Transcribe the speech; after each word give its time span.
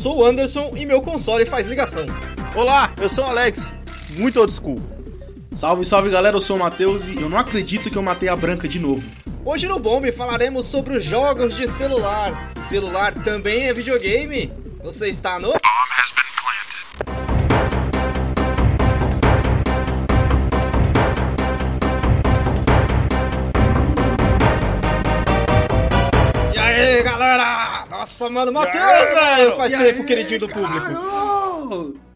sou 0.00 0.16
o 0.16 0.24
Anderson 0.24 0.72
e 0.74 0.86
meu 0.86 1.02
console 1.02 1.44
faz 1.44 1.66
ligação. 1.66 2.06
Olá, 2.56 2.90
eu 2.96 3.08
sou 3.08 3.22
o 3.22 3.26
Alex, 3.26 3.70
muito 4.16 4.40
old 4.40 4.50
school. 4.50 4.80
Salve, 5.52 5.84
salve 5.84 6.08
galera, 6.08 6.36
eu 6.36 6.40
sou 6.40 6.56
o 6.56 6.58
Matheus 6.58 7.08
e 7.08 7.20
eu 7.20 7.28
não 7.28 7.36
acredito 7.36 7.90
que 7.90 7.98
eu 7.98 8.02
matei 8.02 8.30
a 8.30 8.34
branca 8.34 8.66
de 8.66 8.78
novo. 8.78 9.06
Hoje 9.44 9.68
no 9.68 9.78
Bomb 9.78 10.10
falaremos 10.10 10.64
sobre 10.64 10.96
os 10.96 11.04
jogos 11.04 11.54
de 11.54 11.68
celular. 11.68 12.52
Celular 12.58 13.12
também 13.22 13.64
é 13.64 13.74
videogame? 13.74 14.50
Você 14.82 15.08
está 15.08 15.38
no. 15.38 15.59
Nossa, 28.20 28.28
mano, 28.28 28.52
Matheus, 28.52 29.08
velho! 29.14 29.56
Faz 29.56 29.72
tempo, 29.72 30.04
queridinho 30.04 30.40
do 30.40 30.48
público. 30.48 32.09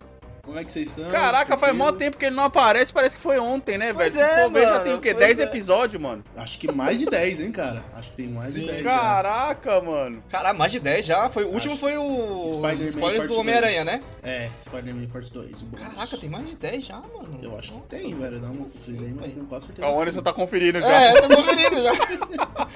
Como 0.45 0.59
é 0.59 0.65
que 0.65 0.71
vocês 0.71 0.89
estão? 0.89 1.11
Caraca, 1.11 1.57
faz 1.57 1.75
mó 1.75 1.91
tempo 1.91 2.19
que 2.19 2.27
ele 2.27 2.37
não 2.37 2.45
aparece, 2.45 2.93
parece 2.93 3.17
que 3.17 3.23
foi 3.23 3.39
ontem, 3.39 3.79
né, 3.79 3.93
velho? 3.93 4.13
Se 4.13 4.21
é, 4.21 4.43
for 4.43 4.53
ver, 4.53 4.63
já 4.63 4.81
tem 4.81 4.95
o 4.95 5.01
quê? 5.01 5.15
pois 5.15 5.27
10 5.27 5.41
é. 5.41 5.43
episódios, 5.45 6.03
mano. 6.03 6.23
Acho 6.37 6.59
que 6.59 6.71
mais 6.71 6.99
de 6.99 7.07
10, 7.07 7.41
hein, 7.41 7.53
cara? 7.53 7.83
Acho 7.95 8.11
que 8.11 8.17
tem 8.17 8.29
mais 8.29 8.53
de 8.53 8.67
10 8.67 8.85
já. 8.85 8.91
Caraca, 8.91 9.81
mano. 9.81 10.23
Caralho, 10.29 10.59
mais 10.59 10.71
de 10.71 10.81
10 10.81 11.07
já. 11.07 11.31
Foi, 11.31 11.45
o 11.45 11.49
último 11.49 11.73
Acho 11.73 11.81
foi 11.81 11.97
o. 11.97 12.47
Spider-Man 12.49 12.89
Spoiler 12.89 13.27
do 13.27 13.39
Homem-Aranha, 13.39 13.85
2. 13.85 13.87
né? 13.87 14.05
É, 14.23 14.51
Spider-Man 14.61 15.07
Part 15.07 15.33
2. 15.33 15.63
o. 15.63 15.67
Caraca, 15.77 16.19
tem 16.19 16.29
mais 16.29 16.47
de 16.47 16.57
10 16.57 16.85
já, 16.85 16.99
mano. 16.99 17.39
Eu 17.43 17.59
acho 17.59 17.73
que 17.73 17.89
tem, 17.89 18.15
velho. 18.15 18.39
Não, 18.41 18.53
não 18.53 18.67
assim, 18.67 18.79
sei, 18.79 18.95
mas 18.95 19.15
velho? 19.15 19.33
tenho 19.33 19.47
quase 19.47 19.67
certeza. 19.67 19.89
O 19.89 19.99
Anderson 19.99 20.19
sim. 20.19 20.25
tá 20.25 20.33
conferindo 20.35 20.81
já. 20.81 21.01
É, 21.01 21.21
tô 21.23 21.37
conferindo 21.37 21.83
já. 21.83 21.93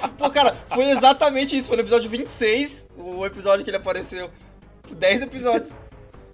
Pô, 0.17 0.31
cara, 0.31 0.57
foi 0.75 0.89
exatamente 0.91 1.55
isso. 1.55 1.69
Foi 1.69 1.77
no 1.77 1.83
episódio 1.83 2.09
26, 2.09 2.89
o 2.97 3.27
episódio 3.27 3.63
que 3.63 3.71
ele 3.71 3.77
apareceu. 3.77 4.31
10 4.91 5.23
episódios. 5.23 5.73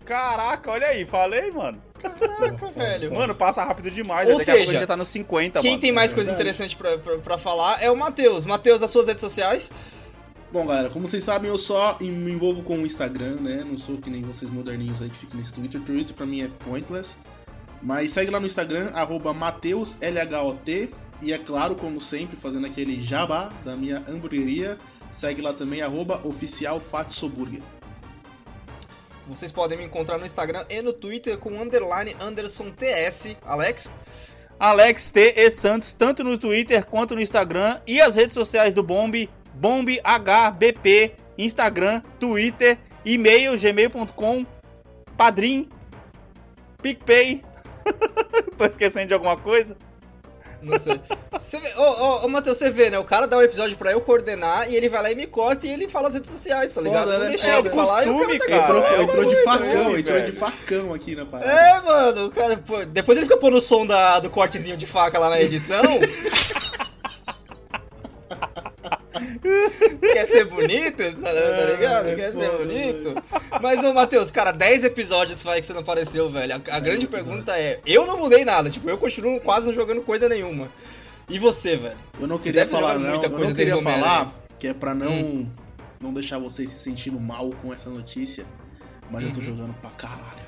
Caraca, 0.05 0.71
olha 0.71 0.87
aí, 0.89 1.05
falei, 1.05 1.51
mano. 1.51 1.83
Caraca, 2.01 2.67
velho. 2.67 3.15
Mano, 3.15 3.35
passa 3.35 3.65
rápido 3.65 3.91
demais. 3.91 4.27
Ou 4.29 4.37
pouco 4.37 4.45
seja, 4.45 4.73
já 4.73 4.87
tá 4.87 4.97
no 4.97 5.05
50, 5.07 5.61
Quem 5.61 5.71
mano. 5.73 5.81
tem 5.81 5.93
mais 5.93 6.13
é 6.13 6.15
coisa 6.15 6.31
verdade. 6.31 6.51
interessante 6.51 6.77
pra, 6.77 6.99
pra, 6.99 7.19
pra 7.19 7.39
falar 7.39 7.83
é 7.83 7.91
o 7.91 7.97
Matheus. 7.97 8.45
Matheus, 8.45 8.83
as 8.83 8.91
suas 8.91 9.07
redes 9.07 9.21
sociais. 9.23 9.71
Bom, 10.53 10.67
galera, 10.67 10.89
como 10.89 11.09
vocês 11.09 11.25
sabem, 11.25 11.51
eu 11.51 11.59
só 11.59 11.97
me 12.01 12.31
envolvo 12.31 12.63
com 12.63 12.77
o 12.79 12.87
Instagram, 12.87 13.37
né? 13.41 13.65
Não 13.67 13.77
sou 13.77 13.97
que 13.99 14.09
nem 14.09 14.23
vocês 14.23 14.51
moderninhos 14.51 15.03
aí 15.03 15.09
que 15.09 15.17
ficam 15.17 15.39
nesse 15.39 15.53
Twitter. 15.53 15.81
Twitter 15.81 16.15
pra 16.15 16.27
mim 16.27 16.43
é 16.43 16.49
pointless. 16.65 17.19
Mas 17.83 18.13
segue 18.13 18.31
lá 18.31 18.39
no 18.39 18.47
Instagram, 18.47 18.91
arroba 18.95 19.33
MateusLHOT. 19.33 20.91
E 21.23 21.33
é 21.33 21.39
claro, 21.39 21.75
como 21.75 22.01
sempre, 22.01 22.37
fazendo 22.37 22.67
aquele 22.67 23.01
jabá 23.01 23.51
da 23.65 23.77
minha 23.77 24.05
hamburgueria. 24.09 24.79
Segue 25.11 25.41
lá 25.41 25.53
também, 25.53 25.81
arroba 25.81 26.21
oficial 26.25 26.79
Fatsoburger. 26.81 27.63
Vocês 29.27 29.51
podem 29.51 29.79
me 29.79 29.85
encontrar 29.85 30.19
no 30.19 30.27
Instagram 30.27 30.65
e 30.69 30.83
no 30.83 30.93
Twitter 30.93 31.39
com 31.39 31.61
underline 31.61 32.15
Anderson 32.21 32.71
TS. 32.71 33.37
Alex? 33.43 33.95
Alex 34.59 35.11
T. 35.11 35.35
E. 35.37 35.51
Santos, 35.51 35.93
tanto 35.93 36.23
no 36.23 36.37
Twitter 36.37 36.85
quanto 36.85 37.15
no 37.15 37.21
Instagram. 37.21 37.81
E 37.87 38.01
as 38.01 38.15
redes 38.15 38.35
sociais 38.35 38.75
do 38.75 38.83
Bomb, 38.83 39.29
BombHBP, 39.55 41.15
Instagram, 41.39 42.03
Twitter, 42.21 42.79
e-mail, 43.05 43.57
gmail.com, 43.57 44.47
Padrim, 45.17 45.69
PicPay. 46.83 47.43
Tô 48.57 48.65
esquecendo 48.65 49.09
de 49.09 49.15
alguma 49.15 49.37
coisa? 49.37 49.77
Não 50.65 50.79
sei. 50.79 51.01
Você 51.33 51.59
vê, 51.61 51.73
ô, 51.77 51.83
ô, 51.83 52.25
ô, 52.25 52.29
Matheus, 52.29 52.57
você 52.59 52.71
vê, 52.71 52.91
né? 52.91 52.99
O 52.99 53.05
cara 53.05 53.27
dá 53.27 53.37
o 53.37 53.43
episódio 53.43 53.77
pra 53.77 53.93
eu 53.93 54.01
coordenar 54.01 54.71
e 54.71 54.77
ele 54.77 54.89
vai 54.89 55.03
lá 55.03 55.11
e 55.11 55.15
me 55.15 55.27
corta 55.27 55.67
e 55.67 55.71
ele 55.71 55.89
fala 55.89 56.09
as 56.09 56.15
redes 56.15 56.31
sociais, 56.31 56.71
tá 56.71 56.81
ligado? 56.81 57.05
Foda, 57.05 57.19
Não 57.19 57.25
né? 57.25 57.29
deixa 57.31 57.47
É 57.49 57.63
falar 57.65 58.03
o 58.03 58.15
costume, 58.15 58.39
tá 58.39 58.47
cara. 58.47 58.63
entrou 58.63 58.83
quieto. 58.83 58.95
é 58.95 59.03
entrou 59.03 59.25
de 59.25 59.37
facão, 59.43 59.85
ruim, 59.85 60.01
entrou 60.01 60.21
de 60.21 60.23
velho. 60.27 60.33
facão 60.33 60.95
aqui 60.95 61.15
na 61.17 61.27
parada. 61.27 61.51
É, 61.53 61.81
mano, 61.81 62.27
o 62.27 62.31
cara, 62.31 62.57
pô, 62.57 62.85
depois 62.85 63.19
ele 63.19 63.27
fica 63.27 63.39
pondo 63.41 63.57
o 63.57 63.61
som 63.61 63.87
da, 63.87 64.21
do 64.21 64.31
cortezinho 64.31 64.77
de 64.77 64.87
faca 64.87 65.19
lá 65.19 65.29
na 65.31 65.41
edição. 65.41 65.83
Quer 70.01 70.27
ser 70.29 70.45
bonito, 70.47 70.97
tá, 71.21 71.33
tá 71.33 71.65
ligado? 71.71 72.09
É, 72.09 72.15
Quer 72.15 72.33
pô, 72.33 72.41
ser 72.41 72.47
é. 72.47 72.57
bonito. 72.57 73.15
Mas, 73.61 73.85
ô, 73.85 73.93
Matheus, 73.93 74.31
cara, 74.31 74.53
10 74.53 74.85
episódios 74.85 75.43
faz 75.43 75.61
que 75.61 75.67
você 75.67 75.73
não 75.73 75.81
apareceu, 75.81 76.31
velho. 76.31 76.55
A, 76.55 76.77
a 76.77 76.81
grande 76.81 77.07
pergunta 77.07 77.59
é: 77.59 77.81
eu 77.87 78.07
não 78.07 78.19
mudei 78.19 78.45
nada, 78.45 78.71
tipo, 78.71 78.89
eu 78.89 78.99
continuo 78.99 79.41
quase 79.41 79.67
não 79.67 79.73
jogando 79.75 80.01
coisa 80.03 80.29
nenhuma. 80.29 80.69
E 81.29 81.39
você, 81.39 81.77
velho? 81.77 81.97
Eu 82.21 82.27
não 82.27 82.37
Você 82.37 82.43
queria 82.45 82.61
deve 82.63 82.71
falar, 82.71 82.99
não. 82.99 83.11
muita 83.11 83.27
Eu 83.27 83.31
coisa 83.31 83.47
não 83.49 83.55
queria 83.57 83.79
falar, 83.83 84.33
que 84.59 84.67
é 84.69 84.75
pra 84.75 84.95
não, 84.95 85.13
Hum. 85.13 85.51
não 86.01 86.13
deixar 86.13 86.39
vocês 86.39 86.69
se 86.71 86.79
sentindo 86.79 87.19
mal 87.19 87.51
com 87.63 87.73
essa 87.73 87.89
notícia. 87.89 88.45
Mas 89.11 89.23
eu 89.23 89.31
tô 89.33 89.39
Uhum. 89.41 89.45
jogando 89.47 89.75
pra 89.81 89.91
caralho. 89.91 90.44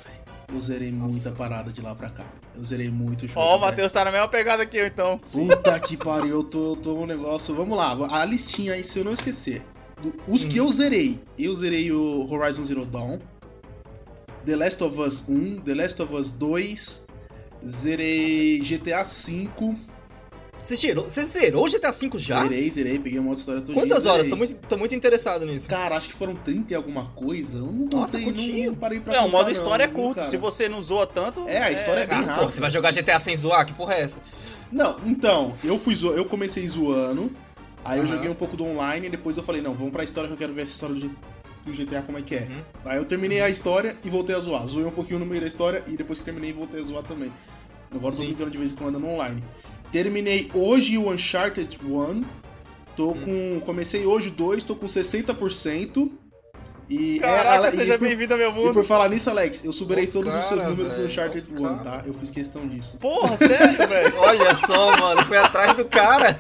Eu 0.53 0.61
zerei 0.61 0.93
muita 0.93 1.33
parada 1.33 1.73
de 1.73 1.81
lá 1.83 1.95
pra 1.95 2.09
cá. 2.09 2.25
Eu 2.57 2.65
zerei 2.65 2.89
muito 2.91 3.27
jogo. 3.27 3.41
Ó, 3.41 3.49
o 3.49 3.59
velho. 3.59 3.61
Matheus 3.63 3.93
tá 3.93 4.05
na 4.05 4.13
mesma 4.13 4.29
pegada 4.29 4.65
que 4.65 4.77
eu, 4.77 4.87
então. 4.87 5.19
Puta 5.19 5.79
que 5.81 5.97
pariu, 5.97 6.29
eu 6.37 6.45
tô, 6.45 6.73
eu 6.73 6.77
tô 6.77 6.95
um 6.99 7.07
negócio. 7.07 7.55
Vamos 7.55 7.77
lá, 7.77 7.93
a 8.11 8.25
listinha 8.25 8.75
aí, 8.75 8.85
se 8.85 8.99
eu 8.99 9.05
não 9.05 9.13
esquecer. 9.13 9.63
Os 10.29 10.45
que 10.45 10.61
Hum. 10.61 10.67
eu 10.67 10.73
zerei, 10.73 11.21
eu 11.39 11.53
zerei 11.55 11.91
o 11.91 12.27
Horizon 12.31 12.65
Zero 12.65 12.85
Dawn, 12.85 13.19
The 14.45 14.55
Last 14.57 14.85
of 14.85 15.01
Us 15.01 15.25
1, 15.29 15.61
The 15.61 15.75
Last 15.75 16.01
of 16.03 16.15
Us 16.15 16.31
2, 16.31 17.07
zerei 17.67 18.61
GTA 18.61 19.03
V, 19.03 19.49
Você, 20.67 20.77
tirou, 20.77 21.05
você 21.05 21.23
zerou 21.25 21.65
o 21.65 21.71
GTA 21.71 21.93
V 21.93 22.11
já? 22.17 22.43
zerei, 22.43 22.69
zerei, 22.69 22.99
peguei 22.99 23.21
o 23.21 23.23
modo 23.23 23.39
história 23.39 23.61
todo 23.61 23.73
Quantas 23.73 24.05
horas? 24.05 24.27
Tô 24.27 24.35
muito, 24.35 24.55
tô 24.69 24.77
muito 24.77 24.95
interessado 24.97 25.47
nisso. 25.47 25.69
Cara, 25.69 25.97
acho 25.97 26.09
que 26.09 26.15
foram 26.15 26.35
30 26.35 26.73
e 26.73 26.77
alguma 26.77 27.07
coisa. 27.11 27.59
Eu 27.59 27.67
não 27.67 27.87
Nossa, 27.87 28.19
contei, 28.19 28.25
curtinho. 28.25 28.59
não, 28.65 28.73
não 28.73 28.75
parei 28.75 28.99
pra 28.99 29.13
Não, 29.15 29.27
o 29.27 29.31
modo 29.31 29.49
história 29.49 29.85
é 29.85 29.87
viu, 29.87 29.97
curto. 29.97 30.17
cara? 30.17 30.29
Se 30.31 30.37
você 30.37 30.69
não 30.69 30.83
zoa 30.83 31.07
tanto. 31.07 31.45
É, 31.47 31.63
a 31.63 31.71
história 31.71 32.01
é 32.01 32.07
bem 32.07 32.19
Ah, 32.19 32.23
rápido. 32.23 32.45
pô, 32.47 32.51
você 32.51 32.61
vai 32.61 32.71
jogar 32.73 32.93
GTA 32.93 33.21
sem 33.21 33.37
zoar? 33.37 33.65
Que 33.65 33.75
porra 33.75 33.95
é 33.95 34.01
essa? 34.03 34.19
Não, 34.73 34.99
então, 35.07 35.57
eu 35.63 35.79
fui 35.79 35.95
zo... 35.95 36.09
eu 36.11 36.25
comecei 36.25 36.67
zoando, 36.67 37.31
aí 37.85 38.01
eu 38.01 38.05
Aham. 38.05 38.15
joguei 38.17 38.29
um 38.29 38.35
pouco 38.35 38.57
do 38.57 38.65
online 38.65 39.07
e 39.07 39.11
depois 39.11 39.37
eu 39.37 39.45
falei, 39.45 39.63
não, 39.63 39.73
vamos 39.73 39.93
pra 39.93 40.03
história 40.03 40.27
que 40.27 40.35
eu 40.35 40.39
quero 40.39 40.53
ver 40.53 40.63
essa 40.63 40.73
história 40.73 40.97
do, 40.97 41.09
do 41.65 41.73
GTA 41.73 42.03
como 42.03 42.19
é 42.19 42.23
que 42.23 42.35
é. 42.35 42.41
Uhum. 42.51 42.63
Aí 42.87 42.99
eu 42.99 43.05
terminei 43.05 43.41
a 43.41 43.49
história 43.49 43.97
e 44.05 44.11
voltei 44.11 44.35
a 44.35 44.41
zoar. 44.41 44.67
Zoei 44.67 44.85
um 44.85 44.91
pouquinho 44.91 45.21
no 45.21 45.27
meio 45.27 45.41
da 45.41 45.47
história 45.47 45.85
e 45.87 45.97
depois 45.97 46.19
que 46.19 46.25
terminei 46.25 46.53
voltei 46.53 46.81
a 46.81 46.83
zoar 46.83 47.05
também. 47.05 47.33
Agora 47.95 48.13
eu 48.15 48.17
tô 48.19 48.23
Sim. 48.25 48.27
brincando 48.31 48.51
de 48.51 48.59
vez 48.59 48.73
em 48.73 48.75
quando 48.75 48.99
no 48.99 49.09
online. 49.09 49.43
Terminei 49.93 50.51
hoje 50.55 50.99
o 50.99 51.11
Uncharted 51.11 51.79
1. 51.85 52.25
Tô 52.97 53.11
Hum. 53.11 53.61
com. 53.61 53.67
Comecei 53.67 54.07
hoje 54.07 54.29
o 54.29 54.33
2, 54.33 54.63
tô 54.65 54.75
com 54.75 54.87
60%. 54.87 56.11
E 56.89 57.19
Caraca, 57.19 57.67
é, 57.67 57.71
e 57.71 57.77
seja 57.77 57.99
bem-vindo 57.99 58.33
ao 58.33 58.39
meu 58.39 58.51
E 58.51 58.55
mundo. 58.55 58.73
por 58.75 58.85
falar 58.85 59.09
nisso, 59.09 59.29
Alex, 59.29 59.65
eu 59.65 59.73
superei 59.73 60.05
Os 60.05 60.13
todos 60.13 60.33
os 60.33 60.45
seus 60.45 60.63
números 60.63 60.91
do 60.93 60.97
velho, 60.97 61.07
Uncharted 61.07 61.45
os 61.53 61.61
1, 61.61 61.63
cara. 61.65 61.77
tá? 61.79 62.03
Eu 62.07 62.15
fiz 62.15 62.31
questão 62.31 62.67
disso. 62.69 62.97
Porra, 62.99 63.37
sério, 63.37 63.77
velho? 63.89 64.17
Olha 64.19 64.55
só, 64.55 64.97
mano, 64.97 65.25
foi 65.27 65.37
atrás 65.37 65.77
do 65.77 65.85
cara. 65.85 66.39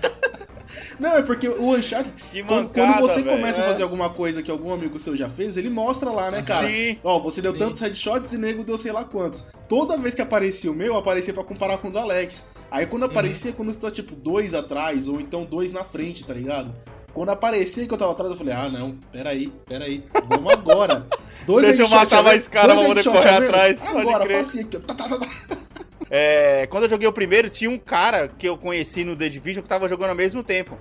Não, 1.00 1.16
é 1.16 1.22
porque 1.22 1.48
o 1.48 1.74
Uncharted, 1.74 2.14
mancada, 2.44 2.68
quando 2.72 3.00
você 3.00 3.22
velho. 3.22 3.36
começa 3.36 3.60
é. 3.60 3.64
a 3.64 3.68
fazer 3.68 3.82
alguma 3.82 4.10
coisa 4.10 4.40
que 4.40 4.50
algum 4.50 4.72
amigo 4.72 5.00
seu 5.00 5.16
já 5.16 5.28
fez, 5.28 5.56
ele 5.56 5.68
mostra 5.68 6.10
lá, 6.10 6.30
né, 6.30 6.42
cara? 6.44 6.68
Sim. 6.68 6.96
Ó, 7.02 7.18
você 7.18 7.42
deu 7.42 7.50
Sim. 7.52 7.58
tantos 7.58 7.80
headshots 7.80 8.32
e 8.32 8.38
nego 8.38 8.62
deu 8.62 8.78
sei 8.78 8.92
lá 8.92 9.04
quantos. 9.04 9.44
Toda 9.68 9.96
vez 9.98 10.14
que 10.14 10.22
aparecia 10.22 10.70
o 10.70 10.74
meu, 10.74 10.96
aparecia 10.96 11.34
pra 11.34 11.42
comparar 11.42 11.78
com 11.78 11.88
o 11.88 11.90
do 11.92 11.98
Alex. 11.98 12.44
Aí 12.76 12.86
quando 12.86 13.04
aparecia, 13.06 13.52
quando 13.52 13.72
você 13.72 13.80
tá 13.80 13.90
tipo 13.90 14.14
dois 14.14 14.52
atrás, 14.52 15.08
ou 15.08 15.18
então 15.18 15.44
dois 15.44 15.72
na 15.72 15.82
frente, 15.82 16.24
tá 16.26 16.34
ligado? 16.34 16.74
Quando 17.14 17.30
aparecia 17.30 17.86
que 17.86 17.94
eu 17.94 17.96
tava 17.96 18.12
atrás, 18.12 18.30
eu 18.30 18.36
falei, 18.36 18.52
ah 18.52 18.68
não, 18.68 18.98
peraí, 19.10 19.50
peraí, 19.66 20.04
vamos 20.28 20.52
agora. 20.52 21.06
Dois 21.46 21.64
Deixa 21.64 21.82
eu 21.82 21.88
matar 21.88 22.16
menos, 22.16 22.30
mais 22.32 22.48
cara 22.48 22.74
pra 22.74 22.84
poder 22.84 23.04
correr 23.04 23.24
menos. 23.32 23.44
atrás, 23.48 23.80
Agora, 23.82 24.24
aqui. 24.24 24.66
ó. 24.76 24.78
Tá, 24.80 24.94
tá, 24.94 25.08
tá, 25.08 25.18
tá. 25.18 25.26
É, 26.10 26.66
quando 26.68 26.84
eu 26.84 26.90
joguei 26.90 27.08
o 27.08 27.12
primeiro, 27.12 27.48
tinha 27.48 27.70
um 27.70 27.78
cara 27.78 28.28
que 28.28 28.46
eu 28.48 28.56
conheci 28.58 29.04
no 29.04 29.16
The 29.16 29.28
Division 29.28 29.62
que 29.62 29.68
tava 29.68 29.88
jogando 29.88 30.10
ao 30.10 30.14
mesmo 30.16 30.42
tempo. 30.42 30.78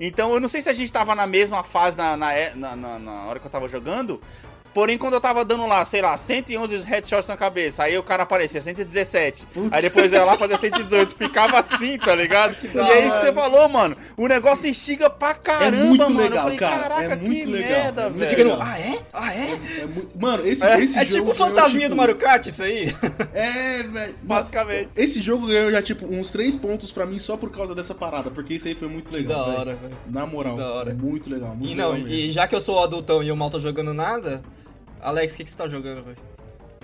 Então 0.00 0.32
eu 0.34 0.40
não 0.40 0.48
sei 0.48 0.60
se 0.62 0.68
a 0.68 0.72
gente 0.72 0.90
tava 0.90 1.14
na 1.14 1.26
mesma 1.26 1.62
fase 1.62 1.96
na, 1.98 2.16
na, 2.16 2.30
na, 2.54 2.76
na- 2.76 2.98
na 2.98 3.24
hora 3.26 3.38
que 3.38 3.46
eu 3.46 3.50
tava 3.50 3.68
jogando. 3.68 4.20
Porém, 4.76 4.98
quando 4.98 5.14
eu 5.14 5.20
tava 5.22 5.42
dando 5.42 5.66
lá, 5.66 5.82
sei 5.86 6.02
lá, 6.02 6.18
111 6.18 6.80
headshots 6.84 7.26
na 7.26 7.34
cabeça, 7.34 7.82
aí 7.84 7.96
o 7.96 8.02
cara 8.02 8.24
aparecia 8.24 8.60
117. 8.60 9.46
Putz. 9.46 9.72
Aí 9.72 9.80
depois 9.80 10.12
eu 10.12 10.18
ia 10.18 10.24
lá 10.26 10.36
fazer 10.36 10.58
118. 10.58 11.14
Ficava 11.16 11.58
assim, 11.58 11.96
tá 11.96 12.14
ligado? 12.14 12.54
E 12.74 12.78
aí 12.78 13.10
você 13.10 13.32
falou, 13.32 13.66
mano, 13.70 13.96
o 14.18 14.28
negócio 14.28 14.68
instiga 14.68 15.08
pra 15.08 15.32
caramba, 15.32 15.82
muito 15.86 16.02
mano. 16.02 16.18
legal, 16.20 16.36
eu 16.36 16.42
falei, 16.42 16.58
cara, 16.58 16.82
caraca, 16.82 17.14
é 17.14 17.16
que 17.16 17.26
muito 17.26 17.50
legal, 17.52 17.70
merda, 17.70 18.02
é 18.02 18.04
muito 18.04 18.18
Você 18.18 18.24
velho. 18.26 18.36
fica 18.36 18.54
no. 18.54 18.62
Ah, 18.62 18.78
é? 18.78 18.98
Ah, 19.14 19.34
é? 19.34 19.58
É 19.80 19.86
muito- 19.86 20.20
Mano, 20.20 20.46
esse, 20.46 20.66
É, 20.66 20.78
esse 20.78 20.98
É 20.98 21.04
jogo. 21.06 21.16
tipo 21.20 21.30
o 21.30 21.34
fantasminha 21.34 21.80
tipo, 21.86 21.94
do 21.94 21.96
Mario 21.96 22.16
Kart, 22.16 22.46
isso 22.46 22.62
aí? 22.62 22.94
É, 23.32 23.82
velho. 23.82 24.14
Basicamente. 24.24 24.90
Esse 24.94 25.22
jogo 25.22 25.46
ganhou 25.46 25.70
já, 25.70 25.80
tipo, 25.80 26.04
uns 26.06 26.30
3 26.30 26.54
pontos 26.54 26.92
pra 26.92 27.06
mim 27.06 27.18
só 27.18 27.38
por 27.38 27.50
causa 27.50 27.74
dessa 27.74 27.94
parada, 27.94 28.30
porque 28.30 28.52
isso 28.52 28.68
aí 28.68 28.74
foi 28.74 28.88
muito 28.88 29.10
legal. 29.10 29.38
da 29.38 29.44
velho. 29.46 29.58
hora, 29.58 29.74
velho. 29.74 29.96
Na 30.10 30.26
moral, 30.26 30.54
Da 30.58 30.70
hora. 30.70 30.92
muito 30.94 31.30
legal, 31.30 31.54
muito 31.54 31.72
E 31.72 31.74
não, 31.74 31.92
legal 31.92 32.06
mesmo. 32.06 32.14
e 32.14 32.30
já 32.30 32.46
que 32.46 32.54
eu 32.54 32.60
sou 32.60 32.76
o 32.76 32.80
adultão 32.84 33.22
e 33.22 33.28
eu 33.28 33.36
mal 33.36 33.48
tô 33.48 33.58
jogando 33.58 33.94
nada, 33.94 34.42
Alex, 35.00 35.34
o 35.34 35.36
que, 35.36 35.44
que 35.44 35.50
você 35.50 35.56
tá 35.56 35.68
jogando, 35.68 36.02
velho? 36.04 36.16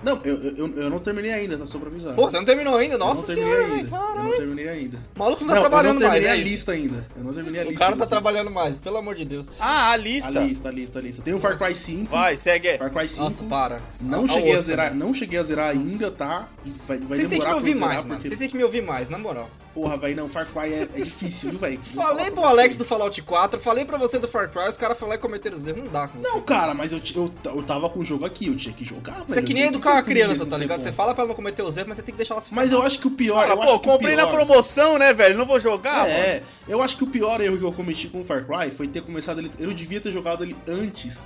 Não, 0.03 0.19
eu, 0.25 0.35
eu, 0.57 0.67
eu 0.79 0.89
não 0.89 0.99
terminei 0.99 1.31
ainda, 1.31 1.57
tá 1.57 1.65
só 1.65 1.79
pra 1.79 1.87
avisar. 1.87 2.13
Pô, 2.13 2.29
você 2.29 2.35
não 2.35 2.43
terminou 2.43 2.75
ainda? 2.75 2.95
eu 2.95 2.99
não 2.99 3.07
Nossa 3.07 3.25
terminei 3.25 3.49
senhora, 3.53 3.63
ainda. 3.63 3.75
velho, 3.75 3.87
Eu 3.87 3.91
não 4.01 4.13
caralho. 4.15 4.35
terminei 4.35 4.67
ainda. 4.69 4.97
O 5.15 5.19
maluco 5.19 5.45
não 5.45 5.47
tá 5.47 5.53
Não, 5.53 5.55
eu 5.55 5.63
não 5.63 5.69
trabalhando 5.69 6.01
mais, 6.01 6.11
terminei 6.11 6.27
é 6.27 6.31
a 6.33 6.35
isso. 6.35 6.49
lista 6.51 6.71
ainda. 6.73 7.07
Eu 7.15 7.23
não 7.23 7.33
terminei 7.33 7.61
a 7.61 7.63
O 7.63 7.67
lista. 7.69 7.85
cara 7.85 7.95
tá 7.95 8.05
trabalhando 8.05 8.51
mais, 8.51 8.75
pelo 8.79 8.97
amor 8.97 9.15
de 9.15 9.23
Deus. 9.23 9.47
Ah, 9.57 9.65
a 9.65 9.91
A 9.91 9.95
lista. 9.95 10.29
lista, 10.41 10.67
a 10.67 10.71
lista, 10.73 10.99
a 10.99 11.01
lista. 11.01 11.21
Tem 11.21 11.33
o 11.33 11.39
Far 11.39 11.57
Cry 11.57 11.73
5. 11.73 12.11
Vai, 12.11 12.35
segue. 12.35 12.77
Far 12.77 12.91
Cry 12.91 13.07
5. 13.07 13.23
Nossa, 13.23 13.43
para. 13.45 13.81
Não 14.01 14.19
Olha 14.19 14.25
o 14.25 14.27
cheguei 14.27 14.43
a 14.51 14.55
outro 14.55 14.61
zerar, 14.65 14.89
também. 14.89 15.07
não 15.07 15.13
cheguei 15.13 15.39
a 15.39 15.43
zerar 15.43 15.69
ainda, 15.69 16.11
tá? 16.11 16.47
E 16.65 16.69
vai, 16.85 16.97
vai 16.97 17.07
Vocês 17.07 17.29
têm 17.29 17.39
que 17.39 17.47
me 17.47 17.53
ouvir 17.53 17.71
eu 17.71 17.79
mais, 17.79 17.97
mano. 18.03 18.09
porque, 18.15 18.27
Vocês 18.27 18.39
têm 18.39 18.49
que 18.49 18.57
me 18.57 18.63
ouvir 18.65 18.81
mais, 18.83 19.09
na 19.09 19.17
moral. 19.17 19.49
Porra, 19.73 19.97
velho, 19.97 20.15
não, 20.15 20.29
Far 20.29 20.45
Cry 20.47 20.73
é, 20.73 20.81
é 20.83 21.01
difícil, 21.01 21.51
viu, 21.51 21.59
velho? 21.59 21.79
Falei 21.95 22.31
pro 22.31 22.43
Alex 22.43 22.69
vocês. 22.69 22.77
do 22.77 22.85
Fallout 22.85 23.21
4, 23.21 23.59
falei 23.59 23.85
pra 23.85 23.97
você 23.97 24.19
do 24.19 24.27
Far 24.27 24.49
Cry, 24.51 24.69
os 24.69 24.77
caras 24.77 24.97
foram 24.97 25.09
lá 25.09 25.15
e 25.15 25.17
cometeram 25.19 25.57
os 25.57 25.65
erros. 25.65 25.83
Não 25.83 25.91
dá. 25.91 26.09
Não, 26.21 26.41
cara, 26.41 26.73
mas 26.73 26.91
eu, 26.91 27.01
eu, 27.15 27.33
eu 27.45 27.63
tava 27.63 27.89
com 27.89 27.99
o 27.99 28.05
jogo 28.05 28.25
aqui, 28.25 28.47
eu 28.47 28.55
tinha 28.55 28.73
que 28.73 28.83
jogar, 28.85 29.13
velho. 29.13 29.25
Você 29.27 29.39
é 29.39 29.41
que 29.41 29.53
nem 29.53 29.63
tenho 29.63 29.75
educar 29.75 29.93
uma 29.93 30.03
criança, 30.03 30.45
tá 30.45 30.57
ligado? 30.57 30.81
Você 30.81 30.91
fala 30.91 31.13
pra 31.13 31.23
ela 31.23 31.29
não 31.29 31.35
cometer 31.35 31.61
os 31.63 31.75
erros, 31.75 31.87
mas 31.89 31.97
você 31.97 32.03
tem 32.03 32.13
que 32.13 32.17
deixar 32.17 32.35
ela 32.35 32.41
se 32.41 32.53
Mas 32.53 32.71
eu 32.71 32.81
acho 32.83 32.99
que 32.99 33.07
o 33.07 33.11
pior. 33.11 33.45
Ah, 33.45 33.49
eu 33.49 33.57
pô, 33.57 33.79
que 33.79 33.87
comprei 33.89 34.15
na 34.15 34.27
pior- 34.27 34.35
promoção, 34.45 34.97
né, 34.97 35.13
velho? 35.13 35.37
Não 35.37 35.45
vou 35.45 35.59
jogar, 35.59 35.99
mano. 35.99 36.09
É, 36.09 36.43
eu 36.67 36.81
acho 36.81 36.97
que 36.97 37.03
o 37.03 37.07
pior 37.07 37.41
erro 37.41 37.57
que 37.57 37.63
eu 37.63 37.73
cometi 37.73 38.07
com 38.07 38.21
o 38.21 38.23
Far 38.23 38.45
Cry 38.45 38.71
foi 38.71 38.87
ter 38.87 39.01
começado 39.01 39.39
ele. 39.39 39.51
Eu 39.59 39.73
devia 39.73 39.99
ter 39.99 40.11
jogado 40.11 40.43
ele 40.43 40.55
antes 40.67 41.25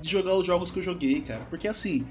de 0.00 0.08
jogar 0.08 0.34
os 0.34 0.46
jogos 0.46 0.70
que 0.70 0.78
eu 0.78 0.82
joguei, 0.82 1.20
cara. 1.20 1.42
Porque 1.50 1.66
assim. 1.66 2.06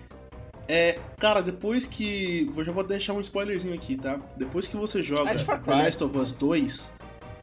É, 0.67 0.97
cara, 1.19 1.41
depois 1.41 1.85
que. 1.85 2.51
Eu 2.55 2.63
já 2.63 2.71
vou 2.71 2.83
deixar 2.83 3.13
um 3.13 3.19
spoilerzinho 3.21 3.73
aqui, 3.73 3.95
tá? 3.95 4.19
Depois 4.35 4.67
que 4.67 4.75
você 4.75 5.01
joga 5.01 5.31
É 5.31 5.35
The. 5.37 5.75
Last 5.75 6.03
of 6.03 6.17
Us 6.17 6.31
2, 6.33 6.91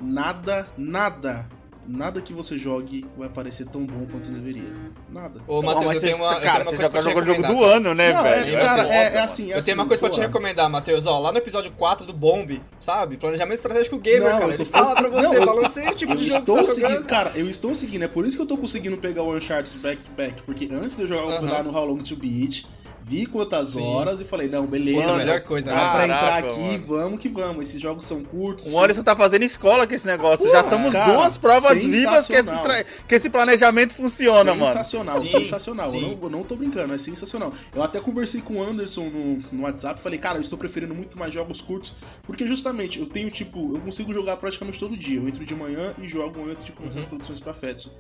nada, 0.03 0.69
nada, 0.77 1.47
nada 1.89 2.21
que 2.21 2.35
você 2.35 2.59
jogue 2.59 3.07
vai 3.17 3.31
parecer 3.31 3.67
tão 3.67 3.87
bom 3.87 4.05
quanto 4.11 4.31
deveria. 4.31 4.69
Nada. 5.11 5.41
Ô, 5.47 5.61
Pô, 5.61 5.63
Matheus, 5.63 5.87
mas 5.87 5.95
eu 5.95 6.01
você, 6.01 6.07
tenho 6.09 6.19
uma, 6.19 6.27
eu 6.27 6.41
tenho 6.41 6.43
cara, 6.53 6.59
uma 6.65 6.71
você 6.71 6.77
já 6.77 6.91
pra 6.91 7.01
tá 7.03 7.09
jogando 7.09 7.23
o 7.23 7.27
jogo 7.27 7.43
do 7.47 7.65
ano, 7.65 7.95
né, 7.95 8.13
Não, 8.13 8.23
velho? 8.23 8.57
é, 8.57 8.61
cara, 8.61 8.83
é, 8.89 8.97
é 9.07 9.11
mano. 9.11 9.25
assim, 9.25 9.51
é 9.51 9.55
Eu 9.55 9.59
assim, 9.59 9.65
tenho 9.67 9.79
uma 9.79 9.87
coisa 9.87 10.01
pra 10.01 10.11
pô, 10.11 10.15
te 10.17 10.21
recomendar, 10.21 10.69
Matheus. 10.69 11.07
Ó, 11.07 11.19
lá 11.19 11.33
no 11.33 11.39
episódio 11.39 11.71
4 11.73 12.05
do 12.05 12.13
Bomb, 12.13 12.61
sabe? 12.81 13.17
Planejamento 13.17 13.57
estratégico 13.57 13.99
gamer, 13.99 14.23
Não, 14.33 14.39
cara. 14.41 14.53
eu 14.53 14.57
tô 14.59 14.65
fala 14.67 14.97
pra 14.97 15.09
você, 15.09 15.39
Não, 15.39 15.47
balancei 15.47 15.89
o 15.89 15.95
tipo 15.95 16.13
Eu 16.13 16.17
de 16.19 16.25
jogo 16.29 16.39
estou 16.41 16.57
que 16.59 16.67
você 16.67 16.69
tá 16.69 16.75
seguindo, 16.75 16.91
jogando. 16.97 17.09
cara, 17.09 17.33
eu 17.37 17.49
estou 17.49 17.75
seguindo, 17.75 18.03
é 18.03 18.09
por 18.09 18.27
isso 18.27 18.37
que 18.37 18.43
eu 18.43 18.47
tô 18.47 18.59
conseguindo 18.59 18.97
pegar 18.99 19.23
o 19.23 19.35
Uncharted 19.35 19.79
Back 19.79 20.03
to 20.03 20.11
Back, 20.13 20.43
porque 20.43 20.69
antes 20.71 20.95
de 20.97 21.03
eu 21.03 21.09
jogar, 21.09 21.23
eu 21.23 21.39
fui 21.39 21.49
Aham. 21.49 21.53
lá 21.57 21.63
no 21.63 21.75
How 21.75 21.87
Long 21.87 21.99
to 22.03 22.17
Beat, 22.17 22.67
vi 23.07 23.27
quantas 23.27 23.71
Sim. 23.71 23.83
horas 23.83 24.21
e 24.21 24.25
falei, 24.25 24.49
não, 24.49 24.67
beleza, 24.67 25.03
Pô, 25.03 25.15
a 25.15 25.17
melhor 25.19 25.41
coisa, 25.43 25.69
dá 25.69 25.77
né? 25.77 25.93
pra 25.93 26.05
entrar 26.05 26.37
aqui, 26.39 26.59
mano. 26.61 26.85
vamos 26.87 27.21
que 27.21 27.29
vamos, 27.29 27.69
esses 27.69 27.81
jogos 27.81 28.05
são 28.07 28.23
curtos. 28.25 28.67
O 28.73 28.81
Anderson 28.83 29.03
tá 29.03 29.15
fazendo 29.15 29.43
escola 29.45 29.87
com 29.87 29.95
esse 29.95 30.07
negócio. 30.07 30.51
Já 30.51 30.65
somos 30.65 30.93
cara, 30.93 31.13
duas 31.13 31.37
provas 31.37 31.85
vivas 31.85 32.27
que 32.27 32.33
esse, 32.33 32.45
sensacional. 32.45 32.63
tra- 32.65 32.85
que 33.07 33.15
esse 33.15 33.29
planejamento 33.29 33.95
funciona, 33.95 34.55
mano. 34.55 34.67
Sensacional, 34.69 35.21
Sim, 35.27 35.39
sensacional. 35.39 35.91
sim. 35.91 35.97
Eu, 36.03 36.09
não, 36.17 36.19
eu 36.23 36.31
não 36.31 36.43
tô 36.43 36.57
brincando, 36.57 36.95
é 36.95 36.99
sensacional. 36.99 37.53
Eu 37.75 37.83
até 37.83 38.01
conversei 38.01 38.41
com 38.41 38.55
o 38.57 38.63
Anderson 38.63 39.05
no, 39.11 39.37
no 39.53 39.63
WhatsApp 39.65 40.01
falei, 40.01 40.19
cara, 40.19 40.39
eu 40.39 40.43
estou 40.43 40.59
preferindo 40.59 40.95
muito 40.95 41.19
mais 41.19 41.33
jogos 41.35 41.61
curtos, 41.61 41.95
porque 42.23 42.47
justamente 42.47 42.99
eu 43.01 43.07
tenho, 43.07 43.31
tipo, 43.31 43.75
eu 43.77 43.81
consigo 43.83 44.13
jogar 44.15 44.39
praticamente 44.39 44.79
todo 44.79 44.97
dia. 44.97 45.19
Eu 45.21 45.29
entro 45.29 45.45
de 45.45 45.55
manhã 45.55 45.93
e 46.03 46.09
jogo 46.09 46.41
antes 46.51 46.65
de 46.65 46.73
começar 46.73 46.95
Uhum. 46.97 47.03
as 47.03 47.09
produções 47.09 47.41
pra 47.41 47.53
Fetson. 47.53 47.91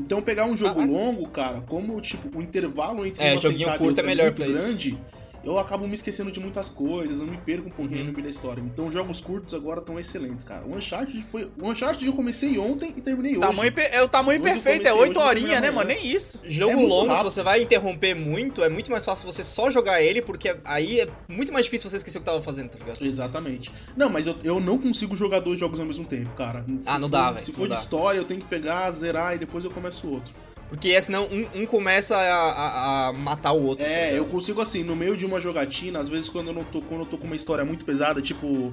Então 0.00 0.22
pegar 0.22 0.46
um 0.46 0.56
jogo 0.56 0.80
Ah, 0.80 0.84
ah. 0.84 0.86
longo, 0.86 1.28
cara, 1.28 1.60
como 1.62 2.00
tipo, 2.00 2.36
o 2.38 2.42
intervalo 2.42 3.06
entre 3.06 3.22
É, 3.24 3.32
uma 3.32 3.40
joguinho 3.40 3.68
e 3.68 3.78
curto 3.78 4.00
é 4.00 4.02
melhor 4.02 4.26
muito 4.26 4.36
pra 4.36 4.46
isso. 4.46 4.98
Eu 5.44 5.58
acabo 5.58 5.86
me 5.88 5.94
esquecendo 5.94 6.30
de 6.30 6.38
muitas 6.40 6.68
coisas, 6.68 7.18
eu 7.18 7.26
me 7.26 7.36
perco 7.38 7.68
um 7.68 7.70
pouquinho 7.70 8.00
Uhum. 8.00 8.06
no 8.08 8.12
meio 8.12 8.24
da 8.24 8.30
história. 8.30 8.60
Então 8.60 8.90
jogos 8.92 9.20
curtos 9.20 9.54
agora 9.54 9.80
estão 9.80 9.98
excelentes, 9.98 10.44
cara. 10.44 10.64
O 10.66 10.74
Uncharted 10.76 11.22
foi. 11.30 11.50
O 11.60 11.68
Uncharted 11.70 12.06
eu 12.06 12.12
comecei 12.12 12.58
ontem 12.58 12.92
e 12.96 13.00
terminei 13.00 13.32
hoje. 13.32 13.40
Tamanho 13.40 13.72
per- 13.72 13.90
é 13.92 14.02
o 14.02 14.08
tamanho 14.08 14.40
Hoje 14.42 14.52
perfeito, 14.52 14.86
é 14.86 14.90
comecei, 14.90 15.00
8 15.08 15.10
hoje 15.18 15.18
eu 15.20 15.26
horinhas, 15.28 15.60
né, 15.62 15.70
mano? 15.70 15.88
Nem 15.88 16.06
isso. 16.06 16.38
Jogo 16.44 16.72
É 16.72 16.76
longo, 16.76 17.02
se 17.04 17.08
rápido. 17.08 17.30
você 17.30 17.42
vai 17.42 17.62
interromper 17.62 18.14
muito, 18.14 18.62
é 18.62 18.68
muito 18.68 18.90
mais 18.90 19.04
fácil 19.04 19.24
você 19.30 19.42
só 19.42 19.70
jogar 19.70 20.02
ele, 20.02 20.20
porque 20.22 20.56
aí 20.64 21.00
é 21.00 21.08
muito 21.28 21.52
mais 21.52 21.64
difícil 21.64 21.88
você 21.90 21.96
esquecer 21.96 22.18
o 22.18 22.20
que 22.20 22.26
tava 22.26 22.42
fazendo, 22.42 22.68
tá 22.70 22.78
ligado? 22.78 23.02
Exatamente. 23.04 23.72
Não, 23.96 24.08
mas 24.10 24.26
eu, 24.26 24.36
eu 24.44 24.60
não 24.60 24.78
consigo 24.78 25.16
jogar 25.16 25.40
dois 25.40 25.58
jogos 25.58 25.80
ao 25.80 25.86
mesmo 25.86 26.04
tempo, 26.04 26.32
cara. 26.34 26.62
Se 26.62 26.88
Ah, 26.88 26.98
não 26.98 27.08
for- 27.08 27.12
dá, 27.12 27.30
velho, 27.32 27.44
Se 27.46 27.52
for 27.52 27.62
de 27.62 27.74
dá. 27.74 27.74
história, 27.80 28.18
eu 28.18 28.24
tenho 28.24 28.40
que 28.40 28.46
pegar, 28.46 28.90
zerar 28.90 29.34
e 29.34 29.38
depois 29.38 29.64
eu 29.64 29.70
começo 29.70 30.06
o 30.06 30.12
outro. 30.12 30.32
Porque 30.70 30.92
é, 30.92 31.00
senão 31.02 31.24
um, 31.26 31.62
um 31.62 31.66
começa 31.66 32.16
a, 32.16 32.22
a- 32.52 33.08
a 33.08 33.12
matar 33.12 33.52
o 33.52 33.62
outro. 33.62 33.84
tá 33.84 33.90
É, 33.90 34.10
eu 34.10 34.14
ligado? 34.20 34.30
consigo 34.30 34.60
assim, 34.62 34.82
no 34.82 34.96
meio 34.96 35.16
de 35.16 35.26
uma 35.26 35.38
jogatina, 35.40 35.98
às 36.00 36.08
vezes 36.08 36.28
quando 36.30 36.46
eu 36.46 36.54
não 36.54 36.64
tô, 36.64 36.80
quando 36.80 37.00
eu 37.00 37.06
tô 37.06 37.18
com 37.18 37.26
uma 37.26 37.36
história 37.36 37.64
muito 37.64 37.84
pesada, 37.84 38.22
tipo. 38.22 38.72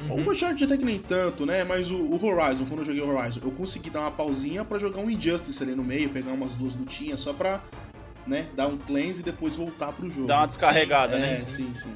Uhum. 0.00 0.24
O 0.26 0.30
Uncharted 0.30 0.62
até 0.62 0.76
que 0.76 0.84
nem 0.84 0.98
tanto, 1.00 1.44
né? 1.44 1.64
Mas 1.64 1.90
o, 1.90 1.96
o 1.96 2.24
Horizon, 2.24 2.64
quando 2.66 2.80
eu 2.80 2.84
joguei 2.86 3.02
o 3.02 3.08
Horizon, 3.08 3.40
eu 3.42 3.50
consegui 3.50 3.90
dar 3.90 4.02
uma 4.02 4.12
pausinha 4.12 4.64
pra 4.64 4.78
jogar 4.78 5.00
um 5.00 5.10
Injustice 5.10 5.60
ali 5.60 5.74
no 5.74 5.82
meio, 5.82 6.08
pegar 6.10 6.30
umas 6.30 6.54
duas 6.54 6.76
lutinhas 6.76 7.18
só 7.18 7.32
pra, 7.32 7.60
né, 8.24 8.46
dar 8.54 8.68
um 8.68 8.76
cleanse 8.78 9.22
e 9.22 9.24
depois 9.24 9.56
voltar 9.56 9.90
pro 9.92 10.08
jogo. 10.08 10.28
Dá 10.28 10.36
uma 10.36 10.46
descarregada, 10.46 11.16
é, 11.16 11.18
né? 11.18 11.36
sim, 11.40 11.74
sim. 11.74 11.92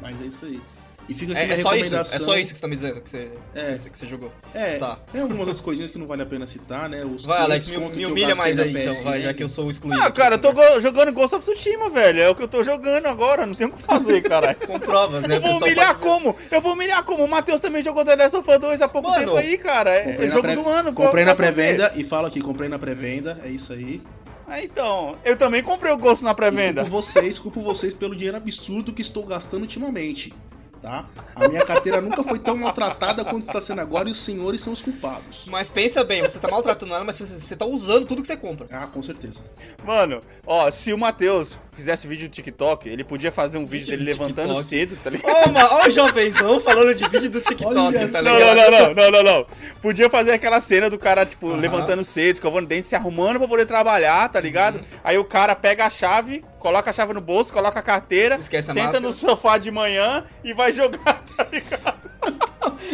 Mas 0.00 0.18
é 0.22 0.26
isso 0.26 0.46
aí. 0.46 0.62
E 1.10 1.14
fica 1.14 1.32
aqui 1.32 1.42
É, 1.42 1.54
é 1.54 1.56
só 1.60 1.74
isso, 1.74 1.94
é 1.96 2.04
só 2.04 2.38
isso 2.38 2.52
que 2.52 2.56
você 2.56 2.62
tá 2.62 2.68
me 2.68 2.76
dizendo 2.76 3.00
que 3.00 3.10
você, 3.10 3.28
É. 3.52 3.78
que 3.90 3.98
você 3.98 4.06
jogou. 4.06 4.30
É, 4.54 4.78
Tá. 4.78 4.96
tem 5.10 5.20
algumas 5.20 5.40
outras 5.40 5.60
coisinhas 5.60 5.90
que 5.90 5.98
não 5.98 6.06
vale 6.06 6.22
a 6.22 6.26
pena 6.26 6.46
citar, 6.46 6.88
né? 6.88 7.04
Os 7.04 7.24
Vai, 7.26 7.40
Alex, 7.40 7.66
500 7.66 7.90
me, 7.90 7.96
me 7.96 8.06
humilha 8.06 8.34
mais 8.36 8.56
aí 8.60 8.70
então, 8.70 8.94
vai, 9.02 9.20
já 9.20 9.34
que 9.34 9.42
eu 9.42 9.48
sou 9.48 9.66
o 9.66 9.70
excluído. 9.70 10.00
Ah, 10.00 10.08
cara, 10.12 10.36
eu 10.36 10.38
tô 10.38 10.52
go- 10.52 10.80
jogando 10.80 11.12
Ghost 11.12 11.34
of 11.34 11.44
Tsushima, 11.44 11.90
velho. 11.90 12.20
É 12.20 12.30
o 12.30 12.34
que 12.36 12.42
eu 12.44 12.48
tô 12.48 12.62
jogando 12.62 13.06
agora, 13.06 13.44
não 13.44 13.54
tem 13.54 13.66
o 13.66 13.72
que 13.72 13.82
fazer, 13.82 14.22
cara. 14.22 14.54
Com 14.64 14.78
provas, 14.78 15.26
né? 15.26 15.36
Eu 15.36 15.40
vou 15.40 15.56
humilhar 15.56 15.98
pode- 15.98 16.00
como? 16.00 16.36
Eu 16.48 16.60
vou 16.60 16.74
humilhar 16.74 17.02
como? 17.02 17.24
O 17.24 17.28
Matheus 17.28 17.60
também 17.60 17.82
jogou 17.82 18.04
The 18.04 18.14
Last 18.14 18.36
of 18.36 18.48
Us 18.48 18.58
2 18.58 18.80
há 18.80 18.88
pouco 18.88 19.10
Mano, 19.10 19.18
tempo 19.24 19.36
aí, 19.36 19.58
cara. 19.58 19.90
É, 19.90 20.02
Comprei 20.04 20.28
é 20.28 20.30
jogo 20.30 20.42
pré- 20.42 20.54
do 20.54 20.68
ano. 20.68 20.92
Comprei 20.92 21.24
na 21.24 21.34
pré-venda 21.34 21.92
e 21.96 22.04
falo 22.04 22.28
aqui, 22.28 22.40
comprei 22.40 22.68
na 22.68 22.78
pré-venda, 22.78 23.36
é 23.44 23.48
isso 23.48 23.72
aí. 23.72 24.00
Ah, 24.46 24.60
então, 24.62 25.16
eu 25.24 25.36
também 25.36 25.60
comprei 25.62 25.92
o 25.92 25.96
Ghost 25.96 26.24
na 26.24 26.34
pré-venda. 26.34 26.82
Culpo 26.82 26.96
vocês, 27.02 27.38
culpo 27.38 27.60
vocês 27.60 27.92
pelo 27.94 28.14
dinheiro 28.16 28.36
absurdo 28.36 28.92
que 28.92 29.02
estou 29.02 29.24
gastando 29.24 29.62
ultimamente. 29.62 30.32
Tá? 30.82 31.04
A 31.34 31.46
minha 31.46 31.62
carteira 31.62 32.00
nunca 32.00 32.24
foi 32.24 32.38
tão 32.38 32.56
maltratada 32.56 33.22
quanto 33.22 33.42
está 33.46 33.60
sendo 33.60 33.82
agora 33.82 34.08
e 34.08 34.12
os 34.12 34.18
senhores 34.18 34.62
são 34.62 34.72
os 34.72 34.80
culpados. 34.80 35.44
Mas 35.50 35.68
pensa 35.68 36.02
bem, 36.02 36.22
você 36.22 36.38
tá 36.38 36.48
maltratando 36.48 36.94
ela, 36.94 37.04
mas 37.04 37.18
você, 37.18 37.38
você 37.38 37.54
tá 37.54 37.66
usando 37.66 38.06
tudo 38.06 38.22
que 38.22 38.26
você 38.28 38.36
compra. 38.36 38.66
Ah, 38.72 38.86
com 38.86 39.02
certeza. 39.02 39.44
Mano, 39.84 40.22
ó, 40.46 40.70
se 40.70 40.90
o 40.94 40.96
Matheus 40.98 41.60
fizesse 41.72 42.08
vídeo 42.08 42.28
do 42.30 42.32
TikTok, 42.32 42.88
ele 42.88 43.04
podia 43.04 43.30
fazer 43.30 43.58
um 43.58 43.66
vídeo 43.66 43.86
Vídeo 43.90 43.98
dele 43.98 44.14
do 44.14 44.22
levantando 44.22 44.54
TikTok. 44.54 44.64
cedo, 44.68 44.98
tá 45.04 45.10
ligado? 45.10 45.30
Ó, 45.30 45.48
ma- 45.50 45.68
ó 45.70 45.86
o 45.86 45.90
jovenzão 45.90 46.60
falando 46.60 46.94
de 46.94 47.04
vídeo 47.10 47.28
do 47.30 47.40
TikTok, 47.42 47.74
Olha 47.76 48.08
tá 48.08 48.20
ligado? 48.22 48.24
não, 48.24 48.54
não, 48.54 48.70
não, 48.70 48.94
não, 48.94 49.10
não, 49.10 49.22
não. 49.22 49.46
Podia 49.82 50.08
fazer 50.08 50.32
aquela 50.32 50.60
cena 50.62 50.88
do 50.88 50.98
cara, 50.98 51.26
tipo, 51.26 51.48
Aham. 51.50 51.56
levantando 51.60 52.02
cedo, 52.04 52.36
escovando 52.36 52.66
dente, 52.66 52.86
se 52.86 52.96
arrumando 52.96 53.38
pra 53.38 53.46
poder 53.46 53.66
trabalhar, 53.66 54.28
tá 54.30 54.40
ligado? 54.40 54.76
Uhum. 54.78 54.84
Aí 55.04 55.18
o 55.18 55.24
cara 55.24 55.54
pega 55.54 55.84
a 55.84 55.90
chave, 55.90 56.42
coloca 56.60 56.90
a 56.90 56.92
chave 56.92 57.12
no 57.12 57.20
bolso, 57.20 57.52
coloca 57.52 57.80
a 57.80 57.82
carteira, 57.82 58.36
Esquece 58.36 58.70
a 58.70 58.74
senta 58.74 58.84
máscara. 58.86 59.00
no 59.06 59.12
sofá 59.12 59.58
de 59.58 59.70
manhã 59.72 60.24
e 60.44 60.54
vai 60.54 60.72
jogar, 60.72 61.24
tá 61.36 61.46
ligado? 61.50 62.10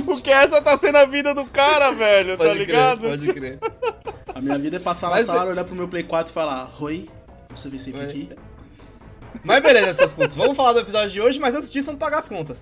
o 0.06 0.22
que 0.22 0.30
essa 0.30 0.62
tá 0.62 0.78
sendo 0.78 0.96
a 0.96 1.04
vida 1.04 1.34
do 1.34 1.44
cara, 1.44 1.90
velho, 1.90 2.38
tá 2.38 2.44
Pode 2.44 2.58
ligado? 2.58 3.00
crer, 3.00 3.10
pode 3.10 3.32
crer. 3.34 3.58
A 4.34 4.40
minha 4.40 4.58
vida 4.58 4.76
é 4.76 4.80
passar 4.80 5.08
na 5.10 5.16
Mas- 5.16 5.26
sala, 5.26 5.50
olhar 5.50 5.64
pro 5.64 5.74
meu 5.74 5.88
Play 5.88 6.04
4 6.04 6.30
e 6.30 6.34
falar: 6.34 6.70
Oi, 6.80 7.08
você 7.50 7.68
vem 7.68 7.78
sempre 7.78 8.00
Oi. 8.00 8.06
aqui? 8.06 8.30
Mas 9.44 9.62
beleza, 9.62 9.92
seus 9.94 10.12
putos. 10.12 10.36
Vamos 10.36 10.56
falar 10.56 10.72
do 10.72 10.80
episódio 10.80 11.10
de 11.10 11.20
hoje, 11.20 11.38
mas 11.38 11.54
antes 11.54 11.70
disso, 11.70 11.86
vamos 11.86 11.98
pagar 12.00 12.18
as 12.20 12.28
contas. 12.28 12.58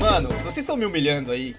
Mano, 0.00 0.28
vocês 0.42 0.58
estão 0.58 0.76
me 0.76 0.84
humilhando 0.84 1.32
aí, 1.32 1.54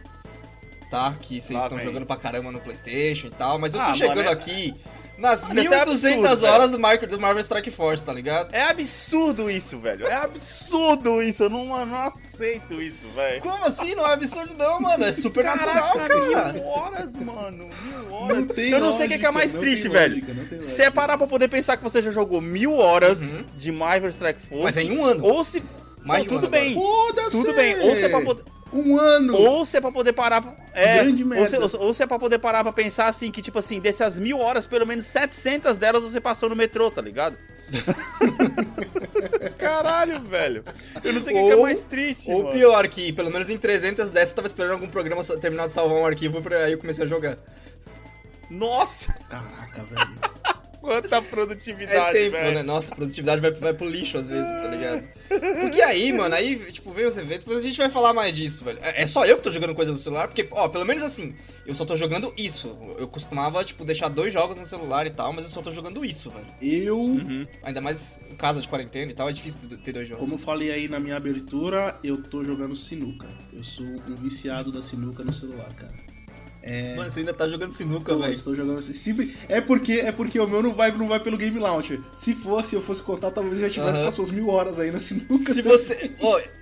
tá? 0.89 1.13
Que 1.19 1.41
vocês 1.41 1.61
estão 1.61 1.79
jogando 1.79 2.05
pra 2.05 2.17
caramba 2.17 2.51
no 2.51 2.59
PlayStation 2.59 3.27
e 3.27 3.31
tal, 3.31 3.57
mas 3.59 3.73
eu 3.73 3.79
tô 3.79 3.85
Ah, 3.85 3.93
chegando 3.93 4.17
mano, 4.17 4.29
é- 4.29 4.33
aqui 4.33 4.73
nas 5.17 5.43
é 5.49 5.53
1200 5.53 6.25
absurdo, 6.25 6.45
horas 6.51 6.71
do 6.71 6.79
Marvel, 6.79 7.07
do 7.07 7.19
Marvel 7.19 7.41
Strike 7.41 7.71
Force, 7.71 8.03
tá 8.03 8.11
ligado? 8.11 8.53
É 8.53 8.63
absurdo 8.63 9.49
isso, 9.49 9.77
velho. 9.79 10.05
É 10.07 10.13
absurdo 10.15 11.21
isso. 11.23 11.43
Eu 11.43 11.49
não, 11.49 11.79
eu 11.79 11.85
não 11.85 12.01
aceito 12.01 12.81
isso, 12.81 13.07
velho. 13.09 13.41
Como 13.41 13.63
assim? 13.65 13.95
Não 13.95 14.05
é 14.05 14.13
absurdo 14.13 14.53
não, 14.57 14.79
mano. 14.81 15.03
É 15.05 15.13
super 15.13 15.43
natural, 15.45 15.73
Caraca, 15.93 16.31
cara. 16.33 16.53
mil 16.53 16.65
horas, 16.65 17.15
mano. 17.15 17.69
Mil 17.81 18.13
horas. 18.13 18.47
tem 18.47 18.71
eu 18.71 18.79
não 18.81 18.91
sei 18.93 19.05
o 19.05 19.09
que, 19.09 19.17
que 19.19 19.25
é 19.25 19.29
lógica, 19.29 19.31
mais 19.31 19.53
não 19.53 19.61
triste, 19.61 19.87
velho. 19.87 20.15
lógica, 20.15 20.33
não 20.33 20.43
Se 20.63 20.81
é 20.81 20.85
lógica. 20.85 20.91
parar 20.91 21.17
pra 21.17 21.27
poder 21.27 21.47
pensar 21.47 21.77
que 21.77 21.83
você 21.83 22.01
já 22.01 22.11
jogou 22.11 22.41
mil 22.41 22.77
horas 22.77 23.35
Uhum. 23.35 23.45
de 23.57 23.71
Marvel 23.71 24.09
Strike 24.09 24.41
Force. 24.41 24.63
Mas 24.63 24.77
é 24.77 24.81
em 24.83 24.97
um 24.97 25.03
ano. 25.05 25.23
Ou 25.25 25.43
se. 25.43 25.63
Mais 26.03 26.23
Então, 26.23 26.37
um 26.37 26.41
tudo 26.41 26.53
ano 26.55 26.63
bem. 26.63 26.73
Foda-se! 26.75 27.31
Tudo 27.31 27.53
bem. 27.55 27.79
Ou 27.79 27.95
se 27.95 28.03
é 28.05 28.09
pra 28.09 28.21
poder. 28.21 28.43
Um 28.77 28.99
ano! 28.99 29.35
Ou 29.35 29.63
se 29.65 29.77
é 29.77 29.81
pra 29.81 29.91
poder 29.91 30.13
parar. 30.13 30.41
pra- 30.41 30.53
É, 30.73 30.95
Grande 31.03 31.23
ou 31.23 31.29
merda. 31.29 31.47
se, 31.69 31.77
ou, 31.77 31.85
ou 31.87 31.93
se 31.93 32.03
é 32.03 32.07
pra 32.07 32.19
poder 32.19 32.39
parar 32.39 32.63
pra 32.63 32.73
pensar 32.73 33.07
assim, 33.07 33.31
que 33.31 33.41
tipo 33.41 33.57
assim, 33.59 33.79
dessas 33.79 34.19
mil 34.19 34.39
horas, 34.39 34.67
pelo 34.67 34.85
menos 34.85 35.05
700 35.05 35.77
delas 35.77 36.03
você 36.03 36.19
passou 36.19 36.49
no 36.49 36.55
metrô, 36.55 36.91
tá 36.91 37.01
ligado? 37.01 37.37
Caralho, 39.57 40.21
velho. 40.21 40.63
Eu 41.03 41.13
não 41.13 41.23
sei 41.23 41.33
o 41.33 41.45
que 41.45 41.51
é 41.51 41.55
Ou- 41.55 41.63
mais 41.63 41.83
triste, 41.83 42.31
Ou 42.31 42.43
mano. 42.43 42.55
pior, 42.55 42.87
que 42.87 43.11
pelo 43.13 43.31
menos 43.31 43.49
em 43.49 43.57
300 43.57 44.11
dessas 44.11 44.29
eu 44.31 44.35
tava 44.35 44.47
esperando 44.47 44.73
algum 44.73 44.87
programa 44.87 45.23
terminar 45.23 45.67
de 45.67 45.73
salvar 45.73 45.97
um 45.97 46.05
arquivo, 46.05 46.41
pra 46.41 46.65
aí 46.65 46.73
eu 46.73 46.77
comecei 46.77 47.03
a 47.05 47.07
jogar. 47.07 47.37
Nossa! 48.49 49.13
Caraca, 49.29 49.83
velho. 49.83 50.34
Quanta 50.85 51.15
É 51.17 51.21
produtividade, 51.21 52.13
tempo, 52.13 52.31
velho. 52.31 52.55
né? 52.55 52.63
Nossa, 52.63 52.91
a 52.91 52.95
produtividade 52.95 53.41
vai, 53.41 53.51
vai 53.51 53.73
pro 53.73 53.87
lixo 53.89 54.17
às 54.17 54.27
vezes, 54.27 54.45
tá 54.45 54.67
ligado? 54.67 55.03
Porque 55.61 55.81
aí, 55.81 56.13
mano, 56.13 56.35
aí, 56.35 56.55
tipo, 56.71 56.91
vem 56.93 57.05
os 57.05 57.17
eventos, 57.17 57.39
depois 57.39 57.57
a 57.57 57.61
gente 57.61 57.77
vai 57.77 57.89
falar 57.89 58.13
mais 58.13 58.35
disso, 58.35 58.63
velho. 58.63 58.79
É 58.81 59.03
é 59.03 59.07
só 59.07 59.25
eu 59.25 59.37
que 59.37 59.43
tô 59.43 59.51
jogando 59.51 59.73
coisa 59.75 59.91
no 59.91 59.97
celular, 59.97 60.27
porque, 60.27 60.47
ó, 60.51 60.67
pelo 60.67 60.85
menos 60.85 61.01
assim, 61.03 61.33
eu 61.65 61.73
só 61.73 61.83
tô 61.85 61.95
jogando 61.95 62.31
isso. 62.37 62.77
Eu 62.97 63.07
costumava, 63.07 63.63
tipo, 63.63 63.83
deixar 63.83 64.07
dois 64.09 64.31
jogos 64.33 64.57
no 64.57 64.65
celular 64.65 65.05
e 65.07 65.09
tal, 65.09 65.33
mas 65.33 65.45
eu 65.45 65.51
só 65.51 65.61
tô 65.61 65.71
jogando 65.71 66.05
isso, 66.05 66.29
velho. 66.29 66.45
Eu, 66.61 66.97
Uhum. 66.99 67.45
Ainda 67.63 67.81
mais 67.81 68.19
em 68.31 68.35
casa 68.35 68.61
de 68.61 68.67
quarentena 68.67 69.11
e 69.11 69.15
tal, 69.15 69.29
é 69.29 69.33
difícil 69.33 69.59
ter 69.83 69.91
dois 69.91 70.07
jogos. 70.07 70.21
como 70.23 70.35
eu 70.35 70.37
falei 70.37 70.71
aí 70.71 70.87
na 70.87 70.99
minha 70.99 71.15
abertura, 71.17 71.97
eu 72.03 72.21
tô 72.21 72.43
jogando 72.43 72.75
sinuca. 72.75 73.27
Eu 73.51 73.63
sou 73.63 73.85
um 73.85 74.15
viciado 74.15 74.71
da 74.71 74.81
sinuca 74.81 75.23
no 75.23 75.33
celular, 75.33 75.73
cara. 75.75 75.93
É. 76.67 76.95
Mano, 76.95 77.11
você 77.11 77.19
ainda 77.19 77.31
tá 77.31 77.47
jogando 77.47 77.73
sinuca, 77.73 78.15
velho. 78.15 78.33
estou 78.33 78.55
jogando. 78.55 78.81
Sempre... 78.81 79.37
É 79.47 79.61
porque 79.61 79.93
é 79.93 80.11
porque 80.11 80.39
o 80.39 80.47
meu 80.47 80.63
não 80.63 80.73
vai, 80.73 80.91
não 80.91 81.07
vai 81.07 81.19
pelo 81.19 81.37
Game 81.37 81.59
Launcher. 81.59 81.99
Se 82.17 82.33
fosse, 82.33 82.75
eu 82.75 82.81
fosse 82.81 83.03
contar, 83.03 83.29
talvez 83.29 83.59
eu 83.59 83.67
já 83.67 83.73
tivesse 83.73 83.99
Aham. 83.99 84.05
passado 84.05 84.33
mil 84.33 84.49
horas 84.49 84.79
aí 84.79 84.89
na 84.89 84.99
sinuca. 84.99 85.53
Se 85.53 85.61
você. 85.63 86.09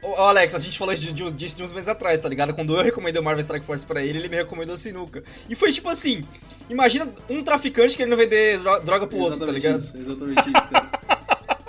Ô, 0.01 0.15
Alex, 0.15 0.53
a 0.55 0.59
gente 0.59 0.77
falou 0.77 0.93
de- 0.93 1.13
de- 1.13 1.31
disso 1.31 1.55
de 1.55 1.63
uns 1.63 1.71
meses 1.71 1.87
atrás, 1.87 2.19
tá 2.19 2.27
ligado? 2.27 2.53
Quando 2.53 2.75
eu 2.75 2.83
recomendei 2.83 3.21
o 3.21 3.23
Marvel 3.23 3.41
Strike 3.43 3.65
Force 3.65 3.85
pra 3.85 4.03
ele, 4.03 4.17
ele 4.19 4.27
me 4.27 4.35
recomendou 4.35 4.75
sinuca. 4.75 5.23
E 5.49 5.55
foi 5.55 5.71
tipo 5.71 5.87
assim: 5.87 6.21
imagina 6.69 7.07
um 7.29 7.41
traficante 7.41 7.95
querendo 7.95 8.17
vender 8.17 8.59
dro- 8.59 8.81
droga 8.81 9.07
pro 9.07 9.17
outro, 9.19 9.39
tá 9.39 9.45
Exatamente 9.45 9.61
ligado? 9.65 9.79
isso, 9.79 9.97
exatamente 9.97 10.41
isso, 10.49 10.69
cara. 10.69 10.89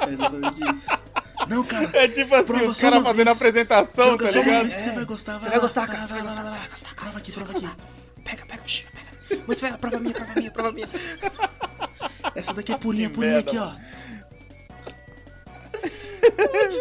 É 0.01 0.11
exatamente 0.13 0.75
isso. 0.75 0.87
Não, 1.49 1.63
cara. 1.63 1.91
É 1.93 2.09
tipo 2.09 2.35
assim, 2.35 2.65
os 2.65 2.81
caras 2.81 3.01
fazendo 3.03 3.29
a 3.29 3.33
vez. 3.33 3.37
apresentação, 3.37 4.11
Joga 4.13 4.25
tá 4.27 4.33
só 4.33 4.39
uma 4.41 4.45
ligado? 4.45 4.63
vez 4.63 4.75
que 4.75 4.81
você 4.83 4.91
vai 4.91 5.05
gostar. 5.05 5.39
Você 5.39 5.45
lá, 5.45 5.51
vai 5.53 5.61
gostar, 5.61 5.81
lá, 5.83 5.87
cara, 5.87 5.99
lá, 6.01 6.07
você 6.09 6.13
vai 6.15 6.23
lá, 6.23 6.29
gostar, 6.29 6.43
lá, 6.43 6.49
você 6.51 6.55
lá. 6.55 6.61
vai 6.61 6.69
gostar, 6.71 6.89
cara. 6.89 7.01
Prova 7.05 7.19
aqui, 7.19 7.31
você 7.31 7.37
vai 7.39 7.45
prova 7.45 7.59
aqui. 7.59 7.67
gostar. 7.77 7.94
Pega, 8.25 8.45
pega, 8.47 8.63
pega, 8.63 8.89
pega. 8.93 9.45
Mas 9.47 9.61
pega, 9.61 9.79
prova 9.79 9.99
minha, 9.99 10.15
prova 10.15 10.33
minha, 10.37 10.51
prova 10.51 10.73
minha. 10.73 10.89
Essa 12.35 12.55
daqui 12.55 12.73
é 12.73 12.79
purinha, 12.79 13.09
Que 13.09 13.15
purinha 13.15 13.35
merda, 13.35 13.51
aqui, 13.51 13.59
ó. 13.59 13.75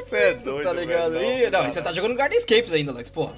Você 0.05 0.15
é 0.15 0.33
doido, 0.35 0.65
tá 0.65 0.73
ligado? 0.73 1.11
velho. 1.13 1.51
Não, 1.51 1.67
e 1.67 1.71
você 1.71 1.81
tá 1.81 1.91
jogando 1.91 2.15
Gardenscapes 2.15 2.71
ainda, 2.71 2.91
Alex, 2.91 3.09
porra. 3.09 3.33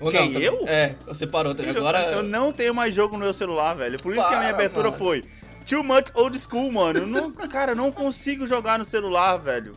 Ou 0.00 0.10
Quem, 0.10 0.26
não, 0.30 0.32
tá- 0.40 0.46
eu? 0.46 0.64
É, 0.68 0.94
você 1.06 1.26
parou, 1.26 1.54
tá? 1.54 1.62
Agora. 1.68 1.98
Eu 2.12 2.22
não 2.22 2.52
tenho 2.52 2.74
mais 2.74 2.94
jogo 2.94 3.16
no 3.16 3.24
meu 3.24 3.32
celular, 3.34 3.74
velho. 3.74 3.98
Por 4.00 4.14
isso 4.14 4.26
que 4.28 4.34
a 4.34 4.38
minha 4.38 4.50
Para, 4.52 4.64
abertura 4.64 4.90
mano. 4.90 4.98
foi 4.98 5.24
Too 5.68 5.82
Much 5.82 6.10
Old 6.14 6.38
School, 6.38 6.70
mano. 6.70 7.00
Eu 7.00 7.06
não, 7.06 7.32
cara, 7.32 7.72
eu 7.72 7.76
não 7.76 7.90
consigo 7.90 8.46
jogar 8.46 8.78
no 8.78 8.84
celular, 8.84 9.36
velho. 9.38 9.72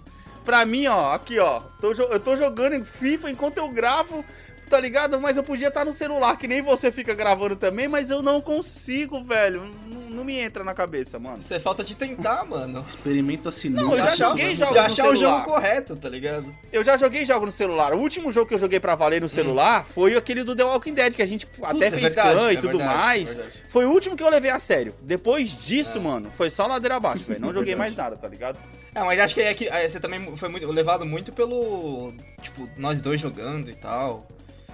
Pra 0.46 0.66
mim, 0.66 0.88
ó, 0.88 1.14
aqui, 1.14 1.40
ó. 1.40 1.62
tô 1.80 1.92
eu 1.94 2.20
tô 2.20 2.36
jogando 2.38 2.74
em 2.74 2.84
FIFA 2.84 3.32
enquanto 3.32 3.58
eu 3.58 3.70
gravo, 3.70 4.24
tá 4.72 4.80
ligado? 4.80 5.20
Mas 5.20 5.36
eu 5.36 5.44
podia 5.44 5.68
estar 5.68 5.84
no 5.84 5.94
celular, 5.94 6.38
que 6.38 6.48
nem 6.48 6.62
você 6.62 6.92
fica 6.92 7.14
gravando 7.14 7.58
também, 7.58 7.90
mas 7.90 8.10
eu 8.10 8.22
não 8.22 8.40
consigo, 8.40 9.22
velho. 9.22 9.70
Não, 9.86 10.00
não 10.10 10.24
me 10.24 10.40
entra 10.40 10.64
na 10.64 10.74
cabeça, 10.74 11.20
mano. 11.20 11.40
Isso 11.42 11.54
é 11.54 11.60
falta 11.60 11.84
de 11.84 11.94
tentar, 11.94 12.44
mano. 12.50 12.84
Experimenta 12.88 13.50
a 13.50 13.52
sinuca. 13.52 13.84
Não, 13.84 13.98
eu 13.98 14.04
já 14.04 14.16
joguei 14.16 14.56
jogos 14.56 14.74
De 14.74 14.80
no 14.80 14.86
achar 14.86 15.10
o 15.10 15.16
jogo 15.16 15.44
correto, 15.44 15.96
tá 15.98 16.08
ligado? 16.08 16.56
Eu 16.72 16.84
já 16.86 16.96
joguei 16.96 17.26
jogo 17.26 17.46
no 17.46 17.52
celular. 17.52 17.94
O 17.94 17.98
último 18.00 18.32
jogo 18.32 18.48
que 18.48 18.54
eu 18.54 18.60
joguei 18.60 18.80
pra 18.80 18.96
valer 18.96 19.22
no 19.22 19.28
celular 19.30 19.86
foi 19.86 20.16
aquele 20.16 20.44
do 20.44 20.56
The 20.56 20.64
Walking 20.64 20.94
Dead, 20.94 21.14
que 21.16 21.22
a 21.22 21.28
gente 21.28 21.46
até 21.62 21.88
é 21.88 21.90
fez 21.92 22.02
verdade, 22.04 22.32
clã 22.32 22.54
e 22.54 22.56
é 22.56 22.60
tudo 22.60 22.78
verdade, 22.78 22.98
mais. 22.98 23.38
é. 23.38 23.44
Foi 23.68 23.86
o 23.86 23.92
último 23.92 24.16
que 24.16 24.24
eu 24.24 24.30
levei 24.30 24.52
a 24.52 24.60
sério. 24.60 24.94
Depois 25.02 25.50
disso, 25.62 25.98
É. 25.98 26.02
mano, 26.02 26.32
foi 26.32 26.50
só 26.50 26.66
ladeira 26.66 26.96
abaixo, 26.96 27.24
velho. 27.26 27.42
Não 27.42 27.52
joguei 27.54 27.76
mais 27.76 27.94
nada, 27.94 28.16
tá 28.16 28.28
ligado? 28.28 28.58
É, 28.94 29.00
mas 29.04 29.18
acho 29.20 29.34
que, 29.34 29.42
é 29.42 29.54
que 29.54 29.68
é, 29.70 29.88
você 29.88 30.00
também 30.00 30.36
foi 30.36 30.50
muito, 30.50 30.70
levado 30.72 31.06
muito 31.06 31.32
pelo. 31.32 32.14
Tipo, 32.42 32.68
nós 32.78 33.00
dois 33.00 33.22
jogando 33.22 33.70
e 33.70 33.76
tal. 33.76 34.28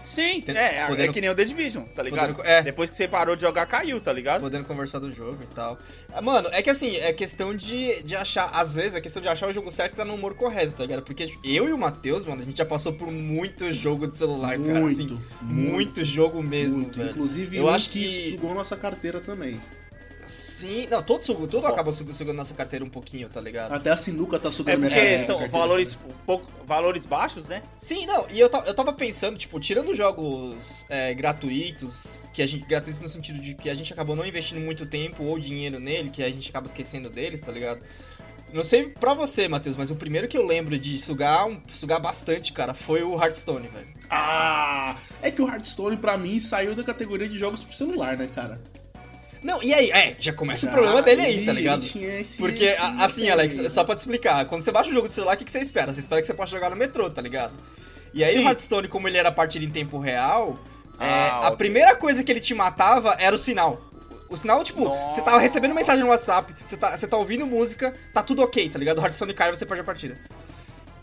Sim, 0.08 0.40
Tem- 0.42 0.56
é, 0.56 0.78
é, 0.80 0.86
podendo- 0.88 1.10
é 1.10 1.14
que 1.14 1.20
nem 1.20 1.30
o 1.30 1.36
The 1.36 1.44
Division, 1.44 1.84
tá 1.84 2.02
ligado? 2.02 2.34
podendo- 2.34 2.48
é. 2.50 2.62
Depois 2.62 2.90
que 2.90 2.96
você 2.96 3.08
parou 3.10 3.36
de 3.36 3.42
jogar, 3.42 3.66
caiu, 3.66 4.00
tá 4.00 4.14
ligado? 4.14 4.40
Podendo 4.40 4.66
conversar 4.66 5.00
do 5.00 5.12
jogo 5.12 5.38
e 5.44 5.54
tal. 5.54 5.78
Ah, 6.14 6.22
Mano, 6.22 6.48
é 6.54 6.62
que 6.64 6.70
assim, 6.70 6.96
é 6.96 7.12
questão 7.12 7.54
de, 7.54 8.02
de 8.04 8.16
achar. 8.16 8.50
Às 8.54 8.76
vezes 8.76 8.94
é 8.96 9.02
questão 9.02 9.22
de 9.22 9.28
achar 9.28 9.50
o 9.50 9.54
jogo 9.54 9.70
certo 9.70 9.94
e 9.94 9.98
tá 9.98 10.06
no 10.06 10.14
humor 10.16 10.34
correto, 10.36 10.72
tá 10.78 10.84
ligado? 10.84 11.04
Porque 11.04 11.34
eu 11.44 11.68
e 11.68 11.74
o 11.74 11.78
Matheus, 11.78 12.26
mano, 12.26 12.42
a 12.42 12.46
gente 12.46 12.58
já 12.58 12.66
passou 12.66 12.94
por 12.94 13.12
muito 13.12 13.70
jogo 13.72 14.08
de 14.08 14.18
celular, 14.18 14.58
cara. 14.58 14.80
Assim, 14.80 15.08
Muito, 15.08 15.22
muito 15.42 16.06
jogo 16.06 16.42
mesmo, 16.42 16.78
muito. 16.78 16.98
velho. 16.98 17.10
Inclusive, 17.12 17.58
Eu 17.58 17.66
um 17.66 17.70
acho 17.70 17.90
que, 17.90 18.06
que- 18.08 18.32
sugou 18.32 18.54
nossa 18.54 18.78
carteira 18.78 19.20
também. 19.20 19.60
Sim, 20.58 20.88
não, 20.90 21.04
todo, 21.04 21.24
sugo, 21.24 21.46
todo 21.48 21.62
Nossa. 21.62 21.74
acaba 21.76 21.92
sugando 21.92 22.16
sugando 22.16 22.36
nossa 22.38 22.54
carteira 22.54 22.84
um 22.84 22.90
pouquinho, 22.90 23.30
tá 23.30 23.40
ligado? 23.40 23.72
Até 23.72 23.92
a 23.92 23.98
sinuca 23.98 24.40
tá 24.40 24.50
É 24.50 24.52
sugando 24.52 24.80
porque 24.82 24.96
minha 24.96 25.20
são 25.20 25.38
carteira. 25.38 25.52
valores, 25.60 25.98
pouco, 26.26 26.46
valores 26.66 27.06
baixos, 27.06 27.48
né? 27.48 27.62
Sim, 27.80 28.08
não, 28.08 28.26
e 28.30 28.40
eu, 28.40 28.50
eu 28.66 28.74
tava 28.74 28.92
pensando, 28.92 29.38
tipo, 29.38 29.60
tirando 29.60 29.94
jogos 29.94 30.84
é, 30.90 31.14
gratuitos, 31.14 32.08
que 32.34 32.42
a 32.42 32.48
gente. 32.48 32.66
Gratuitos 32.66 33.00
no 33.02 33.08
sentido 33.10 33.40
de 33.40 33.54
que 33.54 33.70
a 33.70 33.76
gente 33.76 33.94
acabou 33.94 34.16
não 34.16 34.26
investindo 34.26 34.60
muito 34.60 34.86
tempo 34.86 35.24
ou 35.24 35.38
dinheiro 35.40 35.80
nele, 35.80 36.10
que 36.10 36.24
a 36.24 36.30
gente 36.30 36.50
acaba 36.50 36.66
esquecendo 36.66 37.08
deles, 37.10 37.42
tá 37.42 37.52
ligado? 37.52 37.82
Não 38.52 38.64
sei 38.64 38.88
pra 38.90 39.14
você, 39.14 39.48
Matheus, 39.48 39.76
mas 39.76 39.90
o 39.92 39.96
primeiro 39.96 40.28
que 40.28 40.38
eu 40.38 40.46
lembro 40.46 40.80
de 40.80 40.98
sugar, 40.98 41.46
um- 41.46 41.62
sugar 41.74 42.00
bastante, 42.00 42.54
cara, 42.54 42.74
foi 42.74 43.04
o 43.04 43.14
Hearthstone, 43.22 43.68
velho. 43.68 43.88
Ah, 44.10 44.98
é 45.22 45.30
que 45.30 45.42
o 45.42 45.48
Hearthstone 45.48 45.98
pra 45.98 46.18
mim 46.18 46.40
saiu 46.40 46.74
da 46.74 46.82
categoria 46.84 47.28
de 47.28 47.38
jogos 47.38 47.64
pro 47.64 47.76
celular, 47.76 48.16
né, 48.18 48.28
cara? 48.34 48.60
Não, 49.44 49.62
e 49.63 49.74
aí? 49.74 49.91
É, 49.91 50.15
já 50.20 50.34
começa 50.34 50.65
o 50.67 50.72
problema 50.72 51.01
dele 51.01 51.22
aí, 51.22 51.46
tá 51.46 51.53
ligado? 51.53 51.84
esse- 51.84 52.38
Porque, 52.39 52.65
esse 52.65 52.82
a- 52.82 53.06
assim. 53.06 53.29
Alex, 53.29 53.72
só 53.72 53.84
pra 53.84 53.96
te 53.96 54.00
explicar, 54.00 54.46
quando 54.46 54.63
você 54.63 54.72
baixa 54.72 54.89
o 54.89 54.94
jogo 54.94 55.08
do 55.08 55.13
celular, 55.13 55.36
o 55.36 55.38
que, 55.38 55.46
que 55.46 55.51
você 55.51 55.60
espera? 55.60 55.94
Você 55.94 56.00
espera 56.00 56.22
que 56.22 56.27
você 56.27 56.34
possa 56.34 56.51
jogar 56.51 56.70
no 56.70 56.75
metrô, 56.75 57.10
tá 57.10 57.22
ligado? 57.22 57.53
E 58.13 58.24
aí 58.24 58.34
Sim. 58.38 58.44
o 58.44 58.48
Hearthstone, 58.48 58.88
como 58.88 59.08
ele 59.08 59.17
era 59.17 59.32
partida 59.32 59.63
em 59.63 59.70
tempo 59.70 60.00
real, 60.00 60.56
é, 61.00 61.06
Ah, 61.06 61.36
a 61.36 61.48
ok. 61.50 61.58
primeira 61.58 61.96
coisa 61.96 62.24
que 62.24 62.32
ele 62.32 62.39
te 62.39 62.53
matava 62.53 63.15
era 63.20 63.36
o 63.36 63.39
sinal. 63.39 63.82
O 64.29 64.36
sinal, 64.36 64.63
tipo, 64.63 64.84
Nossa. 64.84 65.15
você 65.15 65.22
tava 65.22 65.39
recebendo 65.39 65.74
mensagem 65.75 66.03
no 66.03 66.10
WhatsApp, 66.10 66.53
você 66.65 66.75
tá, 66.75 66.98
você 66.98 67.08
tá 67.08 67.15
ouvindo 67.15 67.46
música, 67.48 67.94
tá 68.13 68.22
tudo 68.24 68.41
ok, 68.41 68.70
tá 68.70 68.77
ligado? 68.79 68.98
O 68.98 69.01
Hearthstone 69.01 69.34
cai 69.34 69.50
e 69.51 69.56
você 69.56 69.65
perde 69.65 69.82
a 69.82 69.86
partida. 69.86 70.15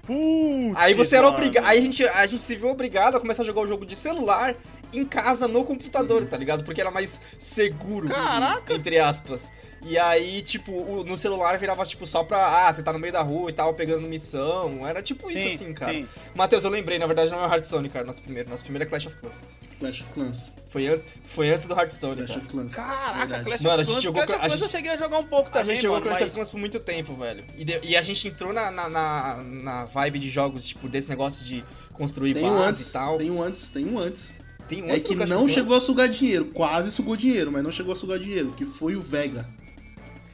Putz, 0.07 0.75
Aí 0.77 0.93
você 0.93 1.17
era 1.17 1.27
obrigado. 1.29 1.65
Aí 1.65 1.79
a 1.79 1.81
gente, 1.81 2.07
a 2.07 2.27
gente 2.27 2.43
se 2.43 2.55
viu 2.57 2.69
obrigado 2.69 3.17
a 3.17 3.21
começar 3.21 3.43
a 3.43 3.47
jogar 3.47 3.63
o 3.63 3.67
jogo 3.67 3.87
de 3.87 3.97
celular 3.97 4.55
em 4.99 5.05
casa 5.05 5.47
no 5.49 5.65
computador, 5.65 6.25
tá 6.27 6.37
ligado? 6.37 6.65
Porque 6.65 6.81
era 6.81 6.91
mais 6.91 7.21
seguro. 7.39 8.09
Caraca! 8.09 8.75
Entre 8.75 8.99
aspas. 8.99 9.51
E 9.87 9.99
aí, 9.99 10.41
tipo, 10.41 11.05
no 11.05 11.15
celular 11.15 11.59
virava, 11.59 11.85
tipo, 11.85 12.07
só 12.07 12.25
pra. 12.25 12.67
Ah, 12.69 12.73
você 12.73 12.83
tá 12.83 12.91
no 12.91 12.99
meio 12.99 13.13
da 13.13 13.21
rua 13.21 13.51
e 13.51 13.53
tal, 13.53 13.75
pegando 13.75 14.09
missão. 14.09 14.87
Era 14.89 15.03
tipo 15.03 15.31
Sim, 15.31 15.47
isso 15.47 15.63
assim, 15.63 15.75
cara. 15.75 15.93
sim. 15.93 16.09
Matheus, 16.35 16.65
eu 16.65 16.71
lembrei, 16.71 16.99
na 16.99 17.07
verdade 17.07 17.31
não 17.31 17.39
é 17.41 17.47
o 17.47 17.51
Hearthstone, 17.53 17.91
cara, 17.91 18.07
nosso 18.07 18.23
primeiro. 18.23 18.49
Nosso 18.49 18.63
primeiro 18.63 18.85
é 18.85 18.89
Clash 18.89 19.07
of 19.09 19.17
Clans. 19.17 19.37
Clash 19.79 20.01
of 20.01 20.11
Clans. 20.15 20.53
Foi 20.71 20.87
antes, 20.87 21.05
foi 21.29 21.51
antes 21.51 21.67
do 21.67 21.75
Hearthstone, 21.79 22.17
Clash 22.17 22.29
cara. 22.29 22.41
of 22.41 22.49
Clans. 22.49 22.75
Caraca, 22.75 23.19
Verdade. 23.19 23.45
Clash 23.45 23.61
Mano, 23.61 23.75
a 23.75 23.75
of 23.75 23.85
gente 23.85 23.93
Clans, 23.93 24.05
jogou- 24.05 24.23
Clash 24.23 24.31
of 24.31 24.35
a 24.37 24.39
Clans 24.41 24.53
eu 24.55 24.59
gente- 24.69 24.71
cheguei 24.71 24.91
a 24.93 24.97
jogar 24.97 25.19
um 25.19 25.27
pouco 25.27 25.49
A 25.51 25.53
também, 25.53 25.75
gente 25.77 25.83
jogou 25.83 25.97
mano, 26.01 26.07
Clash 26.07 26.21
mas... 26.21 26.29
of 26.29 26.35
Clans 26.35 26.51
por 26.51 26.59
muito 26.61 26.81
tempo, 26.81 27.15
velho. 27.17 27.45
E, 27.59 27.65
de- 27.67 27.81
e 27.83 27.95
a 27.95 28.01
gente 28.01 28.27
entrou 28.27 28.55
na, 28.55 28.71
na, 28.71 28.89
na, 28.89 29.35
na 29.45 29.85
vibe 29.85 30.19
de 30.19 30.31
jogos, 30.31 30.65
tipo, 30.65 30.89
desse 30.89 31.11
negócio 31.11 31.45
de 31.45 31.63
construir 31.93 32.33
Tem 32.33 32.45
um 32.47 32.57
base 32.57 32.69
antes, 32.71 32.89
e 32.89 32.93
tal. 32.95 33.19
tem 33.19 33.31
um 33.31 33.43
antes, 33.43 33.71
tem 33.71 33.85
um 33.85 33.99
antes. 33.99 34.35
Tem 34.69 34.91
É 34.91 34.99
que 34.99 35.15
não 35.15 35.47
chegou 35.47 35.77
a 35.77 35.81
sugar 35.81 36.09
dinheiro, 36.09 36.47
quase 36.47 36.91
sugou 36.91 37.17
dinheiro, 37.17 37.53
mas 37.53 37.63
não 37.63 37.71
chegou 37.73 37.93
a 37.93 37.97
sugar 37.97 38.19
dinheiro, 38.19 38.51
que 38.57 38.65
foi 38.65 38.97
o 38.97 39.01
Vega. 39.01 39.47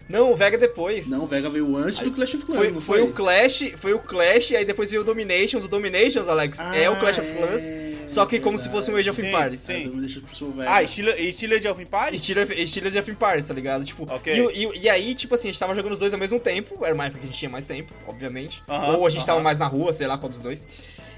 Não, 0.09 0.33
o 0.33 0.37
Vega 0.37 0.59
depois. 0.59 1.09
Não, 1.09 1.23
o 1.23 1.27
Vega 1.27 1.49
veio 1.49 1.77
antes 1.77 2.01
do 2.01 2.11
Clash 2.11 2.35
of 2.35 2.45
Clans, 2.45 2.59
Foi, 2.59 2.71
não 2.73 2.81
foi 2.81 3.01
o 3.03 3.13
Clash, 3.13 3.63
foi 3.77 3.93
o 3.95 3.99
Clash, 4.01 4.51
e 4.51 4.57
aí 4.57 4.65
depois 4.65 4.91
veio 4.91 5.03
o 5.03 5.05
Dominations. 5.05 5.63
O 5.65 5.69
Dominations, 5.69 6.27
Alex, 6.29 6.59
é 6.59 6.91
o 6.91 6.97
Clash 6.99 7.19
of 7.19 7.33
Clans, 7.33 7.63
é, 7.63 7.95
só 8.09 8.27
que 8.27 8.41
como 8.41 8.59
se 8.59 8.69
fosse 8.71 8.91
um 8.91 8.97
Age 8.97 9.09
of 9.09 9.21
Sim, 9.21 9.29
Empires. 9.29 9.61
sim. 9.61 9.73
É, 9.73 9.83
então 9.85 10.01
deixa 10.01 10.21
pro 10.21 10.37
seu 10.37 10.51
Vega. 10.51 10.69
Ah, 10.69 10.83
estilo, 10.83 11.11
estilo 11.11 11.55
Age 11.55 11.69
of 11.69 11.81
Empires? 11.81 12.21
Estilo, 12.21 12.41
estilo 12.53 12.87
Age 12.89 12.99
of 12.99 13.09
Empires, 13.11 13.47
tá 13.47 13.55
ligado? 13.55 13.85
Tipo, 13.85 14.03
Ok. 14.13 14.35
e, 14.53 14.65
e, 14.65 14.79
e 14.83 14.89
aí, 14.89 15.15
tipo 15.15 15.33
assim, 15.37 15.49
a 15.49 15.53
gente 15.53 15.61
tava 15.61 15.77
jogando 15.77 15.93
os 15.93 15.99
dois 16.01 16.13
ao 16.13 16.19
mesmo 16.19 16.41
tempo, 16.41 16.85
era 16.85 16.93
uma 16.93 17.05
época 17.07 17.21
que 17.21 17.27
a 17.27 17.29
gente 17.31 17.39
tinha 17.39 17.51
mais 17.51 17.69
tempo, 17.69 17.95
obviamente. 18.09 18.65
Aham, 18.69 18.97
Ou 18.97 19.07
a 19.07 19.11
gente 19.11 19.25
tava 19.25 19.39
aham. 19.39 19.45
mais 19.45 19.59
na 19.59 19.69
rua, 19.69 19.93
sei 19.93 20.09
lá 20.09 20.19
qual 20.19 20.29
dos 20.29 20.41
dois. 20.41 20.67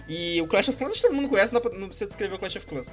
E 0.09 0.41
o 0.43 0.47
Clash 0.47 0.69
of 0.69 0.79
Clans, 0.79 1.01
todo 1.01 1.15
mundo 1.15 1.29
conhece, 1.29 1.55
não 1.55 1.61
precisa 1.61 2.07
descrever 2.07 2.35
o 2.35 2.39
Clash 2.39 2.57
of 2.57 2.67
Clans. 2.67 2.89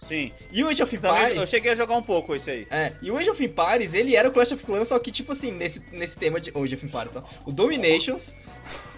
Sim. 0.00 0.32
E 0.50 0.64
o 0.64 0.68
Age 0.68 0.82
of 0.82 0.98
Também 0.98 1.20
Empires... 1.20 1.40
eu 1.40 1.46
cheguei 1.46 1.72
a 1.72 1.74
jogar 1.74 1.96
um 1.96 2.02
pouco 2.02 2.34
esse 2.34 2.50
aí. 2.50 2.66
É, 2.70 2.92
e 3.02 3.10
o 3.10 3.16
Age 3.18 3.30
of 3.30 3.44
Empires, 3.44 3.94
ele 3.94 4.16
era 4.16 4.28
o 4.28 4.32
Clash 4.32 4.52
of 4.52 4.64
Clans, 4.64 4.88
só 4.88 4.98
que, 4.98 5.12
tipo 5.12 5.32
assim, 5.32 5.52
nesse, 5.52 5.82
nesse 5.92 6.16
tema 6.16 6.40
de. 6.40 6.50
Age 6.50 6.74
of 6.74 6.86
Empires, 6.86 7.16
ó. 7.16 7.22
O 7.44 7.52
Dominations. 7.52 8.34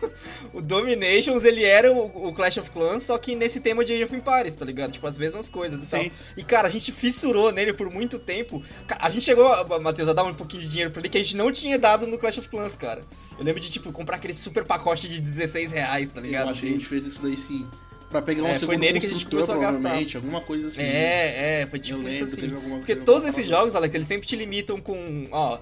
o 0.54 0.61
Dominations, 0.61 1.44
ele 1.44 1.64
era 1.64 1.92
o, 1.92 2.28
o 2.28 2.32
Clash 2.32 2.59
of 2.59 2.71
Clans, 2.71 3.02
só 3.02 3.18
que 3.18 3.35
nesse 3.35 3.61
tema 3.61 3.85
de 3.85 3.92
Age 3.92 4.04
of 4.04 4.14
Empires, 4.14 4.54
tá 4.54 4.64
ligado? 4.64 4.92
Tipo, 4.92 5.06
as 5.06 5.18
mesmas 5.18 5.49
coisas 5.49 5.82
e 5.82 5.87
Sim. 5.87 6.09
tal. 6.09 6.18
E, 6.37 6.44
cara, 6.44 6.68
a 6.68 6.71
gente 6.71 6.92
fissurou 6.92 7.50
nele 7.50 7.73
por 7.73 7.90
muito 7.90 8.18
tempo. 8.18 8.62
A 8.88 9.11
gente 9.11 9.25
chegou, 9.25 9.50
Matheus, 9.80 10.09
a 10.09 10.12
dar 10.12 10.25
um 10.25 10.35
pouquinho 10.35 10.62
de 10.62 10.68
dinheiro 10.68 10.90
pra 10.90 11.00
ele 11.00 11.09
que 11.09 11.18
a 11.18 11.23
gente 11.23 11.37
não 11.37 11.50
tinha 11.50 11.78
dado 11.78 12.06
no 12.06 12.16
Clash 12.16 12.38
of 12.38 12.49
Clans, 12.49 12.76
cara. 12.76 13.00
Eu 13.38 13.44
lembro 13.44 13.61
de, 13.61 13.71
tipo, 13.71 13.90
comprar 13.92 14.16
aquele 14.16 14.35
super 14.35 14.64
pacote 14.64 15.09
de 15.09 15.21
16 15.21 15.73
reais, 15.73 16.12
tá 16.12 16.21
Eu 16.21 16.25
ligado? 16.26 16.50
acho 16.50 16.61
que 16.61 16.66
a 16.68 16.71
gente 16.71 16.87
fez 16.87 17.06
isso 17.06 17.23
daí 17.23 17.37
sim. 17.37 17.66
Pra 18.12 18.23
pegar 18.23 18.42
um 18.42 18.47
É, 18.47 18.50
foi 18.50 18.59
segundo 18.61 18.78
nele 18.78 19.00
que 19.00 19.07
a 19.07 19.09
gente 19.09 19.25
começou 19.26 19.54
a 19.54 19.59
gastar. 19.59 19.99
alguma 20.16 20.40
coisa 20.42 20.69
assim. 20.69 20.83
É, 20.83 21.62
é, 21.62 21.66
foi 21.66 21.78
tipo 21.78 21.97
lembro, 21.99 22.12
isso 22.12 22.25
assim. 22.25 22.50
Porque 22.50 22.95
todos 22.95 23.26
esses 23.26 23.49
jogos, 23.49 23.75
Alex, 23.75 23.95
eles 23.95 24.07
sempre 24.07 24.28
te 24.28 24.37
limitam 24.37 24.78
com, 24.78 25.25
ó, 25.33 25.59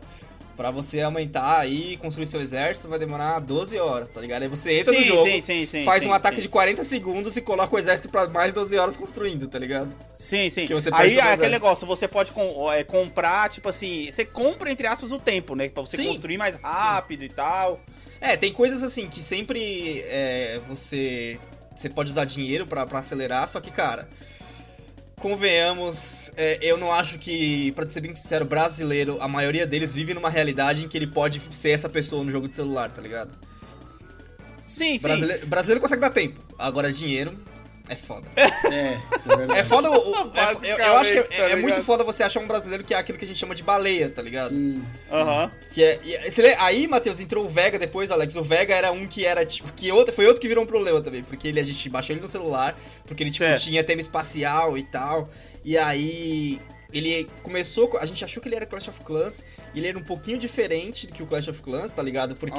Pra 0.57 0.71
você 0.71 1.01
aumentar 1.01 1.59
aí, 1.59 1.97
construir 1.97 2.27
seu 2.27 2.39
exército, 2.39 2.87
vai 2.87 2.99
demorar 2.99 3.39
12 3.39 3.79
horas, 3.79 4.11
tá 4.11 4.21
ligado? 4.21 4.43
Aí 4.43 4.49
você 4.49 4.81
entra 4.81 4.93
no 4.93 4.99
Sim, 4.99 5.05
jogo, 5.07 5.23
sim, 5.23 5.41
sim, 5.41 5.65
sim. 5.65 5.85
faz 5.85 6.03
sim, 6.03 6.09
um 6.11 6.13
ataque 6.13 6.37
sim. 6.37 6.43
de 6.43 6.49
40 6.51 6.85
segundos 6.85 7.35
e 7.35 7.41
coloca 7.41 7.75
o 7.75 7.79
exército 7.79 8.11
pra 8.11 8.29
mais 8.29 8.53
12 8.53 8.77
horas 8.77 8.95
construindo, 8.95 9.49
tá 9.49 9.59
ligado? 9.59 9.89
Sim, 10.13 10.51
sim. 10.51 10.67
que 10.67 10.75
você 10.75 10.91
Aí 10.93 10.93
o 10.93 11.19
aquele 11.19 11.21
exército. 11.23 11.49
negócio, 11.49 11.87
você 11.87 12.07
pode 12.07 12.31
com- 12.33 12.71
é, 12.71 12.85
comprar, 12.85 13.49
tipo 13.49 13.71
assim, 13.71 14.11
você 14.11 14.23
compra, 14.23 14.71
entre 14.71 14.87
aspas, 14.87 15.11
o 15.13 15.19
tempo, 15.19 15.55
né? 15.55 15.71
Pra 15.71 15.83
você 15.83 15.97
Sim. 15.97 16.09
construir 16.09 16.37
mais 16.37 16.57
rápido 16.57 17.25
e 17.25 17.31
tal. 17.31 17.81
É, 18.21 18.37
tem 18.37 18.53
coisas 18.53 18.83
assim 18.83 19.09
que 19.09 19.23
sempre 19.23 20.03
é, 20.03 20.61
você 20.69 21.39
você 21.81 21.89
pode 21.89 22.11
usar 22.11 22.25
dinheiro 22.27 22.67
pra, 22.67 22.87
pra 22.87 22.99
acelerar, 22.99 23.49
só 23.49 23.61
que, 23.61 23.71
cara, 23.71 24.09
convenhamos, 25.17 26.31
é, 26.37 26.59
eu 26.61 26.77
não 26.77 26.93
acho 26.93 27.19
que, 27.19 27.73
pra 27.73 27.89
ser 27.89 28.03
bem 28.03 28.15
sincero, 28.15 28.45
brasileiro, 28.45 29.17
a 29.21 29.27
maioria 29.27 29.67
deles 29.67 29.93
vive 29.93 30.13
numa 30.13 30.29
realidade 30.29 30.85
em 30.85 30.89
que 30.89 30.99
ele 30.99 31.07
pode 31.07 31.41
ser 31.53 31.71
essa 31.71 31.89
pessoa 31.89 32.23
no 32.23 32.31
jogo 32.31 32.49
de 32.49 32.55
celular, 32.55 32.91
tá 32.91 33.01
ligado? 33.01 33.31
Sim, 34.65 34.99
sim. 34.99 35.03
Brasileiro, 35.03 35.47
brasileiro 35.47 35.81
consegue 35.81 36.01
dar 36.03 36.11
tempo, 36.11 36.39
agora 36.59 36.93
dinheiro 36.93 37.37
é 37.91 37.97
foda. 37.97 38.29
É, 38.37 38.45
é. 39.55 39.59
É 39.61 39.65
foda, 39.65 39.91
o, 39.91 40.11
o- 40.13 40.15
é- 40.35 40.73
eu, 40.73 40.77
eu 40.79 40.97
acho 40.99 41.13
que 41.13 41.19
é, 41.19 41.23
Basicamente, 41.23 41.37
tá 41.37 41.51
é 41.51 41.57
muito 41.57 41.83
foda 41.83 42.05
você 42.05 42.23
achar 42.23 42.41
um 42.41 42.47
brasileiro 42.47 42.85
que 42.85 42.95
é 42.95 42.97
aquilo 42.97 43.19
que 43.19 43.25
a 43.25 43.29
gente 43.29 43.39
chama 43.39 43.55
de 43.55 43.63
baleia, 43.63 44.09
tá 44.09 44.23
ligado? 44.23 44.51
Sim. 44.51 44.83
Aham. 45.11 45.51
Que 45.73 45.83
é, 45.85 45.99
e- 46.05 46.31
você 46.31 46.43
lê- 46.43 46.57
aí, 46.59 46.87
Matheus, 46.87 47.21
entrou 47.21 47.45
o 47.45 47.49
Vega 47.49 47.79
depois, 47.79 48.11
Alex. 48.11 48.35
O 48.37 48.43
Vega 48.43 48.75
era 48.75 48.93
um 48.93 49.07
que 49.07 49.25
era, 49.25 49.45
tipo, 49.45 49.73
que 49.73 49.91
outro, 49.93 50.15
foi 50.15 50.27
outro 50.27 50.41
que 50.41 50.49
virou 50.49 50.65
um 50.65 50.67
problema 50.67 51.01
também. 51.01 51.23
Porque 51.25 51.49
ele, 51.49 51.61
a 51.61 51.65
gente 51.65 51.89
baixou 51.89 52.15
ele 52.15 52.23
no 52.23 52.29
celular, 52.29 52.77
porque 53.07 53.23
ele, 53.23 53.31
tipo, 53.31 53.45
Certo. 53.45 53.63
tinha 53.63 53.83
tema 53.85 54.01
espacial 54.01 54.77
e 54.79 54.83
tal. 54.83 55.29
E 55.65 55.77
aí, 55.77 56.59
ele 56.93 57.29
começou, 57.43 57.89
com- 57.89 57.99
a 57.99 58.07
gente 58.07 58.25
achou 58.25 58.43
que 58.43 58.49
ele 58.49 58.57
era 58.57 58.67
Clash 58.67 58.89
of 58.89 59.01
Clans, 59.01 59.45
e 59.75 59.79
ele 59.79 59.89
era 59.89 59.99
um 59.99 60.03
pouquinho 60.03 60.39
diferente 60.39 61.07
do 61.07 61.13
que 61.13 61.23
o 61.23 61.27
Clash 61.27 61.49
of 61.49 61.61
Clans, 61.63 61.93
tá 61.93 62.03
ligado? 62.03 62.35
Porque 62.35 62.57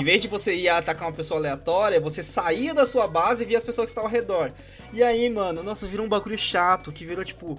em 0.00 0.04
vez 0.04 0.20
de 0.22 0.28
você 0.28 0.54
ir 0.54 0.68
atacar 0.68 1.08
uma 1.08 1.14
pessoa 1.14 1.38
aleatória, 1.40 2.00
você 2.00 2.22
saía 2.22 2.72
da 2.74 2.86
sua 2.86 3.06
base 3.06 3.42
e 3.42 3.46
via 3.46 3.58
as 3.58 3.64
pessoas 3.64 3.86
que 3.86 3.90
estavam 3.90 4.08
ao 4.08 4.14
redor. 4.14 4.52
E 4.92 5.02
aí, 5.02 5.28
mano, 5.30 5.62
nossa, 5.62 5.86
virou 5.86 6.06
um 6.06 6.08
bagulho 6.08 6.38
chato, 6.38 6.92
que 6.92 7.04
virou, 7.04 7.24
tipo, 7.24 7.58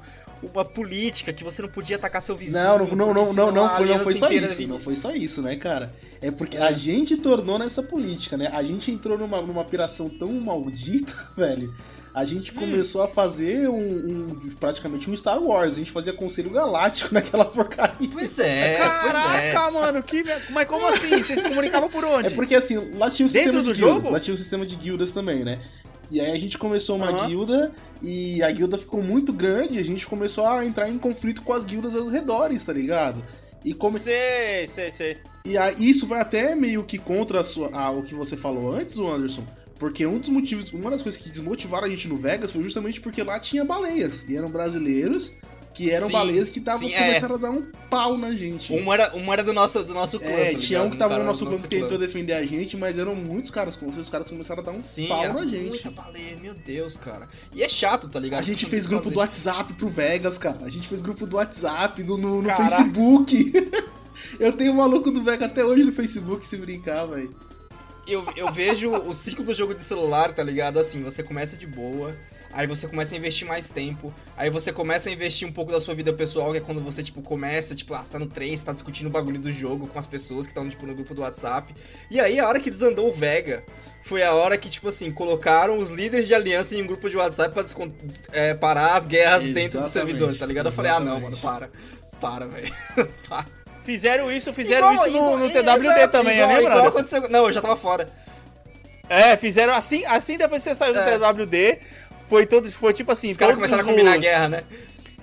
uma 0.53 0.63
política, 0.63 1.33
que 1.33 1.43
você 1.43 1.61
não 1.61 1.69
podia 1.69 1.95
atacar 1.97 2.21
seu 2.21 2.35
vizinho. 2.37 2.57
Não, 2.63 2.77
não, 2.77 2.85
não, 2.95 3.13
não, 3.13 3.33
não, 3.33 3.51
não, 3.51 3.69
foi, 3.75 3.85
não 3.87 3.99
foi 4.03 4.13
só 4.15 4.27
isso, 4.45 4.67
não 4.67 4.79
foi 4.79 4.95
só 4.95 5.11
isso, 5.11 5.41
né, 5.41 5.55
cara? 5.55 5.93
É 6.21 6.31
porque 6.31 6.57
a 6.57 6.71
gente 6.71 7.17
tornou 7.17 7.57
nessa 7.59 7.83
política, 7.83 8.37
né? 8.37 8.47
A 8.53 8.63
gente 8.63 8.91
entrou 8.91 9.17
numa, 9.17 9.41
numa 9.41 9.63
piração 9.65 10.09
tão 10.09 10.31
maldita, 10.39 11.13
velho. 11.35 11.73
A 12.17 12.25
gente 12.25 12.51
Hum. 12.51 12.55
começou 12.55 13.03
a 13.03 13.07
fazer 13.07 13.69
um, 13.69 13.77
um- 13.77 14.49
praticamente 14.59 15.07
um 15.07 15.15
Star 15.15 15.39
Wars. 15.39 15.73
A 15.73 15.75
gente 15.75 15.91
fazia 15.91 16.11
Conselho 16.13 16.49
Galáctico 16.49 17.13
naquela 17.13 17.45
porcaria. 17.45 18.09
Pois 18.11 18.39
é, 18.39 18.77
pois 18.79 18.89
é. 18.89 19.51
Caraca, 19.53 19.71
mano, 19.71 20.01
que. 20.01 20.23
Mas 20.49 20.67
como 20.67 20.87
assim? 20.87 21.09
Vocês 21.09 21.39
se 21.39 21.47
comunicavam 21.47 21.89
por 21.89 22.03
onde? 22.03 22.27
É 22.29 22.31
porque 22.31 22.55
assim, 22.55 22.75
lá 22.95 23.11
tinha 23.11 23.27
o 23.27 23.29
Dentro 23.29 23.53
sistema 23.53 23.61
do 23.63 23.73
de 23.73 23.79
guildas. 23.79 23.95
jogo? 24.03 24.09
Lá 24.13 24.19
tinha 24.19 24.33
o 24.33 24.37
sistema 24.37 24.65
de 24.65 24.75
guildas 24.75 25.11
também, 25.11 25.43
né? 25.43 25.59
E 26.09 26.19
aí 26.19 26.31
a 26.31 26.39
gente 26.39 26.57
começou 26.57 26.95
uma 26.95 27.07
Aham. 27.09 27.27
guilda 27.27 27.71
e 28.01 28.41
a 28.41 28.49
guilda 28.49 28.77
ficou 28.79 29.03
muito 29.03 29.31
grande, 29.31 29.77
a 29.77 29.83
gente 29.83 30.07
começou 30.07 30.47
a 30.47 30.65
entrar 30.65 30.89
em 30.89 30.97
conflito 30.97 31.43
com 31.43 31.53
as 31.53 31.65
guildas 31.65 31.95
aos 31.95 32.11
redores, 32.11 32.63
tá 32.63 32.73
ligado? 32.73 33.21
E, 33.63 33.73
come... 33.73 33.99
Sei, 33.99 34.65
sei, 34.67 34.89
sei. 34.89 35.17
e 35.45 35.57
aí, 35.57 35.75
isso 35.77 36.07
vai 36.07 36.21
até 36.21 36.55
meio 36.55 36.83
que 36.83 36.97
contra 36.97 37.41
a 37.41 37.43
sua- 37.43 37.69
a- 37.75 37.91
o 37.91 38.01
que 38.03 38.15
você 38.15 38.37
falou 38.37 38.71
antes, 38.73 38.97
o 38.97 39.05
Anderson. 39.07 39.43
Porque 39.79 40.05
um 40.05 40.17
dos 40.17 40.29
motivos, 40.29 40.71
uma 40.73 40.89
das 40.89 41.01
coisas 41.01 41.21
que 41.21 41.29
desmotivaram 41.29 41.85
a 41.85 41.89
gente 41.89 42.07
no 42.07 42.17
Vegas 42.17 42.51
foi 42.51 42.63
justamente 42.63 42.99
porque 42.99 43.21
lá 43.23 43.39
tinha 43.39 43.63
baleias. 43.63 44.25
E 44.27 44.35
eram 44.35 44.49
brasileiros 44.49 45.31
que 45.77 45.91
eram 45.91 46.07
Sim, 46.07 46.13
baleias 46.13 46.49
que 46.49 46.59
tavam, 46.59 46.87
sim, 46.87 46.95
é. 46.95 47.05
começaram 47.05 47.35
a 47.35 47.37
dar 47.37 47.51
um 47.51 47.61
pau 47.87 48.17
na 48.17 48.31
gente. 48.31 48.73
Um 48.73 48.91
era, 48.91 49.15
um 49.15 49.31
era 49.31 49.43
do 49.43 49.53
nosso, 49.53 49.83
do 49.83 49.93
nosso 49.93 50.19
clã. 50.19 50.31
É, 50.31 50.55
tinha 50.55 50.81
um 50.81 50.89
que 50.89 50.97
tava 50.97 51.19
no 51.19 51.23
nosso 51.23 51.45
clã 51.45 51.55
que 51.55 51.67
tentou 51.67 51.99
defender 51.99 52.33
a 52.33 52.43
gente, 52.43 52.75
mas 52.75 52.97
eram 52.97 53.13
muitos 53.13 53.51
caras 53.51 53.75
contra, 53.75 54.01
os 54.01 54.09
caras 54.09 54.27
começaram 54.27 54.63
a 54.63 54.65
dar 54.65 54.71
um 54.71 54.81
Sim, 54.81 55.07
pau 55.07 55.31
na 55.31 55.45
gente. 55.45 55.69
muita 55.69 55.91
baleia, 55.91 56.35
meu 56.41 56.55
Deus, 56.55 56.97
cara. 56.97 57.29
E 57.53 57.61
é 57.61 57.69
chato, 57.69 58.09
tá 58.09 58.19
ligado? 58.19 58.39
A 58.39 58.43
gente 58.43 58.63
Não 58.63 58.71
fez 58.71 58.87
tem 58.87 58.91
o 58.91 58.95
grupo 58.95 59.11
do. 59.11 59.19
WhatsApp 59.19 59.71
pro 59.73 59.87
Vegas, 59.87 60.39
cara. 60.39 60.57
A 60.63 60.69
gente 60.69 60.87
fez 60.87 60.99
grupo 60.99 61.27
do 61.27 61.35
WhatsApp, 61.35 62.01
do, 62.01 62.17
no, 62.17 62.41
no. 62.41 62.55
Facebook. 62.55 63.53
Eu 64.39 64.53
tenho 64.53 64.71
um 64.71 64.77
maluco 64.77 65.11
do 65.11 65.23
Vega 65.23 65.45
até 65.45 65.63
hoje 65.63 65.83
no 65.83 65.91
Facebook 65.91 66.45
se 66.45 66.57
brincar, 66.57 67.05
velho. 67.05 67.29
Eu, 68.07 68.25
eu 68.35 68.51
vejo 68.51 68.89
o 68.89 69.13
ciclo 69.13 69.43
do 69.43 69.53
jogo 69.53 69.75
de 69.75 69.81
celular, 69.81 70.31
tá 70.31 70.41
ligado? 70.41 70.79
Assim, 70.79 71.03
você 71.03 71.21
começa 71.21 71.57
de 71.57 71.67
boa, 71.67 72.11
aí 72.53 72.65
você 72.65 72.87
começa 72.87 73.13
a 73.13 73.17
investir 73.17 73.45
mais 73.45 73.69
tempo, 73.69 74.13
aí 74.37 74.49
você 74.49 74.71
começa 74.71 75.09
a 75.09 75.11
investir 75.11 75.45
um 75.45 75.51
pouco 75.51 75.71
da 75.73 75.79
sua 75.81 75.93
vida 75.93 76.13
pessoal, 76.13 76.51
que 76.51 76.57
é 76.57 76.61
quando 76.61 76.81
você, 76.81 77.03
tipo, 77.03 77.21
começa, 77.21 77.75
tipo, 77.75 77.93
ah, 77.93 78.01
você 78.01 78.11
tá 78.11 78.17
no 78.17 78.27
trem, 78.27 78.55
você 78.55 78.63
tá 78.63 78.71
discutindo 78.71 79.07
o 79.07 79.09
bagulho 79.09 79.39
do 79.39 79.51
jogo 79.51 79.87
com 79.87 79.99
as 79.99 80.07
pessoas 80.07 80.45
que 80.45 80.51
estão, 80.51 80.67
tipo, 80.69 80.85
no 80.85 80.95
grupo 80.95 81.13
do 81.13 81.21
WhatsApp. 81.21 81.73
E 82.09 82.19
aí, 82.19 82.39
a 82.39 82.47
hora 82.47 82.61
que 82.61 82.71
desandou 82.71 83.09
o 83.09 83.11
Vega, 83.11 83.63
foi 84.03 84.23
a 84.23 84.33
hora 84.33 84.57
que, 84.57 84.69
tipo 84.69 84.87
assim, 84.87 85.11
colocaram 85.11 85.75
os 85.75 85.89
líderes 85.89 86.27
de 86.27 86.33
aliança 86.33 86.75
em 86.75 86.81
um 86.81 86.87
grupo 86.87 87.09
de 87.09 87.17
WhatsApp 87.17 87.53
pra 87.53 87.65
é, 88.31 88.53
parar 88.53 88.95
as 88.95 89.05
guerras 89.05 89.43
dentro 89.43 89.79
do 89.79 89.85
Exatamente, 89.85 89.91
servidor, 89.91 90.37
tá 90.37 90.45
ligado? 90.45 90.67
Eu 90.67 90.71
falei, 90.71 90.91
ah, 90.91 90.99
não, 90.99 91.19
mano, 91.19 91.35
exatamente. 91.35 91.41
para. 91.41 91.69
Para, 92.21 92.47
velho. 92.47 92.73
para. 93.27 93.56
Fizeram 93.87 94.29
isso, 94.29 94.51
fizeram 94.51 94.91
Igual- 94.91 95.07
isso 95.07 95.17
no, 95.17 95.37
no 95.37 95.49
também, 95.49 96.33
igual- 96.33 96.49
eu 96.49 96.55
lembro, 96.57 96.73
igual 96.73 96.87
aconteceu- 96.89 97.29
Não, 97.29 97.45
eu 97.47 97.53
já 97.53 97.61
tava 97.61 97.77
fora. 97.77 98.09
É, 99.09 99.37
fizeram 99.37 99.73
assim, 99.73 100.03
assim 100.05 100.37
depois 100.37 100.61
que 100.61 100.69
você 100.69 100.75
saiu 100.75 100.93
do 100.93 100.99
É. 100.99 101.17
TWD, 101.17 101.79
foi 102.27 102.45
todo, 102.45 102.69
foi 102.69 102.91
tipo 102.91 103.13
assim, 103.13 103.31
Os 103.31 103.37
caras 103.37 103.55
começaram 103.55 103.81
a 103.83 103.85
combinar 103.85 104.11
a 104.11 104.17
os- 104.17 104.21
guerra, 104.21 104.49
né? 104.49 104.63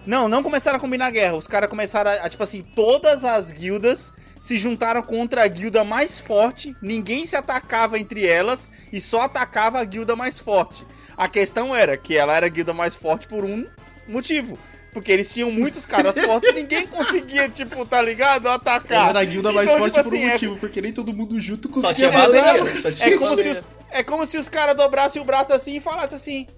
Não, 0.06 0.28
não 0.30 0.42
começaram 0.42 0.78
a 0.78 0.80
combinar 0.80 1.10
guerra, 1.10 1.34
os 1.36 1.46
caras 1.46 1.68
começaram 1.68 2.10
a, 2.10 2.14
a, 2.14 2.30
tipo 2.30 2.42
assim, 2.42 2.62
todas 2.74 3.22
as 3.22 3.52
guildas 3.52 4.10
se 4.40 4.56
juntaram 4.56 5.02
contra 5.02 5.42
a 5.44 5.46
guilda 5.46 5.84
mais 5.84 6.18
forte, 6.18 6.74
ninguém 6.80 7.26
se 7.26 7.36
atacava 7.36 7.98
entre 7.98 8.26
elas 8.26 8.70
e 8.90 8.98
só 8.98 9.20
atacava 9.22 9.78
a 9.78 9.84
guilda 9.84 10.16
mais 10.16 10.38
forte. 10.38 10.86
A 11.18 11.28
questão 11.28 11.76
era 11.76 11.98
que 11.98 12.16
ela 12.16 12.34
era 12.34 12.46
a 12.46 12.48
guilda 12.48 12.72
mais 12.72 12.94
forte 12.94 13.28
por 13.28 13.44
um 13.44 13.66
motivo. 14.08 14.58
Porque 14.94 15.10
eles 15.12 15.30
tinham 15.34 15.50
muitos 15.50 15.84
caras 15.84 16.16
fortes 16.18 16.48
e 16.50 16.54
ninguém 16.62 16.86
conseguia, 16.86 17.48
tipo, 17.48 17.84
tá 17.84 18.00
ligado? 18.00 18.48
Atacar. 18.48 19.10
era 19.10 19.20
a 19.20 19.24
guilda 19.24 19.52
mais 19.52 19.68
Então, 19.68 19.78
forte 19.80 19.94
tipo 19.94 20.08
por 20.08 20.14
um 20.14 20.16
assim, 20.18 20.26
é- 20.28 20.32
motivo, 20.32 20.56
porque 20.56 20.80
nem 20.80 20.92
todo 20.92 21.12
mundo 21.12 21.38
junto 21.40 21.68
Só 21.68 21.74
conseguia 21.74 22.08
tinha 22.08 22.12
fazer 22.12 22.40
baleia, 22.42 22.80
só 22.80 22.90
tinha 22.92 23.08
É 23.08 23.18
como, 23.18 23.36
se 23.36 23.48
os, 23.48 23.64
é 23.90 24.02
como 24.04 24.24
se 24.26 24.38
os 24.38 24.48
caras 24.48 24.76
dobrassem 24.76 25.20
o 25.20 25.24
braço 25.24 25.52
assim 25.52 25.76
e 25.76 25.80
falassem 25.80 26.16
assim: 26.16 26.46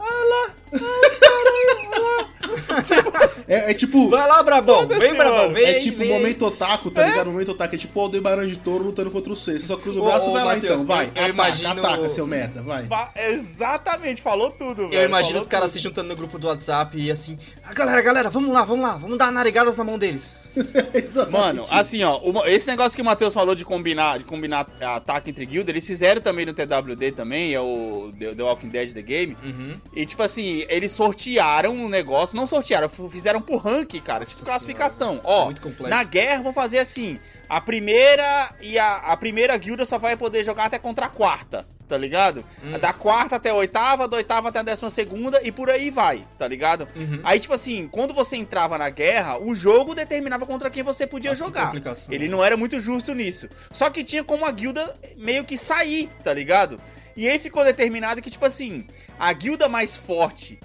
É, 3.48 3.70
é 3.70 3.74
tipo. 3.74 4.08
Vai 4.08 4.26
lá, 4.26 4.42
Brabão. 4.42 4.86
Vem, 4.86 5.14
Brabão. 5.14 5.52
Vem, 5.52 5.64
É 5.66 5.78
tipo 5.80 5.98
vem. 5.98 6.10
o 6.10 6.14
momento 6.14 6.46
otaku, 6.46 6.90
tá 6.90 7.04
ligado? 7.06 7.28
O 7.28 7.32
momento 7.32 7.52
otaku 7.52 7.74
é 7.74 7.78
tipo 7.78 7.98
o 7.98 8.02
Aldebaran 8.02 8.46
de 8.46 8.56
touro 8.56 8.84
lutando 8.84 9.10
contra 9.10 9.32
o 9.32 9.36
C. 9.36 9.58
Você 9.58 9.66
só 9.66 9.76
cruza 9.76 10.00
o 10.00 10.04
braço 10.04 10.26
ô, 10.26 10.30
e 10.30 10.32
vai 10.32 10.44
lá 10.44 10.54
Matheus, 10.54 10.72
então, 10.74 10.86
vai. 10.86 11.06
ataca, 11.06 11.28
imagino- 11.28 11.68
ataca, 11.70 12.08
seu 12.08 12.26
merda, 12.26 12.62
vai. 12.62 12.84
"Ba- 12.84 13.10
Exatamente, 13.16 14.22
falou 14.22 14.50
tudo, 14.50 14.88
velho. 14.88 14.94
Eu 15.00 15.04
imagino 15.08 15.30
falou 15.32 15.42
os 15.42 15.48
caras 15.48 15.72
se 15.72 15.78
juntando 15.78 16.08
no 16.08 16.16
grupo 16.16 16.38
do 16.38 16.46
WhatsApp 16.46 16.96
e 16.98 17.10
assim, 17.10 17.38
ah, 17.64 17.72
galera, 17.74 18.00
galera, 18.02 18.25
vamos 18.28 18.50
lá, 18.52 18.62
vamos 18.64 18.84
lá, 18.84 18.96
vamos 18.96 19.18
dar 19.18 19.30
naregadas 19.32 19.76
na 19.76 19.84
mão 19.84 19.98
deles. 19.98 20.32
Mano, 21.30 21.64
assim, 21.70 22.02
ó, 22.02 22.16
uma- 22.18 22.48
esse 22.48 22.66
negócio 22.66 22.96
que 22.96 23.02
o 23.02 23.04
Matheus 23.04 23.34
falou 23.34 23.54
de 23.54 23.64
combinar, 23.64 24.18
de 24.18 24.24
combinar 24.24 24.66
ataque 24.80 25.30
entre 25.30 25.44
guildas, 25.44 25.68
eles 25.68 25.86
fizeram 25.86 26.20
também 26.20 26.46
no 26.46 26.54
TWD 26.54 27.12
também, 27.12 27.52
é 27.54 27.60
o 27.60 28.10
The, 28.18 28.34
The 28.34 28.42
Walking 28.42 28.68
Dead 28.68 28.92
The 28.92 29.02
Game. 29.02 29.36
Uhum. 29.44 29.74
E 29.94 30.06
tipo 30.06 30.22
assim, 30.22 30.64
eles 30.68 30.92
sortearam 30.92 31.74
um 31.74 31.88
negócio, 31.88 32.36
não 32.36 32.46
sortearam, 32.46 32.88
fizeram 32.88 33.40
por 33.40 33.58
rank, 33.58 34.00
cara, 34.00 34.24
tipo 34.24 34.38
Nossa 34.40 34.50
classificação. 34.52 35.08
senhora, 35.20 35.28
Ó, 35.28 35.44
muito 35.46 35.60
complexo. 35.60 35.88
na 35.90 36.02
guerra 36.04 36.42
vão 36.42 36.52
fazer 36.54 36.78
assim, 36.78 37.18
a 37.48 37.60
primeira 37.60 38.50
e 38.62 38.78
a, 38.78 38.96
a 38.96 39.16
primeira 39.16 39.56
guilda 39.58 39.84
só 39.84 39.98
vai 39.98 40.16
poder 40.16 40.42
jogar 40.44 40.64
até 40.64 40.78
contra 40.78 41.06
a 41.06 41.08
quarta, 41.10 41.66
tá 41.88 41.96
ligado? 41.96 42.44
Hum. 42.64 42.78
Da 42.78 42.92
quarta 42.92 43.36
até 43.36 43.50
a 43.50 43.54
oitava, 43.54 44.08
da 44.08 44.16
oitava 44.16 44.48
até 44.48 44.58
a 44.58 44.62
décima 44.62 44.90
segunda 44.90 45.40
e 45.42 45.52
por 45.52 45.70
aí 45.70 45.90
vai, 45.90 46.24
tá 46.38 46.46
ligado? 46.46 46.86
Uhum. 46.96 47.20
Aí, 47.22 47.38
tipo 47.40 47.54
assim, 47.54 47.88
quando 47.88 48.12
você 48.12 48.36
entrava 48.36 48.76
na 48.76 48.90
guerra, 48.90 49.38
o 49.38 49.54
jogo 49.54 49.94
determinava 49.94 50.46
contra 50.46 50.70
quem 50.70 50.82
você 50.82 51.06
podia 51.06 51.30
Nossa, 51.30 51.44
jogar. 51.44 51.72
Ele 52.14 52.28
não 52.28 52.44
era 52.44 52.56
muito 52.56 52.78
justo 52.80 53.14
nisso. 53.14 53.48
Só 53.70 53.90
que 53.90 54.04
tinha 54.04 54.24
como 54.24 54.44
a 54.44 54.50
guilda 54.50 54.94
meio 55.16 55.44
que 55.44 55.56
sair, 55.56 56.08
tá 56.22 56.32
ligado? 56.32 56.80
E 57.16 57.28
aí 57.28 57.38
ficou 57.38 57.64
determinado 57.64 58.20
que, 58.20 58.30
tipo 58.30 58.44
assim, 58.44 58.86
a 59.18 59.32
guilda 59.32 59.68
mais 59.68 59.96
forte, 59.96 60.60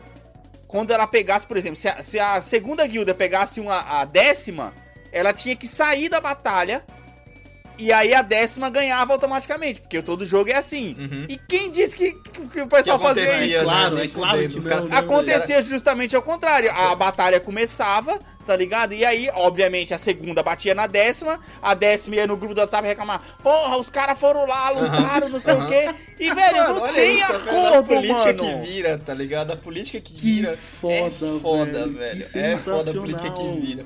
quando 0.68 0.92
ela 0.92 1.08
pegasse, 1.08 1.48
por 1.48 1.56
exemplo, 1.58 1.78
se 1.78 1.88
a, 1.88 2.04
se 2.04 2.20
a 2.20 2.42
segunda 2.42 2.86
guilda 2.86 3.14
pegasse 3.14 3.60
uma, 3.60 3.80
a 3.80 4.06
décima, 4.06 4.74
ela 5.12 5.34
tinha 5.34 5.56
que 5.56 5.68
sair 5.68 6.10
da 6.10 6.20
batalha. 6.20 6.84
E 7.82 7.92
aí 7.92 8.14
a 8.14 8.22
décima 8.22 8.70
ganhava 8.70 9.12
automaticamente, 9.14 9.82
porque 9.82 10.02
todo 10.04 10.24
jogo 10.26 10.50
é 10.52 10.56
assim. 10.56 10.96
Uhum. 11.00 11.26
E 11.28 11.36
quem 11.36 11.72
disse 11.72 11.96
que, 11.98 12.14
que- 12.14 12.62
o 12.62 12.68
pessoal 12.68 13.00
Que 13.00 13.06
fazia 13.06 13.44
isso? 13.46 13.58
né? 13.58 13.64
Claro, 13.64 13.98
é 14.00 14.08
claro 14.08 14.40
que 14.40 14.46
os 14.60 14.64
não. 14.66 14.70
caras- 14.72 14.90
não, 14.90 14.98
Acontecia 14.98 15.64
justamente 15.64 16.16
ao 16.16 16.22
contrário. 16.22 16.72
A 16.72 16.96
batalha 16.96 17.40
começava, 17.40 18.20
tá 18.46 18.56
ligado? 18.56 18.94
E 18.94 19.04
aí, 19.04 19.30
obviamente, 19.34 19.94
a 19.94 19.98
segunda 19.98 20.44
batia 20.44 20.76
na 20.76 20.86
décima, 20.86 21.40
a 21.62 21.74
décima 21.74 22.18
ia 22.18 22.28
no 22.28 22.38
grupo 22.38 22.54
do 22.54 22.62
WhatsApp 22.62 22.88
reclamar: 22.88 23.22
Porra, 23.42 23.78
os 23.78 23.90
caras 23.90 24.20
foram 24.20 24.46
lá, 24.46 24.70
lutaram, 24.70 25.28
não 25.30 25.40
sei 25.40 25.56
o 25.56 25.68
quê. 25.68 25.90
E, 26.20 26.30
velho, 26.34 26.58
Mano, 26.58 26.80
não 26.86 26.94
tem 26.94 27.16
isso, 27.20 27.32
acordo, 27.34 27.78
a 27.80 27.84
política 27.84 28.26
mano. 28.44 28.44
que 28.62 28.70
vira, 28.72 28.98
tá 29.04 29.14
ligado? 29.14 29.52
A 29.54 29.58
política 29.58 30.00
que, 30.00 30.14
Que 30.14 30.36
vira 30.36 30.56
foda, 30.80 31.26
é 31.26 31.40
foda, 31.42 31.66
velho. 31.66 31.94
velho. 31.98 32.30
Que 32.30 32.38
é 32.40 32.56
foda 32.58 32.92
a 32.92 32.94
política 32.94 33.32
que 33.32 33.60
vira. 33.60 33.86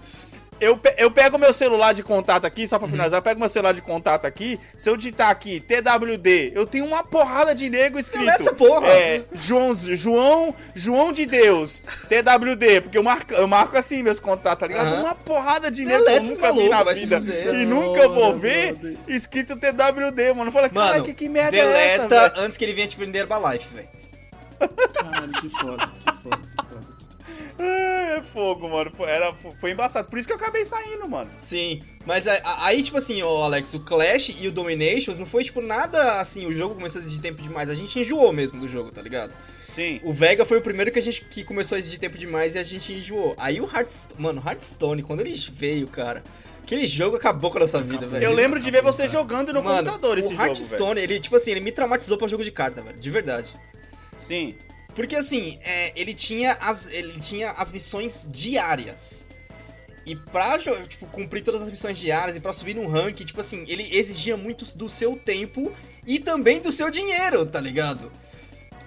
Eu, 0.60 0.78
pe- 0.78 0.96
eu 0.98 1.12
pego 1.12 1.38
meu 1.38 1.52
celular 1.54 1.94
de 1.94 2.02
contato 2.04 2.46
aqui, 2.46 2.62
Uhum. 2.62 2.68
só 2.68 2.80
pra 2.80 2.88
finalizar, 2.88 3.18
eu 3.20 3.24
pego 3.24 3.40
meu 3.40 3.50
celular 3.50 3.74
de 3.74 3.82
contato 3.82 4.26
aqui, 4.26 4.60
se 4.78 4.90
eu 4.90 4.96
digitar 4.98 5.30
aqui 5.30 5.60
TWD, 5.60 6.52
eu 6.56 6.66
tenho 6.66 6.86
uma 6.86 7.04
porrada 7.04 7.54
de 7.54 7.70
nego 7.70 8.00
escrito. 8.00 8.30
essa 8.30 8.54
porra. 8.54 8.88
É, 8.88 9.24
João, 9.34 9.74
João, 9.74 10.56
João 10.74 11.12
de 11.12 11.26
Deus, 11.26 11.80
TWD, 12.08 12.82
porque 12.82 12.98
eu 12.98 13.04
marco, 13.04 13.34
eu 13.34 13.48
marco 13.48 13.78
assim 13.78 14.02
meus 14.02 14.20
contatos, 14.20 14.60
tá 14.60 14.68
ligado? 14.68 14.88
Aham. 14.88 15.02
Uma 15.02 15.16
porrada 15.16 15.70
de 15.70 15.84
nego 15.86 16.04
que 16.06 16.12
eu 16.12 16.24
nunca 16.24 16.36
vi 16.36 16.42
maluco, 16.58 16.70
na 16.70 16.84
vai 16.84 16.94
se 16.96 17.00
vida. 17.02 17.20
fuder. 17.20 17.54
E 17.56 17.66
nunca 17.66 18.08
vou 18.08 18.38
ver 18.38 18.98
escrito 19.08 19.56
TWD, 19.56 20.34
mano. 20.34 20.50
Eu 20.50 20.52
falei, 20.52 20.70
cara, 20.70 21.02
que, 21.02 21.14
que 21.14 21.28
merda 21.30 21.58
é 21.58 21.60
essa, 21.96 22.08
deleta 22.08 22.30
velho? 22.30 22.46
antes 22.46 22.58
que 22.58 22.64
ele 22.66 22.74
venha 22.74 22.88
te 22.88 22.98
vender 22.98 23.20
Herbalife, 23.20 23.68
velho. 23.74 23.88
Caralho, 24.94 25.32
que 25.34 25.50
foda, 25.50 25.92
que 26.06 26.24
foda. 26.24 26.40
É 27.58 28.22
fogo, 28.22 28.70
mano. 28.70 28.92
Foi, 28.94 29.10
era, 29.10 29.34
foi 29.34 29.72
embaçado. 29.72 30.10
Por 30.10 30.20
isso 30.20 30.28
que 30.28 30.34
eu 30.34 30.38
acabei 30.38 30.66
saindo, 30.66 31.08
mano. 31.08 31.30
Sim, 31.38 31.82
mas 32.06 32.26
aí, 32.28 32.84
tipo 32.84 32.98
assim, 32.98 33.22
ô 33.24 33.44
Alex, 33.44 33.74
o 33.74 33.80
Clash 33.80 34.36
e 34.38 34.48
o 34.48 34.52
Dominations 34.52 35.20
não 35.20 35.26
foi, 35.26 35.44
tipo, 35.44 35.62
nada 35.62 36.20
assim, 36.20 36.46
o 36.46 36.52
jogo 36.52 36.76
começou 36.76 37.00
a 37.00 37.02
exigir 37.02 37.22
tempo 37.22 37.42
demais. 37.42 37.70
A 37.70 37.76
gente 37.76 38.00
enjoou 38.00 38.34
mesmo 38.34 38.60
do 38.60 38.68
jogo, 38.68 38.92
tá 38.92 39.02
ligado? 39.02 39.34
Sim. 39.64 40.00
O 40.04 40.14
Vega 40.14 40.46
foi 40.46 40.58
o 40.58 40.62
primeiro 40.62 40.92
que 40.92 41.00
a 41.00 41.02
gente 41.02 41.26
que 41.26 41.44
começou 41.44 41.76
a 41.76 41.80
exigir 41.80 42.00
tempo 42.00 42.18
demais 42.18 42.56
e 42.56 42.60
a 42.60 42.64
gente 42.64 42.94
enjoou. 42.94 43.34
Aí 43.38 43.60
o 43.60 43.66
Hearthstone, 43.66 44.22
mano, 44.22 44.42
o 44.44 44.48
Hearthstone, 44.48 45.02
quando 45.02 45.22
ele 45.22 45.34
veio, 45.54 45.88
cara, 45.88 46.24
aquele 46.64 46.88
jogo 46.88 47.18
acabou 47.18 47.52
com 47.52 47.58
a 47.58 47.62
nossa 47.62 47.82
vida, 47.82 48.08
velho. 48.08 48.24
Eu 48.24 48.34
lembro 48.34 48.60
de 48.60 48.70
ver 48.72 48.82
você 48.82 49.04
cara. 49.04 49.14
jogando 49.14 49.52
no 49.52 49.64
Mano, 49.64 49.78
computador 49.78 50.18
esse 50.18 50.28
o 50.28 50.32
jogo, 50.32 50.42
velho. 50.44 50.50
Hearthstone, 50.56 51.02
ele, 51.02 51.20
tipo 51.20 51.36
assim, 51.36 51.52
ele 51.52 51.62
me 51.62 51.72
traumatizou 51.72 52.18
pra 52.18 52.28
jogo 52.28 52.44
de 52.44 52.52
carta, 52.52 52.82
velho, 52.82 53.00
de 53.00 53.10
verdade. 53.10 53.52
Sim. 54.20 54.56
Porque 54.96 55.16
assim, 55.16 55.60
é, 55.62 55.92
ele, 55.96 56.16
tinha 56.16 56.54
as, 56.54 56.88
ele 56.88 57.20
tinha 57.20 57.52
as 57.52 57.72
missões 57.72 58.26
diárias. 58.32 59.26
E 60.06 60.16
pra 60.16 60.58
tipo, 60.60 61.08
cumprir 61.08 61.44
todas 61.44 61.62
as 61.64 61.70
missões 61.70 61.98
diárias 61.98 62.38
e 62.38 62.40
pra 62.40 62.54
subir 62.54 62.76
no 62.76 62.88
ranking, 62.88 63.26
tipo 63.26 63.42
assim, 63.42 63.66
ele 63.68 63.96
exigia 63.96 64.38
muito 64.38 64.66
do 64.78 64.88
seu 64.88 65.18
tempo 65.18 65.72
e 66.06 66.20
também 66.20 66.62
do 66.62 66.72
seu 66.72 66.90
dinheiro, 66.92 67.46
tá 67.46 67.60
ligado? 67.60 68.12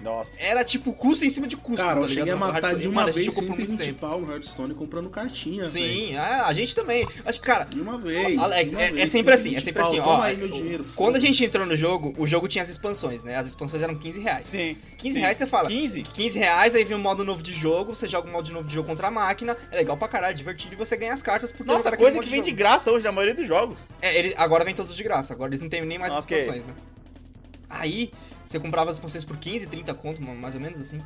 Nossa. 0.01 0.41
Era 0.41 0.63
tipo 0.63 0.93
custo 0.93 1.25
em 1.25 1.29
cima 1.29 1.47
de 1.47 1.57
custo. 1.57 1.83
Cara, 1.83 1.95
tá 1.95 2.01
eu 2.01 2.07
cheguei 2.07 2.31
a 2.31 2.35
matar 2.37 2.75
de 2.75 2.87
uma 2.87 3.01
mano, 3.01 3.13
vez 3.13 3.25
jogou 3.25 3.43
por 3.43 3.49
muito 3.49 3.61
120 3.61 3.85
tempo. 3.87 3.99
pau 3.99 4.21
no 4.21 4.31
Hearthstone 4.31 4.73
comprando 4.73 5.09
cartinha. 5.09 5.69
Sim, 5.69 6.15
a, 6.15 6.45
a 6.45 6.53
gente 6.53 6.73
também. 6.73 7.07
Acho 7.25 7.39
que, 7.39 7.45
cara, 7.45 7.65
De 7.65 7.79
uma 7.81 7.97
vez. 7.97 8.37
Alex, 8.37 8.71
de 8.71 8.75
uma 8.75 8.83
é, 8.83 8.87
é 8.87 8.91
vez, 8.91 9.11
sempre 9.11 9.33
assim, 9.33 9.49
120 9.49 9.57
é 9.57 9.61
sempre 9.61 9.81
pau, 9.81 9.91
assim, 9.91 9.99
ó. 9.99 10.03
Toma 10.03 10.25
aí 10.25 10.37
meu 10.37 10.47
dinheiro. 10.49 10.85
Quando 10.95 11.15
a 11.15 11.19
gente 11.19 11.43
entrou 11.43 11.65
no 11.65 11.75
jogo, 11.75 12.13
o 12.17 12.27
jogo 12.27 12.47
tinha 12.47 12.63
as 12.63 12.69
expansões, 12.69 13.23
né? 13.23 13.35
As 13.35 13.47
expansões 13.47 13.83
eram 13.83 13.95
15 13.95 14.19
reais. 14.19 14.45
Sim. 14.45 14.77
15 14.97 15.13
sim. 15.13 15.19
reais 15.19 15.37
você 15.37 15.45
fala. 15.47 15.67
15? 15.69 16.03
15 16.03 16.39
reais, 16.39 16.75
aí 16.75 16.83
vem 16.83 16.95
um 16.95 17.01
modo 17.01 17.23
novo 17.25 17.41
de 17.43 17.53
jogo, 17.53 17.95
você 17.95 18.07
joga 18.07 18.29
um 18.29 18.31
modo 18.31 18.51
novo 18.51 18.67
de 18.67 18.73
jogo 18.73 18.87
contra 18.87 19.07
a 19.07 19.11
máquina, 19.11 19.55
é 19.71 19.75
legal 19.77 19.97
pra 19.97 20.07
caralho, 20.07 20.31
é 20.31 20.35
divertido 20.35 20.73
e 20.73 20.77
você 20.77 20.95
ganha 20.95 21.13
as 21.13 21.21
cartas 21.21 21.51
por 21.51 21.65
Nossa, 21.65 21.95
coisa 21.95 22.19
que 22.19 22.29
vem 22.29 22.41
de 22.41 22.51
jogo. 22.51 22.57
graça 22.57 22.91
hoje 22.91 23.05
na 23.05 23.11
maioria 23.11 23.35
dos 23.35 23.47
jogos. 23.47 23.77
É, 24.01 24.17
ele, 24.17 24.33
agora 24.37 24.63
vem 24.63 24.73
todos 24.73 24.95
de 24.95 25.03
graça, 25.03 25.33
agora 25.33 25.49
eles 25.49 25.61
não 25.61 25.69
tem 25.69 25.83
nem 25.85 25.97
mais 25.97 26.13
as 26.13 26.23
Ok. 26.23 26.37
expansões, 26.37 26.65
né? 26.65 26.73
Aí, 27.69 28.11
você 28.49 28.59
comprava 28.59 28.89
as 28.89 28.97
expansões 28.97 29.23
por 29.23 29.37
15, 29.37 29.67
30 29.67 29.93
conto, 29.93 30.19
mais 30.23 30.55
ou 30.55 30.61
menos 30.61 30.81
assim. 30.81 30.97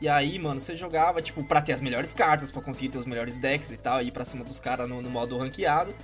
E 0.00 0.08
aí, 0.08 0.38
mano, 0.38 0.58
você 0.62 0.74
jogava, 0.74 1.20
tipo, 1.20 1.44
pra 1.44 1.60
ter 1.60 1.74
as 1.74 1.80
melhores 1.82 2.14
cartas, 2.14 2.50
pra 2.50 2.62
conseguir 2.62 2.88
ter 2.88 2.96
os 2.96 3.04
melhores 3.04 3.38
decks 3.38 3.70
e 3.70 3.76
tal, 3.76 4.00
e 4.00 4.06
ir 4.06 4.10
pra 4.10 4.24
cima 4.24 4.42
dos 4.42 4.58
caras 4.58 4.88
no, 4.88 5.02
no 5.02 5.10
modo 5.10 5.36
ranqueado. 5.36 5.94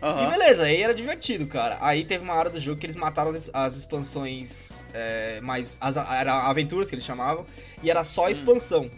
E 0.00 0.02
Aham. 0.02 0.30
beleza, 0.30 0.62
aí 0.62 0.80
era 0.80 0.94
divertido, 0.94 1.46
cara. 1.46 1.76
Aí 1.82 2.02
teve 2.02 2.24
uma 2.24 2.32
hora 2.32 2.48
do 2.48 2.58
jogo 2.58 2.80
que 2.80 2.86
eles 2.86 2.96
mataram 2.96 3.32
as, 3.32 3.50
as 3.52 3.76
expansões 3.76 4.70
é, 4.94 5.38
mais. 5.42 5.76
As, 5.82 5.98
era 5.98 6.46
aventuras 6.48 6.88
que 6.88 6.94
eles 6.94 7.04
chamavam, 7.04 7.44
e 7.82 7.90
era 7.90 8.00
Hum. 8.00 8.04
só 8.04 8.30
expansão. 8.30 8.90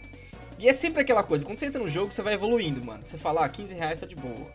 E 0.56 0.68
é 0.68 0.72
sempre 0.72 1.00
aquela 1.00 1.24
coisa, 1.24 1.44
quando 1.44 1.58
você 1.58 1.66
entra 1.66 1.80
no 1.82 1.88
jogo, 1.88 2.12
você 2.12 2.22
vai 2.22 2.34
evoluindo, 2.34 2.84
mano. 2.86 3.00
Você 3.04 3.18
fala, 3.18 3.44
ah, 3.44 3.48
15 3.48 3.74
reais 3.74 3.98
tá 3.98 4.06
de 4.06 4.14
boa. 4.14 4.46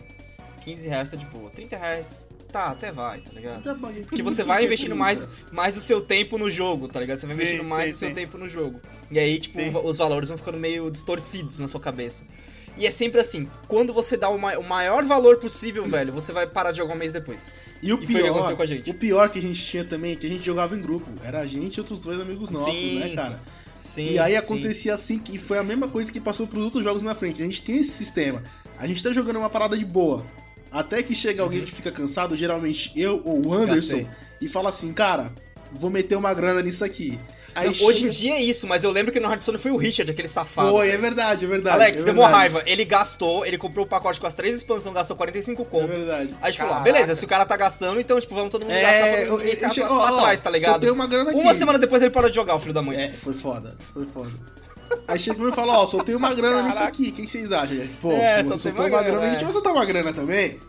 15 0.63 0.87
reais 0.87 1.09
tá 1.09 1.17
de 1.17 1.25
boa. 1.25 1.49
30 1.49 1.75
reais, 1.75 2.25
tá, 2.55 2.67
até 2.71 2.91
vai, 2.91 3.19
tá 3.19 3.31
ligado? 3.33 3.61
Porque 4.07 4.23
você 4.23 4.37
15, 4.37 4.43
vai 4.43 4.63
investindo 4.63 4.89
30. 4.91 5.03
mais, 5.03 5.27
mais 5.51 5.75
o 5.77 5.81
seu 5.81 5.99
tempo 5.99 6.37
no 6.37 6.49
jogo, 6.49 6.87
tá 6.87 7.01
ligado? 7.01 7.19
Você 7.19 7.25
vai 7.25 7.35
Sim, 7.35 7.41
investindo 7.41 7.67
mais 7.67 7.89
sim, 7.89 7.95
o 7.95 7.99
seu 7.99 8.07
sim. 8.09 8.15
tempo 8.15 8.37
no 8.37 8.49
jogo. 8.49 8.79
E 9.11 9.19
aí, 9.19 9.37
tipo, 9.39 9.55
Sim. 9.55 9.71
os 9.83 9.97
valores 9.97 10.29
vão 10.29 10.37
ficando 10.37 10.57
meio 10.57 10.89
distorcidos 10.89 11.59
na 11.59 11.67
sua 11.67 11.81
cabeça. 11.81 12.23
E 12.77 12.87
é 12.87 12.91
sempre 12.91 13.19
assim, 13.19 13.47
quando 13.67 13.91
você 13.93 14.15
dá 14.17 14.29
o, 14.29 14.37
ma- 14.39 14.57
o 14.57 14.63
maior 14.63 15.03
valor 15.05 15.37
possível, 15.37 15.83
velho, 15.85 16.13
você 16.13 16.31
vai 16.31 16.47
parar 16.47 16.71
de 16.71 16.77
jogar 16.77 16.93
um 16.93 16.97
mês 16.97 17.11
depois. 17.11 17.39
E 17.83 17.91
o 17.91 17.95
E 17.95 17.97
foi 17.97 18.03
o 18.05 18.07
que 18.07 18.13
pior, 18.13 18.29
aconteceu 18.29 18.57
com 18.57 18.63
a 18.63 18.65
gente. 18.65 18.89
o 18.89 18.93
pior 18.93 19.29
que 19.29 19.39
a 19.39 19.41
gente 19.41 19.61
tinha 19.65 19.83
também 19.83 20.13
é 20.13 20.15
que 20.15 20.25
a 20.25 20.29
gente 20.29 20.43
jogava 20.43 20.75
em 20.75 20.81
grupo. 20.81 21.11
Era 21.23 21.41
a 21.41 21.45
gente 21.45 21.75
e 21.75 21.79
outros 21.81 22.01
dois 22.03 22.19
amigos 22.21 22.49
nossos, 22.49 22.77
Sim. 22.77 22.99
né, 22.99 23.09
cara? 23.15 23.39
Sim, 23.83 24.11
e 24.11 24.19
aí 24.19 24.31
sim. 24.31 24.37
acontecia 24.37 24.93
assim, 24.93 25.19
que 25.19 25.37
foi 25.37 25.57
a 25.57 25.63
mesma 25.63 25.87
coisa 25.87 26.11
que 26.11 26.19
passou 26.19 26.47
pros 26.47 26.63
outros 26.63 26.83
jogos 26.83 27.03
na 27.03 27.13
frente. 27.15 27.41
A 27.41 27.45
gente 27.45 27.61
tem 27.61 27.77
esse 27.77 27.91
sistema. 27.91 28.41
A 28.77 28.87
gente 28.87 29.01
tá 29.03 29.11
jogando 29.11 29.37
uma 29.39 29.49
parada 29.49 29.77
de 29.77 29.85
boa. 29.85 30.25
Até 30.75 31.01
que 31.01 31.15
chega 31.15 31.41
alguém 31.41 31.61
que 31.63 31.71
fica 31.71 31.91
cansado, 31.91 32.35
geralmente 32.35 32.91
eu 32.99 33.21
ou 33.23 33.47
o 33.47 33.53
Anderson, 33.53 33.99
Gastei. 33.99 34.07
e 34.41 34.47
fala 34.49 34.69
assim, 34.69 34.91
cara, 34.91 35.31
vou 35.71 35.89
meter 35.89 36.15
uma 36.17 36.33
grana 36.33 36.61
nisso 36.61 36.83
aqui. 36.83 37.17
Não, 37.55 37.63
Hoje 37.69 37.83
em 37.83 37.93
chega- 37.93 38.09
dia 38.11 38.33
é 38.33 38.41
isso, 38.41 38.67
mas 38.67 38.83
eu 38.83 38.91
lembro 38.91 39.13
que 39.13 39.19
no 39.21 39.29
Hearthstone 39.29 39.57
foi 39.57 39.71
o 39.71 39.77
Richard, 39.77 40.11
aquele 40.11 40.27
safado. 40.27 40.71
Foi, 40.71 40.89
é 40.89 40.97
verdade, 40.97 41.45
é 41.45 41.47
verdade. 41.47 41.77
Alex, 41.77 42.01
é 42.01 42.03
deu 42.03 42.13
uma 42.13 42.27
raiva. 42.27 42.61
Ele 42.65 42.83
gastou, 42.83 43.45
ele 43.45 43.57
comprou 43.57 43.85
o 43.85 43.87
pacote 43.87 44.19
com 44.19 44.27
as 44.27 44.33
três 44.33 44.57
expansões, 44.57 44.93
gastou 44.93 45.15
45 45.15 45.61
É 45.61 45.65
conto. 45.65 45.87
verdade. 45.87 46.31
Aí 46.33 46.37
a 46.41 46.51
gente 46.51 46.59
falou, 46.59 46.75
ah, 46.75 46.79
beleza, 46.81 47.15
se 47.15 47.23
o 47.23 47.27
cara 47.29 47.45
tá 47.45 47.55
gastando, 47.55 47.97
então, 47.97 48.19
tipo, 48.19 48.35
vamos 48.35 48.51
todo 48.51 48.63
mundo 48.63 48.73
gastar 48.73 48.89
É, 48.89 49.11
pra 49.11 49.21
eu, 49.21 49.39
eu, 49.39 49.57
pra, 49.57 49.69
ó, 49.69 49.73
pra 49.73 50.15
ó, 50.15 50.21
trás, 50.23 50.41
tá 50.41 50.49
ligado? 50.49 50.91
Uma 50.91 51.07
grana 51.07 51.29
aqui. 51.31 51.39
Uma 51.39 51.53
semana 51.53 51.79
depois 51.79 52.01
ele 52.01 52.11
parou 52.11 52.29
de 52.29 52.35
jogar, 52.35 52.55
o 52.55 52.59
filho 52.59 52.73
da 52.73 52.81
mãe. 52.81 52.97
É, 52.97 53.13
foi 53.13 53.33
foda, 53.33 53.77
foi 53.93 54.05
foda. 54.05 54.31
Aí 55.07 55.19
chega 55.19 55.47
e 55.47 55.51
fala, 55.51 55.79
ó, 55.79 55.85
soltei 55.85 56.15
uma 56.15 56.33
grana 56.33 56.63
nisso 56.63 56.77
Caraca. 56.79 56.91
aqui, 56.93 57.09
o 57.09 57.13
que 57.13 57.21
que 57.23 57.27
vocês 57.31 57.51
acham? 57.51 57.77
Pô, 58.01 58.11
É, 58.11 58.43
soltou 58.43 58.71
uma 58.71 58.81
uma 58.83 58.89
grana, 58.89 59.03
grana, 59.03 59.25
a 59.27 59.29
gente 59.31 59.41
é. 59.41 59.43
vai 59.43 59.53
soltar 59.53 59.73
uma 59.73 59.85
grana 59.85 60.13
também? 60.13 60.59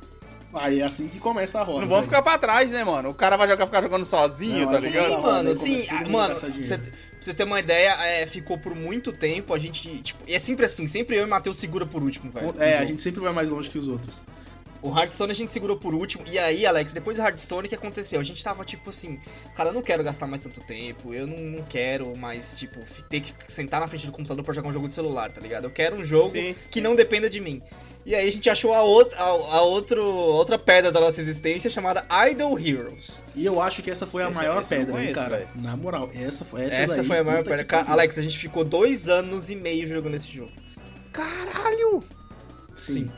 Aí 0.54 0.80
é 0.80 0.84
assim 0.84 1.06
que 1.08 1.18
começa 1.18 1.60
a 1.60 1.62
roda. 1.62 1.80
Não 1.82 1.88
vamos 1.88 2.06
ficar 2.06 2.22
pra 2.22 2.38
trás, 2.38 2.72
né, 2.72 2.82
mano? 2.82 3.10
O 3.10 3.14
cara 3.14 3.36
vai 3.36 3.46
jogar, 3.46 3.66
ficar 3.66 3.82
jogando 3.82 4.04
sozinho, 4.04 4.64
Não, 4.64 4.72
tá 4.72 4.78
assim, 4.78 4.86
ligado? 4.86 5.06
Sim, 5.06 5.14
roda 5.14 5.32
mano, 5.32 5.54
sim, 5.54 5.86
ah, 5.90 6.08
mano, 6.08 6.34
pra 6.40 6.48
você, 6.48 6.78
pra 6.78 6.90
você 7.20 7.34
ter 7.34 7.44
uma 7.44 7.60
ideia, 7.60 7.90
é, 8.02 8.26
ficou 8.26 8.56
por 8.56 8.74
muito 8.74 9.12
tempo, 9.12 9.52
a 9.52 9.58
gente, 9.58 10.02
tipo, 10.02 10.18
e 10.26 10.34
é 10.34 10.38
sempre 10.38 10.64
assim, 10.64 10.86
sempre 10.86 11.16
eu 11.16 11.22
e 11.22 11.24
o 11.26 11.28
Matheus 11.30 11.58
segura 11.58 11.84
por 11.84 12.02
último, 12.02 12.30
velho. 12.32 12.54
É, 12.58 12.78
a 12.78 12.84
gente 12.86 13.02
sempre 13.02 13.20
vai 13.20 13.32
mais 13.34 13.50
longe 13.50 13.68
que 13.68 13.78
os 13.78 13.86
outros. 13.86 14.22
O 14.82 14.96
Hearthstone 14.96 15.32
a 15.32 15.34
gente 15.34 15.50
segurou 15.52 15.76
por 15.76 15.94
último, 15.94 16.22
e 16.28 16.38
aí, 16.38 16.64
Alex, 16.66 16.92
depois 16.92 17.16
do 17.16 17.22
Hearthstone, 17.22 17.66
o 17.66 17.68
que 17.68 17.74
aconteceu? 17.74 18.20
A 18.20 18.24
gente 18.24 18.42
tava, 18.44 18.64
tipo 18.64 18.90
assim, 18.90 19.18
cara, 19.56 19.70
eu 19.70 19.72
não 19.72 19.82
quero 19.82 20.04
gastar 20.04 20.26
mais 20.26 20.42
tanto 20.42 20.60
tempo, 20.60 21.12
eu 21.12 21.26
não, 21.26 21.36
não 21.38 21.62
quero 21.64 22.16
mais, 22.16 22.54
tipo, 22.56 22.78
ter 23.08 23.20
que 23.22 23.32
sentar 23.52 23.80
na 23.80 23.88
frente 23.88 24.06
do 24.06 24.12
computador 24.12 24.44
pra 24.44 24.54
jogar 24.54 24.68
um 24.68 24.72
jogo 24.72 24.86
de 24.88 24.94
celular, 24.94 25.30
tá 25.32 25.40
ligado? 25.40 25.64
Eu 25.64 25.70
quero 25.70 25.96
um 25.96 26.04
jogo 26.04 26.28
Sim, 26.28 26.54
que 26.66 26.74
sim. 26.74 26.80
não 26.80 26.94
dependa 26.94 27.28
de 27.28 27.40
mim. 27.40 27.60
E 28.04 28.14
aí 28.14 28.28
a 28.28 28.30
gente 28.30 28.48
achou 28.48 28.72
a 28.72 28.82
outra, 28.82 29.18
a, 29.18 29.24
a 29.24 29.62
outro, 29.62 30.04
outra 30.04 30.56
pedra 30.56 30.92
da 30.92 31.00
nossa 31.00 31.20
existência 31.20 31.68
chamada 31.68 32.06
Idol 32.30 32.56
Heroes. 32.56 33.20
E 33.34 33.44
eu 33.44 33.60
acho 33.60 33.82
que 33.82 33.90
essa 33.90 34.06
foi 34.06 34.22
a 34.22 34.26
Esse- 34.26 34.36
maior 34.36 34.60
não 34.60 34.64
pedra, 34.68 34.92
hein, 34.92 34.96
conheço, 34.98 35.14
cara. 35.14 35.36
velho. 35.38 35.48
Na 35.56 35.76
moral, 35.76 36.10
essa, 36.14 36.44
foi- 36.44 36.62
essa, 36.62 36.74
Essa, 36.76 36.96
daí, 36.98 37.06
foi 37.06 37.18
a 37.18 37.24
maior 37.24 37.42
pedra. 37.42 37.66
Alex, 37.88 38.16
a 38.18 38.22
gente 38.22 38.38
ficou 38.38 38.62
dois 38.62 39.08
anos 39.08 39.50
e 39.50 39.56
meio 39.56 39.88
jogando 39.88 40.14
esse 40.14 40.28
jogo. 40.32 40.52
Caralho! 41.12 42.04
Sim. 42.76 42.92
Sim. 43.06 43.10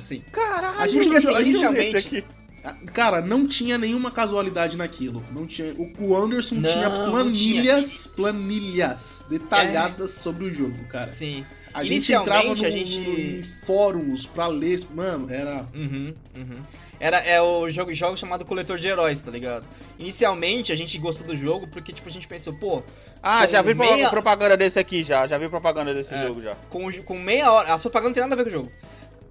Sim. 0.00 0.22
Caralho! 0.30 0.78
A 0.80 0.86
gente 0.86 1.08
Porque, 1.08 1.20
não 1.26 1.30
assim, 1.32 1.40
a 1.40 1.44
gente 1.44 1.78
esse 1.80 1.96
aqui. 1.96 2.24
Ah, 2.64 2.74
Cara, 2.92 3.20
não 3.20 3.44
tinha 3.48 3.76
nenhuma 3.76 4.12
casualidade 4.12 4.76
naquilo. 4.76 5.24
Não 5.32 5.46
tinha. 5.48 5.74
O, 5.76 6.16
Anderson 6.16 6.56
Não, 6.56 6.70
tinha 6.72 6.88
planilhas, 6.90 8.06
planilhas 8.06 9.22
detalhadas 9.28 10.12
sobre 10.12 10.44
o 10.44 10.54
jogo, 10.54 10.84
cara. 10.88 11.08
Sim. 11.08 11.44
A 11.74 11.82
gente 11.82 12.12
entrava 12.12 12.44
no, 12.44 12.52
a 12.52 12.70
gente- 12.70 13.00
no- 13.00 13.18
em 13.18 13.42
fóruns 13.66 14.26
pra 14.26 14.46
ler. 14.46 14.80
Mano, 14.94 15.28
era. 15.32 15.66
Uhum, 15.74 16.14
uhum. 16.36 16.62
Era 17.00 17.18
é 17.18 17.40
o 17.42 17.68
jogo, 17.68 17.92
jogo 17.92 18.16
chamado 18.16 18.44
Coletor 18.44 18.78
de 18.78 18.86
Heróis, 18.86 19.20
tá 19.20 19.30
ligado? 19.32 19.66
Inicialmente 19.98 20.70
a 20.70 20.76
gente 20.76 20.96
gostou 20.98 21.26
do 21.26 21.34
jogo 21.34 21.66
porque 21.66 21.92
tipo 21.92 22.08
a 22.08 22.12
gente 22.12 22.28
pensou, 22.28 22.52
pô, 22.54 22.80
Ah, 23.20 23.44
já 23.48 23.60
vi 23.60 23.74
meia- 23.74 24.08
propaganda 24.08 24.56
desse 24.56 24.78
aqui 24.78 25.02
já. 25.02 25.26
Já 25.26 25.36
vi 25.36 25.48
propaganda 25.48 25.92
desse 25.92 26.14
É. 26.14 26.22
jogo 26.28 26.40
já. 26.40 26.54
com, 26.70 26.92
com 27.02 27.18
meia 27.18 27.50
hora, 27.50 27.74
as 27.74 27.80
propagandas 27.82 28.10
não 28.10 28.14
tem 28.14 28.30
nada 28.30 28.40
a 28.40 28.44
ver 28.44 28.50
com 28.52 28.56
o 28.56 28.62
jogo. 28.62 28.72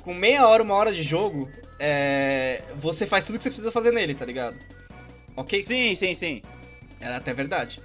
Com 0.03 0.13
meia 0.13 0.47
hora, 0.47 0.63
uma 0.63 0.73
hora 0.75 0.91
de 0.91 1.03
jogo, 1.03 1.49
é, 1.79 2.61
você 2.77 3.05
faz 3.05 3.23
tudo 3.23 3.37
que 3.37 3.43
você 3.43 3.49
precisa 3.49 3.71
fazer 3.71 3.91
nele, 3.91 4.15
tá 4.15 4.25
ligado? 4.25 4.57
Ok? 5.35 5.61
Sim, 5.61 5.93
sim, 5.95 6.13
sim. 6.15 6.41
Era 6.99 7.17
até 7.17 7.33
verdade. 7.33 7.79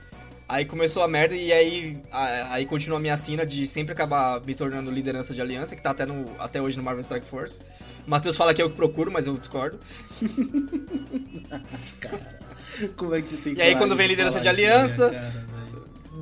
Aí 0.49 0.65
começou 0.65 1.03
a 1.03 1.09
merda 1.09 1.35
e 1.35 1.53
aí, 1.53 1.99
a- 2.11 2.55
aí 2.55 2.67
continua 2.67 2.99
a 2.99 3.01
minha 3.01 3.17
sina 3.17 3.45
de 3.45 3.67
sempre 3.67 3.93
acabar 3.93 4.41
me 4.47 4.55
tornando 4.55 4.91
liderança 4.91 5.35
de 5.35 5.41
aliança, 5.41 5.75
que 5.75 5.83
tá 5.83 5.91
até, 5.91 6.07
no, 6.07 6.25
até 6.39 6.63
hoje 6.63 6.77
no 6.77 6.85
Marvel 6.85 7.03
Strike 7.03 7.27
Force. 7.27 7.61
O 8.07 8.11
Matheus 8.11 8.37
fala 8.37 8.55
que 8.55 8.63
é 8.63 8.65
eu 8.65 8.71
que 8.71 8.77
procuro, 8.77 9.11
mas 9.11 9.27
eu 9.27 9.37
discordo. 9.37 9.79
Como 12.97 13.15
é 13.15 13.23
que 13.23 13.31
você 13.31 13.37
tem 13.39 13.55
E 13.55 13.63
aí, 13.63 13.75
quando 13.75 13.97
vem 13.97 14.07
de 14.07 14.13
liderança 14.15 14.39
de 14.39 14.43
minha 14.45 14.53
aliança, 14.53 15.11
cara? 15.11 15.47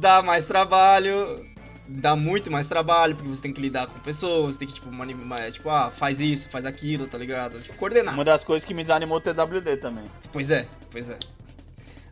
Dá 0.00 0.22
mais 0.22 0.46
trabalho, 0.46 1.44
dá 1.86 2.16
muito 2.16 2.50
mais 2.50 2.66
trabalho, 2.68 3.14
porque 3.14 3.28
você 3.28 3.42
tem 3.42 3.52
que 3.52 3.60
lidar 3.60 3.86
com 3.86 3.98
pessoas, 4.00 4.56
tem 4.56 4.66
que, 4.66 4.74
tipo, 4.74 4.90
mani- 4.90 5.14
ma- 5.14 5.50
tipo, 5.50 5.68
ah, 5.68 5.90
faz 5.90 6.18
isso, 6.20 6.48
faz 6.48 6.64
aquilo, 6.64 7.06
tá 7.06 7.18
ligado? 7.18 7.60
Tipo, 7.60 7.74
coordenar. 7.76 8.14
Uma 8.14 8.24
das 8.24 8.42
coisas 8.44 8.64
que 8.64 8.72
me 8.74 8.82
desanimou 8.82 9.18
o 9.18 9.20
TWD 9.20 9.76
também. 9.76 10.04
Pois 10.32 10.50
é, 10.50 10.66
pois 10.90 11.10
é. 11.10 11.18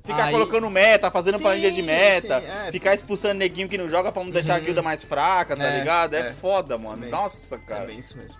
Ficar 0.04 0.24
Aí- 0.24 0.32
colocando 0.32 0.68
meta, 0.68 1.10
fazendo 1.12 1.38
Sim, 1.38 1.44
planilha 1.44 1.70
de 1.70 1.80
meta, 1.80 2.40
sim, 2.40 2.46
é. 2.66 2.72
ficar 2.72 2.92
expulsando 2.92 3.34
neguinho 3.34 3.68
que 3.68 3.78
não 3.78 3.88
joga 3.88 4.10
pra 4.10 4.24
não 4.24 4.30
deixar 4.32 4.54
a 4.54 4.58
Uhum. 4.58 4.64
guilda 4.64 4.82
mais 4.82 5.04
fraca, 5.04 5.56
tá 5.56 5.62
É, 5.64 5.78
ligado? 5.78 6.14
É, 6.14 6.20
é. 6.30 6.32
foda, 6.32 6.76
mano. 6.76 7.08
Nossa, 7.08 7.54
É 7.54 7.58
cara. 7.58 7.86
bem 7.86 8.00
isso 8.00 8.16
mesmo. 8.18 8.36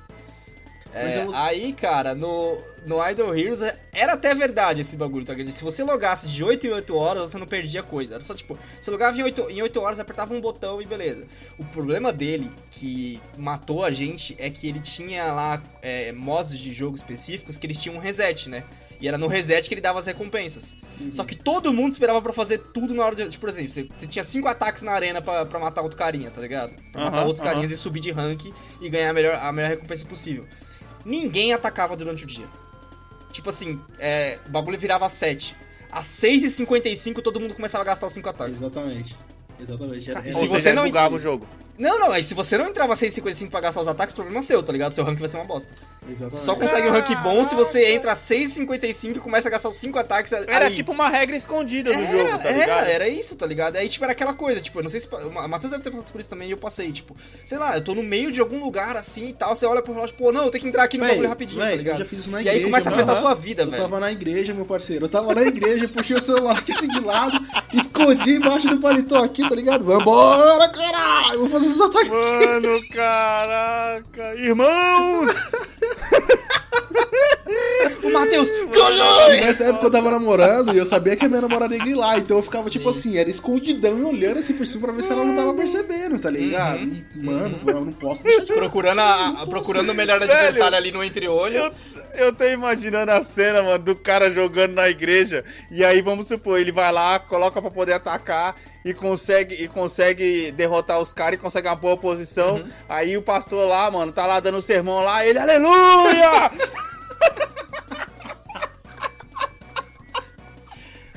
É, 0.94 1.24
eu- 1.24 1.34
Aí, 1.34 1.72
cara, 1.72 2.14
no, 2.14 2.58
no 2.86 3.08
Idol 3.10 3.34
Heroes 3.36 3.62
é- 3.62 3.78
era 3.92 4.12
até 4.12 4.34
verdade 4.34 4.80
esse 4.82 4.96
bagulho, 4.96 5.24
tá 5.24 5.32
ligado? 5.34 5.54
Se 5.54 5.64
você 5.64 5.82
logasse 5.82 6.28
de 6.28 6.44
8 6.44 6.66
em 6.66 6.70
8 6.70 6.94
horas, 6.96 7.30
você 7.30 7.38
não 7.38 7.46
perdia 7.46 7.82
coisa. 7.82 8.14
Era 8.16 8.22
só 8.24 8.34
tipo, 8.34 8.58
você 8.80 8.90
logava 8.90 9.16
em 9.18 9.22
8, 9.22 9.48
em 9.50 9.62
8 9.62 9.80
horas, 9.80 9.98
apertava 9.98 10.34
um 10.34 10.40
botão 10.40 10.82
e 10.82 10.86
beleza. 10.86 11.26
O 11.58 11.64
problema 11.64 12.12
dele, 12.12 12.50
que 12.70 13.20
matou 13.38 13.84
a 13.84 13.90
gente, 13.90 14.34
é 14.38 14.50
que 14.50 14.68
ele 14.68 14.80
tinha 14.80 15.32
lá 15.32 15.62
é, 15.80 16.12
modos 16.12 16.58
de 16.58 16.72
jogo 16.74 16.96
específicos 16.96 17.56
que 17.56 17.66
eles 17.66 17.78
tinham 17.78 17.96
um 17.96 18.00
reset, 18.00 18.48
né? 18.48 18.62
E 19.00 19.08
era 19.08 19.18
no 19.18 19.26
reset 19.26 19.66
que 19.68 19.74
ele 19.74 19.80
dava 19.80 19.98
as 19.98 20.06
recompensas. 20.06 20.76
Só 21.10 21.24
que 21.24 21.34
todo 21.34 21.72
mundo 21.72 21.90
esperava 21.92 22.22
pra 22.22 22.32
fazer 22.32 22.58
tudo 22.58 22.94
na 22.94 23.04
hora 23.04 23.16
de. 23.16 23.28
Tipo, 23.28 23.40
por 23.40 23.48
exemplo, 23.48 23.70
você, 23.72 23.88
você 23.96 24.06
tinha 24.06 24.22
cinco 24.22 24.46
ataques 24.46 24.84
na 24.84 24.92
arena 24.92 25.20
pra, 25.20 25.44
pra 25.44 25.58
matar 25.58 25.82
outro 25.82 25.98
carinha, 25.98 26.30
tá 26.30 26.40
ligado? 26.40 26.72
Pra 26.92 27.04
matar 27.06 27.16
Aham, 27.16 27.26
outros 27.26 27.40
aham. 27.44 27.50
carinhas 27.54 27.72
e 27.72 27.76
subir 27.76 27.98
de 27.98 28.12
rank 28.12 28.52
e 28.80 28.88
ganhar 28.88 29.10
a 29.10 29.12
melhor, 29.12 29.34
a 29.42 29.50
melhor 29.50 29.70
recompensa 29.70 30.04
possível. 30.06 30.44
Ninguém 31.04 31.52
atacava 31.52 31.96
durante 31.96 32.24
o 32.24 32.26
dia. 32.26 32.46
Tipo 33.32 33.48
assim, 33.50 33.80
é, 33.98 34.38
o 34.46 34.50
bagulho 34.50 34.78
virava 34.78 35.08
7. 35.08 35.54
Às 35.90 36.06
6h55 36.08 37.20
todo 37.22 37.40
mundo 37.40 37.54
começava 37.54 37.82
a 37.82 37.86
gastar 37.86 38.06
os 38.06 38.12
5 38.12 38.28
ataques. 38.28 38.54
Exatamente. 38.56 39.16
Exatamente. 39.60 40.10
Era, 40.10 40.22
Se 40.22 40.28
era- 40.30 40.38
Ou 40.38 40.46
você 40.46 40.60
seja, 40.60 40.74
não 40.74 40.84
bugava 40.84 41.14
o 41.14 41.18
jogo. 41.18 41.46
Não, 41.78 41.98
não, 41.98 42.12
aí 42.12 42.22
se 42.22 42.34
você 42.34 42.56
não 42.58 42.66
entrava 42.66 42.92
às 42.92 43.00
6h55 43.00 43.50
pra 43.50 43.60
gastar 43.60 43.80
os 43.80 43.88
ataques, 43.88 44.14
problema 44.14 44.38
é 44.38 44.42
seu, 44.42 44.62
tá 44.62 44.72
ligado? 44.72 44.94
Seu 44.94 45.02
rank 45.04 45.18
vai 45.18 45.28
ser 45.28 45.36
uma 45.36 45.44
bosta. 45.46 45.68
exatamente. 46.08 46.44
Só 46.44 46.54
consegue 46.54 46.86
um 46.86 46.92
rank 46.92 47.08
bom 47.22 47.44
se 47.44 47.54
você 47.54 47.92
entra 47.92 48.12
às 48.12 48.18
6h55 48.20 49.16
e 49.16 49.20
começa 49.20 49.48
a 49.48 49.50
gastar 49.50 49.68
os 49.70 49.76
5 49.78 49.98
ataques 49.98 50.32
ali. 50.32 50.46
Era 50.48 50.70
tipo 50.70 50.92
uma 50.92 51.08
regra 51.08 51.34
escondida 51.34 51.92
do 51.92 52.04
jogo, 52.04 52.38
tá 52.38 52.48
era, 52.50 52.58
ligado? 52.58 52.86
era 52.86 53.08
isso, 53.08 53.34
tá 53.36 53.46
ligado? 53.46 53.76
Aí, 53.76 53.88
tipo, 53.88 54.04
era 54.04 54.12
aquela 54.12 54.34
coisa, 54.34 54.60
tipo, 54.60 54.78
eu 54.78 54.82
não 54.82 54.90
sei 54.90 55.00
se. 55.00 55.08
O 55.12 55.48
Matheus 55.48 55.70
deve 55.72 55.82
ter 55.82 55.90
passado 55.90 56.12
por 56.12 56.20
isso 56.20 56.30
também 56.30 56.48
e 56.48 56.50
eu 56.52 56.58
passei, 56.58 56.92
tipo, 56.92 57.16
sei 57.44 57.58
lá, 57.58 57.74
eu 57.76 57.82
tô 57.82 57.94
no 57.94 58.02
meio 58.02 58.30
de 58.30 58.38
algum 58.40 58.62
lugar 58.62 58.96
assim 58.96 59.28
e 59.28 59.32
tal, 59.32 59.56
você 59.56 59.64
olha 59.66 59.80
pro 59.82 59.92
relógio, 59.94 60.14
pô, 60.16 60.30
não, 60.30 60.44
eu 60.44 60.50
tenho 60.50 60.62
que 60.62 60.68
entrar 60.68 60.84
aqui 60.84 60.98
no 60.98 61.04
Véi, 61.04 61.12
bagulho 61.14 61.28
rapidinho, 61.30 61.58
véi, 61.58 61.68
tá 61.68 61.74
eu 61.74 61.78
ligado? 61.78 61.98
já 61.98 62.04
fiz 62.04 62.20
isso 62.20 62.30
na 62.30 62.38
e 62.38 62.42
igreja, 62.42 62.58
aí 62.58 62.64
começa 62.64 62.90
a 62.90 62.92
afetar 62.92 63.16
a 63.16 63.20
sua 63.20 63.34
vida, 63.34 63.62
Eu 63.62 63.70
velho. 63.70 63.82
tava 63.82 63.98
na 63.98 64.12
igreja, 64.12 64.52
meu 64.54 64.66
parceiro. 64.66 65.06
Eu 65.06 65.08
tava 65.08 65.34
na 65.34 65.42
igreja, 65.42 65.88
puxei 65.88 66.16
o 66.16 66.20
celular 66.20 66.58
aqui 66.58 66.72
assim 66.76 66.88
de 66.88 67.00
lado, 67.00 67.40
escondi 67.72 68.32
embaixo 68.36 68.68
do 68.68 68.78
paletó 68.78 69.22
aqui, 69.24 69.48
tá 69.48 69.54
ligado? 69.54 69.84
Vambora, 69.84 70.68
caralho! 70.70 71.38
Vou 71.40 71.48
fazer 71.48 71.61
esses 71.62 71.80
ataques. 71.80 72.10
Mano, 72.10 72.80
caraca. 72.92 74.34
Irmãos! 74.36 75.30
O 78.02 78.10
Matheus, 78.10 78.48
E 78.48 79.40
nessa 79.40 79.64
época 79.64 79.86
eu 79.86 79.90
tava 79.90 80.10
namorando 80.10 80.74
e 80.74 80.78
eu 80.78 80.86
sabia 80.86 81.16
que 81.16 81.24
a 81.24 81.28
minha 81.28 81.40
namorada 81.40 81.76
ia 81.76 81.84
ir 81.84 81.94
lá, 81.94 82.16
então 82.18 82.36
eu 82.36 82.42
ficava 82.42 82.68
tipo 82.70 82.88
assim, 82.88 83.16
era 83.18 83.28
escondidão 83.28 83.98
e 83.98 84.02
olhando 84.04 84.38
assim 84.38 84.54
por 84.54 84.66
cima 84.66 84.82
pra 84.86 84.92
ver 84.92 85.02
se 85.02 85.12
ela 85.12 85.24
não 85.24 85.34
tava 85.34 85.54
percebendo, 85.54 86.18
tá 86.18 86.30
ligado? 86.30 86.80
Uhum. 86.80 87.02
E, 87.16 87.24
mano, 87.24 87.60
eu 87.66 87.84
não 87.84 87.92
posso 87.92 88.22
deixar 88.22 88.44
de 88.44 88.52
procurando, 88.52 89.00
a, 89.00 89.28
a- 89.42 89.46
procurando 89.46 89.90
o 89.90 89.94
melhor 89.94 90.18
Velho, 90.20 90.32
adversário 90.32 90.76
ali 90.76 90.92
no 90.92 91.02
entre-olho. 91.02 91.56
Eu, 91.56 91.72
eu 92.26 92.32
tô 92.32 92.44
imaginando 92.44 93.10
a 93.12 93.20
cena, 93.22 93.62
mano, 93.62 93.78
do 93.82 93.96
cara 93.96 94.30
jogando 94.30 94.74
na 94.74 94.88
igreja. 94.88 95.44
E 95.70 95.84
aí, 95.84 96.00
vamos 96.02 96.28
supor, 96.28 96.60
ele 96.60 96.72
vai 96.72 96.92
lá, 96.92 97.18
coloca 97.18 97.60
pra 97.60 97.70
poder 97.70 97.94
atacar 97.94 98.54
e 98.84 98.92
consegue, 98.92 99.54
e 99.62 99.68
consegue 99.68 100.50
derrotar 100.52 101.00
os 101.00 101.12
caras 101.12 101.38
e 101.38 101.42
consegue 101.42 101.68
uma 101.68 101.76
boa 101.76 101.96
posição. 101.96 102.56
Uhum. 102.56 102.68
Aí 102.88 103.16
o 103.16 103.22
pastor 103.22 103.66
lá, 103.66 103.90
mano, 103.90 104.12
tá 104.12 104.26
lá 104.26 104.40
dando 104.40 104.60
sermão 104.60 105.02
lá, 105.04 105.24
ele, 105.26 105.38
aleluia! 105.38 106.50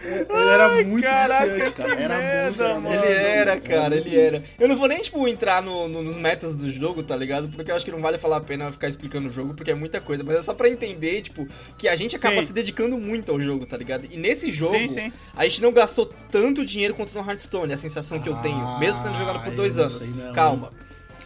Ele 0.07 0.27
era 0.49 0.69
muito 0.83 1.01
caraca, 1.01 1.47
viciante, 1.47 1.71
cara. 1.73 1.99
Era 1.99 2.17
merda, 2.19 2.73
muito, 2.75 2.81
mano. 2.83 3.05
Ele 3.05 3.13
era, 3.13 3.59
cara, 3.59 3.95
ele 3.95 4.15
era. 4.15 4.43
Eu 4.59 4.67
não 4.67 4.75
vou 4.77 4.87
nem, 4.87 4.99
tipo, 5.01 5.27
entrar 5.27 5.63
no, 5.63 5.87
no- 5.87 6.03
nos 6.03 6.15
metas 6.15 6.55
do 6.55 6.69
jogo, 6.71 7.01
tá 7.01 7.15
ligado? 7.15 7.47
Porque 7.49 7.71
eu 7.71 7.75
acho 7.75 7.83
que 7.83 7.91
não 7.91 8.01
vale 8.01 8.19
falar 8.19 8.37
a 8.37 8.41
pena 8.41 8.71
ficar 8.71 8.87
explicando 8.87 9.27
o 9.29 9.33
jogo, 9.33 9.55
porque 9.55 9.71
é 9.71 9.75
muita 9.75 9.99
coisa. 9.99 10.23
Mas 10.23 10.37
é 10.37 10.41
só 10.43 10.53
pra 10.53 10.69
entender, 10.69 11.23
tipo, 11.23 11.47
que 11.75 11.87
a 11.87 11.95
gente 11.95 12.15
acaba 12.15 12.35
Sim. 12.35 12.45
se 12.45 12.53
dedicando 12.53 12.99
muito 12.99 13.31
ao 13.31 13.41
jogo, 13.41 13.65
tá 13.65 13.77
ligado? 13.77 14.05
E 14.11 14.15
nesse 14.15 14.51
jogo, 14.51 14.77
Sim, 14.77 14.87
sim. 14.87 15.13
a 15.35 15.43
gente 15.47 15.59
não 15.63 15.71
gastou 15.71 16.05
tanto 16.31 16.63
dinheiro 16.63 16.93
quanto 16.93 17.11
no 17.15 17.27
Hearthstone, 17.27 17.71
é 17.71 17.75
a 17.75 17.77
sensação 17.79 18.19
que 18.19 18.29
eu 18.29 18.35
Ah, 18.35 18.41
tenho. 18.41 18.77
Mesmo 18.79 19.01
tendo 19.01 19.17
jogado 19.17 19.43
por 19.43 19.53
dois 19.55 19.75
anos. 19.79 20.07
não, 20.09 20.33
Calma. 20.33 20.69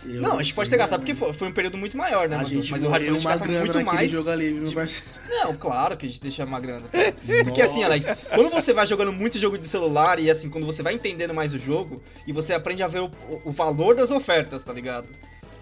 Eu 0.05 0.21
não, 0.21 0.39
a 0.39 0.43
gente 0.43 0.53
pode 0.55 0.69
ter 0.69 0.77
gastado, 0.77 0.99
não. 1.01 1.05
porque 1.05 1.19
foi, 1.19 1.33
foi 1.33 1.47
um 1.49 1.51
período 1.51 1.77
muito 1.77 1.97
maior, 1.97 2.29
né, 2.29 2.35
A 2.35 2.39
Matheus? 2.39 2.65
gente 2.65 2.71
Mas 2.71 2.83
o 2.83 2.85
gente 2.99 3.25
uma 3.25 3.38
grana 3.38 3.73
muito 3.73 3.85
mais. 3.85 4.12
jogo 4.12 4.29
ali, 4.29 4.51
meu 4.53 4.71
parceiro? 4.71 5.19
Não, 5.29 5.55
claro 5.57 5.97
que 5.97 6.05
a 6.05 6.09
gente 6.09 6.21
deixa 6.21 6.45
uma 6.45 6.59
grana. 6.59 6.88
Porque 7.43 7.62
assim, 7.62 7.83
Alex, 7.83 8.29
quando 8.33 8.49
você 8.49 8.71
vai 8.73 8.88
jogando 8.88 9.12
muito 9.12 9.38
jogo 9.38 9.57
de 9.57 9.67
celular 9.67 10.19
e 10.19 10.31
assim, 10.31 10.49
quando 10.49 10.65
você 10.65 10.81
vai 10.81 10.93
entendendo 10.93 11.33
mais 11.33 11.53
o 11.53 11.59
jogo 11.59 12.01
e 12.25 12.31
você 12.31 12.53
aprende 12.53 12.81
a 12.81 12.88
ver 12.88 12.99
o, 13.01 13.12
o- 13.43 13.51
valor 13.51 13.95
das 13.95 14.09
ofertas, 14.09 14.63
tá 14.63 14.71
ligado? 14.71 15.09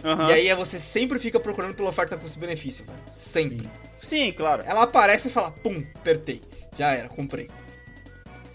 Aham. 0.03 0.29
E 0.29 0.33
aí 0.33 0.47
é 0.47 0.55
você 0.55 0.77
sempre 0.77 1.17
fica 1.17 1.39
procurando 1.39 1.73
pela 1.73 1.89
oferta 1.89 2.15
custo-benefício, 2.15 2.85
velho. 2.85 2.99
Sempre. 3.13 3.57
Sim. 3.61 3.69
Sim, 3.99 4.31
claro. 4.31 4.63
Ela 4.65 4.83
aparece 4.83 5.27
e 5.29 5.31
fala, 5.31 5.49
pum, 5.49 5.83
apertei. 5.95 6.41
Já 6.77 6.91
era, 6.91 7.07
comprei. 7.09 7.49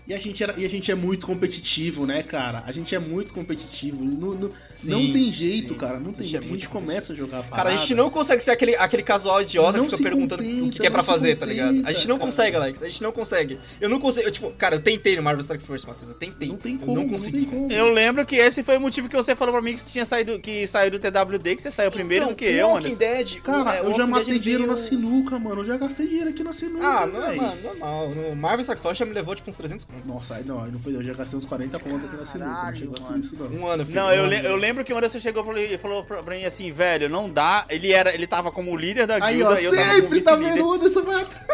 E 0.07 0.13
a, 0.13 0.19
gente 0.19 0.43
era, 0.43 0.59
e 0.59 0.65
a 0.65 0.69
gente 0.69 0.91
é 0.91 0.95
muito 0.97 1.25
competitivo, 1.27 2.05
né, 2.07 2.25
cara? 2.25 2.65
A 2.67 2.73
gente 2.73 2.93
é 2.93 2.99
muito 2.99 3.33
competitivo. 3.33 4.05
Não, 4.05 4.35
não, 4.35 4.51
Sim, 4.71 4.91
não 4.91 5.13
tem 5.13 5.31
jeito, 5.31 5.69
sim. 5.75 5.79
cara. 5.79 6.01
Não 6.01 6.11
A 6.11 6.15
tem 6.15 6.23
gente 6.27 6.31
jeito. 6.33 6.47
é 6.47 6.49
a 6.49 6.53
gente 6.53 6.69
começa 6.69 7.13
a 7.13 7.17
jogar 7.17 7.39
a 7.39 7.43
Cara, 7.45 7.57
parada. 7.57 7.77
a 7.77 7.79
gente 7.79 7.95
não 7.95 8.11
consegue 8.11 8.43
ser 8.43 8.51
aquele, 8.51 8.75
aquele 8.75 9.05
casual 9.05 9.41
idiota 9.43 9.79
Não 9.79 9.85
que 9.87 9.93
fica 9.97 10.03
perguntando 10.03 10.43
o 10.43 10.47
que, 10.47 10.53
contenta, 10.61 10.79
que 10.81 10.87
é 10.87 10.91
pra 10.91 11.05
fazer, 11.05 11.37
tá 11.37 11.47
ligado? 11.47 11.69
A 11.69 11.73
gente 11.73 11.85
contenta, 11.85 12.09
não 12.09 12.17
cara. 12.19 12.27
consegue, 12.27 12.57
Alex. 12.57 12.83
A 12.83 12.87
gente 12.87 13.03
não 13.03 13.13
consegue. 13.13 13.59
Eu 13.81 13.89
não 13.89 14.01
consigo. 14.01 14.27
Eu, 14.27 14.33
tipo, 14.33 14.51
cara, 14.55 14.75
eu 14.75 14.81
tentei 14.83 15.15
no 15.15 15.23
Marvel 15.23 15.43
Strike 15.43 15.65
Force, 15.65 15.87
Matheus. 15.87 16.11
Eu 16.11 16.17
tentei. 16.17 16.49
Não 16.49 16.57
tem 16.57 16.73
Eu 16.75 16.81
como, 16.81 16.95
não 16.95 17.03
não, 17.05 17.11
consegui. 17.11 17.39
tem 17.39 17.47
como. 17.47 17.71
Eu 17.71 17.93
lembro 17.93 18.27
que 18.27 18.35
esse 18.37 18.65
foi 18.65 18.77
o 18.77 18.81
motivo 18.81 19.09
que 19.09 19.17
você 19.17 19.37
falou 19.37 19.55
pra 19.55 19.63
mim 19.63 19.73
que 19.75 19.81
você 19.81 19.93
tinha 19.93 20.05
saído, 20.05 20.41
que 20.41 20.67
saiu 20.67 20.91
do 20.91 20.99
TWD, 20.99 21.55
que 21.57 21.63
você 21.63 21.71
saiu 21.71 21.93
primeiro 21.93 22.25
Então, 22.25 22.35
do 22.35 22.39
que 22.39 22.45
eu, 22.47 22.71
mano. 22.71 22.97
Dead, 22.97 23.41
Cara, 23.43 23.77
é, 23.77 23.81
eu 23.87 23.95
já 23.95 24.05
matei 24.07 24.39
dinheiro 24.41 24.67
na 24.67 24.77
sinuca, 24.77 25.39
mano. 25.39 25.61
Eu 25.63 25.67
já 25.67 25.77
gastei 25.77 26.09
dinheiro 26.09 26.31
aqui 26.31 26.43
na 26.43 26.53
sinuca, 26.53 26.85
Ah, 26.87 27.07
não, 27.07 27.21
velho. 27.21 27.41
mano, 27.41 27.63
normal. 27.63 28.11
No 28.11 28.35
Marvel 28.37 28.63
Strike 28.63 28.83
Force 28.83 28.99
já 28.99 29.07
me 29.07 29.13
levou 29.13 29.37
tipo 29.37 29.49
uns 29.49 29.57
300 29.57 29.85
conto. 29.85 30.02
Nossa, 30.05 30.35
aí 30.37 30.45
não, 30.45 30.63
aí 30.63 30.71
não 30.71 30.81
foi. 30.81 30.95
Eu 30.97 31.03
já 31.05 31.13
gastei 31.15 31.39
uns 31.39 31.45
40 31.45 31.79
conto 31.79 32.05
aqui 32.07 32.17
na 32.17 32.27
sinuca. 32.27 32.51
Não 32.51 32.75
chegou 32.77 32.97
a 32.97 33.01
tudo 33.01 33.19
isso, 33.21 33.37
não. 33.39 33.47
Um 33.47 33.67
ano, 33.69 33.85
filho. 33.85 33.97
Não, 33.97 34.07
um 34.09 34.11
eu, 34.13 34.21
ano. 34.25 34.29
le- 34.31 34.47
eu 34.47 34.57
lembro 34.57 34.85
que 34.85 34.93
vez 34.93 35.13
você 35.13 35.21
chegou 35.21 35.45
pra- 35.45 35.61
e 35.61 35.79
falou 35.79 36.05
pra, 36.05 36.23
pra 36.23 36.35
mim 36.35 36.45
assim, 36.45 36.73
velho, 36.73 37.09
não 37.09 37.29
dá. 37.29 37.65
Ele 37.69 37.93
era, 37.93 38.13
ele 38.15 38.27
tava 38.27 38.51
como 38.51 38.77
líder 38.77 39.07
da 39.07 39.25
Aí, 39.25 39.37
guilda 39.37 39.55
ó, 39.55 39.59
e 39.59 39.65
eu 39.65 39.71
tava 39.75 39.85
como 39.91 40.03
sempre 40.03 40.21
tá 40.23 40.37
vendo 40.37 40.67
o 40.67 40.73
Anderson 40.73 41.03
vai 41.03 41.23
atrás. 41.23 41.47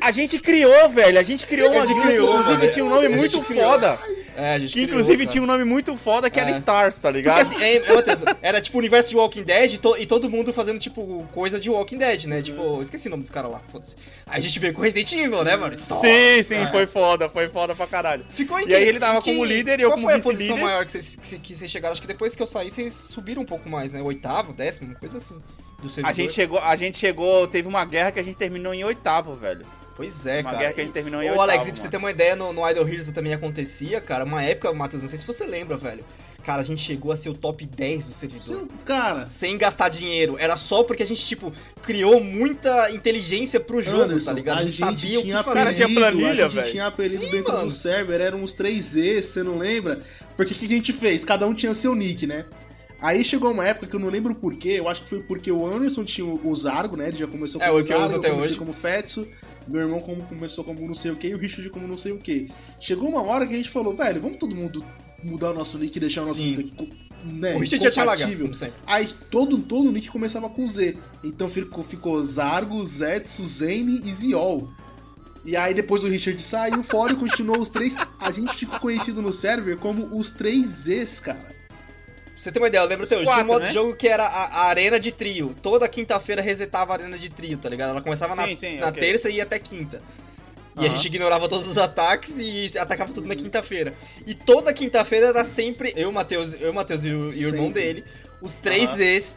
A 0.00 0.10
gente 0.12 0.38
criou, 0.38 0.88
velho. 0.88 1.18
A 1.18 1.22
gente 1.22 1.46
criou 1.46 1.70
uma 1.72 1.82
A 1.82 1.86
guilda 1.86 2.12
inclusive 2.12 2.72
tinha 2.72 2.84
um 2.84 2.88
nome 2.88 3.08
muito 3.08 3.40
criou. 3.42 3.64
foda. 3.70 3.98
É, 4.42 4.58
Que 4.60 4.68
criou, 4.68 4.84
inclusive 4.86 5.18
cara. 5.18 5.30
tinha 5.30 5.42
um 5.42 5.46
nome 5.46 5.64
muito 5.64 5.96
foda 5.96 6.30
que 6.30 6.40
era 6.40 6.48
É. 6.48 6.52
Stars, 6.52 6.96
tá 6.96 7.08
Porque 7.08 7.18
ligado? 7.18 7.40
assim, 7.40 7.62
é, 7.62 7.76
é, 7.76 7.82
era 8.40 8.60
tipo 8.60 8.76
o 8.76 8.80
universo 8.80 9.10
de 9.10 9.16
Walking 9.16 9.42
Dead 9.42 9.74
e, 9.74 9.78
to- 9.78 9.96
e 9.98 10.06
todo 10.06 10.30
mundo 10.30 10.52
fazendo, 10.52 10.78
tipo, 10.78 11.26
coisa 11.34 11.60
de 11.60 11.68
Walking 11.68 11.98
Dead, 11.98 12.24
né? 12.24 12.40
Tipo, 12.40 12.60
eu 12.62 12.82
esqueci 12.82 13.08
o 13.08 13.10
nome 13.10 13.22
dos 13.22 13.30
caras 13.30 13.50
lá, 13.52 13.60
foda-se. 13.70 13.94
Aí 14.26 14.38
a 14.38 14.40
gente 14.40 14.58
veio 14.58 14.72
com 14.72 14.80
Resident 14.80 15.12
Evil, 15.12 15.44
né, 15.44 15.56
mano? 15.56 15.76
sim, 15.76 16.42
sim, 16.42 16.58
Nossa. 16.60 16.70
foi 16.72 16.86
foda, 16.86 17.28
foi 17.28 17.48
foda 17.48 17.74
pra 17.74 17.86
caralho. 17.86 18.24
Ficou 18.30 18.58
em 18.58 18.66
E 18.68 18.74
aí 18.74 18.88
ele 18.88 18.98
tava 18.98 19.20
como 19.20 19.44
líder 19.44 19.78
e 19.80 19.82
eu 19.82 19.90
qual 19.90 19.96
como 19.98 20.06
foi 20.08 20.14
a 20.14 20.22
posição 20.22 20.36
vice-líder. 20.38 20.64
maior 20.64 20.86
que 20.86 20.92
vocês, 20.92 21.16
que, 21.22 21.38
que 21.38 21.56
vocês 21.56 21.70
chegaram? 21.70 21.92
Acho 21.92 22.00
que 22.00 22.08
depois 22.08 22.34
que 22.34 22.42
eu 22.42 22.46
saí, 22.46 22.70
vocês 22.70 22.94
subiram 22.94 23.42
um 23.42 23.46
pouco 23.46 23.68
mais, 23.68 23.92
né? 23.92 24.00
Oitavo, 24.00 24.52
décimo, 24.52 24.94
coisa 24.96 25.18
assim. 25.18 25.38
A 26.02 26.12
gente 26.12 26.32
chegou, 26.34 26.58
a 26.58 26.76
gente 26.76 26.98
chegou, 26.98 27.46
teve 27.46 27.66
uma 27.66 27.84
guerra 27.86 28.12
que 28.12 28.20
a 28.20 28.22
gente 28.22 28.36
terminou 28.36 28.72
em 28.74 28.84
oitavo, 28.84 29.32
velho. 29.32 29.64
Pois 29.96 30.24
é, 30.26 30.36
Uma 30.40 30.44
cara. 30.44 30.58
guerra 30.58 30.72
que 30.72 30.80
a 30.80 30.84
gente 30.84 30.92
terminou 30.92 31.22
em 31.22 31.30
Ô. 31.30 31.40
Alex, 31.40 31.66
e 31.68 31.72
pra 31.72 31.80
você 31.80 31.88
ter 31.88 31.96
uma 31.98 32.10
ideia, 32.10 32.34
no, 32.34 32.52
no 32.52 32.68
Idol 32.68 32.88
Heroes 32.88 33.08
também 33.08 33.34
acontecia, 33.34 34.00
cara. 34.00 34.24
Uma 34.24 34.42
época, 34.42 34.72
Matheus, 34.72 35.02
não 35.02 35.08
sei 35.08 35.18
se 35.18 35.26
você 35.26 35.44
lembra, 35.44 35.76
velho. 35.76 36.02
Cara, 36.42 36.62
a 36.62 36.64
gente 36.64 36.80
chegou 36.80 37.12
a 37.12 37.16
ser 37.16 37.28
o 37.28 37.34
top 37.34 37.66
10 37.66 38.08
do 38.08 38.14
servidor. 38.14 38.66
Cara, 38.86 39.26
Sem 39.26 39.58
gastar 39.58 39.90
dinheiro. 39.90 40.36
Era 40.38 40.56
só 40.56 40.82
porque 40.82 41.02
a 41.02 41.06
gente, 41.06 41.24
tipo, 41.26 41.52
criou 41.82 42.24
muita 42.24 42.90
inteligência 42.90 43.60
pro 43.60 43.82
jogo, 43.82 44.02
Anderson, 44.04 44.30
tá 44.30 44.32
ligado? 44.32 44.56
A 44.56 44.60
a 44.60 44.64
gente, 44.64 44.76
gente 44.76 45.00
sabia 45.00 45.18
o 45.18 45.22
que 45.22 45.28
tinha 45.28 45.42
fazer. 45.42 45.58
Cara, 45.58 45.74
tinha 45.74 45.86
apelido, 45.86 46.00
planilha, 46.18 46.46
a 46.46 46.48
gente 46.48 46.54
velho. 46.60 46.70
tinha 46.70 46.86
apelido 46.86 47.24
Sim, 47.26 47.30
dentro 47.30 47.52
mano. 47.52 47.66
do 47.66 47.70
server, 47.70 48.20
eram 48.22 48.38
uns 48.38 48.54
3Z, 48.54 49.20
você 49.22 49.42
não 49.42 49.58
lembra? 49.58 50.00
Porque 50.34 50.54
o 50.54 50.56
que 50.56 50.64
a 50.64 50.68
gente 50.68 50.94
fez? 50.94 51.26
Cada 51.26 51.46
um 51.46 51.52
tinha 51.52 51.74
seu 51.74 51.94
nick, 51.94 52.26
né? 52.26 52.46
Aí 53.02 53.22
chegou 53.22 53.50
uma 53.52 53.66
época 53.66 53.86
que 53.86 53.94
eu 53.96 54.00
não 54.00 54.08
lembro 54.08 54.34
porquê, 54.34 54.70
eu 54.78 54.88
acho 54.88 55.02
que 55.02 55.08
foi 55.10 55.22
porque 55.22 55.52
o 55.52 55.66
Anderson 55.66 56.04
tinha 56.04 56.26
o 56.26 56.54
Zargo, 56.54 56.96
né? 56.96 57.08
Ele 57.08 57.18
já 57.18 57.26
começou 57.26 57.60
É, 57.60 57.66
como 57.66 57.76
o 57.78 57.80
eu 57.80 57.86
Zargo, 57.86 58.12
eu 58.14 58.18
até 58.18 58.28
comecei 58.30 58.50
hoje. 58.50 58.58
como 58.58 58.72
Fetsu, 58.72 59.28
meu 59.68 59.82
irmão 59.82 60.00
como 60.00 60.22
começou 60.22 60.64
como 60.64 60.86
não 60.86 60.94
sei 60.94 61.10
o 61.10 61.16
que 61.16 61.28
e 61.28 61.34
o 61.34 61.38
Richard 61.38 61.68
como 61.70 61.86
não 61.86 61.96
sei 61.96 62.12
o 62.12 62.18
que. 62.18 62.50
Chegou 62.78 63.08
uma 63.08 63.22
hora 63.22 63.46
que 63.46 63.54
a 63.54 63.56
gente 63.56 63.70
falou, 63.70 63.96
velho, 63.96 64.20
vamos 64.20 64.38
todo 64.38 64.54
mundo 64.54 64.84
mudar 65.22 65.50
o 65.50 65.54
nosso 65.54 65.78
nick 65.78 65.96
e 65.96 66.00
deixar 66.00 66.22
o 66.22 66.26
nosso 66.26 66.40
Sim. 66.40 66.56
nick 66.56 66.90
né, 67.24 67.54
O 67.54 67.58
Richard 67.58 67.84
já 67.84 67.90
tinha 67.90 68.04
lagado. 68.04 68.32
Aí 68.86 69.08
todo, 69.30 69.58
todo 69.58 69.92
nick 69.92 70.08
começava 70.08 70.48
com 70.48 70.66
Z. 70.66 70.96
Então 71.22 71.48
ficou, 71.48 71.84
ficou 71.84 72.22
Zargo, 72.22 72.84
Zetsu, 72.84 73.44
Zane 73.44 74.00
e 74.04 74.14
Ziol. 74.14 74.70
E 75.44 75.56
aí 75.56 75.72
depois 75.72 76.04
o 76.04 76.08
Richard 76.08 76.40
saiu 76.42 76.82
fora 76.82 77.12
e 77.12 77.16
continuou 77.16 77.58
os 77.58 77.68
três. 77.68 77.96
A 78.18 78.30
gente 78.30 78.54
ficou 78.54 78.78
conhecido 78.78 79.22
no 79.22 79.32
server 79.32 79.76
como 79.78 80.06
os 80.18 80.30
três 80.30 80.66
Zs, 80.66 81.20
cara. 81.20 81.59
Você 82.40 82.50
ter 82.50 82.58
uma 82.58 82.68
ideia, 82.68 82.80
eu 82.80 82.86
lembro 82.88 83.04
hoje. 83.04 83.14
quatro, 83.16 83.32
Tinha 83.32 83.44
um 83.44 83.46
modo 83.46 83.60
né? 83.60 83.68
de 83.68 83.74
jogo 83.74 83.94
que 83.94 84.08
era 84.08 84.24
a, 84.24 84.44
a 84.46 84.64
arena 84.68 84.98
de 84.98 85.12
trio. 85.12 85.54
Toda 85.62 85.86
quinta-feira 85.86 86.40
resetava 86.40 86.94
a 86.94 86.96
arena 86.96 87.18
de 87.18 87.28
trio, 87.28 87.58
tá 87.58 87.68
ligado? 87.68 87.90
Ela 87.90 88.00
começava 88.00 88.34
na, 88.34 88.46
Sim, 88.46 88.56
sim, 88.56 88.78
na 88.78 88.88
ok. 88.88 88.98
terça 88.98 89.28
e 89.28 89.34
ia 89.34 89.42
até 89.42 89.58
quinta. 89.58 90.00
E 90.74 90.80
a 90.80 90.88
Aham. 90.88 90.96
gente 90.96 91.04
ignorava 91.04 91.50
todos 91.50 91.66
os 91.66 91.76
ataques 91.76 92.38
e 92.38 92.72
atacava 92.78 93.12
tudo 93.12 93.28
na 93.28 93.36
quinta-feira. 93.36 93.92
E 94.26 94.34
toda 94.34 94.72
quinta-feira 94.72 95.26
era 95.26 95.44
sempre 95.44 95.92
eu, 95.94 96.10
Matheus, 96.10 96.54
eu, 96.58 96.72
Matheus 96.72 97.04
e 97.04 97.08
o, 97.08 97.28
e 97.30 97.44
o 97.44 97.48
irmão 97.48 97.70
dele, 97.70 98.04
os 98.40 98.58
três. 98.58 98.88
Zs, 98.92 99.36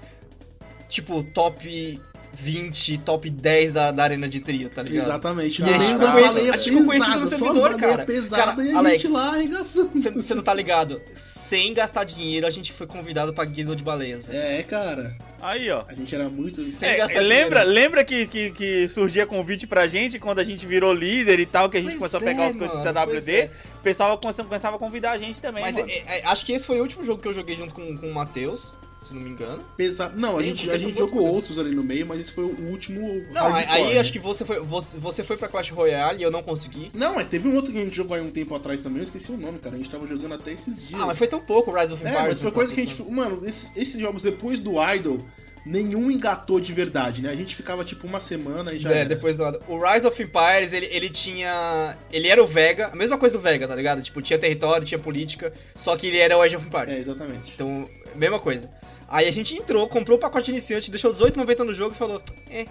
tipo, 0.88 1.24
top 1.26 2.00
20, 2.39 2.98
top 3.00 3.30
10 3.30 3.72
da, 3.74 3.91
da 3.91 4.04
arena 4.04 4.28
de 4.28 4.39
trio, 4.39 4.69
tá 4.69 4.82
ligado? 4.84 5.04
Exatamente. 5.06 5.62
E 5.62 5.65
a 5.65 5.67
gente 5.78 5.80
Não, 5.80 5.89
ficou 5.93 6.08
a 6.08 6.12
baleia 6.28 6.54
a 6.54 6.58
gente 6.58 6.69
ficou 6.69 6.86
conhecido 6.86 7.19
no 7.19 7.22
pesada, 7.30 7.38
servidor, 7.46 7.80
cara. 7.80 8.06
pesadas 8.06 8.46
Cara, 8.56 8.63
e 8.63 8.72
a 8.74 8.78
Alex, 8.78 9.02
gente 9.02 9.12
lá 9.12 9.30
arregaçando. 9.34 9.89
Você 10.02 10.12
você 10.12 10.34
não 10.36 10.43
tá 10.43 10.54
ligado? 10.54 11.02
Sem 11.15 11.74
gastar 11.74 12.04
dinheiro, 12.04 12.48
a 12.48 12.50
gente 12.50 12.74
foi 12.74 12.88
convidado 12.88 13.34
pra 13.34 13.46
Guilda 13.46 13.76
de 13.76 13.84
Baleias. 13.84 14.26
É, 14.30 14.63
cara. 14.63 15.15
Aí, 15.41 15.69
ó. 15.69 15.84
A 15.88 15.93
gente 15.93 16.13
era 16.15 16.30
muito. 16.30 16.63
Sem 16.65 16.89
É, 16.89 16.98
gastar 16.98 17.19
lembra 17.19 17.60
dinheiro. 17.62 17.69
lembra 17.82 18.04
que, 18.04 18.26
que, 18.28 18.52
que 18.52 18.88
surgia 18.89 19.26
convite 19.26 19.67
pra 19.67 19.86
gente 19.88 20.17
quando 20.17 20.39
a 20.39 20.43
gente 20.43 20.65
virou 20.65 20.93
líder 20.93 21.39
e 21.39 21.46
tal, 21.46 21.69
que 21.69 21.78
a 21.78 21.82
gente 21.82 21.98
Pois 21.98 22.12
começou 22.12 22.19
a 22.19 22.24
é, 22.24 22.26
pegar 22.26 22.46
as 22.48 22.56
coisas 22.56 22.84
da 22.84 23.04
WD? 23.04 23.32
é. 23.32 23.52
O 23.76 23.80
pessoal 23.84 24.17
começava, 24.17 24.48
começava 24.48 24.76
a 24.78 24.80
convidar 24.80 25.12
a 25.12 25.17
gente 25.17 25.39
também, 25.41 25.62
Mas 25.62 25.76
mano. 25.76 25.89
é, 25.89 26.19
é, 26.19 26.26
acho 26.26 26.46
que 26.46 26.54
esse 26.54 26.65
foi 26.65 26.80
o 26.80 26.82
último 26.82 27.04
jogo 27.04 27.22
que 27.22 27.28
eu 27.28 27.34
joguei 27.34 27.56
junto 27.58 27.74
com, 27.74 27.96
com 27.98 28.08
o 28.08 28.13
Matheus, 28.13 28.72
se 29.04 29.13
não 29.13 29.22
me 29.22 29.30
engano. 29.30 29.63
Pesado. 29.78 30.20
Não, 30.20 30.38
a 30.38 30.44
gente, 30.44 30.70
a 30.72 30.78
gente 30.78 30.98
jogou 30.98 31.28
outros 31.28 31.60
ali 31.60 31.76
no 31.76 31.84
meio, 31.84 32.06
mas 32.08 32.20
esse 32.22 32.32
foi 32.32 32.46
o 32.46 32.70
último. 32.70 33.02
Não, 33.32 33.48
aí, 33.48 33.63
hardcore, 33.66 33.76
aí 33.76 33.94
né? 33.94 34.00
acho 34.00 34.12
que 34.12 34.20
você 34.20 34.46
foi, 34.46 34.60
você, 34.60 34.98
você 34.98 35.24
foi 35.24 35.38
pra 35.38 35.48
Clash 35.48 35.70
Royale 35.70 36.20
e 36.20 36.24
eu 36.24 36.32
não 36.32 36.42
consegui. 36.44 36.89
Não, 36.94 37.16
mas 37.16 37.28
teve 37.28 37.48
um 37.48 37.56
outro 37.56 37.72
que 37.72 37.78
a 37.78 37.82
gente 37.82 37.96
jogou 37.96 38.16
aí 38.16 38.22
um 38.22 38.32
tempo 38.32 38.56
atrás 38.56 38.82
também, 38.82 39.00
eu 39.00 39.04
esqueci 39.04 39.32
o 39.32 39.38
nome, 39.38 39.60
cara. 39.60 39.76
A 39.76 39.78
gente 39.78 39.89
tava 39.89 40.08
jogando 40.08 40.34
até 40.34 40.52
esses 40.52 40.88
dias. 40.88 41.00
Ah, 41.02 41.06
mas 41.06 41.18
foi 41.18 41.28
tão 41.28 41.39
pouco 41.39 41.72
o 41.72 41.80
Rise 41.80 41.94
of 41.94 42.04
É, 42.04 42.10
Empires. 42.10 42.28
mas 42.30 42.42
foi 42.42 42.52
coisa 42.52 42.74
que 42.74 42.82
a 42.82 42.86
gente. 42.86 43.12
Mano, 43.12 43.42
esses, 43.48 43.72
esses 43.76 44.00
jogos 44.00 44.24
depois 44.24 44.60
do 44.60 44.74
Idol, 44.94 45.20
nenhum 45.66 46.12
engatou 46.12 46.60
de 46.60 46.74
verdade, 46.74 47.22
né? 47.22 47.30
A 47.30 47.36
gente 47.36 47.56
ficava 47.56 47.84
tipo 47.84 48.06
uma 48.06 48.20
semana 48.20 48.74
e 48.74 48.80
já. 48.80 48.92
É, 48.92 49.00
era. 49.00 49.10
depois 49.10 49.38
do 49.38 49.44
lado. 49.44 49.60
O 49.68 49.78
Rise 49.78 50.06
of 50.06 50.22
Empires, 50.22 50.74
ele, 50.74 50.88
ele 50.88 51.10
tinha. 51.10 51.98
Ele 52.12 52.28
era 52.28 52.44
o 52.44 52.48
Vega, 52.48 52.88
a 52.92 52.96
mesma 52.96 53.18
coisa 53.18 53.38
do 53.38 53.42
Vega, 53.42 53.68
tá 53.68 53.76
ligado? 53.76 54.02
Tipo, 54.02 54.22
tinha 54.22 54.38
território, 54.38 54.86
tinha 54.86 55.00
política, 55.00 55.54
só 55.76 55.96
que 55.96 56.08
ele 56.08 56.18
era 56.18 56.38
o 56.38 56.42
Age 56.42 56.56
of 56.56 56.66
Empires. 56.68 56.94
É, 56.94 57.00
exatamente. 57.00 57.52
Então, 57.54 57.88
mesma 58.16 58.39
coisa. 58.39 58.70
Aí 59.13 59.28
a 59.28 59.32
gente 59.32 59.56
entrou, 59.56 59.88
comprou 59.88 60.17
o 60.17 60.19
pacote 60.19 60.49
iniciante, 60.49 60.89
deixou 60.89 61.13
18,90 61.13 61.60
no 61.60 61.71
jogo 61.73 61.93
e 61.93 61.97
falou: 61.97 62.19
É, 62.49 62.65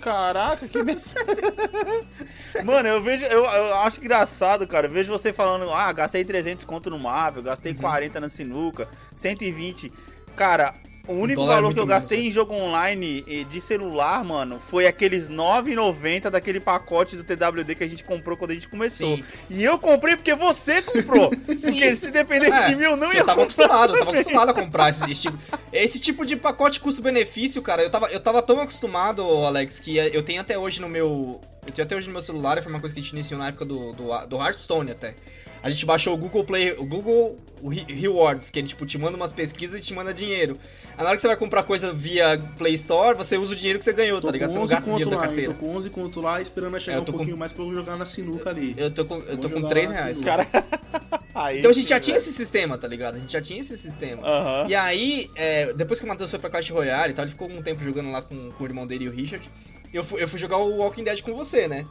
Caraca, 0.00 0.66
que. 0.66 0.78
Mano, 2.64 2.88
eu 2.88 3.00
vejo, 3.00 3.24
eu, 3.26 3.44
eu 3.44 3.74
acho 3.76 4.00
engraçado, 4.00 4.66
cara. 4.66 4.88
Eu 4.88 4.90
vejo 4.90 5.12
você 5.12 5.32
falando, 5.32 5.72
ah, 5.72 5.92
gastei 5.92 6.24
300 6.24 6.64
conto 6.64 6.90
no 6.90 6.98
Marvel, 6.98 7.40
Uhum. 7.40 7.46
gastei 7.46 7.72
40 7.72 8.18
na 8.18 8.28
sinuca, 8.28 8.88
120. 9.14 9.92
Cara, 10.34 10.74
o 11.08 11.14
único 11.14 11.42
é 11.42 11.46
valor 11.46 11.62
muito 11.64 11.74
que 11.74 11.80
eu 11.80 11.86
gastei 11.86 12.18
né? 12.18 12.24
em 12.24 12.30
jogo 12.30 12.54
online 12.54 13.44
de 13.48 13.60
celular, 13.60 14.24
mano, 14.24 14.60
foi 14.60 14.86
aqueles 14.86 15.28
9,90 15.28 16.30
daquele 16.30 16.60
pacote 16.60 17.16
do 17.16 17.24
TWD 17.24 17.74
que 17.74 17.84
a 17.84 17.88
gente 17.88 18.04
comprou 18.04 18.36
quando 18.36 18.52
a 18.52 18.54
gente 18.54 18.68
começou. 18.68 19.16
Sim. 19.16 19.24
E 19.50 19.64
eu 19.64 19.78
comprei 19.78 20.14
porque 20.16 20.34
você 20.34 20.80
comprou. 20.80 21.30
porque 21.44 21.96
se 21.96 22.10
dependesse 22.10 22.58
É, 22.58 22.68
de 22.68 22.76
mim, 22.76 22.84
eu 22.84 22.96
não 22.96 23.12
ia 23.12 23.20
eu 23.20 23.26
tava 23.26 23.42
acostumado, 23.42 23.94
eu 23.94 23.98
tava 23.98 24.10
acostumado 24.18 24.50
a 24.50 24.54
comprar 24.54 24.90
esse, 24.90 25.10
esse 25.10 25.22
tipo. 25.22 25.38
Esse 25.72 25.98
tipo 25.98 26.26
de 26.26 26.36
pacote 26.36 26.78
custo-benefício, 26.80 27.60
cara, 27.62 27.82
eu 27.82 27.90
tava, 27.90 28.06
eu 28.06 28.20
tava 28.20 28.42
tão 28.42 28.60
acostumado, 28.60 29.22
Alex, 29.44 29.80
que 29.80 29.96
eu 29.96 30.22
tenho 30.22 30.40
até 30.40 30.58
hoje 30.58 30.80
no 30.80 30.88
meu. 30.88 31.40
Eu 31.66 31.72
tenho 31.72 31.86
até 31.86 31.94
hoje 31.96 32.06
no 32.06 32.12
meu 32.12 32.22
celular, 32.22 32.60
foi 32.62 32.72
uma 32.72 32.80
coisa 32.80 32.94
que 32.94 33.00
a 33.00 33.02
gente 33.02 33.12
iniciou 33.12 33.38
na 33.38 33.48
época 33.48 33.64
do, 33.64 33.92
do, 33.92 34.26
do 34.26 34.36
Hearthstone 34.36 34.90
até. 34.90 35.14
A 35.62 35.70
gente 35.70 35.86
baixou 35.86 36.12
o 36.14 36.16
Google 36.16 36.42
Play, 36.44 36.72
o 36.72 36.84
Google 36.84 37.36
Re- 37.70 37.84
Rewards, 37.88 38.50
que 38.50 38.58
ele 38.58 38.66
tipo, 38.66 38.84
te 38.84 38.98
manda 38.98 39.16
umas 39.16 39.30
pesquisas 39.30 39.80
e 39.80 39.84
te 39.84 39.94
manda 39.94 40.12
dinheiro. 40.12 40.56
Na 40.98 41.04
hora 41.04 41.14
que 41.14 41.20
você 41.22 41.28
vai 41.28 41.36
comprar 41.36 41.62
coisa 41.62 41.92
via 41.92 42.36
Play 42.58 42.74
Store, 42.74 43.16
você 43.16 43.38
usa 43.38 43.52
o 43.52 43.56
dinheiro 43.56 43.78
que 43.78 43.84
você 43.84 43.92
ganhou, 43.92 44.20
Tô 44.20 44.26
tá 44.26 44.32
ligado? 44.32 44.50
Você 44.50 44.56
não 44.56 44.62
11 44.64 44.72
gasta 44.74 44.90
dinheiro 44.90 45.10
da 45.10 45.16
lá, 45.16 45.22
hein? 45.22 45.28
carteira. 45.28 45.52
Tô 45.54 45.58
com 45.60 45.76
11 45.76 45.90
conto 45.90 46.20
lá, 46.20 46.42
esperando 46.42 46.76
a 46.76 46.80
chegar 46.80 46.96
É, 46.96 46.98
um 46.98 47.02
eu 47.02 47.04
tô 47.06 47.12
com- 47.12 47.18
pouquinho 47.18 47.36
mais 47.38 47.52
pra 47.52 47.64
eu 47.64 47.72
jogar 47.72 47.96
na 47.96 48.04
sinuca 48.04 48.50
ali. 48.50 48.74
Eu 48.76 48.90
tô 48.90 49.04
com, 49.04 49.14
eu 49.20 49.36
tô 49.36 49.48
com 49.48 49.56
jogar 49.56 49.68
3 49.68 49.88
lá, 49.88 49.94
reais. 49.94 50.20
cara. 50.20 50.48
Aí 51.34 51.58
Então 51.60 51.70
a 51.70 51.74
gente 51.74 51.88
já 51.88 51.98
tinha 52.00 52.16
esse 52.16 52.32
sistema, 52.32 52.76
tá 52.76 52.86
ligado? 52.88 53.16
A 53.16 53.18
gente 53.18 53.32
já 53.32 53.40
tinha 53.40 53.60
esse 53.60 53.78
sistema. 53.78 54.22
E 54.68 54.74
aí, 54.74 55.30
é, 55.34 55.72
depois 55.72 55.98
que 55.98 56.04
o 56.04 56.08
Matheus 56.08 56.28
foi 56.30 56.38
pra 56.38 56.50
Clash 56.50 56.68
Royale 56.70 57.12
e 57.12 57.14
tal, 57.14 57.24
ele 57.24 57.32
ficou 57.32 57.48
um 57.48 57.62
tempo 57.62 57.82
jogando 57.82 58.10
lá 58.10 58.20
com, 58.20 58.50
com 58.50 58.64
o 58.64 58.66
irmão 58.66 58.86
dele 58.86 59.04
e 59.04 59.08
o 59.08 59.12
Richard. 59.12 59.48
Eu 59.94 60.02
fui, 60.04 60.22
eu 60.22 60.28
fui 60.28 60.38
jogar 60.38 60.58
o 60.58 60.76
Walking 60.78 61.04
Dead 61.04 61.22
com 61.22 61.34
você, 61.34 61.66
né? 61.68 61.86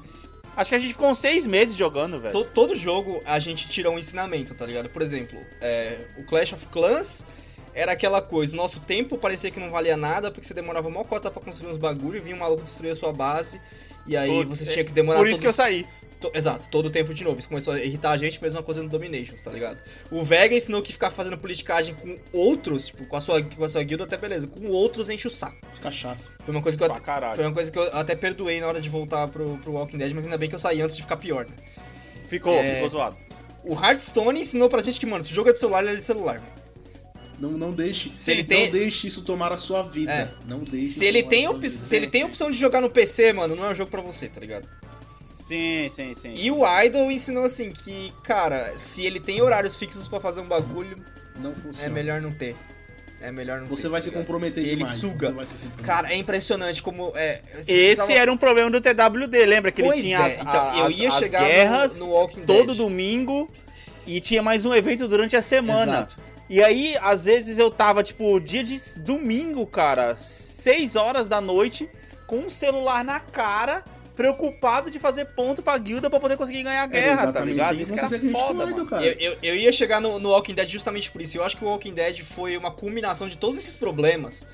Acho 0.55 0.69
que 0.69 0.75
a 0.75 0.79
gente 0.79 0.91
ficou 0.93 1.09
uns 1.09 1.17
seis 1.19 1.47
meses 1.47 1.75
jogando, 1.75 2.17
velho. 2.19 2.33
To- 2.33 2.49
todo 2.49 2.75
jogo 2.75 3.21
a 3.25 3.39
gente 3.39 3.67
tira 3.69 3.89
um 3.89 3.97
ensinamento, 3.97 4.53
tá 4.53 4.65
ligado? 4.65 4.89
Por 4.89 5.01
exemplo, 5.01 5.39
é, 5.61 5.97
o 6.17 6.23
Clash 6.23 6.53
of 6.53 6.65
Clans 6.67 7.25
era 7.73 7.93
aquela 7.93 8.21
coisa, 8.21 8.55
nosso 8.55 8.79
tempo 8.81 9.17
parecia 9.17 9.49
que 9.49 9.59
não 9.59 9.69
valia 9.69 9.95
nada, 9.95 10.29
porque 10.29 10.45
você 10.45 10.53
demorava 10.53 10.89
uma 10.89 11.05
cota 11.05 11.31
pra 11.31 11.41
construir 11.41 11.71
uns 11.71 11.77
bagulho, 11.77 12.21
vinha 12.21 12.35
um 12.35 12.39
maluco 12.39 12.63
destruir 12.63 12.91
a 12.91 12.95
sua 12.95 13.13
base, 13.13 13.61
e 14.05 14.17
aí 14.17 14.29
Putz, 14.29 14.57
você 14.57 14.65
é- 14.69 14.73
tinha 14.73 14.83
que 14.85 14.91
demorar 14.91 15.19
Por 15.19 15.27
isso 15.27 15.37
todo- 15.37 15.41
que 15.43 15.47
eu 15.47 15.53
saí. 15.53 15.85
To- 16.21 16.31
Exato, 16.35 16.67
todo 16.69 16.85
o 16.85 16.89
tempo 16.91 17.13
de 17.13 17.23
novo. 17.23 17.39
Isso 17.39 17.47
começou 17.47 17.73
a 17.73 17.79
irritar 17.83 18.11
a 18.11 18.17
gente, 18.17 18.41
mesma 18.41 18.61
coisa 18.61 18.81
no 18.81 18.87
Dominations, 18.87 19.41
tá 19.41 19.51
ligado? 19.51 19.79
O 20.11 20.23
Vega 20.23 20.55
ensinou 20.55 20.81
que 20.81 20.93
ficar 20.93 21.09
fazendo 21.11 21.37
politicagem 21.37 21.95
com 21.95 22.15
outros, 22.31 22.85
tipo, 22.87 23.07
com 23.07 23.17
a 23.17 23.21
sua, 23.21 23.41
com 23.43 23.65
a 23.65 23.67
sua 23.69 23.81
guilda 23.83 24.03
até 24.03 24.15
beleza, 24.17 24.47
com 24.47 24.67
outros 24.67 25.09
enche 25.09 25.27
o 25.27 25.31
saco. 25.31 25.57
Fica 25.73 25.91
chato. 25.91 26.19
Foi 26.45 26.53
uma 26.53 26.61
coisa 26.61 26.77
que 26.77 26.83
eu, 26.83 26.89
caralho. 27.01 27.35
foi 27.35 27.43
uma 27.45 27.53
coisa 27.53 27.71
que 27.71 27.77
eu 27.79 27.83
até 27.93 28.15
perdoei 28.15 28.61
na 28.61 28.67
hora 28.67 28.79
de 28.79 28.87
voltar 28.87 29.27
pro, 29.29 29.55
pro 29.59 29.73
Walking 29.73 29.97
Dead, 29.97 30.13
mas 30.13 30.23
ainda 30.25 30.37
bem 30.37 30.47
que 30.47 30.53
eu 30.55 30.59
saí 30.59 30.79
antes 30.81 30.95
de 30.95 31.01
ficar 31.01 31.17
pior, 31.17 31.45
né? 31.49 31.55
Ficou, 32.27 32.53
É. 32.53 32.75
ficou 32.75 32.89
zoado. 32.89 33.17
O 33.63 33.73
Hearthstone 33.73 34.39
ensinou 34.41 34.69
pra 34.69 34.81
gente 34.81 34.99
que, 34.99 35.05
mano, 35.05 35.23
se 35.23 35.31
o 35.31 35.33
jogo 35.35 35.49
é 35.49 35.53
de 35.53 35.59
celular, 35.59 35.83
ele 35.83 35.93
é 35.93 35.95
de 35.99 36.05
celular. 36.05 36.41
Não, 37.39 37.51
não 37.51 37.71
deixe. 37.71 38.11
Se 38.19 38.29
ele 38.31 38.41
não 38.43 38.47
tem- 38.49 38.69
deixe 38.71 39.07
isso 39.07 39.23
tomar 39.23 39.51
a 39.51 39.57
sua 39.57 39.81
vida. 39.81 40.11
É. 40.11 40.29
Não 40.47 40.59
deixe 40.59 40.93
Se 40.99 41.05
ele, 41.05 41.19
isso 41.21 41.29
tem 41.29 41.41
tomar 41.45 41.53
a 41.55 41.57
op- 41.57 41.61
sua 41.67 41.69
vida. 41.71 41.83
se 41.89 41.95
ele 41.95 42.07
tem 42.07 42.21
a 42.21 42.25
opção 42.27 42.51
de 42.51 42.57
jogar 42.57 42.81
no 42.81 42.89
PC, 42.89 43.33
mano, 43.33 43.55
não 43.55 43.65
é 43.65 43.71
um 43.71 43.75
jogo 43.75 43.89
pra 43.89 44.01
você, 44.01 44.27
tá 44.27 44.39
ligado? 44.39 44.67
Sim, 45.51 45.89
sim, 45.89 46.13
sim. 46.13 46.33
E 46.35 46.49
o 46.49 46.61
Idol 46.83 47.11
ensinou 47.11 47.43
assim 47.43 47.71
que, 47.71 48.13
cara, 48.23 48.73
se 48.77 49.05
ele 49.05 49.19
tem 49.19 49.41
horários 49.41 49.75
fixos 49.75 50.07
pra 50.07 50.19
fazer 50.19 50.39
um 50.39 50.47
bagulho, 50.47 50.95
Não 51.37 51.53
funciona. 51.53 51.85
é 51.85 51.89
melhor 51.89 52.21
não 52.21 52.31
ter. 52.31 52.55
É 53.21 53.31
melhor 53.31 53.59
não 53.59 53.67
ter. 53.67 53.75
Você 53.75 53.89
vai 53.89 53.99
tá 53.99 54.03
se 54.05 54.09
ligado? 54.09 54.23
comprometer 54.23 54.63
Ele 54.63 54.77
demais. 54.77 54.99
suga. 54.99 55.27
Você 55.27 55.33
vai 55.35 55.45
se 55.45 55.53
comprometer. 55.55 55.85
Cara, 55.85 56.11
é 56.13 56.15
impressionante 56.15 56.81
como. 56.81 57.11
É, 57.15 57.41
você 57.53 57.59
Esse 57.59 57.95
precisava- 57.97 58.13
era 58.13 58.31
um 58.31 58.37
problema 58.37 58.69
do 58.71 58.79
TWD, 58.79 59.45
lembra 59.45 59.71
que 59.71 59.81
ele 59.81 59.89
Pois 59.89 59.99
tinha 60.01 60.17
é, 60.19 60.23
as, 60.25 60.33
então, 60.37 60.77
eu 60.77 60.85
as- 60.85 60.97
ia 60.97 61.09
as 61.09 61.19
chegar 61.19 61.41
no- 61.41 61.47
guerras 61.47 61.99
no, 61.99 62.07
Walking 62.09 62.41
todo 62.41 62.67
Dead. 62.67 62.77
domingo 62.77 63.49
e 64.07 64.21
tinha 64.21 64.41
mais 64.41 64.65
um 64.65 64.73
evento 64.73 65.07
durante 65.07 65.35
a 65.35 65.41
semana. 65.41 65.91
Exato. 65.93 66.15
E 66.49 66.63
aí, 66.63 66.95
às 67.01 67.25
vezes 67.25 67.57
eu 67.59 67.69
tava, 67.69 68.03
tipo, 68.03 68.39
dia 68.39 68.63
de 68.63 68.77
domingo, 68.99 69.65
cara, 69.67 70.15
6 70.17 70.95
horas 70.95 71.27
da 71.27 71.39
noite, 71.39 71.87
com 72.25 72.37
um 72.39 72.49
celular 72.49 73.03
na 73.05 73.19
cara, 73.19 73.83
preocupado 74.21 74.91
de 74.91 74.99
fazer 74.99 75.25
ponto 75.25 75.61
pra 75.61 75.77
guilda 75.77 76.09
pra 76.09 76.19
poder 76.19 76.37
conseguir 76.37 76.63
ganhar 76.63 76.81
a 76.81 76.85
É 76.85 76.87
guerra, 76.87 77.15
tá 77.17 77.23
exatamente 77.23 77.51
ligado? 77.53 77.75
isso 77.81 77.93
que 77.93 77.99
era 77.99 78.09
foda, 78.09 78.63
Idol, 78.63 78.67
mano. 78.77 78.85
cara. 78.85 79.05
Eu, 79.05 79.13
eu, 79.33 79.37
eu 79.41 79.55
ia 79.55 79.71
chegar 79.71 79.99
no, 79.99 80.19
no 80.19 80.29
Walking 80.29 80.53
Dead 80.53 80.69
justamente 80.69 81.09
por 81.09 81.21
isso. 81.21 81.37
Eu 81.37 81.43
acho 81.43 81.57
que 81.57 81.65
o 81.65 81.67
Walking 81.67 81.93
Dead 81.93 82.21
foi 82.23 82.55
uma 82.55 82.71
culminação 82.71 83.27
de 83.27 83.35
todos 83.37 83.57
esses 83.57 83.75
problemas. 83.75 84.45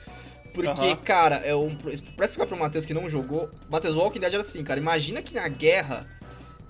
Porque, 0.53 0.95
cara, 1.03 1.35
é 1.45 1.53
um, 1.53 1.69
pra 1.75 1.91
explicar 2.25 2.47
pro 2.47 2.57
Matheus 2.57 2.83
que 2.85 2.93
não 2.93 3.07
jogou, 3.09 3.49
Matheus, 3.69 3.93
o 3.93 3.99
Walking 3.99 4.19
Dead 4.19 4.33
era 4.33 4.41
assim, 4.41 4.63
cara. 4.63 4.79
Imagina 4.79 5.21
que 5.21 5.33
na 5.35 5.47
guerra, 5.47 6.07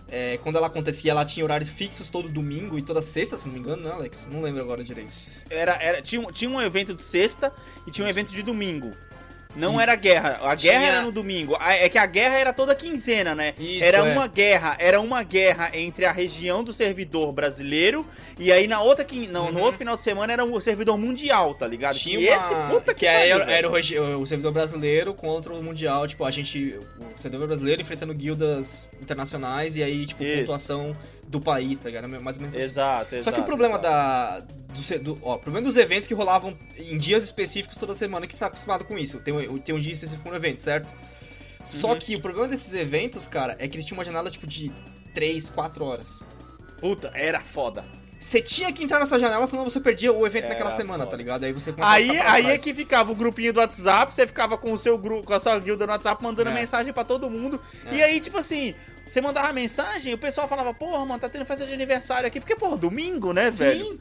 é, 0.09 0.37
quando 0.43 0.57
ela 0.57 0.67
acontecia, 0.67 1.11
ela 1.11 1.23
tinha 1.23 1.43
horários 1.45 1.69
fixos 1.69 2.09
todo 2.09 2.27
domingo 2.27 2.77
e 2.77 2.81
toda 2.81 3.01
sexta, 3.01 3.37
se 3.37 3.45
não 3.45 3.53
me 3.53 3.59
engano, 3.59 3.83
né, 3.83 3.91
Alex? 3.91 4.27
Não 4.29 4.41
lembro 4.41 4.61
agora 4.61 4.83
direito. 4.83 5.11
Era, 5.49 5.77
era, 5.81 6.01
tinha, 6.01 6.21
tinha 6.33 6.49
um 6.49 6.61
evento 6.61 6.93
de 6.93 7.01
sexta 7.01 7.53
e 7.87 7.91
tinha 7.91 8.05
um 8.05 8.09
evento 8.09 8.31
de 8.31 8.41
domingo. 8.43 8.91
Não 9.55 9.71
Isso. 9.73 9.81
era 9.81 9.95
guerra. 9.95 10.39
A 10.43 10.53
guerra 10.55 10.79
Tinha- 10.79 10.87
era 10.91 11.01
no 11.01 11.11
domingo. 11.11 11.57
É 11.59 11.89
que 11.89 11.97
a 11.97 12.05
guerra 12.05 12.35
era 12.37 12.53
toda 12.53 12.75
quinzena, 12.75 13.33
né? 13.33 13.53
Isso, 13.59 13.83
era 13.83 13.97
é. 13.99 14.01
uma 14.03 14.27
guerra, 14.27 14.75
era 14.79 15.01
uma 15.01 15.23
guerra 15.23 15.71
entre 15.73 16.05
a 16.05 16.11
região 16.11 16.63
do 16.63 16.71
servidor 16.71 17.31
brasileiro 17.31 18.05
e 18.37 18.51
aí 18.51 18.67
na 18.67 18.81
outra 18.81 19.03
quin- 19.03 19.27
não, 19.27 19.51
no 19.51 19.57
Uhum. 19.57 19.63
outro 19.63 19.79
final 19.79 19.95
de 19.95 20.01
semana 20.03 20.31
era 20.33 20.45
o 20.45 20.61
servidor 20.61 20.97
mundial, 20.97 21.55
tá 21.55 21.65
ligado? 21.67 21.97
Tinha 21.97 22.19
que 22.19 22.27
uma... 22.29 22.35
esse 22.37 22.53
puta 22.71 22.93
que, 22.93 22.99
que 23.01 23.07
aí 23.07 23.29
era, 23.31 23.51
era 23.51 23.67
o, 23.69 24.21
o 24.21 24.27
servidor 24.27 24.51
brasileiro 24.51 25.13
contra 25.13 25.51
o 25.53 25.63
mundial, 25.63 26.07
tipo, 26.07 26.23
a 26.23 26.29
gente, 26.31 26.77
o 27.15 27.19
servidor 27.19 27.47
brasileiro 27.47 27.81
enfrentando 27.81 28.13
guildas 28.13 28.89
internacionais 29.01 29.75
e 29.75 29.81
aí, 29.81 30.05
tipo, 30.05 30.23
Isso. 30.23 30.41
pontuação 30.41 30.93
do 31.27 31.41
país, 31.41 31.77
tá 31.79 31.89
ligado? 31.89 32.07
Mais 32.21 32.37
ou 32.37 32.41
menos 32.41 32.55
assim. 32.55 32.63
Exato, 32.65 33.15
exato. 33.15 33.23
Só 33.25 33.31
que 33.31 33.39
o 33.39 33.43
problema 33.43 33.77
exato. 33.77 34.45
da. 34.47 34.57
Do, 34.73 34.99
do- 35.15 35.19
ó, 35.23 35.35
o 35.35 35.39
problema 35.39 35.65
dos 35.67 35.75
eventos 35.75 36.07
que 36.07 36.13
rolavam 36.13 36.55
em 36.77 36.97
dias 36.97 37.23
específicos 37.23 37.77
toda 37.77 37.93
semana, 37.95 38.25
que 38.27 38.33
você 38.33 38.39
tá 38.39 38.47
acostumado 38.47 38.85
com 38.85 38.97
isso. 38.97 39.19
Tem, 39.19 39.33
um- 39.33 39.57
tem 39.57 39.75
um 39.75 39.79
dia 39.79 39.93
específico 39.93 40.29
no 40.29 40.35
evento, 40.35 40.61
certo? 40.61 40.87
Só 41.65 41.91
Uhum. 41.93 41.99
que 41.99 42.15
o 42.15 42.21
problema 42.21 42.47
desses 42.47 42.73
eventos, 42.73 43.27
cara, 43.27 43.55
é 43.59 43.67
que 43.67 43.75
eles 43.75 43.85
tinham 43.85 43.97
uma 43.97 44.05
janela 44.05 44.31
tipo 44.31 44.47
de 44.47 44.71
3, 45.13 45.49
4 45.49 45.83
horas. 45.83 46.07
Puta, 46.79 47.11
era 47.13 47.39
foda. 47.41 47.83
Você 48.19 48.41
tinha 48.41 48.71
que 48.71 48.83
entrar 48.83 48.99
nessa 48.99 49.17
janela, 49.19 49.45
senão 49.47 49.63
você 49.63 49.79
perdia 49.79 50.11
o 50.11 50.25
evento 50.25 50.45
Era 50.45 50.53
naquela 50.53 50.71
semana, 50.71 50.99
foda. 50.99 51.11
tá 51.11 51.17
ligado? 51.17 51.43
Aí 51.43 51.51
você 51.53 51.73
Aí, 51.79 52.09
aí 52.19 52.45
é 52.51 52.57
que 52.57 52.73
ficava 52.73 53.11
o 53.11 53.15
grupinho 53.15 53.53
do 53.53 53.59
WhatsApp, 53.59 54.13
você 54.13 54.25
ficava 54.25 54.57
com 54.57 54.71
o 54.71 54.77
seu 54.77 54.97
grupo, 54.97 55.25
com 55.27 55.33
a 55.33 55.39
sua 55.39 55.57
guilda 55.59 55.85
no 55.85 55.91
WhatsApp 55.91 56.23
mandando 56.23 56.49
É. 56.49 56.53
mensagem 56.53 56.91
pra 56.93 57.03
todo 57.03 57.29
mundo. 57.29 57.59
É. 57.85 57.95
E 57.95 58.01
aí, 58.03 58.19
tipo 58.19 58.37
assim, 58.37 58.73
você 59.07 59.21
mandava 59.21 59.51
mensagem, 59.53 60.13
o 60.13 60.17
pessoal 60.17 60.47
falava, 60.47 60.73
porra, 60.73 61.05
mano, 61.05 61.19
tá 61.19 61.29
tendo 61.29 61.45
festa 61.45 61.65
de 61.65 61.73
aniversário 61.73 62.27
aqui, 62.27 62.39
porque, 62.39 62.55
porra, 62.55 62.77
domingo, 62.77 63.33
né, 63.33 63.49
velho? 63.49 63.99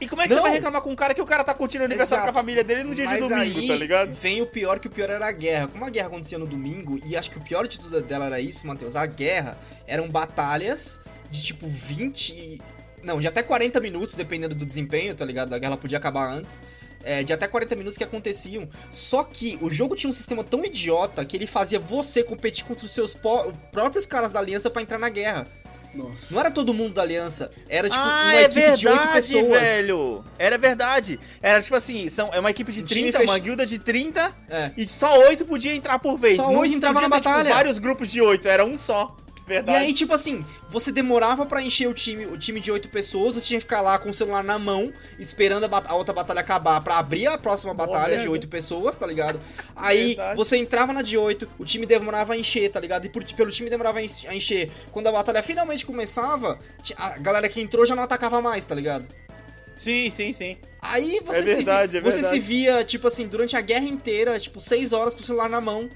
E 0.00 0.08
como 0.08 0.20
é 0.20 0.26
que 0.26 0.30
Não. 0.30 0.38
você 0.38 0.42
vai 0.42 0.52
reclamar 0.52 0.82
com 0.82 0.90
um 0.90 0.96
cara 0.96 1.14
que 1.14 1.22
o 1.22 1.24
cara 1.24 1.44
tá 1.44 1.54
curtindo 1.54 1.82
o 1.82 1.84
aniversário 1.84 2.22
Exato. 2.22 2.32
com 2.32 2.38
a 2.38 2.42
família 2.42 2.64
dele 2.64 2.82
no 2.82 2.92
dia 2.92 3.06
de 3.06 3.12
Mas 3.12 3.20
domingo, 3.20 3.60
aí 3.60 3.68
tá 3.68 3.76
ligado? 3.76 4.12
Vem 4.14 4.42
o 4.42 4.46
pior, 4.46 4.80
que 4.80 4.88
o 4.88 4.90
pior 4.90 5.08
era 5.08 5.24
a 5.24 5.30
guerra. 5.30 5.68
Como 5.68 5.84
a 5.84 5.90
guerra 5.90 6.08
acontecia 6.08 6.38
no 6.38 6.46
domingo, 6.46 6.98
e 7.06 7.16
acho 7.16 7.30
que 7.30 7.38
o 7.38 7.40
pior 7.40 7.68
de 7.68 7.78
tudo 7.78 8.00
dela 8.02 8.26
era 8.26 8.40
isso, 8.40 8.66
Matheus, 8.66 8.96
a 8.96 9.06
guerra 9.06 9.56
eram 9.86 10.08
batalhas 10.08 10.98
de 11.30 11.40
tipo 11.40 11.68
20. 11.68 12.60
Não, 13.04 13.20
de 13.20 13.28
até 13.28 13.44
40 13.44 13.78
minutos, 13.78 14.16
dependendo 14.16 14.56
do 14.56 14.66
desempenho, 14.66 15.14
tá 15.14 15.24
ligado? 15.24 15.54
A 15.54 15.58
guerra 15.58 15.76
podia 15.76 15.98
acabar 15.98 16.26
antes. 16.26 16.60
É, 17.04 17.22
de 17.22 17.32
até 17.32 17.46
40 17.48 17.74
minutos 17.76 17.96
que 17.98 18.04
aconteciam. 18.04 18.68
Só 18.92 19.22
que 19.24 19.58
o 19.60 19.70
jogo 19.70 19.94
tinha 19.96 20.10
um 20.10 20.12
sistema 20.14 20.42
tão 20.44 20.64
idiota 20.64 21.24
que 21.24 21.36
ele 21.36 21.46
fazia 21.46 21.78
você 21.78 22.22
competir 22.22 22.64
contra 22.64 22.84
os 22.86 22.92
seus 22.92 23.14
próprios 23.70 24.06
caras 24.06 24.32
da 24.32 24.38
aliança 24.40 24.70
pra 24.70 24.82
entrar 24.82 24.98
na 24.98 25.08
guerra. 25.08 25.46
Nossa. 25.94 26.32
Não 26.32 26.40
era 26.40 26.50
todo 26.50 26.72
mundo 26.72 26.94
da 26.94 27.02
aliança, 27.02 27.50
era 27.68 27.86
tipo 27.86 28.00
ah, 28.02 28.22
uma 28.24 28.34
é 28.34 28.42
equipe 28.44 28.60
de 28.78 28.88
oito 28.88 28.96
verdade, 28.98 29.12
pessoas. 29.32 29.60
velho. 29.60 30.24
Era 30.38 30.56
verdade. 30.56 31.20
Era 31.42 31.60
tipo 31.60 31.76
assim, 31.76 32.08
são, 32.08 32.30
é 32.32 32.40
uma 32.40 32.50
equipe 32.50 32.72
de 32.72 32.80
Um 32.82 32.86
time 32.86 33.02
30, 33.12 33.18
fech- 33.18 33.28
uma 33.30 33.38
guilda 33.38 33.66
de 33.66 33.78
30 33.78 34.32
É. 34.48 34.70
e 34.74 34.88
só 34.88 35.18
8 35.18 35.44
podia 35.44 35.74
entrar 35.74 35.98
por 35.98 36.16
vez. 36.16 36.36
Só 36.36 36.50
Não 36.50 36.60
oito 36.60 36.74
entrava 36.76 36.94
podia 36.94 37.08
na 37.10 37.16
ter, 37.16 37.20
tipo, 37.22 37.34
batalha. 37.34 37.54
vários 37.54 37.78
grupos 37.78 38.08
de 38.10 38.22
8, 38.22 38.48
era 38.48 38.64
um 38.64 38.78
só. 38.78 39.14
E 39.52 39.54
Verdade. 39.54 39.84
aí, 39.84 39.92
tipo 39.92 40.14
assim, 40.14 40.44
você 40.70 40.92
demorava 40.92 41.44
pra 41.44 41.60
encher 41.60 41.88
o 41.88 41.92
time, 41.92 42.24
o 42.26 42.38
time 42.38 42.60
de 42.60 42.70
oito 42.70 42.88
pessoas, 42.88 43.34
você 43.34 43.40
tinha 43.40 43.58
que 43.58 43.64
ficar 43.64 43.80
lá 43.80 43.98
com 43.98 44.08
o 44.08 44.14
celular 44.14 44.42
na 44.42 44.56
mão, 44.58 44.92
esperando 45.18 45.64
a, 45.64 45.82
a 45.88 45.94
outra 45.94 46.14
batalha 46.14 46.40
acabar 46.40 46.80
pra 46.80 46.96
abrir 46.98 47.26
a 47.26 47.36
próxima 47.36 47.74
batalha 47.74 48.18
de 48.18 48.28
oito 48.28 48.46
pessoas, 48.46 48.96
tá 48.96 49.04
ligado? 49.06 49.40
Aí 49.74 50.08
Verdade. 50.14 50.36
você 50.36 50.56
entrava 50.56 50.92
na 50.92 51.02
de 51.02 51.18
oito, 51.18 51.48
o 51.58 51.64
time 51.64 51.84
demorava 51.84 52.34
a 52.34 52.36
encher, 52.38 52.70
tá 52.70 52.78
ligado? 52.78 53.04
E 53.04 53.08
por- 53.08 53.24
pelo 53.34 53.50
time 53.50 53.68
demorava 53.68 53.98
a 53.98 54.02
enche- 54.02 54.28
a 54.28 54.34
encher. 54.34 54.70
Quando 54.92 55.08
a 55.08 55.12
batalha 55.12 55.42
finalmente 55.42 55.84
começava, 55.84 56.58
a 56.96 57.18
galera 57.18 57.48
que 57.48 57.60
entrou 57.60 57.84
já 57.84 57.96
não 57.96 58.04
atacava 58.04 58.40
mais, 58.40 58.64
tá 58.64 58.74
ligado? 58.76 59.04
Sim, 59.76 60.08
sim, 60.08 60.32
sim. 60.32 60.56
Aí 60.80 61.20
você, 61.24 61.38
É 61.38 61.42
verdade, 61.42 61.92
se, 61.92 61.98
é 61.98 62.00
você 62.00 62.22
se 62.22 62.38
via, 62.38 62.84
tipo 62.84 63.08
assim, 63.08 63.26
durante 63.26 63.56
a 63.56 63.60
guerra 63.60 63.86
inteira, 63.86 64.38
tipo, 64.38 64.60
seis 64.60 64.92
horas 64.92 65.12
com 65.14 65.20
o 65.20 65.24
celular 65.24 65.48
na 65.48 65.60
mão 65.60 65.88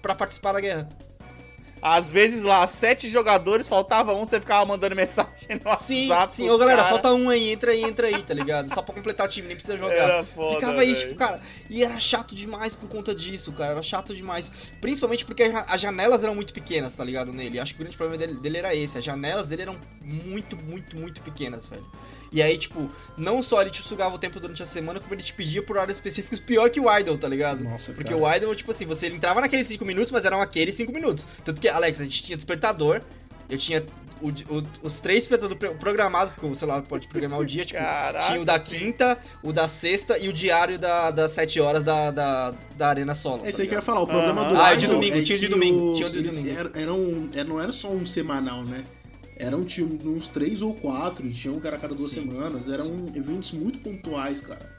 pra 0.00 0.14
participar 0.14 0.52
da 0.52 0.60
guerra. 0.60 0.88
Às 1.80 2.10
vezes 2.10 2.42
lá, 2.42 2.66
sete 2.66 3.08
jogadores, 3.08 3.68
faltava 3.68 4.14
um, 4.14 4.24
você 4.24 4.40
ficava 4.40 4.64
mandando 4.66 4.94
mensagem 4.96 5.60
no 5.64 5.76
Sim, 5.76 6.08
WhatsApp. 6.08 6.32
sim, 6.32 6.50
ô 6.50 6.58
galera, 6.58 6.78
cara. 6.82 6.90
falta 6.90 7.12
um 7.12 7.28
aí, 7.28 7.50
entra 7.50 7.72
aí, 7.72 7.82
entra 7.82 8.06
aí, 8.08 8.22
tá 8.22 8.34
ligado? 8.34 8.68
Só 8.72 8.82
pra 8.82 8.94
completar 8.94 9.26
o 9.26 9.28
time, 9.28 9.46
nem 9.48 9.56
precisa 9.56 9.76
jogar. 9.78 9.94
Era 9.94 10.22
foda, 10.24 10.54
Ficava 10.56 10.80
aí, 10.80 10.94
tipo, 10.94 11.14
cara, 11.14 11.40
e 11.70 11.84
era 11.84 11.98
chato 12.00 12.34
demais 12.34 12.74
por 12.74 12.88
conta 12.88 13.14
disso, 13.14 13.52
cara, 13.52 13.72
era 13.72 13.82
chato 13.82 14.14
demais. 14.14 14.50
Principalmente 14.80 15.24
porque 15.24 15.44
as 15.66 15.80
janelas 15.80 16.22
eram 16.24 16.34
muito 16.34 16.52
pequenas, 16.52 16.96
tá 16.96 17.04
ligado, 17.04 17.32
nele. 17.32 17.58
Acho 17.60 17.74
que 17.74 17.80
o 17.80 17.84
grande 17.84 17.96
problema 17.96 18.18
dele, 18.18 18.38
dele 18.40 18.58
era 18.58 18.74
esse, 18.74 18.98
as 18.98 19.04
janelas 19.04 19.48
dele 19.48 19.62
eram 19.62 19.76
muito, 20.04 20.56
muito, 20.56 20.96
muito 20.96 21.20
pequenas, 21.22 21.66
velho. 21.66 21.84
E 22.30 22.42
aí, 22.42 22.58
tipo, 22.58 22.88
não 23.16 23.40
só 23.42 23.62
ele 23.62 23.70
te 23.70 23.82
sugava 23.82 24.14
o 24.14 24.18
tempo 24.18 24.38
durante 24.38 24.62
a 24.62 24.66
semana, 24.66 25.00
como 25.00 25.14
ele 25.14 25.22
te 25.22 25.32
pedia 25.32 25.62
por 25.62 25.76
horários 25.76 25.96
específicos 25.96 26.38
pior 26.38 26.68
que 26.70 26.78
o 26.78 26.98
Idol, 26.98 27.16
tá 27.16 27.26
ligado? 27.28 27.64
Nossa, 27.64 27.92
Porque 27.92 28.10
cara. 28.14 28.22
o 28.22 28.34
Idol, 28.36 28.54
tipo 28.54 28.70
assim, 28.70 28.84
você 28.84 29.06
entrava 29.06 29.40
naqueles 29.40 29.66
5 29.66 29.84
minutos, 29.84 30.10
mas 30.10 30.24
eram 30.24 30.40
aqueles 30.40 30.74
5 30.74 30.92
minutos. 30.92 31.26
Tanto 31.44 31.60
que, 31.60 31.68
Alex, 31.68 32.00
a 32.00 32.04
gente 32.04 32.22
tinha 32.22 32.36
despertador, 32.36 33.00
eu 33.48 33.56
tinha 33.56 33.82
o- 34.20 34.28
o- 34.58 34.62
os 34.82 34.98
três 35.00 35.20
despertadores 35.22 35.58
pro- 35.58 35.74
programados, 35.76 36.34
porque 36.34 36.52
o 36.52 36.54
celular 36.56 36.82
pode 36.82 37.06
programar 37.08 37.38
o 37.38 37.46
dia, 37.46 37.64
tipo, 37.64 37.78
Caraca, 37.78 38.26
tinha 38.26 38.40
o 38.42 38.44
da 38.44 38.58
sim. 38.58 38.64
quinta, 38.66 39.16
o 39.44 39.52
da 39.52 39.68
sexta 39.68 40.18
e 40.18 40.28
o 40.28 40.32
diário 40.32 40.76
da, 40.78 41.10
das 41.12 41.30
7 41.32 41.60
horas 41.60 41.82
da, 41.84 42.10
da, 42.10 42.54
da 42.76 42.88
Arena 42.88 43.14
Solo. 43.14 43.46
É 43.46 43.48
isso 43.48 43.58
tá 43.58 43.62
aí 43.62 43.68
que 43.68 43.74
eu 43.74 43.78
ia 43.78 43.82
falar, 43.82 44.00
o 44.02 44.06
problema 44.08 44.42
Aham. 44.42 44.50
do 44.54 44.60
Ah, 44.60 44.74
de 44.74 44.84
Idol 44.84 44.96
domingo, 44.96 45.16
é 45.18 45.22
tinha 45.22 45.38
de 45.38 45.48
domingo, 45.48 45.94
tinha 45.94 46.10
de 46.10 46.20
domingo. 46.22 46.48
eram, 46.58 46.70
eram- 46.74 47.30
era- 47.32 47.44
não 47.44 47.60
era 47.60 47.70
só 47.72 47.88
um 47.90 48.04
semanal, 48.04 48.64
né? 48.64 48.82
Eram 49.38 49.64
tipo, 49.64 50.08
uns 50.08 50.26
três 50.28 50.62
ou 50.62 50.74
quatro, 50.74 51.26
e 51.26 51.32
tinha 51.32 51.52
um 51.54 51.60
cara 51.60 51.76
a 51.76 51.78
cada 51.78 51.94
duas 51.94 52.10
Sim. 52.10 52.22
semanas, 52.28 52.68
eram 52.68 52.86
eventos 53.14 53.52
muito 53.52 53.78
pontuais, 53.78 54.40
cara. 54.40 54.76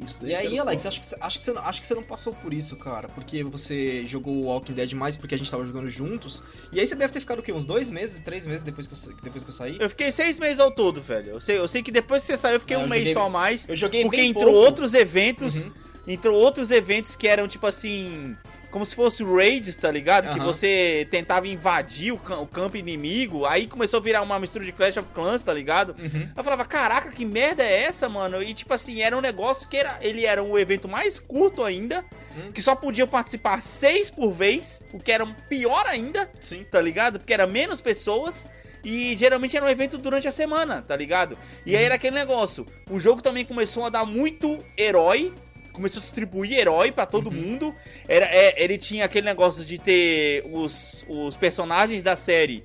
Isso 0.00 0.18
daí 0.20 0.30
E 0.30 0.34
aí, 0.34 0.58
Alex, 0.58 0.84
acho 0.86 1.00
que, 1.00 1.06
você- 1.06 1.16
acho, 1.20 1.38
que 1.38 1.44
você, 1.44 1.52
não- 1.52 1.62
acho 1.62 1.80
que 1.80 1.86
você 1.86 1.94
não 1.94 2.02
passou 2.02 2.32
por 2.32 2.52
isso, 2.52 2.74
cara. 2.76 3.08
Porque 3.08 3.44
você 3.44 4.04
jogou 4.04 4.34
o 4.34 4.42
Walking 4.46 4.72
Dead 4.72 4.92
mais 4.94 5.16
porque 5.16 5.34
a 5.34 5.38
gente 5.38 5.48
tava 5.50 5.64
jogando 5.64 5.88
juntos. 5.90 6.42
E 6.72 6.80
aí 6.80 6.86
você 6.86 6.94
deve 6.96 7.12
ter 7.12 7.20
ficado 7.20 7.38
o 7.38 7.42
quê? 7.42 7.52
Uns 7.52 7.64
dois 7.64 7.88
meses, 7.88 8.20
três 8.20 8.44
meses 8.44 8.64
depois 8.64 8.86
que 8.88 8.94
eu, 8.94 9.14
depois 9.22 9.44
que 9.44 9.50
eu 9.50 9.54
saí? 9.54 9.76
Eu 9.78 9.88
fiquei 9.88 10.10
seis 10.10 10.38
meses 10.40 10.58
ao 10.58 10.72
todo, 10.72 11.00
velho. 11.00 11.30
Eu 11.32 11.40
sei, 11.40 11.58
eu 11.58 11.68
sei 11.68 11.82
que 11.84 11.92
depois 11.92 12.22
que 12.22 12.28
você 12.28 12.36
saiu, 12.36 12.54
eu 12.54 12.60
fiquei 12.60 12.74
É, 12.76 12.78
um 12.80 12.82
eu 12.82 12.88
mês 12.88 13.02
joguei- 13.02 13.14
só 13.14 13.26
a 13.26 13.30
mais. 13.30 13.68
Eu 13.68 13.76
joguei 13.76 14.02
Porque 14.02 14.16
bem 14.16 14.30
entrou 14.30 14.46
pouco. 14.46 14.58
outros 14.58 14.92
eventos. 14.94 15.64
Uhum. 15.64 15.72
Entrou 16.08 16.36
outros 16.36 16.72
eventos 16.72 17.14
que 17.14 17.28
eram, 17.28 17.46
tipo 17.46 17.64
assim. 17.66 18.36
Como 18.72 18.86
se 18.86 18.94
fosse 18.94 19.22
raids, 19.22 19.76
tá 19.76 19.90
ligado? 19.90 20.32
Que 20.32 20.40
Aham. 20.40 20.46
você 20.46 21.06
tentava 21.10 21.46
invadir 21.46 22.10
o, 22.10 22.16
o 22.16 22.46
campo 22.46 22.78
inimigo. 22.78 23.44
Aí 23.44 23.66
começou 23.66 24.00
a 24.00 24.02
virar 24.02 24.22
uma 24.22 24.38
mistura 24.38 24.64
de 24.64 24.72
Clash 24.72 24.96
of 24.96 25.10
Clans, 25.14 25.42
tá 25.42 25.52
ligado? 25.52 25.94
Uhum. 26.00 26.26
Eu 26.34 26.42
falava, 26.42 26.64
caraca, 26.64 27.12
que 27.12 27.26
merda 27.26 27.62
é 27.62 27.82
essa, 27.84 28.08
mano? 28.08 28.42
E 28.42 28.54
tipo 28.54 28.72
assim, 28.72 29.02
era 29.02 29.16
um 29.16 29.20
negócio 29.20 29.68
que 29.68 29.76
era. 29.76 29.98
Ele 30.00 30.24
era 30.24 30.42
um 30.42 30.58
evento 30.58 30.88
mais 30.88 31.20
curto 31.20 31.62
ainda. 31.62 32.02
Hum. 32.34 32.50
Que 32.50 32.62
só 32.62 32.74
podiam 32.74 33.06
participar 33.06 33.60
seis 33.60 34.08
por 34.10 34.32
vez. 34.32 34.82
O 34.94 34.98
que 34.98 35.12
era 35.12 35.26
pior 35.50 35.86
ainda, 35.86 36.28
Sim. 36.40 36.64
tá 36.64 36.80
ligado? 36.80 37.18
Porque 37.18 37.34
era 37.34 37.46
menos 37.46 37.80
pessoas. 37.82 38.48
E 38.84 39.14
geralmente 39.16 39.56
era 39.56 39.66
um 39.66 39.68
evento 39.68 39.96
durante 39.98 40.26
a 40.26 40.32
semana, 40.32 40.82
tá 40.82 40.96
ligado? 40.96 41.38
E 41.64 41.76
aí 41.76 41.84
era 41.84 41.96
aquele 41.96 42.16
negócio. 42.16 42.66
O 42.90 42.98
jogo 42.98 43.22
também 43.22 43.44
começou 43.44 43.84
a 43.84 43.90
dar 43.90 44.04
muito 44.06 44.58
herói. 44.76 45.32
Começou 45.72 46.00
a 46.00 46.02
distribuir 46.02 46.58
herói 46.58 46.92
pra 46.92 47.06
todo 47.06 47.30
mundo. 47.30 47.74
Era, 48.06 48.26
é, 48.26 48.62
ele 48.62 48.76
tinha 48.78 49.04
aquele 49.04 49.26
negócio 49.26 49.64
de 49.64 49.78
ter 49.78 50.44
os, 50.52 51.04
os 51.08 51.36
personagens 51.36 52.02
da 52.02 52.14
série 52.14 52.62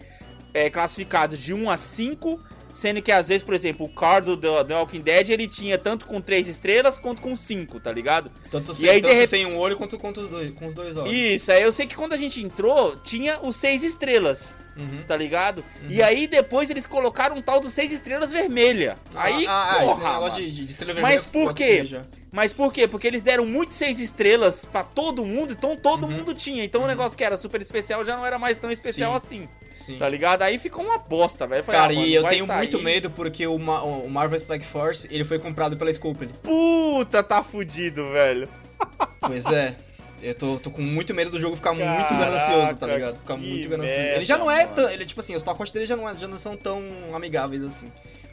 é, 0.54 0.70
classificados 0.70 1.40
de 1.40 1.54
1 1.54 1.70
a 1.70 1.78
5. 1.78 2.44
Sendo 2.74 3.02
que 3.02 3.12
às 3.12 3.28
vezes, 3.28 3.42
por 3.44 3.54
exemplo, 3.56 3.86
o 3.86 3.90
card 3.90 4.36
do 4.36 4.64
The 4.64 4.76
Walking 4.76 5.00
Dead 5.02 5.30
ele 5.30 5.48
tinha 5.48 5.78
tanto 5.78 6.06
com 6.06 6.22
3 6.22 6.48
estrelas 6.48 7.00
quanto 7.00 7.22
com 7.22 7.36
5, 7.36 7.80
tá 7.80 7.92
ligado? 7.92 8.32
Tanto, 8.52 8.72
E 8.74 8.76
sem, 8.76 8.90
aí, 8.90 8.96
de 9.02 9.08
tanto 9.08 9.16
rep- 9.16 9.30
sem 9.30 9.46
um 9.46 9.58
olho 9.58 9.76
quanto, 9.78 9.98
quanto 9.98 10.22
os 10.22 10.30
dois, 10.30 10.54
com 10.54 10.66
os 10.66 10.74
dois 10.74 10.96
olhos. 10.96 11.12
Isso, 11.12 11.52
aí 11.52 11.62
eu 11.64 11.72
sei 11.72 11.88
que 11.88 11.96
quando 11.96 12.14
a 12.14 12.18
gente 12.18 12.42
entrou, 12.44 12.96
tinha 12.98 13.40
os 13.42 13.56
6 13.56 13.84
estrelas, 13.84 14.56
Uhum. 14.76 15.02
tá 15.08 15.18
ligado? 15.18 15.64
E 15.90 16.04
aí 16.04 16.28
depois 16.28 16.70
eles 16.70 16.86
colocaram 16.86 17.36
um 17.38 17.42
tal 17.42 17.60
dos 17.60 17.74
6 17.74 17.92
estrelas 17.92 18.32
vermelha. 18.32 18.96
Aí, 19.16 19.48
ah, 19.48 19.72
ah, 19.72 20.20
porra, 20.20 20.30
de, 20.36 20.52
de 20.52 20.72
estrela 20.72 21.02
Mas 21.02 21.26
vermelha, 21.26 21.46
por 21.48 21.56
quê? 21.56 22.00
Mas 22.32 22.54
por 22.54 22.72
quê? 22.72 22.88
Porque 22.88 23.08
eles 23.08 23.24
deram 23.24 23.44
muito 23.46 23.74
6 23.74 24.00
estrelas 24.00 24.66
pra 24.66 24.84
todo 24.84 25.26
mundo, 25.26 25.54
então 25.54 25.76
todo 25.76 26.04
Uhum. 26.06 26.12
mundo 26.12 26.34
tinha. 26.36 26.64
Então 26.64 26.84
o 26.84 26.88
negócio 26.88 27.18
que 27.18 27.24
era 27.24 27.38
super 27.38 27.60
especial 27.60 28.06
já 28.06 28.16
não 28.16 28.24
era 28.26 28.38
mais 28.38 28.60
tão 28.60 28.70
especial 28.70 29.20
Sim. 29.20 29.26
assim, 29.26 29.50
Sim. 29.88 29.98
tá 29.98 30.08
ligado? 30.10 30.42
Aí 30.42 30.60
ficou 30.60 30.84
uma 30.84 30.98
bosta, 31.00 31.48
velho. 31.48 31.64
Cara, 31.64 31.92
ah, 31.94 31.96
mano, 31.96 32.06
e 32.08 32.14
eu 32.14 32.24
tenho 32.26 32.46
sair. 32.46 32.58
muito 32.58 32.80
medo 32.82 33.10
porque 33.10 33.48
o, 33.48 33.58
Ma- 33.58 33.82
o 33.84 34.10
Marvel 34.10 34.38
Strike 34.38 34.66
Force, 34.66 35.08
ele 35.10 35.24
foi 35.24 35.40
comprado 35.40 35.78
pela 35.78 35.92
Scopely. 35.94 36.32
Puta, 36.44 37.24
tá 37.24 37.44
fudido, 37.44 38.10
velho. 38.12 38.48
Pois 39.22 39.46
é. 39.46 39.76
Eu 40.22 40.36
tô, 40.36 40.58
tô 40.60 40.70
com 40.72 40.82
muito 40.82 41.14
medo 41.14 41.30
do 41.32 41.40
jogo 41.40 41.56
ficar 41.56 41.74
muito 41.74 41.86
Caraca, 41.86 42.16
ganancioso, 42.18 42.76
tá 42.78 42.88
ligado? 42.88 43.16
Ficar 43.20 43.38
muito 43.38 43.70
ganancioso. 43.70 44.00
merda, 44.02 44.16
ele 44.16 44.26
já 44.26 44.38
não 44.38 44.50
é 44.52 44.64
mano. 44.64 44.76
tão. 44.76 44.90
Ele, 44.90 45.06
tipo 45.06 45.20
assim, 45.22 45.36
os 45.36 45.44
pacotes 45.44 45.72
dele 45.72 45.86
já 45.86 45.96
não, 45.96 46.10
é- 46.10 46.16
já 46.16 46.28
não 46.28 46.38
são 46.38 46.58
tão 46.58 46.82
amigáveis 47.14 47.64
assim. 47.64 47.86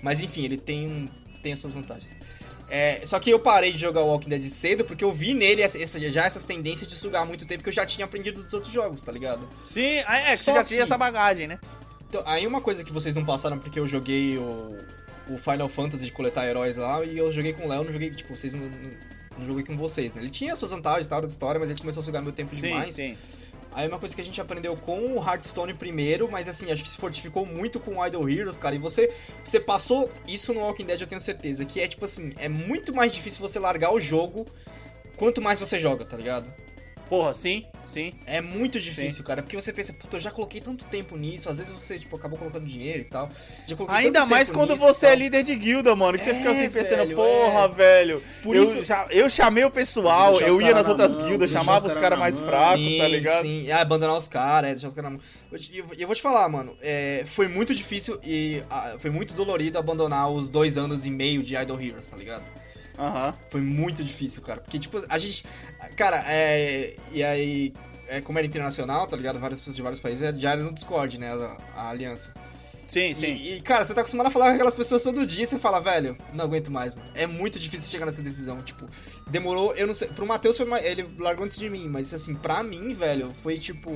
Mas 0.02 0.20
enfim, 0.20 0.44
ele 0.44 0.56
tem, 0.58 1.08
tem 1.42 1.52
as 1.52 1.60
suas 1.60 1.72
vantagens. 1.72 2.08
É, 2.68 3.02
só 3.04 3.18
que 3.20 3.30
eu 3.30 3.38
parei 3.38 3.72
de 3.72 3.78
jogar 3.78 4.00
o 4.02 4.06
Walking 4.08 4.28
Dead 4.30 4.42
cedo 4.44 4.84
porque 4.84 5.04
eu 5.04 5.12
vi 5.12 5.34
nele 5.34 5.62
essa, 5.62 5.80
essa- 5.80 5.98
já 6.10 6.24
essas 6.24 6.44
tendências 6.44 6.88
de 6.88 6.94
sugar 6.94 7.24
muito 7.26 7.44
tempo 7.46 7.62
que 7.62 7.68
eu 7.68 7.72
já 7.72 7.84
tinha 7.84 8.04
aprendido 8.04 8.42
dos 8.42 8.52
outros 8.54 8.72
jogos, 8.72 9.00
tá 9.02 9.12
ligado? 9.12 9.46
Sim, 9.64 9.82
é, 9.82 10.32
é 10.32 10.36
que 10.36 10.44
você 10.44 10.52
já 10.54 10.62
que- 10.62 10.68
tinha 10.68 10.82
essa 10.82 10.96
bagagem, 10.98 11.46
né? 11.46 11.58
Então, 12.08 12.22
aí 12.26 12.46
uma 12.46 12.60
coisa 12.60 12.82
que 12.82 12.92
vocês 12.92 13.14
não 13.16 13.24
passaram 13.24 13.58
porque 13.58 13.78
eu 13.78 13.86
joguei 13.86 14.38
o, 14.38 14.76
o 15.30 15.38
Final 15.38 15.68
Fantasy 15.68 16.04
de 16.06 16.12
coletar 16.12 16.46
heróis 16.46 16.76
lá 16.76 17.04
e 17.04 17.16
eu 17.18 17.30
joguei 17.32 17.52
com 17.52 17.64
o 17.66 17.68
Léo, 17.68 17.84
não 17.84 17.92
joguei, 17.92 18.10
tipo, 18.10 18.34
vocês 18.36 18.54
não, 18.54 18.60
não, 18.62 18.90
não 19.40 19.46
joguei 19.46 19.64
com 19.64 19.76
vocês, 19.76 20.14
né? 20.14 20.22
Ele 20.22 20.30
tinha 20.30 20.54
suas 20.56 20.70
vantagens 20.70 21.06
e 21.06 21.08
tal 21.08 21.20
da 21.20 21.26
história, 21.26 21.58
mas 21.58 21.68
ele 21.70 21.78
começou 21.80 22.00
a 22.00 22.04
sugar 22.04 22.22
meu 22.22 22.32
tempo 22.32 22.54
demais. 22.54 22.94
sim. 22.94 23.16
Aí 23.74 23.88
uma 23.88 23.98
coisa 23.98 24.14
que 24.14 24.20
a 24.20 24.24
gente 24.24 24.40
aprendeu 24.40 24.76
com 24.76 25.18
o 25.18 25.18
Hearthstone 25.18 25.74
primeiro, 25.74 26.28
mas 26.30 26.48
assim, 26.48 26.70
acho 26.70 26.82
que 26.82 26.88
se 26.88 26.96
fortificou 26.96 27.44
muito 27.44 27.80
com 27.80 27.98
o 27.98 28.06
Idle 28.06 28.30
Heroes, 28.30 28.56
cara. 28.56 28.74
E 28.76 28.78
você, 28.78 29.12
você 29.44 29.58
passou 29.58 30.10
isso 30.28 30.54
no 30.54 30.60
Walking 30.60 30.84
Dead, 30.84 31.00
eu 31.00 31.06
tenho 31.06 31.20
certeza. 31.20 31.64
Que 31.64 31.80
é 31.80 31.88
tipo 31.88 32.04
assim, 32.04 32.32
é 32.38 32.48
muito 32.48 32.94
mais 32.94 33.12
difícil 33.12 33.40
você 33.40 33.58
largar 33.58 33.92
o 33.92 33.98
jogo 33.98 34.46
quanto 35.16 35.42
mais 35.42 35.58
você 35.58 35.78
joga, 35.78 36.04
tá 36.04 36.16
ligado? 36.16 36.46
Porra, 37.08 37.34
sim, 37.34 37.66
sim. 37.86 38.12
É 38.26 38.40
muito 38.40 38.80
difícil, 38.80 39.22
cara, 39.22 39.42
porque 39.42 39.54
você 39.54 39.72
pensa, 39.72 39.92
puta, 39.92 40.16
eu 40.16 40.20
já 40.20 40.30
coloquei 40.30 40.58
tanto 40.60 40.86
tempo 40.86 41.16
nisso, 41.18 41.50
às 41.50 41.58
vezes 41.58 41.70
você, 41.72 41.98
tipo, 41.98 42.16
acabou 42.16 42.38
colocando 42.38 42.64
dinheiro 42.66 43.00
e 43.00 43.04
tal. 43.04 43.28
Já 43.68 43.76
coloquei 43.76 43.98
Ainda 43.98 44.20
tanto 44.20 44.30
mais 44.30 44.48
tempo 44.48 44.58
quando 44.58 44.70
nisso 44.72 44.84
você 44.86 45.06
é 45.06 45.10
tal. 45.10 45.18
líder 45.18 45.42
de 45.42 45.54
guilda, 45.54 45.94
mano. 45.94 46.16
Que 46.16 46.24
você 46.24 46.30
É, 46.30 46.34
fica 46.34 46.50
assim 46.52 46.70
pensando, 46.70 46.98
velho, 47.04 47.14
porra, 47.16 47.64
é. 47.64 47.68
velho. 47.68 48.22
Por 48.42 48.56
eu, 48.56 48.64
isso- 48.64 48.84
já, 48.84 49.06
eu 49.10 49.28
chamei 49.28 49.64
o 49.64 49.70
pessoal, 49.70 50.40
eu 50.40 50.62
ia 50.62 50.72
nas 50.72 50.86
na 50.86 50.92
outras 50.92 51.14
mão, 51.14 51.28
guildas, 51.28 51.50
chamava 51.50 51.84
os 51.84 51.90
os 51.90 51.94
cara 51.94 52.16
caras 52.16 52.18
mais 52.18 52.40
fracos, 52.40 52.80
sim, 52.84 52.98
tá 52.98 53.08
ligado? 53.08 53.42
Sim, 53.42 53.70
ah, 53.70 53.80
abandonar 53.82 54.16
os 54.16 54.26
caras, 54.28 54.70
é, 54.70 54.72
deixar 54.74 54.88
os 54.88 54.94
caras 54.94 55.10
na 55.12 55.18
mão. 55.18 55.26
E 55.70 55.78
eu, 55.78 55.86
eu 55.98 56.06
vou 56.06 56.16
te 56.16 56.22
falar, 56.22 56.48
mano, 56.48 56.74
é, 56.82 57.24
foi 57.28 57.48
muito 57.48 57.74
difícil 57.74 58.18
e 58.24 58.62
ah, 58.70 58.96
foi 58.98 59.10
muito 59.10 59.34
dolorido 59.34 59.78
abandonar 59.78 60.30
os 60.30 60.48
dois 60.48 60.78
anos 60.78 61.04
e 61.04 61.10
meio 61.10 61.42
de 61.42 61.54
Idol 61.54 61.78
Heroes, 61.80 62.08
tá 62.08 62.16
ligado? 62.16 62.50
Aham. 62.98 63.34
Foi 63.50 63.60
muito 63.60 64.02
difícil, 64.04 64.42
cara. 64.42 64.60
Porque, 64.60 64.78
tipo, 64.78 65.02
a 65.08 65.18
gente. 65.18 65.44
Cara, 65.96 66.24
é. 66.26 66.96
E 67.12 67.22
aí. 67.22 67.72
É, 68.06 68.20
como 68.20 68.38
era 68.38 68.46
internacional, 68.46 69.06
tá 69.06 69.16
ligado? 69.16 69.38
Várias 69.38 69.60
pessoas 69.60 69.76
de 69.76 69.82
vários 69.82 69.98
países, 69.98 70.22
é 70.22 70.30
diário 70.30 70.62
no 70.62 70.74
Discord, 70.74 71.18
né? 71.18 71.32
A, 71.32 71.80
a 71.80 71.88
aliança. 71.90 72.32
Sim, 72.86 73.14
sim. 73.14 73.32
E, 73.32 73.56
e, 73.56 73.60
cara, 73.60 73.84
você 73.84 73.94
tá 73.94 74.02
acostumado 74.02 74.26
a 74.26 74.30
falar 74.30 74.48
com 74.48 74.54
aquelas 74.54 74.74
pessoas 74.74 75.02
todo 75.02 75.26
dia 75.26 75.44
e 75.44 75.46
você 75.46 75.58
fala, 75.58 75.80
velho, 75.80 76.16
não 76.32 76.44
aguento 76.44 76.70
mais, 76.70 76.94
mano. 76.94 77.08
É 77.14 77.26
muito 77.26 77.58
difícil 77.58 77.90
chegar 77.90 78.06
nessa 78.06 78.22
decisão. 78.22 78.58
Tipo, 78.58 78.86
demorou, 79.28 79.74
eu 79.74 79.86
não 79.86 79.94
sei. 79.94 80.08
Pro 80.08 80.26
Matheus 80.26 80.56
foi 80.56 80.66
mais. 80.66 80.84
Ele 80.84 81.06
largou 81.18 81.46
antes 81.46 81.58
de 81.58 81.68
mim, 81.68 81.88
mas 81.88 82.12
assim, 82.12 82.34
pra 82.34 82.62
mim, 82.62 82.94
velho, 82.94 83.30
foi 83.42 83.58
tipo. 83.58 83.92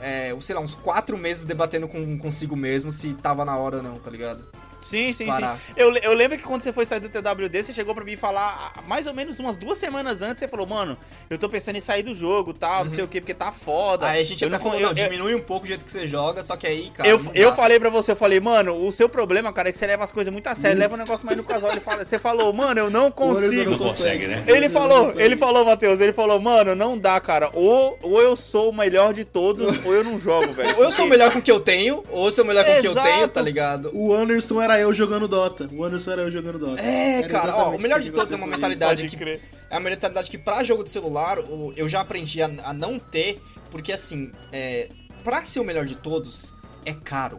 É, 0.00 0.36
sei 0.40 0.54
lá, 0.54 0.60
uns 0.60 0.74
quatro 0.74 1.16
meses 1.16 1.44
debatendo 1.44 1.86
com, 1.86 2.18
consigo 2.18 2.56
mesmo 2.56 2.90
se 2.90 3.14
tava 3.14 3.44
na 3.44 3.56
hora 3.56 3.76
ou 3.76 3.82
não, 3.82 3.94
tá 3.94 4.10
ligado? 4.10 4.44
Sim, 4.88 5.12
sim, 5.12 5.26
parar. 5.26 5.56
sim. 5.56 5.72
Eu, 5.76 5.94
eu 5.96 6.12
lembro 6.14 6.36
que 6.36 6.44
quando 6.44 6.62
você 6.62 6.72
foi 6.72 6.84
sair 6.84 7.00
do 7.00 7.08
TWD, 7.08 7.62
você 7.62 7.72
chegou 7.72 7.94
pra 7.94 8.04
mim 8.04 8.16
falar 8.16 8.74
mais 8.86 9.06
ou 9.06 9.14
menos 9.14 9.38
umas 9.38 9.56
duas 9.56 9.78
semanas 9.78 10.22
antes. 10.22 10.40
Você 10.40 10.48
falou, 10.48 10.66
mano, 10.66 10.96
eu 11.30 11.38
tô 11.38 11.48
pensando 11.48 11.76
em 11.76 11.80
sair 11.80 12.02
do 12.02 12.14
jogo 12.14 12.52
tal, 12.52 12.84
não 12.84 12.90
sei 12.90 13.04
o 13.04 13.08
que, 13.08 13.20
porque 13.20 13.34
tá 13.34 13.52
foda. 13.52 14.06
Aí 14.06 14.20
a 14.20 14.24
gente 14.24 14.42
eu 14.42 14.48
até 14.48 14.56
não, 14.56 14.64
falou, 14.64 14.78
eu, 14.78 14.82
não, 14.82 14.88
eu, 14.90 14.94
diminui 14.94 15.34
um 15.34 15.40
pouco 15.40 15.64
o 15.64 15.68
jeito 15.68 15.84
que 15.84 15.90
você 15.90 16.06
joga, 16.06 16.42
só 16.42 16.56
que 16.56 16.66
aí, 16.66 16.90
cara. 16.90 17.08
eu, 17.08 17.20
eu 17.34 17.54
falei 17.54 17.78
pra 17.78 17.90
você, 17.90 18.12
eu 18.12 18.16
falei, 18.16 18.40
mano, 18.40 18.86
o 18.86 18.92
seu 18.92 19.08
problema, 19.08 19.52
cara, 19.52 19.68
é 19.68 19.72
que 19.72 19.78
você 19.78 19.86
leva 19.86 20.04
as 20.04 20.12
coisas 20.12 20.32
muito 20.32 20.46
a 20.46 20.54
sério, 20.54 20.78
leva 20.78 20.94
o 20.94 20.98
negócio 20.98 21.24
mais 21.24 21.36
no 21.36 21.44
casual. 21.44 21.72
Ele 21.72 21.80
fala, 21.80 22.04
você 22.04 22.18
falou, 22.18 22.52
mano, 22.52 22.80
eu 22.80 22.90
não 22.90 23.10
consigo. 23.10 23.72
Não 23.72 23.78
consegue, 23.78 24.26
né? 24.26 24.44
Ele 24.46 24.68
falou, 24.68 25.18
ele 25.18 25.36
falou, 25.36 25.64
Matheus, 25.64 26.00
ele 26.00 26.12
falou, 26.12 26.40
mano, 26.40 26.74
não 26.74 26.98
dá, 26.98 27.20
cara. 27.20 27.50
Ou, 27.54 27.98
ou 28.02 28.20
eu 28.20 28.36
sou 28.36 28.70
o 28.70 28.74
melhor 28.74 29.12
de 29.12 29.24
todos, 29.24 29.84
ou 29.84 29.94
eu 29.94 30.04
não 30.04 30.18
jogo, 30.18 30.52
velho. 30.52 30.76
Ou 30.78 30.84
eu 30.84 30.92
sou 30.92 31.06
melhor 31.06 31.32
com 31.32 31.38
o 31.38 31.42
que 31.42 31.50
eu 31.50 31.60
tenho, 31.60 32.02
ou 32.10 32.26
eu 32.26 32.32
sou 32.32 32.44
melhor 32.44 32.64
com 32.64 32.72
o 32.72 32.80
que 32.80 32.88
eu 32.88 32.94
tenho, 32.94 33.28
tá 33.28 33.42
ligado? 33.42 33.90
O 33.92 34.14
Anderson 34.14 34.60
era 34.60 34.71
eu 34.80 34.92
jogando 34.94 35.26
Dota. 35.28 35.68
O 35.72 35.84
Anderson 35.84 36.12
era 36.12 36.22
eu 36.22 36.30
jogando 36.30 36.58
Dota. 36.58 36.80
É, 36.80 37.18
Era 37.20 37.28
cara, 37.28 37.56
ó, 37.56 37.74
o 37.74 37.78
melhor 37.80 38.00
de 38.00 38.10
todos 38.10 38.30
é 38.32 38.36
uma 38.36 38.46
mentalidade 38.46 39.08
que 39.08 39.16
crer. 39.16 39.40
é 39.70 39.74
uma 39.78 39.88
mentalidade 39.90 40.30
que 40.30 40.38
pra 40.38 40.62
jogo 40.64 40.84
de 40.84 40.90
celular 40.90 41.38
eu 41.76 41.88
já 41.88 42.00
aprendi 42.00 42.42
a, 42.42 42.46
a 42.64 42.72
não 42.72 42.98
ter, 42.98 43.40
porque 43.70 43.92
assim, 43.92 44.30
é, 44.52 44.88
pra 45.24 45.44
ser 45.44 45.60
o 45.60 45.64
melhor 45.64 45.84
de 45.84 45.94
todos, 45.96 46.52
é 46.84 46.92
caro. 46.92 47.38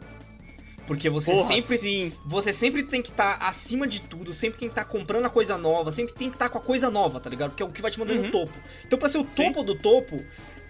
Porque 0.86 1.10
você 1.10 1.32
Porra, 1.32 1.48
sempre. 1.48 1.78
sim. 1.78 2.12
Você 2.26 2.52
sempre 2.52 2.84
tem 2.84 3.02
que 3.02 3.10
estar 3.10 3.38
acima 3.40 3.88
de 3.88 4.02
tudo, 4.02 4.34
sempre 4.34 4.60
tem 4.60 4.68
que 4.68 4.74
estar 4.74 4.84
comprando 4.84 5.24
a 5.26 5.30
coisa 5.30 5.58
nova, 5.58 5.94
sempre 5.94 6.14
tem 6.14 6.30
que 6.30 6.36
estar 6.36 6.50
com 6.50 6.58
a 6.58 6.62
coisa 6.62 6.90
nova, 6.92 7.22
tá 7.22 7.30
ligado? 7.30 7.52
Porque 7.52 7.64
é 7.64 7.66
o 7.66 7.70
que 7.70 7.82
vai 7.82 7.90
te 7.90 7.98
mandando 7.98 8.20
Uhum. 8.20 8.26
no 8.26 8.32
topo. 8.32 8.52
Então 8.86 9.00
pra 9.00 9.08
ser 9.08 9.18
o 9.20 9.24
Sim. 9.32 9.46
topo 9.54 9.64
do 9.64 9.76
topo, 9.76 10.22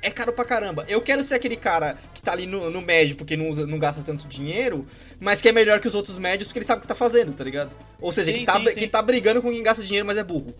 é 0.04 0.12
caro 0.12 0.32
pra 0.34 0.45
caramba. 0.45 0.86
Eu 0.88 1.01
quero 1.01 1.24
ser 1.24 1.34
aquele 1.36 1.56
cara 1.58 1.97
que 2.14 2.22
tá 2.22 2.32
ali 2.34 2.45
no, 2.45 2.70
no 2.70 2.82
médio 2.82 3.16
porque 3.16 3.36
não, 3.36 3.49
usa, 3.49 3.66
não 3.66 3.80
gasta 3.80 4.04
tanto 4.04 4.28
dinheiro, 4.28 4.86
mas 5.20 5.41
que 5.41 5.49
é 5.49 5.51
melhor 5.51 5.80
que 5.80 5.88
os 5.88 5.95
outros 5.95 6.20
médios 6.20 6.47
porque 6.47 6.60
ele 6.60 6.66
sabe 6.66 6.80
o 6.80 6.82
que 6.82 6.88
tá 6.88 6.93
fazendo, 6.95 7.34
tá 7.34 7.43
ligado? 7.43 7.76
Ou 8.01 8.12
seja, 8.12 8.32
Sim, 8.32 8.39
que, 8.39 8.45
tá, 8.45 8.60
sim, 8.60 8.66
que 8.66 8.72
sim. 8.74 8.88
tá 8.88 9.01
brigando 9.01 9.41
com 9.41 9.49
quem 9.49 9.64
gasta 9.64 9.82
dinheiro, 9.84 10.06
mas 10.06 10.18
é 10.18 10.24
burro. 10.24 10.54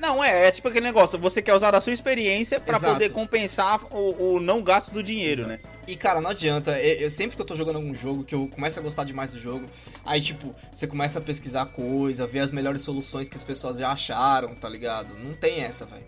Não, 0.00 0.22
é, 0.22 0.46
é 0.46 0.50
tipo 0.52 0.68
aquele 0.68 0.86
negócio, 0.86 1.18
você 1.18 1.42
quer 1.42 1.52
usar 1.54 1.74
a 1.74 1.80
sua 1.80 1.92
experiência 1.92 2.60
pra 2.60 2.76
Exato. 2.76 2.92
poder 2.92 3.10
compensar 3.10 3.80
o, 3.92 4.34
o 4.34 4.40
não 4.40 4.62
gasto 4.62 4.92
do 4.92 5.02
dinheiro, 5.02 5.44
né? 5.44 5.58
E 5.88 5.96
cara, 5.96 6.20
não 6.20 6.30
adianta, 6.30 6.78
eu, 6.80 7.00
eu- 7.00 7.10
sempre 7.10 7.34
que 7.34 7.42
eu 7.42 7.46
tô 7.46 7.56
jogando 7.56 7.76
algum 7.76 7.92
jogo, 7.92 8.22
que 8.22 8.32
eu 8.32 8.46
começo 8.46 8.78
a 8.78 8.82
gostar 8.82 9.02
demais 9.02 9.32
do 9.32 9.40
jogo, 9.40 9.66
aí 10.06 10.20
tipo, 10.20 10.54
você 10.70 10.86
começa 10.86 11.18
a 11.18 11.22
pesquisar 11.22 11.66
coisa, 11.66 12.26
ver 12.28 12.38
as 12.40 12.52
melhores 12.52 12.82
soluções 12.82 13.28
que 13.28 13.36
as 13.36 13.42
pessoas 13.42 13.76
já 13.78 13.90
acharam, 13.90 14.54
tá 14.54 14.68
ligado? 14.68 15.12
Não 15.18 15.34
tem 15.34 15.62
essa, 15.62 15.84
velho. 15.84 16.06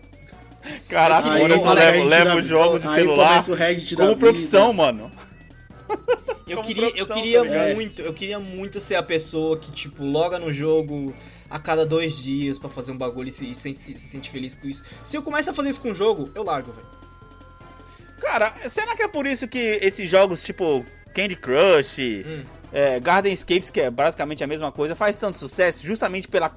Caraca, 0.87 1.29
Aí 1.31 1.37
agora 1.37 1.53
eu 1.55 1.59
só 1.59 1.73
levo, 1.73 2.09
da- 2.09 2.17
levo 2.17 2.41
jogos 2.41 2.81
de 2.83 2.89
celular 2.93 3.43
como 3.43 4.07
vida. 4.09 4.17
profissão, 4.17 4.71
mano. 4.73 5.11
Eu 6.47 6.57
Como 6.57 6.67
queria, 6.67 6.83
eu 6.83 6.89
profissão 6.91 7.15
queria 7.17 7.43
também. 7.43 7.59
É. 7.59 7.73
muito, 7.73 8.01
eu 8.01 8.13
queria 8.13 8.39
muito 8.39 8.79
ser 8.81 8.95
a 8.95 9.03
pessoa 9.03 9.57
que, 9.57 9.71
tipo, 9.71 10.05
loga 10.05 10.37
no 10.39 10.51
jogo 10.51 11.13
a 11.49 11.59
cada 11.59 11.85
dois 11.85 12.15
dias 12.17 12.57
pra 12.57 12.69
fazer 12.69 12.91
um 12.91 12.97
bagulho 12.97 13.29
e 13.29 13.31
se, 13.31 13.49
e 13.51 13.55
sente- 13.55 13.79
se, 13.79 13.95
se 13.97 14.07
sente 14.09 14.29
feliz 14.29 14.55
com 14.55 14.67
isso. 14.67 14.83
Se 15.03 15.15
eu 15.17 15.21
começar 15.21 15.51
a 15.51 15.53
fazer 15.53 15.69
isso 15.69 15.81
com 15.81 15.91
o 15.91 15.95
jogo, 15.95 16.29
eu 16.35 16.43
largo, 16.43 16.71
velho. 16.71 16.87
Cara, 18.19 18.53
será 18.69 18.95
que 18.95 19.01
é 19.03 19.07
por 19.07 19.25
isso 19.25 19.47
que 19.47 19.79
esses 19.81 20.09
jogos 20.09 20.41
tipo 20.43 20.85
Candy 21.13 21.35
Crush, 21.35 21.97
Hum. 22.25 22.43
é, 22.71 22.99
Gardenscapes, 22.99 23.69
que 23.69 23.81
é 23.81 23.89
basicamente 23.89 24.43
a 24.43 24.47
mesma 24.47 24.71
coisa, 24.71 24.95
faz 24.95 25.15
tanto 25.15 25.37
sucesso 25.37 25.85
justamente 25.85 26.27
pela, 26.27 26.49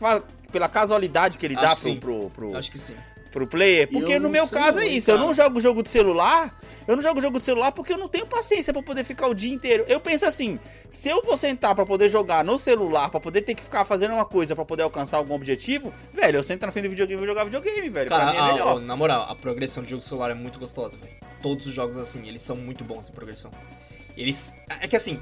pela 0.52 0.68
casualidade 0.68 1.38
que 1.38 1.46
ele 1.46 1.54
Acho 1.56 1.62
dá 1.64 1.74
que 1.76 1.96
pro, 1.96 2.30
pro, 2.30 2.30
pro, 2.50 2.56
Acho 2.56 2.70
que 2.70 2.78
sim. 2.78 2.94
Pro 3.34 3.46
player? 3.46 3.88
Porque 3.90 4.18
no 4.18 4.30
meu 4.30 4.48
caso 4.48 4.78
é 4.78 4.86
isso, 4.86 5.10
eu 5.10 5.16
cara. 5.16 5.26
não 5.26 5.34
jogo 5.34 5.60
jogo 5.60 5.82
de 5.82 5.88
celular, 5.90 6.58
eu 6.88 6.94
não 6.96 7.02
jogo 7.02 7.20
jogo 7.20 7.38
de 7.38 7.44
celular 7.44 7.72
porque 7.72 7.92
eu 7.92 7.98
não 7.98 8.08
tenho 8.08 8.26
paciência 8.26 8.72
pra 8.72 8.82
poder 8.82 9.02
ficar 9.04 9.26
o 9.26 9.34
dia 9.34 9.52
inteiro. 9.52 9.84
Eu 9.88 9.98
penso 10.00 10.24
assim, 10.24 10.56
se 10.88 11.08
eu 11.08 11.22
vou 11.22 11.36
sentar 11.36 11.74
pra 11.74 11.84
poder 11.84 12.08
jogar 12.08 12.44
no 12.44 12.58
celular, 12.58 13.10
pra 13.10 13.18
poder 13.20 13.42
ter 13.42 13.54
que 13.54 13.62
ficar 13.62 13.84
fazendo 13.84 14.14
uma 14.14 14.24
coisa 14.24 14.54
pra 14.54 14.64
poder 14.64 14.84
alcançar 14.84 15.16
algum 15.18 15.34
objetivo, 15.34 15.92
velho, 16.12 16.38
eu 16.38 16.42
sento 16.42 16.64
na 16.64 16.70
frente 16.72 16.84
do 16.84 16.90
videogame 16.90 17.14
e 17.18 17.18
vou 17.18 17.26
jogar 17.26 17.44
videogame, 17.44 17.88
velho. 17.90 18.08
Cara, 18.08 18.24
pra 18.24 18.32
mim 18.32 18.38
é 18.38 18.40
a- 18.40 18.52
melhor. 18.52 18.76
a- 18.78 18.80
na 18.80 18.96
moral, 18.96 19.26
a 19.28 19.34
progressão 19.34 19.82
de 19.82 19.90
jogo 19.90 20.02
celular 20.02 20.30
é 20.30 20.34
muito 20.34 20.58
gostosa, 20.60 20.96
velho. 20.96 21.12
Todos 21.42 21.66
os 21.66 21.74
jogos, 21.74 21.96
assim, 21.96 22.26
eles 22.28 22.40
são 22.40 22.54
muito 22.56 22.84
bons 22.84 23.08
em 23.08 23.12
progressão. 23.12 23.50
Eles. 24.16 24.52
É 24.80 24.86
que 24.88 24.96
assim. 24.96 25.18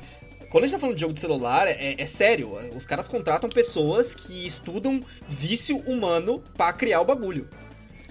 Quando 0.50 0.64
a 0.64 0.66
gente 0.66 0.74
tá 0.76 0.80
falando 0.80 0.96
de 0.96 1.00
jogo 1.00 1.14
de 1.14 1.20
celular, 1.20 1.66
é, 1.66 1.94
é 1.96 2.04
sério. 2.06 2.50
Os 2.76 2.84
caras 2.84 3.08
contratam 3.08 3.48
pessoas 3.48 4.14
que 4.14 4.46
estudam 4.46 5.00
vício 5.26 5.78
humano 5.78 6.42
pra 6.54 6.70
criar 6.74 7.00
o 7.00 7.06
bagulho. 7.06 7.48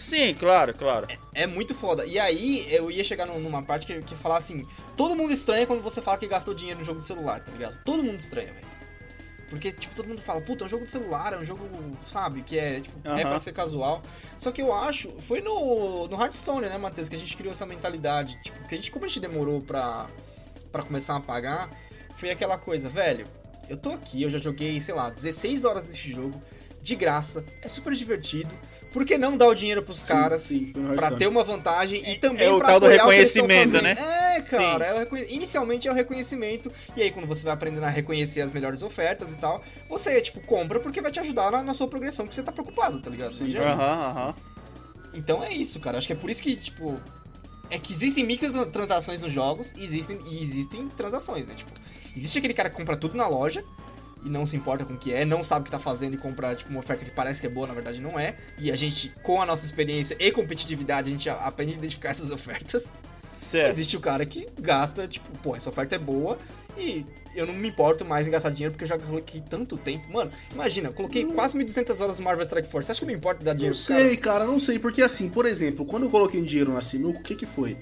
Sim, 0.01 0.33
claro, 0.33 0.73
claro. 0.73 1.07
É 1.33 1.45
muito 1.45 1.73
foda. 1.75 2.05
E 2.05 2.19
aí, 2.19 2.65
eu 2.73 2.89
ia 2.89 3.03
chegar 3.03 3.25
num- 3.27 3.39
numa 3.39 3.61
parte 3.63 3.85
que, 3.85 4.01
que 4.01 4.15
falar 4.15 4.37
assim: 4.37 4.65
todo 4.97 5.15
mundo 5.15 5.31
estranha 5.31 5.67
quando 5.67 5.81
você 5.81 6.01
fala 6.01 6.17
que 6.17 6.27
gastou 6.27 6.53
dinheiro 6.53 6.79
no 6.79 6.85
jogo 6.85 6.99
de 7.01 7.05
celular, 7.05 7.39
tá 7.43 7.51
ligado? 7.51 7.77
Todo 7.83 8.03
mundo 8.03 8.19
estranha, 8.19 8.51
velho. 8.51 8.71
Porque, 9.49 9.71
tipo, 9.73 9.93
todo 9.93 10.07
mundo 10.07 10.21
fala, 10.21 10.39
puta, 10.41 10.63
é 10.63 10.67
um 10.67 10.69
jogo 10.69 10.85
de 10.85 10.91
celular, 10.91 11.33
é 11.33 11.37
um 11.37 11.45
jogo, 11.45 11.61
sabe, 12.09 12.41
que 12.41 12.57
é, 12.57 12.79
tipo, 12.79 12.97
é 13.19 13.21
pra 13.25 13.39
ser 13.39 13.51
casual. 13.51 14.01
Só 14.37 14.49
que 14.49 14.61
eu 14.61 14.73
acho, 14.73 15.09
foi 15.27 15.41
no, 15.41 16.07
no 16.07 16.15
Hearthstone, 16.21 16.67
né, 16.67 16.77
Matheus, 16.77 17.09
que 17.09 17.17
a 17.17 17.19
gente 17.19 17.35
criou 17.35 17.51
essa 17.51 17.65
mentalidade. 17.65 18.41
Tipo, 18.43 18.65
que 18.67 18.73
a 18.73 18.77
gente, 18.77 18.89
como 18.89 19.03
a 19.03 19.07
gente 19.09 19.19
demorou 19.19 19.61
pra, 19.61 20.07
pra 20.71 20.83
começar 20.83 21.17
a 21.17 21.19
pagar, 21.19 21.69
foi 22.17 22.29
aquela 22.31 22.57
coisa, 22.57 22.87
velho, 22.87 23.25
eu 23.69 23.75
tô 23.75 23.89
aqui, 23.89 24.23
eu 24.23 24.29
já 24.31 24.37
joguei, 24.39 24.79
sei 24.79 24.95
lá, 24.95 25.09
16 25.09 25.65
horas 25.65 25.85
desse 25.85 26.09
jogo, 26.13 26.41
de 26.81 26.95
graça, 26.95 27.43
é 27.61 27.67
super 27.67 27.93
divertido. 27.93 28.49
Por 28.91 29.05
que 29.05 29.17
não 29.17 29.37
dar 29.37 29.47
o 29.47 29.55
dinheiro 29.55 29.81
pros 29.83 30.01
Sim, 30.01 30.07
caras? 30.07 30.41
sim, 30.41 30.71
no 30.75 30.95
Pra 30.95 31.11
ter 31.11 31.27
uma 31.27 31.43
vantagem 31.43 32.03
e 32.09 32.17
também 32.17 32.47
é 32.47 32.51
o 32.51 32.57
pra 32.57 32.67
tal 32.67 32.79
do 32.81 32.87
reconhecimento, 32.87 33.81
né? 33.81 33.91
É, 34.37 34.41
cara, 34.41 34.85
é 34.85 34.93
o 34.93 34.99
reconhe- 34.99 35.27
inicialmente 35.29 35.87
é 35.87 35.91
o 35.91 35.93
reconhecimento, 35.93 36.71
e 36.95 37.01
aí 37.01 37.09
quando 37.11 37.25
você 37.25 37.43
vai 37.43 37.53
aprendendo 37.53 37.85
a 37.85 37.89
reconhecer 37.89 38.41
as 38.41 38.51
melhores 38.51 38.81
ofertas 38.81 39.31
e 39.31 39.35
tal, 39.35 39.63
você, 39.87 40.19
tipo, 40.21 40.45
compra 40.45 40.79
porque 40.79 40.99
vai 40.99 41.11
te 41.11 41.19
ajudar 41.21 41.51
na, 41.51 41.63
na 41.63 41.73
sua 41.73 41.87
progressão, 41.87 42.25
porque 42.25 42.35
você 42.35 42.43
tá 42.43 42.51
preocupado, 42.51 42.99
tá 42.99 43.09
ligado? 43.09 43.33
Sim. 43.33 43.55
Aham, 43.57 44.09
aham. 44.09 44.35
Então 45.13 45.43
é 45.43 45.53
isso, 45.53 45.79
cara. 45.79 45.97
Acho 45.97 46.07
que 46.07 46.13
é 46.13 46.15
por 46.15 46.29
isso 46.29 46.41
que, 46.41 46.55
tipo. 46.55 46.95
É 47.69 47.79
que 47.79 47.93
existem 47.93 48.25
microtransações 48.25 49.21
nos 49.21 49.31
jogos 49.31 49.69
e 49.77 49.83
existem, 49.85 50.19
e 50.29 50.43
existem 50.43 50.89
transações, 50.89 51.47
né? 51.47 51.53
Tipo, 51.55 51.71
existe 52.15 52.37
aquele 52.37 52.53
cara 52.53 52.69
que 52.69 52.75
compra 52.75 52.97
tudo 52.97 53.15
na 53.15 53.25
loja 53.27 53.63
e 54.23 54.29
não 54.29 54.45
se 54.45 54.55
importa 54.55 54.85
com 54.85 54.93
o 54.93 54.97
que 54.97 55.13
é, 55.13 55.25
não 55.25 55.43
sabe 55.43 55.61
o 55.61 55.65
que 55.65 55.71
tá 55.71 55.79
fazendo 55.79 56.13
e 56.13 56.17
compra, 56.17 56.55
tipo, 56.55 56.69
uma 56.69 56.79
oferta 56.79 57.03
que 57.03 57.11
parece 57.11 57.39
que 57.41 57.47
é 57.47 57.49
boa, 57.49 57.67
na 57.67 57.73
verdade 57.73 57.99
não 57.99 58.19
é. 58.19 58.35
E 58.59 58.71
a 58.71 58.75
gente, 58.75 59.11
com 59.23 59.41
a 59.41 59.45
nossa 59.45 59.65
experiência 59.65 60.15
e 60.19 60.31
competitividade, 60.31 61.09
a 61.09 61.11
gente 61.11 61.29
aprende 61.29 61.73
a 61.73 61.77
identificar 61.77 62.09
essas 62.11 62.31
ofertas. 62.31 62.91
Certo. 63.39 63.71
Existe 63.71 63.97
o 63.97 63.99
cara 63.99 64.23
que 64.25 64.45
gasta, 64.61 65.07
tipo, 65.07 65.27
pô, 65.39 65.55
essa 65.55 65.67
oferta 65.67 65.95
é 65.95 65.97
boa 65.99 66.37
e 66.77 67.03
eu 67.35 67.47
não 67.47 67.55
me 67.55 67.69
importo 67.69 68.05
mais 68.05 68.27
em 68.27 68.29
gastar 68.29 68.51
dinheiro 68.51 68.71
porque 68.71 68.83
eu 68.83 68.87
já 68.87 68.99
coloquei 68.99 69.41
tanto 69.41 69.77
tempo. 69.79 70.07
Mano, 70.13 70.31
imagina, 70.53 70.89
eu 70.89 70.93
coloquei 70.93 71.25
quase 71.25 71.57
1.200 71.57 71.99
horas 71.99 72.19
no 72.19 72.25
Marvel 72.25 72.43
Strike 72.45 72.69
Force. 72.69 72.85
Você 72.85 72.91
acha 72.91 72.99
que 72.99 73.05
eu 73.05 73.07
me 73.07 73.15
importo 73.15 73.43
dar 73.43 73.53
Não 73.53 73.57
dinheiro 73.57 73.75
cara? 73.87 73.99
sei, 74.07 74.17
cara, 74.17 74.45
não 74.45 74.59
sei. 74.59 74.77
Porque 74.77 75.01
assim, 75.01 75.27
por 75.27 75.47
exemplo, 75.47 75.83
quando 75.87 76.03
eu 76.03 76.09
coloquei 76.11 76.39
dinheiro 76.39 76.71
na 76.71 76.81
sinuca, 76.81 77.19
o 77.19 77.23
que 77.23 77.33
que 77.33 77.47
foi? 77.47 77.75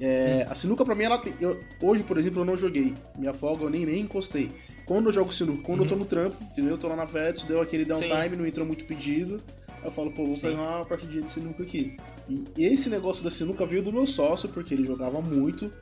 É, 0.00 0.46
a 0.48 0.54
sinuca 0.54 0.84
pra 0.84 0.94
mim, 0.94 1.04
ela 1.04 1.18
tem. 1.18 1.34
eu- 1.40 1.60
hoje, 1.80 2.02
por 2.02 2.16
exemplo, 2.18 2.40
eu 2.40 2.44
não 2.44 2.56
joguei. 2.56 2.94
Minha 3.16 3.32
folga 3.34 3.64
eu 3.64 3.70
nem, 3.70 3.84
nem 3.86 4.00
encostei. 4.00 4.50
Quando 4.90 5.06
eu 5.06 5.12
jogo 5.12 5.32
sinuca, 5.32 5.62
quando 5.62 5.84
eu 5.84 5.88
tô 5.88 5.94
no 5.94 6.04
trampo, 6.04 6.36
entendeu? 6.42 6.72
Eu 6.72 6.76
tô 6.76 6.88
lá 6.88 6.96
na 6.96 7.04
Vetus, 7.04 7.44
deu 7.44 7.60
aquele 7.60 7.84
downtime, 7.84 8.34
não 8.34 8.44
entrou 8.44 8.66
muito 8.66 8.84
pedido. 8.86 9.40
Eu 9.84 9.90
falo, 9.92 10.10
pô, 10.10 10.26
vou 10.26 10.34
Sim. 10.34 10.48
pegar 10.48 10.78
uma 10.78 10.84
partidinha 10.84 11.22
de 11.22 11.30
sinuca 11.30 11.62
aqui. 11.62 11.96
E 12.28 12.64
esse 12.64 12.90
negócio 12.90 13.22
da 13.22 13.30
sinuca 13.30 13.64
veio 13.64 13.84
do 13.84 13.92
meu 13.92 14.04
sócio, 14.04 14.48
porque 14.48 14.74
ele 14.74 14.84
jogava 14.84 15.20
muito. 15.20 15.72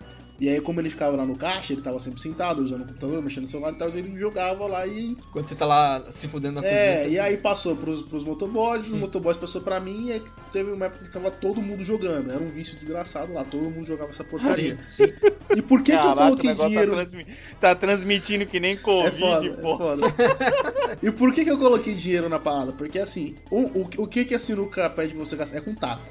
E 0.40 0.48
aí, 0.48 0.60
como 0.60 0.80
ele 0.80 0.88
ficava 0.88 1.16
lá 1.16 1.26
no 1.26 1.36
caixa, 1.36 1.72
ele 1.72 1.82
tava 1.82 1.98
sempre 1.98 2.20
sentado, 2.20 2.62
usando 2.62 2.82
o 2.82 2.86
computador, 2.86 3.20
mexendo 3.20 3.42
no 3.42 3.48
celular 3.48 3.72
e 3.72 3.74
tal, 3.76 3.88
ele 3.88 4.16
jogava 4.16 4.66
lá 4.68 4.86
e 4.86 5.16
Quando 5.32 5.48
você 5.48 5.56
tá 5.56 5.66
lá 5.66 6.12
se 6.12 6.28
fudendo 6.28 6.60
na 6.60 6.66
é, 6.66 6.98
cozinha. 6.98 7.08
e 7.08 7.18
aí 7.18 7.36
passou 7.38 7.74
pros, 7.74 8.02
pros 8.02 8.22
motoboys, 8.22 8.84
dos 8.84 8.94
Hum. 8.94 8.98
motoboys 8.98 9.36
passou 9.36 9.60
pra 9.62 9.80
mim, 9.80 10.06
e 10.06 10.12
aí 10.12 10.22
teve 10.52 10.70
uma 10.70 10.86
época 10.86 11.04
que 11.04 11.10
tava 11.10 11.28
todo 11.32 11.60
mundo 11.60 11.82
jogando. 11.82 12.30
Era 12.30 12.40
um 12.40 12.46
vício 12.48 12.74
desgraçado 12.76 13.32
lá, 13.32 13.42
todo 13.42 13.68
mundo 13.68 13.84
jogava 13.84 14.10
essa 14.10 14.22
porcaria. 14.22 14.78
Sim, 14.88 15.06
sim. 15.06 15.12
E 15.56 15.60
por 15.60 15.82
que, 15.82 15.90
que 15.90 15.98
eu 15.98 16.02
Caraca, 16.02 16.22
coloquei 16.22 16.50
negócio 16.50 16.68
dinheiro. 16.70 16.90
Tá, 16.92 16.96
transmi- 16.96 17.26
tá 17.60 17.74
transmitindo 17.74 18.46
que 18.46 18.60
nem 18.60 18.74
É 18.74 18.76
Covid, 18.76 19.18
foda, 19.18 19.46
é 19.46 19.50
pô. 19.56 19.76
foda. 19.78 20.06
e 21.02 21.10
por 21.10 21.32
que, 21.32 21.42
que 21.44 21.50
eu 21.50 21.58
coloquei 21.58 21.94
dinheiro 21.94 22.28
na 22.28 22.38
parada? 22.38 22.70
Porque 22.72 23.00
assim, 23.00 23.34
o, 23.50 23.62
o, 23.80 23.88
o 23.98 24.06
que, 24.06 24.24
que 24.24 24.34
a 24.36 24.38
sinuca 24.38 24.88
pede 24.90 25.14
você 25.16 25.34
gastar? 25.34 25.58
É 25.58 25.60
com 25.60 25.74
taco, 25.74 26.08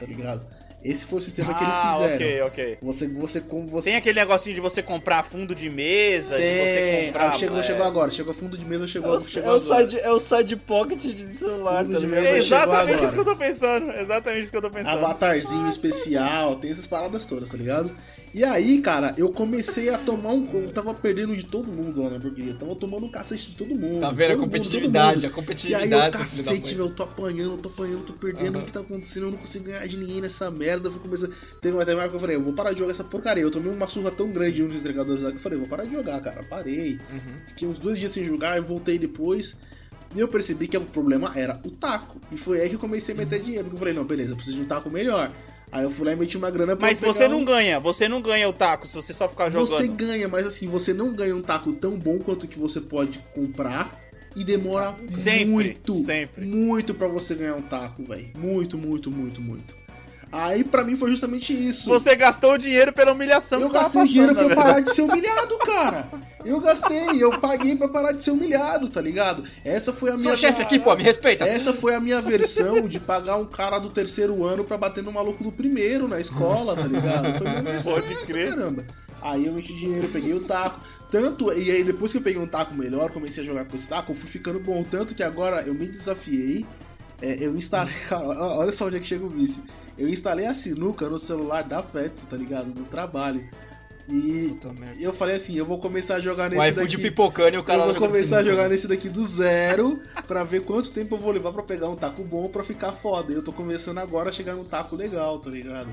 tá 0.00 0.04
ligado? 0.06 0.44
Esse 0.82 1.06
foi 1.06 1.18
o 1.18 1.22
sistema 1.22 1.52
que 1.54 1.64
eles 1.64 1.74
Ah, 1.76 1.92
fizeram. 1.94 2.14
ok, 2.14 2.42
ok. 2.42 2.78
Você, 2.82 3.08
você, 3.08 3.40
como 3.40 3.66
você. 3.66 3.90
Tem 3.90 3.96
aquele 3.98 4.20
negocinho 4.20 4.54
de 4.54 4.60
você 4.60 4.80
comprar 4.80 5.24
fundo 5.24 5.52
de 5.52 5.68
mesa, 5.68 6.36
de 6.36 6.42
você 6.42 6.90
Tem. 6.90 7.06
comprar... 7.06 7.28
Ah, 7.28 7.32
chegou, 7.32 7.58
é, 7.58 7.62
chegou 7.64 7.84
agora, 7.84 8.10
chegou 8.12 8.32
fundo 8.32 8.56
de 8.56 8.64
mesa, 8.64 8.84
É 8.84 8.86
chegou, 8.86 9.16
o, 9.16 9.20
chegou 9.20 9.50
é, 9.50 9.54
o 9.54 9.60
agora. 9.60 9.80
side, 9.82 9.98
é 10.00 10.10
o 10.12 10.20
side 10.20 10.56
pocket 10.56 11.00
de 11.00 11.34
celular, 11.34 11.82
Tudo 11.84 11.94
tá 11.94 12.00
de 12.00 12.06
mesmo. 12.06 12.26
É 12.26 12.38
exatamente 12.38 13.04
isso 13.04 13.12
que 13.12 13.20
eu 13.20 13.24
tô 13.24 13.36
pensando. 13.36 13.90
Exatamente 13.92 14.42
isso 14.42 14.50
que 14.52 14.56
eu 14.56 14.62
tô 14.62 14.70
pensando. 14.70 14.98
Avatarzinho 15.04 15.66
especial, 15.68 16.54
tem 16.56 16.70
essas 16.70 16.86
paradas 16.86 17.24
todas, 17.26 17.50
tá 17.50 17.56
ligado? 17.56 17.94
E 18.34 18.44
aí, 18.44 18.80
cara, 18.80 19.14
eu 19.16 19.30
comecei 19.30 19.88
a 19.88 19.96
tomar 19.96 20.32
um. 20.32 20.46
Eu 20.52 20.70
tava 20.70 20.92
perdendo 20.92 21.34
de 21.34 21.44
todo 21.44 21.72
mundo 21.74 22.02
lá 22.02 22.10
na 22.10 22.16
hamburgueria. 22.16 22.54
Tava 22.54 22.76
tomando 22.76 23.06
um 23.06 23.10
cacete 23.10 23.50
de 23.50 23.56
todo 23.56 23.74
mundo. 23.74 24.00
Tá 24.00 24.10
vendo? 24.10 24.32
A 24.32 24.34
mundo, 24.34 24.44
competitividade, 24.44 25.20
todo 25.20 25.24
a 25.24 25.28
mundo. 25.28 25.32
E 25.32 25.34
competitividade. 25.34 25.94
aí, 25.94 26.06
eu, 26.06 26.12
cacete, 26.12 26.74
meu, 26.74 26.86
eu 26.86 26.94
tô 26.94 27.02
apanhando, 27.04 27.52
eu 27.52 27.58
tô 27.58 27.68
apanhando, 27.70 28.04
tô 28.04 28.12
perdendo. 28.12 28.56
Aham. 28.56 28.62
O 28.62 28.66
que 28.66 28.72
tá 28.72 28.80
acontecendo? 28.80 29.24
Eu 29.24 29.30
não 29.30 29.38
consigo 29.38 29.64
ganhar 29.64 29.86
de 29.86 29.96
ninguém 29.96 30.20
nessa 30.20 30.50
merda. 30.50 30.88
eu 30.88 30.92
fui 30.92 31.00
começar. 31.00 31.28
Teve 31.60 31.74
uma 31.76 31.82
época 31.82 32.08
que 32.08 32.16
eu 32.16 32.20
falei, 32.20 32.36
eu 32.36 32.42
vou 32.42 32.52
parar 32.52 32.72
de 32.72 32.78
jogar 32.80 32.92
essa 32.92 33.04
porcaria. 33.04 33.42
Eu 33.42 33.50
tomei 33.50 33.72
uma 33.72 33.88
surra 33.88 34.10
tão 34.10 34.30
grande 34.30 34.56
de 34.56 34.62
um 34.62 34.68
dos 34.68 34.80
entregadores 34.80 35.22
lá 35.22 35.30
que 35.30 35.36
eu 35.36 35.40
falei, 35.40 35.58
vou 35.58 35.68
parar 35.68 35.84
de 35.84 35.92
jogar, 35.92 36.20
cara. 36.20 36.42
Parei. 36.44 36.98
Uhum. 37.10 37.34
Fiquei 37.46 37.66
uns 37.66 37.78
dois 37.78 37.98
dias 37.98 38.12
sem 38.12 38.24
jogar, 38.24 38.58
eu 38.58 38.64
voltei 38.64 38.98
depois. 38.98 39.56
E 40.14 40.20
eu 40.20 40.28
percebi 40.28 40.68
que 40.68 40.76
o 40.76 40.80
problema 40.82 41.32
era 41.34 41.60
o 41.64 41.70
taco. 41.70 42.20
E 42.30 42.36
foi 42.36 42.60
aí 42.60 42.68
que 42.68 42.74
eu 42.74 42.80
comecei 42.80 43.14
a 43.14 43.18
meter 43.18 43.40
dinheiro. 43.40 43.64
Porque 43.64 43.76
eu 43.76 43.80
falei, 43.80 43.94
não, 43.94 44.04
beleza, 44.04 44.30
eu 44.30 44.36
preciso 44.36 44.58
de 44.58 44.64
um 44.64 44.68
taco 44.68 44.90
melhor. 44.90 45.32
Aí 45.70 45.84
eu 45.84 45.90
fui 45.90 46.06
lá 46.06 46.12
e 46.12 46.16
meti 46.16 46.36
uma 46.36 46.50
grana 46.50 46.76
pra 46.76 46.88
Mas 46.88 47.00
você 47.00 47.28
não 47.28 47.40
um... 47.40 47.44
ganha, 47.44 47.78
você 47.78 48.08
não 48.08 48.22
ganha 48.22 48.48
o 48.48 48.52
taco 48.52 48.86
se 48.86 48.94
você 48.94 49.12
só 49.12 49.28
ficar 49.28 49.50
jogando. 49.50 49.68
Você 49.68 49.88
ganha, 49.88 50.28
mas 50.28 50.46
assim, 50.46 50.66
você 50.66 50.92
não 50.92 51.12
ganha 51.12 51.34
um 51.36 51.42
taco 51.42 51.72
tão 51.72 51.98
bom 51.98 52.18
quanto 52.18 52.48
que 52.48 52.58
você 52.58 52.80
pode 52.80 53.18
comprar. 53.34 54.08
E 54.36 54.44
demora 54.44 54.94
Sempre, 55.10 55.46
muito, 55.46 55.96
sempre. 55.96 56.44
muito 56.46 56.94
pra 56.94 57.08
você 57.08 57.34
ganhar 57.34 57.56
um 57.56 57.62
taco, 57.62 58.04
velho. 58.04 58.28
Muito, 58.36 58.78
muito, 58.78 59.10
muito, 59.10 59.40
muito. 59.40 59.74
Aí 60.30 60.62
pra 60.62 60.84
mim 60.84 60.94
foi 60.94 61.10
justamente 61.10 61.52
isso. 61.52 61.88
Você 61.88 62.14
gastou 62.14 62.52
o 62.52 62.58
dinheiro 62.58 62.92
pela 62.92 63.12
humilhação 63.12 63.60
Eu 63.60 63.66
que 63.66 63.72
você 63.72 63.78
tava 63.78 63.84
gastei 63.86 64.12
dinheiro 64.12 64.34
pra 64.34 64.42
passando, 64.44 64.58
eu 64.58 64.62
parar 64.64 64.80
de 64.80 64.94
ser 64.94 65.02
humilhado, 65.02 65.58
cara. 65.58 66.08
Eu 66.44 66.60
gastei, 66.60 67.22
eu 67.22 67.40
paguei 67.40 67.76
pra 67.76 67.88
parar 67.88 68.12
de 68.12 68.22
ser 68.22 68.30
humilhado, 68.32 68.88
tá 68.88 69.00
ligado? 69.00 69.42
Essa 69.64 69.92
foi 69.92 70.10
a 70.10 70.16
minha. 70.16 70.28
Sou 70.28 70.36
chefe 70.36 70.60
aqui, 70.60 70.78
pô, 70.78 70.94
me 70.94 71.02
respeita. 71.02 71.44
Essa 71.44 71.72
foi 71.72 71.94
a 71.94 72.00
minha 72.00 72.20
versão 72.20 72.86
de 72.86 73.00
pagar 73.00 73.36
um 73.36 73.46
cara 73.46 73.78
do 73.78 73.88
terceiro 73.90 74.44
ano 74.44 74.64
pra 74.64 74.76
bater 74.76 75.02
no 75.02 75.10
maluco 75.12 75.42
do 75.42 75.50
primeiro 75.50 76.06
na 76.06 76.20
escola, 76.20 76.76
tá 76.76 76.82
ligado? 76.86 77.38
Foi 77.38 77.48
minha 77.48 77.62
versão 77.62 77.94
Pode 77.94 78.12
essa, 78.12 78.26
crer. 78.26 78.50
caramba. 78.50 78.84
Aí 79.22 79.46
eu 79.46 79.52
meti 79.52 79.74
dinheiro, 79.74 80.08
peguei 80.10 80.34
o 80.34 80.40
taco. 80.40 80.78
Tanto, 81.10 81.50
e 81.54 81.70
aí 81.70 81.82
depois 81.82 82.12
que 82.12 82.18
eu 82.18 82.22
peguei 82.22 82.40
um 82.40 82.46
taco 82.46 82.74
melhor, 82.74 83.10
comecei 83.10 83.42
a 83.42 83.46
jogar 83.46 83.64
com 83.64 83.74
esse 83.74 83.88
taco, 83.88 84.12
eu 84.12 84.16
fui 84.16 84.28
ficando 84.28 84.60
bom. 84.60 84.82
Tanto 84.84 85.14
que 85.14 85.22
agora 85.22 85.62
eu 85.62 85.74
me 85.74 85.88
desafiei. 85.88 86.66
é, 87.22 87.36
eu 87.40 87.56
instalei. 87.56 87.94
Cara, 88.08 88.28
olha 88.58 88.70
só 88.70 88.86
onde 88.86 88.98
é 88.98 89.00
que 89.00 89.06
chega 89.06 89.24
o 89.24 89.30
vice. 89.30 89.62
Eu 89.98 90.08
instalei 90.08 90.46
a 90.46 90.54
sinuca 90.54 91.08
no 91.08 91.18
celular 91.18 91.64
da 91.64 91.82
Fetz, 91.82 92.24
tá 92.24 92.36
ligado? 92.36 92.72
Do 92.72 92.84
trabalho. 92.84 93.44
E 94.10 94.56
eu 95.00 95.12
falei 95.12 95.36
assim, 95.36 95.56
eu 95.56 95.66
vou 95.66 95.78
começar 95.78 96.14
a 96.16 96.20
jogar 96.20 96.50
O 96.50 96.54
nesse 96.54 96.70
iFood 96.70 96.96
daqui. 96.96 97.02
pipocando 97.02 97.56
e 97.56 97.58
o 97.58 97.62
cara 97.64 97.82
Eu 97.82 97.92
vou 97.92 98.08
começar 98.08 98.38
a 98.38 98.42
jogar 98.42 98.68
nesse 98.68 98.88
daqui 98.88 99.06
do 99.06 99.22
zero 99.22 100.00
pra 100.26 100.44
ver 100.44 100.60
quanto 100.60 100.90
tempo 100.92 101.16
eu 101.16 101.18
vou 101.18 101.30
levar 101.30 101.52
pra 101.52 101.62
pegar 101.62 101.90
um 101.90 101.96
taco 101.96 102.24
bom 102.24 102.48
pra 102.48 102.64
ficar 102.64 102.92
foda. 102.92 103.32
Eu 103.32 103.42
tô 103.42 103.52
começando 103.52 103.98
agora 103.98 104.30
a 104.30 104.32
chegar 104.32 104.54
num 104.54 104.64
taco 104.64 104.96
legal, 104.96 105.38
tá 105.38 105.50
ligado? 105.50 105.88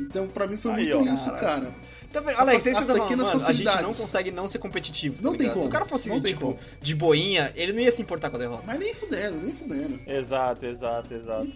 Então 0.00 0.26
pra 0.28 0.46
mim 0.46 0.56
foi 0.56 0.72
Aí, 0.72 0.92
muito 0.94 1.10
ó, 1.10 1.14
isso, 1.14 1.30
cara. 1.32 1.70
Tá 2.12 2.18
vendo? 2.18 2.40
Alex, 2.40 2.66
isso 2.66 2.78
As 2.78 2.84
que 2.86 2.90
eu 2.90 2.94
tô 2.96 3.02
falando, 3.06 3.08
pequenas 3.08 3.34
mano, 3.34 3.46
a 3.46 3.52
gente 3.52 3.82
não 3.82 3.94
consegue 3.94 4.30
não 4.32 4.48
ser 4.48 4.58
competitivo. 4.58 5.16
tá 5.16 5.22
Não 5.22 5.36
tem 5.36 5.48
como, 5.48 5.60
Se 5.60 5.66
o 5.66 5.70
cara 5.70 5.84
fosse, 5.84 6.08
não 6.08 6.20
tipo, 6.20 6.40
como. 6.40 6.58
de 6.80 6.92
boinha, 6.94 7.52
ele 7.54 7.72
não 7.72 7.80
ia 7.80 7.92
se 7.92 8.02
importar 8.02 8.30
com 8.30 8.36
a 8.36 8.40
derrota. 8.40 8.64
Mas 8.66 8.78
nem 8.80 8.92
fudendo, 8.92 9.36
nem 9.46 9.54
fudendo. 9.54 10.00
Exato, 10.08 10.66
exato, 10.66 11.14
exato. 11.14 11.48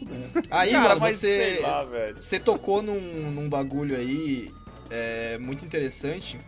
Aí, 0.51 0.71
Cara, 0.71 0.89
mano, 0.91 1.01
mas 1.01 1.17
você, 1.17 1.55
sei 1.55 1.61
lá, 1.61 1.83
velho. 1.83 2.23
você 2.23 2.39
tocou 2.39 2.81
num, 2.83 3.01
num 3.33 3.49
bagulho 3.49 3.97
aí 3.97 4.49
é, 4.91 5.39
muito 5.39 5.65
interessante, 5.65 6.39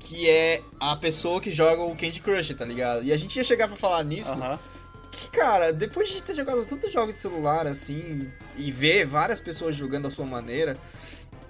que 0.00 0.28
é 0.28 0.60
a 0.80 0.96
pessoa 0.96 1.40
que 1.40 1.52
joga 1.52 1.82
o 1.82 1.94
Candy 1.96 2.20
Crush, 2.20 2.52
tá 2.54 2.64
ligado? 2.64 3.04
E 3.04 3.12
a 3.12 3.16
gente 3.16 3.36
ia 3.36 3.44
chegar 3.44 3.68
pra 3.68 3.76
falar 3.76 4.02
nisso, 4.02 4.30
Aham. 4.32 4.58
que, 4.58 4.73
cara, 5.34 5.72
depois 5.72 6.08
de 6.08 6.22
ter 6.22 6.34
jogado 6.34 6.64
tantos 6.64 6.92
jogos 6.92 7.14
de 7.14 7.20
celular, 7.20 7.66
assim, 7.66 8.30
e 8.56 8.70
ver 8.70 9.04
várias 9.06 9.40
pessoas 9.40 9.74
jogando 9.76 10.04
da 10.04 10.10
sua 10.10 10.26
maneira, 10.26 10.76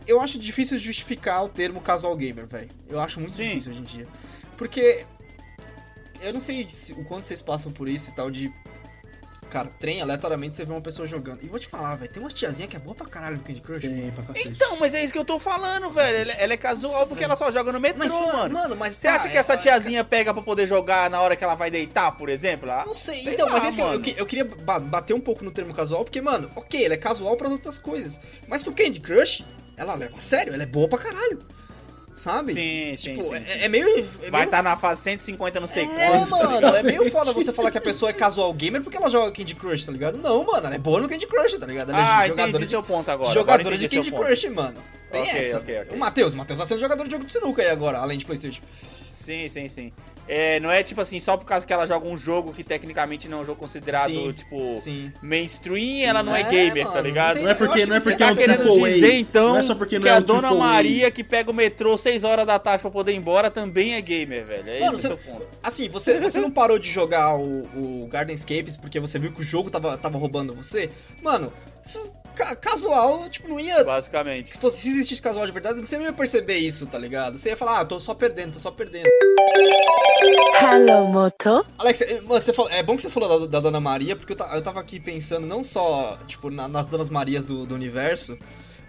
eu 0.07 0.21
acho 0.21 0.39
difícil 0.39 0.79
justificar 0.79 1.45
o 1.45 1.49
termo 1.49 1.81
casual 1.81 2.17
gamer, 2.17 2.47
velho. 2.47 2.69
Eu 2.89 3.01
acho 3.01 3.21
muito 3.21 3.35
Sim. 3.35 3.45
difícil 3.49 3.73
hoje 3.73 3.81
em 3.81 3.85
dia. 3.85 4.07
Porque 4.57 5.05
eu 6.21 6.33
não 6.33 6.41
sei 6.41 6.69
se- 6.71 6.93
o 6.93 7.05
quanto 7.05 7.27
vocês 7.27 7.43
passam 7.43 7.71
por 7.73 7.89
isso 7.89 8.11
e 8.11 8.13
tal 8.15 8.31
de. 8.31 8.53
Cara, 9.55 9.69
trem, 9.79 10.03
aleatoriamente 10.03 10.57
você 10.57 10.65
vê 10.65 10.73
uma 10.73 10.81
pessoa 10.81 11.07
jogando. 11.07 11.39
E 11.41 11.47
vou 11.47 11.61
te 11.61 11.69
falar, 11.69 11.95
velho, 11.95 12.11
tem 12.13 12.21
umas 12.21 12.35
tiazinha 12.35 12.67
que 12.67 12.75
é 12.75 12.79
boa 12.81 12.93
pra 12.93 13.07
caralho 13.07 13.37
no 13.37 13.43
Candy 13.45 13.61
Crush. 13.61 13.83
Tem 13.83 14.11
pra 14.11 14.25
cacete. 14.25 14.49
Então, 14.49 14.77
mas 14.81 14.95
é 14.95 15.05
isso 15.05 15.13
que 15.13 15.19
eu 15.21 15.25
tô 15.25 15.39
falando, 15.39 15.91
velho. 15.91 16.19
Ela, 16.29 16.33
ela 16.33 16.53
é 16.55 16.57
casual 16.57 17.07
porque 17.07 17.23
ela 17.23 17.37
só 17.37 17.53
joga 17.53 17.73
no 17.73 17.79
metrô, 17.79 18.01
Mas, 18.05 18.11
mano. 18.35 18.53
mano, 18.53 18.75
mas 18.75 18.95
Você 18.95 19.07
acha 19.07 19.27
tá, 19.27 19.31
que 19.31 19.37
essa 19.39 19.53
é- 19.53 19.57
tiazinha 19.57 20.03
pega 20.03 20.35
pra 20.35 20.43
poder 20.43 20.67
jogar 20.67 21.09
na 21.09 21.21
hora 21.21 21.37
que 21.37 21.45
ela 21.45 21.55
vai 21.55 21.71
deitar, 21.71 22.11
por 22.17 22.29
exemplo? 22.29 22.69
Ela- 22.69 22.85
Não 22.85 22.95
sei, 22.95 23.23
Sei 23.23 23.35
então, 23.35 23.47
lá, 23.47 23.53
mas 23.53 23.63
é 23.65 23.69
isso 23.69 23.77
que 23.77 23.83
eu, 23.83 23.87
eu, 23.87 23.91
mano. 23.93 24.03
que- 24.03 24.15
eu 24.19 24.27
queria 24.27 24.45
ba- 24.45 24.81
bater 24.81 25.15
um 25.15 25.21
pouco 25.21 25.45
no 25.45 25.53
termo 25.53 25.73
casual, 25.73 26.03
porque, 26.03 26.21
mano, 26.21 26.51
ok, 26.57 26.85
ele 26.85 26.95
é 26.95 26.97
casual 26.97 27.37
pras 27.37 27.53
outras 27.53 27.79
coisas. 27.79 28.21
Mas 28.49 28.61
pro 28.61 28.73
Candy 28.75 28.99
Crush, 28.99 29.45
ela 29.77 29.95
leva 29.95 30.17
a 30.17 30.21
sério, 30.21 30.53
ela 30.53 30.65
é 30.65 30.67
boa 30.67 30.89
pra 30.89 30.99
caralho. 30.99 31.39
Sabe? 32.17 32.55
Sim, 32.55 32.95
sim, 32.97 33.11
Tipo, 33.17 33.25
sim, 33.25 33.35
é, 33.35 33.43
sim. 33.43 33.53
é 33.61 33.69
meio. 33.69 34.09
É 34.23 34.31
Vai 34.31 34.45
estar 34.45 34.63
na 34.63 34.77
fase 34.77 35.03
150, 35.03 35.59
não 35.61 35.67
sei 35.69 35.85
É, 35.85 36.21
tá 36.21 36.27
mano, 36.31 36.53
ligado? 36.55 36.77
é 36.77 36.83
meio 36.83 37.11
foda 37.11 37.33
você 37.33 37.53
falar 37.53 37.71
que 37.71 37.79
a 37.79 37.81
pessoa 37.81 38.11
é 38.11 38.13
casual 38.13 38.53
gamer 38.55 38.83
porque 38.83 38.97
ela 38.97 39.11
joga 39.11 39.33
Candy 39.33 39.55
Crush, 39.55 39.85
tá 39.85 39.93
ligado? 39.93 40.17
Não, 40.19 40.45
mano, 40.45 40.65
ela 40.67 40.75
é 40.75 40.79
boa 40.79 41.01
no 41.01 41.09
Candy 41.09 41.27
Crush, 41.27 41.59
tá 41.59 41.67
ligado? 41.67 41.91
Ela 41.91 41.99
é 41.99 42.03
Ah, 42.03 42.23
jogadora 42.29 42.49
entendi 42.51 42.65
de, 42.65 42.71
seu 42.71 42.83
ponto 42.83 43.11
agora. 43.11 43.35
jogadora 43.35 43.77
de 43.77 43.89
Candy. 43.89 44.13
Crush, 44.13 44.45
mano. 44.51 44.81
Tem 45.11 45.23
Ok, 45.23 45.41
essa. 45.41 45.59
ok, 45.59 45.81
ok. 45.83 45.97
O 45.97 45.99
Matheus, 46.01 46.33
o 46.33 46.37
Matheus 46.37 46.59
tá 46.61 46.67
sendo 46.67 46.81
jogador 46.81 47.05
de 47.05 47.11
jogo 47.11 47.25
de 47.25 47.33
sinuca 47.33 47.63
aí 47.63 47.69
agora, 47.71 47.99
além 47.99 48.17
de 48.19 48.25
Playstation. 48.25 48.61
Sim, 49.13 49.49
sim, 49.49 49.69
sim. 49.69 49.93
É, 50.27 50.59
não 50.61 50.71
é 50.71 50.83
tipo 50.83 51.01
assim, 51.01 51.21
só 51.21 51.37
por 51.37 51.45
causa 51.45 51.67
que 51.67 51.73
ela 51.73 51.87
joga 51.87 52.07
um 52.09 52.17
jogo 52.17 52.53
que 52.55 52.65
tecnicamente 52.65 53.29
não 53.29 53.39
é 53.39 53.41
um 53.43 53.45
jogo 53.45 53.59
considerado, 53.59 54.11
Sim, 54.11 54.33
tipo, 54.33 54.81
Sim. 54.83 55.13
mainstream, 55.23 56.09
ela 56.09 56.23
não 56.23 56.35
é, 56.35 56.41
É, 56.41 56.45
gamer, 56.45 56.85
mano, 56.85 56.95
tá 56.95 57.01
ligado? 57.03 57.37
não 57.37 57.43
Não 57.45 57.51
é 57.51 57.55
porque, 57.55 57.81
Eu 57.83 57.87
não 57.87 57.97
é 57.97 58.01
porque 58.01 58.17
Você 58.17 58.25
é 58.25 58.27
tá 58.27 58.33
um 58.33 58.37
querendo 58.37 58.63
triple 58.63 58.85
A. 58.85 58.89
dizer, 58.89 59.13
então, 59.19 59.49
não 59.49 59.57
é 59.59 59.63
só 59.63 59.75
porque 59.75 59.97
não 59.97 60.03
que 60.03 60.09
é 60.09 60.13
a 60.13 60.19
um 60.19 60.23
dona. 60.23 60.55
Maria 60.55 61.11
que 61.11 61.23
pega 61.23 61.51
o 61.51 61.55
metrô 61.55 61.97
6 61.99 62.25
horas 62.25 62.47
da 62.47 62.59
tarde 62.59 62.81
pra 62.83 62.91
poder 62.91 63.13
ir 63.13 63.17
embora 63.17 63.51
também 63.51 63.95
é 63.95 64.01
gamer, 64.01 64.45
velho. 64.47 64.69
É 64.69 64.81
Mano, 64.81 64.97
esse 64.97 65.07
o 65.07 65.09
seu 65.09 65.17
ponto. 65.19 65.47
Assim, 65.63 65.89
você, 65.89 66.19
você 66.19 66.41
não 66.41 66.51
parou 66.51 66.79
de 66.79 66.91
jogar 66.91 67.37
o, 67.37 67.63
o 67.77 68.07
Gardenscapes 68.11 68.77
porque 68.79 68.99
você 68.99 69.19
viu 69.19 69.31
que 69.33 69.41
o 69.43 69.45
jogo 69.45 69.71
tava, 69.71 69.99
tava 69.99 70.17
roubando 70.17 70.55
você? 70.55 70.89
Mano, 71.23 71.53
isso- 71.85 72.11
ca- 72.35 72.57
casual, 72.57 73.29
tipo, 73.29 73.49
não 73.49 73.59
ia. 73.61 73.83
Basicamente. 73.85 74.51
Se, 74.53 74.59
fosse, 74.59 74.81
se 74.83 74.89
existisse 74.91 75.23
casual 75.23 75.47
de 75.47 75.53
verdade, 75.53 75.81
você 75.81 75.97
não 75.97 76.05
ia 76.05 76.13
perceber 76.13 76.59
isso, 76.59 76.87
tá 76.87 76.99
ligado? 76.99 77.39
Você 77.39 77.51
ia 77.51 77.57
falar, 77.57 77.81
ah, 77.81 77.85
tô 77.85 77.99
só 78.01 78.15
perdendo, 78.15 78.53
tô 78.55 78.59
só 78.59 78.71
perdendo. 78.71 79.09
Hello, 80.61 81.09
Moto. 81.09 81.65
Alex, 81.79 82.01
eh, 82.01 82.21
você 82.25 82.53
falou- 82.53 82.71
é 82.71 82.83
bom 82.83 82.97
que 82.97 83.03
você 83.03 83.11
falou 83.11 83.41
da, 83.41 83.47
da 83.47 83.61
Dona 83.61 83.81
Maria, 83.81 84.17
porque 84.17 84.33
eu, 84.33 84.37
ta- 84.37 84.51
eu 84.55 84.63
tava 84.63 84.81
aqui 84.81 84.99
pensando 84.99 85.47
não 85.47 85.63
só, 85.63 86.17
tipo, 86.27 86.51
na- 86.51 86.69
nas 86.69 86.87
Donas 86.87 87.11
Marias 87.11 87.45
do, 87.45 87.67
do 87.67 87.75
universo, 87.75 88.39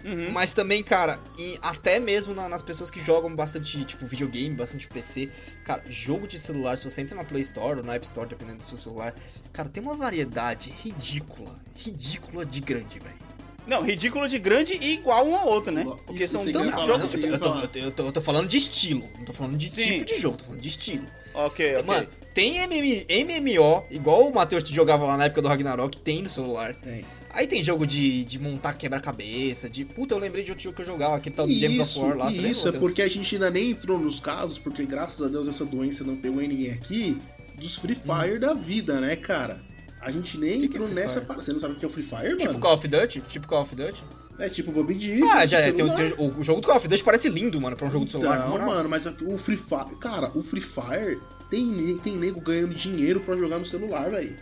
Uhum. 0.04 0.30
mas 0.32 0.54
também, 0.54 0.82
cara, 0.82 1.18
em- 1.38 1.58
até 1.60 1.98
mesmo 1.98 2.34
na- 2.34 2.48
nas 2.48 2.62
pessoas 2.62 2.90
que 2.90 3.04
jogam 3.04 3.34
bastante, 3.34 3.84
tipo, 3.84 4.06
videogame, 4.06 4.54
bastante 4.54 4.86
PC. 4.88 5.30
Cara, 5.64 5.82
jogo 5.88 6.26
de 6.26 6.38
celular, 6.40 6.78
se 6.78 6.88
você 6.88 7.00
entra 7.02 7.16
na 7.16 7.24
Play 7.24 7.42
Store 7.42 7.80
ou 7.80 7.84
na 7.84 7.94
App 7.94 8.06
Store, 8.06 8.28
dependendo 8.28 8.58
do 8.58 8.64
seu 8.66 8.78
celular, 8.78 9.14
cara, 9.52 9.68
tem 9.68 9.82
uma 9.82 9.94
variedade 9.94 10.70
ridícula, 10.82 11.56
ridícula 11.76 12.46
de 12.46 12.60
grande, 12.60 12.98
velho. 12.98 13.25
Não, 13.66 13.82
ridículo 13.82 14.28
de 14.28 14.38
grande 14.38 14.78
e 14.80 14.94
igual 14.94 15.26
um 15.26 15.34
ao 15.36 15.48
outro, 15.48 15.72
né? 15.72 15.82
Isso 15.82 15.96
Porque 16.06 16.26
são 16.26 16.42
você 16.42 16.52
tantos 16.52 16.84
jogos. 16.84 17.04
assim, 17.06 17.22
Eu, 17.24 17.30
eu 17.32 17.38
tô, 17.38 17.46
eu 17.58 17.68
tô- 17.68 17.78
eu 17.78 17.92
tô- 17.92 18.02
eu 18.06 18.12
tô 18.12 18.20
falando 18.20 18.48
de 18.48 18.56
estilo, 18.56 19.02
não 19.18 19.24
tô 19.24 19.32
falando 19.32 19.56
de 19.56 19.68
Sim. 19.68 19.82
tipo 19.84 20.04
de 20.04 20.16
jogo, 20.18 20.36
tô 20.36 20.44
falando 20.44 20.60
de 20.62 20.68
estilo. 20.68 21.04
Ok, 21.34 21.72
ok. 21.76 21.82
Mano, 21.82 22.06
tem 22.32 22.58
MM 22.58 23.04
MMO, 23.08 23.84
igual 23.90 24.26
o 24.28 24.34
Matheus 24.34 24.62
te 24.62 24.72
jogava 24.74 25.04
lá 25.04 25.16
na 25.16 25.24
época 25.24 25.42
do 25.42 25.48
Ragnarok, 25.48 26.00
tem 26.00 26.22
no 26.22 26.30
celular. 26.30 26.74
Tem. 26.76 27.04
Aí 27.30 27.46
tem 27.46 27.62
jogo 27.62 27.86
de, 27.86 28.24
de 28.24 28.38
montar 28.38 28.72
quebra-cabeça, 28.72 29.68
de. 29.68 29.84
Puta, 29.84 30.14
eu 30.14 30.18
lembrei 30.18 30.42
de 30.42 30.50
outro 30.50 30.64
jogo 30.64 30.76
que 30.76 30.82
eu 30.82 30.86
jogava, 30.86 31.16
aquele 31.16 31.34
tal 31.36 31.46
de 31.46 31.58
James 31.58 31.80
of 31.80 31.90
Isso, 31.90 32.00
War 32.00 32.16
lá. 32.16 32.24
você 32.30 32.36
lembra, 32.36 32.50
isso, 32.50 32.68
é 32.68 32.72
porque 32.72 33.02
a 33.02 33.08
gente 33.08 33.34
ainda 33.34 33.50
nem 33.50 33.70
entrou 33.72 33.98
nos 33.98 34.18
casos, 34.20 34.58
porque 34.58 34.86
graças 34.86 35.20
a 35.26 35.28
Deus 35.28 35.46
essa 35.46 35.64
doença 35.66 36.02
não 36.02 36.16
pegou 36.16 36.40
em 36.40 36.48
ninguém 36.48 36.70
aqui, 36.70 37.18
dos 37.56 37.74
Free 37.76 37.94
Fire 37.94 38.38
da 38.38 38.54
vida, 38.54 39.00
né, 39.02 39.16
cara? 39.16 39.60
A 40.00 40.10
gente 40.12 40.38
nem 40.38 40.60
que 40.62 40.68
que 40.68 40.76
é 40.78 40.80
entrou 40.80 40.88
nessa 40.88 41.20
parada. 41.20 41.44
Você 41.44 41.52
não 41.52 41.60
sabe 41.60 41.74
o 41.74 41.76
que 41.76 41.84
é 41.84 41.88
o 41.88 41.90
Free 41.90 42.02
Fire, 42.04 42.36
Tipo 42.36 42.44
mano? 42.46 42.60
Call 42.60 42.74
of 42.74 42.86
Duty? 42.88 43.20
Tipo 43.22 43.46
Call 43.48 43.62
of 43.62 43.74
Duty? 43.74 44.00
É 44.38 44.48
tipo 44.50 44.70
Bob 44.70 44.92
Diz. 44.94 45.22
ah, 45.30 45.46
já 45.46 45.60
é. 45.60 45.72
Tem, 45.72 45.84
o- 45.84 45.94
tem 45.96 46.12
o, 46.18 46.42
jogo 46.42 46.60
do 46.60 46.66
Call 46.66 46.76
of 46.76 46.86
Duty 46.86 47.02
parece 47.02 47.28
lindo, 47.28 47.60
mano, 47.60 47.74
pra 47.76 47.88
um 47.88 47.90
jogo 47.90 48.04
de 48.04 48.12
celular. 48.12 48.38
Não, 48.50 48.58
mano, 48.66 48.88
mas 48.88 49.06
o 49.06 49.38
Free 49.38 49.56
Fire. 49.56 49.96
Cara, 50.00 50.30
o 50.36 50.42
Free 50.42 50.60
Fire 50.60 51.18
tem, 51.50 51.96
tem 51.98 52.14
nego 52.16 52.40
ganhando 52.40 52.74
dinheiro 52.74 53.20
pra 53.20 53.34
jogar 53.36 53.58
no 53.58 53.64
celular, 53.66 54.10
velho. 54.10 54.36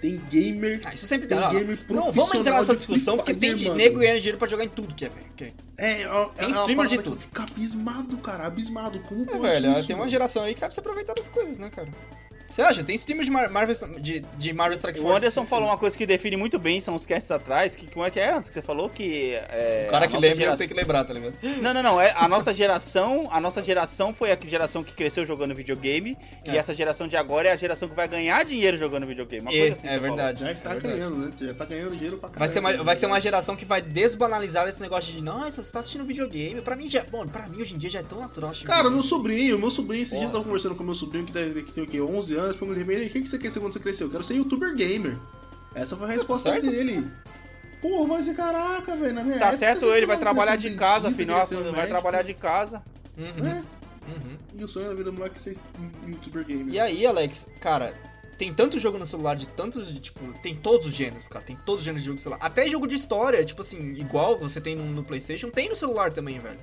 Tem 0.00 0.20
gamer. 0.30 0.80
Ah, 0.84 0.94
isso 0.94 1.06
sempre 1.08 1.26
Tem 1.26 1.36
dá. 1.36 1.48
gamer 1.48 1.76
Não, 1.88 1.96
vamos 1.96 2.14
profissional 2.14 2.40
entrar 2.40 2.58
nessa 2.60 2.76
discussão, 2.76 3.16
porque 3.16 3.34
tem 3.34 3.56
de 3.56 3.64
mano. 3.64 3.76
nego 3.76 3.98
ganhando 3.98 4.18
dinheiro 4.18 4.38
pra 4.38 4.46
jogar 4.46 4.64
em 4.64 4.68
tudo 4.68 4.94
que 4.94 5.04
é, 5.06 5.08
velho. 5.08 5.26
É, 5.76 5.86
É, 5.86 6.02
é, 6.02 6.04
é 6.04 6.46
uma 6.46 6.50
streamer 6.50 6.86
de 6.86 6.98
tudo. 6.98 7.16
eu 7.16 7.20
fico 7.20 7.42
abismado, 7.42 8.16
cara. 8.18 8.46
Abismado. 8.46 9.00
Como 9.00 9.22
É, 9.22 9.26
pode 9.26 9.40
velho, 9.42 9.72
isso, 9.72 9.86
tem 9.88 9.96
uma 9.96 10.08
geração 10.08 10.44
aí 10.44 10.54
que 10.54 10.60
sabe 10.60 10.74
se 10.74 10.78
aproveitar 10.78 11.14
das 11.14 11.26
coisas, 11.26 11.58
né, 11.58 11.68
cara? 11.70 11.88
Você 12.58 12.62
acha? 12.62 12.82
Tem 12.82 12.96
streamer 12.96 13.24
de 13.24 13.30
Mar- 13.30 13.48
Marvel, 13.50 13.76
de, 14.00 14.18
de 14.36 14.52
Marvel 14.52 14.74
Strike 14.76 14.98
O 14.98 15.02
Force. 15.02 15.16
Anderson 15.18 15.46
falou 15.46 15.68
uma 15.68 15.78
coisa 15.78 15.96
que 15.96 16.04
define 16.04 16.36
muito 16.36 16.58
bem, 16.58 16.80
são 16.80 16.96
os 16.96 17.06
casts 17.06 17.30
atrás, 17.30 17.76
que 17.76 17.86
como 17.88 18.04
é 18.04 18.10
que 18.10 18.18
é 18.18 18.32
antes 18.32 18.48
que 18.48 18.54
você 18.54 18.60
falou 18.62 18.90
que 18.90 19.34
é, 19.34 19.84
O 19.86 19.90
cara 19.92 20.08
que 20.08 20.14
lembra 20.16 20.36
geração- 20.36 20.58
tem 20.58 20.66
que 20.68 20.74
lembrar, 20.74 21.04
tá 21.04 21.14
ligado? 21.14 21.34
Não, 21.62 21.72
não, 21.72 21.82
não, 21.84 22.00
é 22.00 22.12
a 22.16 22.26
nossa 22.26 22.52
geração, 22.52 23.28
a 23.30 23.40
nossa 23.40 23.62
geração 23.62 24.12
foi 24.12 24.32
a 24.32 24.38
geração 24.44 24.82
que 24.82 24.92
cresceu 24.92 25.24
jogando 25.24 25.54
videogame 25.54 26.16
É. 26.44 26.54
e 26.54 26.58
essa 26.58 26.74
geração 26.74 27.06
de 27.06 27.16
agora 27.16 27.48
é 27.48 27.52
a 27.52 27.56
geração 27.56 27.88
que 27.88 27.94
vai 27.94 28.08
ganhar 28.08 28.44
dinheiro 28.44 28.76
jogando 28.76 29.06
videogame. 29.06 29.42
Uma 29.42 29.52
É, 29.52 29.58
coisa 29.58 29.72
assim, 29.74 29.86
é 29.86 29.90
você 29.92 29.98
falou. 30.00 30.16
verdade. 30.16 30.40
Já 30.40 30.50
está 30.50 30.70
é 30.70 30.72
verdade. 30.72 30.94
ganhando, 30.98 31.16
né? 31.16 31.30
Já 31.40 31.54
tá 31.54 31.64
ganhando 31.64 31.94
dinheiro 31.94 32.18
pra 32.18 32.28
caralho. 32.28 32.38
Vai 32.40 32.48
ser, 32.48 32.58
uma, 32.58 32.84
vai 32.84 32.96
ser 32.96 33.06
uma 33.06 33.20
geração 33.20 33.54
que 33.54 33.64
vai 33.64 33.80
desbanalizar 33.80 34.66
esse 34.68 34.80
negócio 34.80 35.12
de 35.12 35.20
nossa, 35.22 35.62
você 35.62 35.70
tá 35.72 35.78
assistindo 35.78 36.04
videogame. 36.04 36.60
Pra 36.60 36.74
mim 36.74 36.90
já. 36.90 37.04
Bom, 37.08 37.24
pra 37.24 37.46
mim 37.46 37.62
hoje 37.62 37.74
em 37.74 37.78
dia 37.78 37.90
já 37.90 38.00
é 38.00 38.02
tão 38.02 38.18
natural. 38.20 38.52
Cara, 38.64 38.90
meu 38.90 39.02
sobrinho, 39.02 39.56
meu 39.58 39.70
sobrinho, 39.70 40.02
esse 40.02 40.16
dia 40.16 40.26
eu 40.26 40.32
tava 40.32 40.42
conversando 40.42 40.74
com 40.74 40.82
meu 40.82 40.94
sobrinho 40.96 41.24
que, 41.24 41.32
deve, 41.32 41.62
que 41.62 41.70
tem 41.72 41.84
o 41.84 41.86
quê? 41.86 42.00
11 42.00 42.34
anos, 42.34 42.47
perguntei 42.56 42.84
pra 42.84 42.94
ele, 42.94 43.06
o 43.06 43.10
que 43.10 43.26
você 43.26 43.38
quer 43.38 43.50
ser 43.50 43.60
quando 43.60 43.72
você 43.72 43.80
crescer? 43.80 44.04
Eu 44.04 44.10
quero 44.10 44.22
ser 44.22 44.34
youtuber 44.34 44.74
gamer. 44.74 45.16
Essa 45.74 45.96
foi 45.96 46.08
a 46.08 46.12
resposta 46.12 46.50
certo. 46.50 46.70
dele. 46.70 47.06
Pô, 47.80 48.06
vai 48.06 48.22
ser 48.22 48.34
caraca, 48.34 48.96
velho. 48.96 49.14
Na 49.14 49.22
minha 49.22 49.38
Tá 49.38 49.46
época, 49.46 49.58
certo 49.58 49.86
ele, 49.94 50.06
vai 50.06 50.18
trabalhar 50.18 50.56
de 50.56 50.74
casa, 50.74 51.08
afinal, 51.08 51.46
vai 51.46 51.62
médico, 51.62 51.88
trabalhar 51.88 52.22
de 52.22 52.34
casa. 52.34 52.82
Uhum, 53.16 53.42
né? 53.42 53.64
uhum. 54.06 54.36
E 54.58 54.64
o 54.64 54.68
sonho 54.68 54.88
da 54.88 54.94
vida 54.94 55.10
do 55.10 55.12
moleque 55.12 55.36
é 55.36 55.38
ser 55.38 55.56
youtuber 56.06 56.44
gamer. 56.44 56.74
E 56.74 56.80
aí, 56.80 57.06
Alex, 57.06 57.46
cara, 57.60 57.94
tem 58.36 58.52
tanto 58.52 58.78
jogo 58.78 58.98
no 58.98 59.06
celular 59.06 59.36
de 59.36 59.46
tantos, 59.46 59.90
tipo, 60.00 60.20
tem 60.40 60.54
todos 60.54 60.86
os 60.86 60.94
gêneros, 60.94 61.26
cara, 61.28 61.44
tem 61.44 61.56
todos 61.64 61.80
os 61.80 61.84
gêneros 61.84 62.02
de 62.02 62.06
jogo 62.06 62.16
no 62.18 62.22
celular. 62.22 62.38
Até 62.40 62.68
jogo 62.68 62.86
de 62.86 62.94
história, 62.94 63.44
tipo 63.44 63.60
assim, 63.60 63.78
igual 63.96 64.38
você 64.38 64.60
tem 64.60 64.74
no, 64.74 64.84
no 64.84 65.04
PlayStation, 65.04 65.50
tem 65.50 65.68
no 65.68 65.76
celular 65.76 66.12
também, 66.12 66.38
velho. 66.38 66.58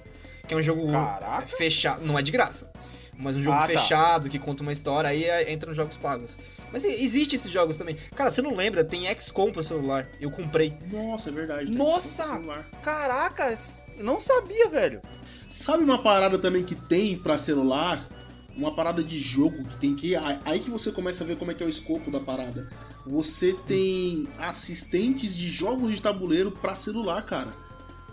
Que 0.47 0.53
é 0.53 0.57
um 0.57 0.61
jogo 0.61 0.89
Caraca. 0.91 1.47
fechado, 1.57 2.05
não 2.05 2.17
é 2.19 2.21
de 2.21 2.31
graça, 2.31 2.71
mas 3.17 3.35
um 3.35 3.41
jogo 3.41 3.55
Ah, 3.57 3.61
tá. 3.61 3.67
fechado 3.67 4.29
que 4.29 4.37
conta 4.39 4.61
uma 4.63 4.71
história, 4.73 5.09
aí 5.09 5.23
é- 5.23 5.51
entra 5.51 5.67
nos 5.69 5.75
jogos 5.77 5.97
pagos. 5.97 6.31
Mas 6.71 6.83
existe 6.83 7.35
esses 7.35 7.49
jogos 7.51 7.77
também. 7.77 7.95
Cara, 8.15 8.31
você 8.31 8.41
não 8.41 8.55
lembra? 8.55 8.83
Tem 8.83 9.05
XCOM 9.15 9.51
pro 9.51 9.63
celular. 9.63 10.07
Eu 10.19 10.29
comprei. 10.31 10.73
Nossa, 10.91 11.29
é 11.29 11.31
verdade. 11.31 11.71
Nossa! 11.71 12.23
isso 12.23 12.27
no 12.33 12.39
celular. 12.41 12.65
Caraca, 12.83 13.57
não 13.99 14.19
sabia, 14.19 14.67
velho. 14.69 15.01
Sabe 15.49 15.83
uma 15.83 16.01
parada 16.01 16.37
também 16.37 16.63
que 16.63 16.75
tem 16.75 17.15
pra 17.17 17.37
celular? 17.37 18.05
Uma 18.57 18.73
parada 18.73 19.03
de 19.03 19.17
jogo 19.19 19.63
que 19.65 19.77
tem 19.77 19.95
que. 19.95 20.15
aí- 20.15 20.39
Aí 20.45 20.59
que 20.59 20.69
você 20.69 20.91
começa 20.91 21.23
a 21.23 21.27
ver 21.27 21.37
como 21.37 21.51
é 21.51 21.53
que 21.53 21.61
é 21.63 21.65
o 21.65 21.69
escopo 21.69 22.09
da 22.11 22.19
parada. 22.19 22.69
Você 23.05 23.53
tem 23.53 24.27
assistentes 24.37 25.35
de 25.35 25.49
jogos 25.49 25.91
de 25.91 26.01
tabuleiro 26.01 26.51
pra 26.51 26.75
celular, 26.75 27.21
cara. 27.23 27.49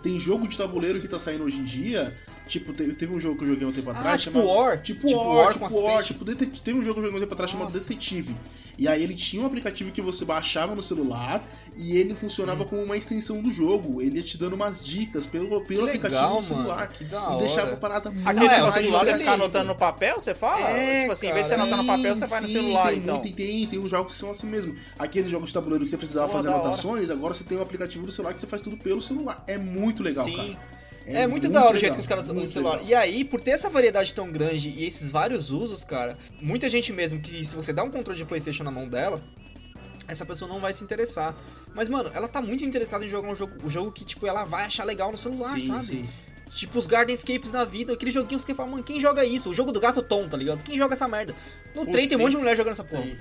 Tem 0.01 0.19
jogo 0.19 0.47
de 0.47 0.57
tabuleiro 0.57 0.99
que 1.01 1.07
tá 1.07 1.17
saindo 1.17 1.43
hoje 1.45 1.59
em 1.59 1.63
dia. 1.63 2.15
Tipo, 2.47 2.73
te- 2.73 2.93
teve 2.93 3.15
um 3.15 3.19
jogo 3.19 3.37
que 3.37 3.43
eu 3.45 3.49
joguei 3.49 3.65
um 3.65 3.71
tempo 3.71 3.89
atrás. 3.89 4.05
Ah, 4.05 4.17
tipo 4.17 4.37
chamado- 4.37 4.53
War. 4.53 4.81
Tipo, 4.81 5.07
Tipo 5.07 5.17
War, 5.23 5.35
War 5.37 5.53
tipo 5.53 5.81
War, 5.81 6.03
tipo 6.03 6.25
Detet- 6.25 6.61
Teve 6.61 6.77
um 6.77 6.83
jogo 6.83 6.95
que 6.95 6.99
eu 6.99 7.03
joguei 7.05 7.17
um 7.17 7.21
tempo 7.21 7.33
atrás 7.33 7.49
chamado 7.49 7.67
Nossa. 7.73 7.79
Detetive. 7.79 8.35
E 8.77 8.87
aí 8.87 9.01
ele 9.03 9.13
tinha 9.13 9.41
um 9.41 9.45
aplicativo 9.45 9.91
que 9.91 10.01
você 10.01 10.25
baixava 10.25 10.75
no 10.75 10.81
celular 10.83 11.41
e 11.77 11.95
ele 11.95 12.13
Hum. 12.13 12.17
funcionava 12.17 12.65
como 12.65 12.83
uma 12.83 12.97
extensão 12.97 13.41
do 13.41 13.51
jogo. 13.51 14.01
Ele 14.01 14.17
ia 14.17 14.23
te 14.23 14.37
dando 14.37 14.53
umas 14.53 14.83
dicas 14.83 15.25
pelo, 15.25 15.61
pelo 15.61 15.83
Que 15.83 15.89
aplicativo 15.91 16.21
legal, 16.21 16.37
do 16.39 16.43
celular. 16.43 16.87
Que 16.89 17.03
da 17.05 17.17
E 17.17 17.21
hora. 17.21 17.37
deixava 17.37 17.73
a 17.73 17.77
parada 17.77 18.11
muito 18.11 18.27
Aquele 18.27 18.45
é, 18.47 18.61
de 18.65 18.71
celular 18.73 19.05
você 19.05 19.17
ficar 19.17 19.33
anotando 19.33 19.65
no 19.65 19.75
papel, 19.75 20.15
você 20.19 20.33
fala? 20.35 20.69
É, 20.71 21.01
tipo 21.01 21.11
assim, 21.13 21.27
em 21.27 21.31
vez 21.31 21.43
de 21.45 21.49
você 21.49 21.55
anotar 21.55 21.77
no 21.77 21.85
papel, 21.85 22.15
você 22.15 22.25
vai 22.27 22.41
no 22.41 22.47
Sim, 22.47 22.53
celular, 22.53 22.87
tem 22.89 22.97
então. 22.97 23.15
muito- 23.19 23.35
tem, 23.35 23.67
tem 23.67 23.79
uns 23.79 23.89
jogos 23.91 24.13
que 24.13 24.19
são 24.19 24.31
assim 24.31 24.47
mesmo. 24.47 24.75
Aqueles 24.99 25.29
jogos 25.29 25.47
de 25.49 25.53
tabuleiro 25.53 25.83
que 25.85 25.89
você 25.89 25.97
precisava 25.97 26.27
Pô, 26.27 26.33
fazer 26.33 26.49
da 26.49 26.55
hora. 26.55 26.63
anotações, 26.65 27.09
agora 27.09 27.33
você 27.33 27.43
tem 27.45 27.57
um 27.57 27.61
aplicativo 27.61 28.05
do 28.05 28.11
celular 28.11 28.33
que 28.33 28.41
você 28.41 28.47
faz 28.47 28.61
tudo 28.61 28.75
pelo 28.75 28.99
celular. 28.99 29.43
É 29.47 29.57
muito 29.57 30.03
legal, 30.03 30.25
Sim. 30.25 30.35
cara. 30.35 30.82
É, 31.05 31.27
muito, 31.27 31.49
da 31.49 31.65
hora 31.65 31.75
o 31.75 31.79
jeito 31.79 31.93
que 31.95 31.99
os 31.99 32.07
caras 32.07 32.23
usam 32.23 32.35
o 32.35 32.39
muito 32.39 32.51
celular. 32.51 32.75
legal. 32.75 32.89
E 32.89 32.95
aí, 32.95 33.23
por 33.25 33.41
ter 33.41 33.51
essa 33.51 33.69
variedade 33.69 34.13
tão 34.13 34.31
grande 34.31 34.69
e 34.69 34.85
esses 34.85 35.11
vários 35.11 35.51
usos, 35.51 35.83
cara, 35.83 36.17
muita 36.41 36.69
gente 36.69 36.93
mesmo 36.93 37.19
que 37.19 37.43
se 37.43 37.55
você 37.55 37.73
dá 37.73 37.83
um 37.83 37.91
controle 37.91 38.17
de 38.17 38.25
Playstation 38.25 38.63
na 38.63 38.71
mão 38.71 38.87
dela, 38.87 39.19
essa 40.07 40.25
pessoa 40.25 40.49
não 40.49 40.59
vai 40.59 40.73
se 40.73 40.83
interessar. 40.83 41.35
Mas, 41.75 41.89
mano, 41.89 42.11
ela 42.13 42.27
tá 42.27 42.41
muito 42.41 42.63
interessada 42.63 43.05
em 43.05 43.09
jogar 43.09 43.29
um 43.29 43.35
jogo, 43.35 43.53
um 43.65 43.69
jogo 43.69 43.91
que, 43.91 44.05
tipo, 44.05 44.25
ela 44.27 44.43
vai 44.43 44.65
achar 44.65 44.85
legal 44.85 45.11
no 45.11 45.17
celular, 45.17 45.49
Sim, 45.59 45.67
sabe? 45.67 45.83
sim. 45.83 46.09
Tipo 46.55 46.77
os 46.77 46.85
Gardenscapes 46.85 47.51
na 47.51 47.65
vida, 47.65 47.93
aqueles 47.93 48.13
joguinhos 48.13 48.43
que 48.43 48.51
você 48.51 48.55
fala, 48.55 48.69
mano, 48.69 48.83
quem 48.83 49.01
joga 49.01 49.25
isso? 49.25 49.49
O 49.49 49.53
jogo 49.55 49.71
do 49.71 49.79
gato 49.79 50.03
Tom, 50.03 50.27
tá 50.29 50.37
ligado? 50.37 50.63
Quem 50.63 50.77
joga 50.77 50.93
essa 50.93 51.07
merda? 51.07 51.33
No 51.73 51.81
Putz, 51.81 51.91
trem 51.91 52.07
tem 52.07 52.15
um 52.15 52.19
sim. 52.19 52.23
monte 52.23 52.31
de 52.33 52.37
mulher 52.37 52.55
jogando 52.55 52.73
essa 52.73 52.83
porra. 52.83 53.01
Tem. 53.01 53.17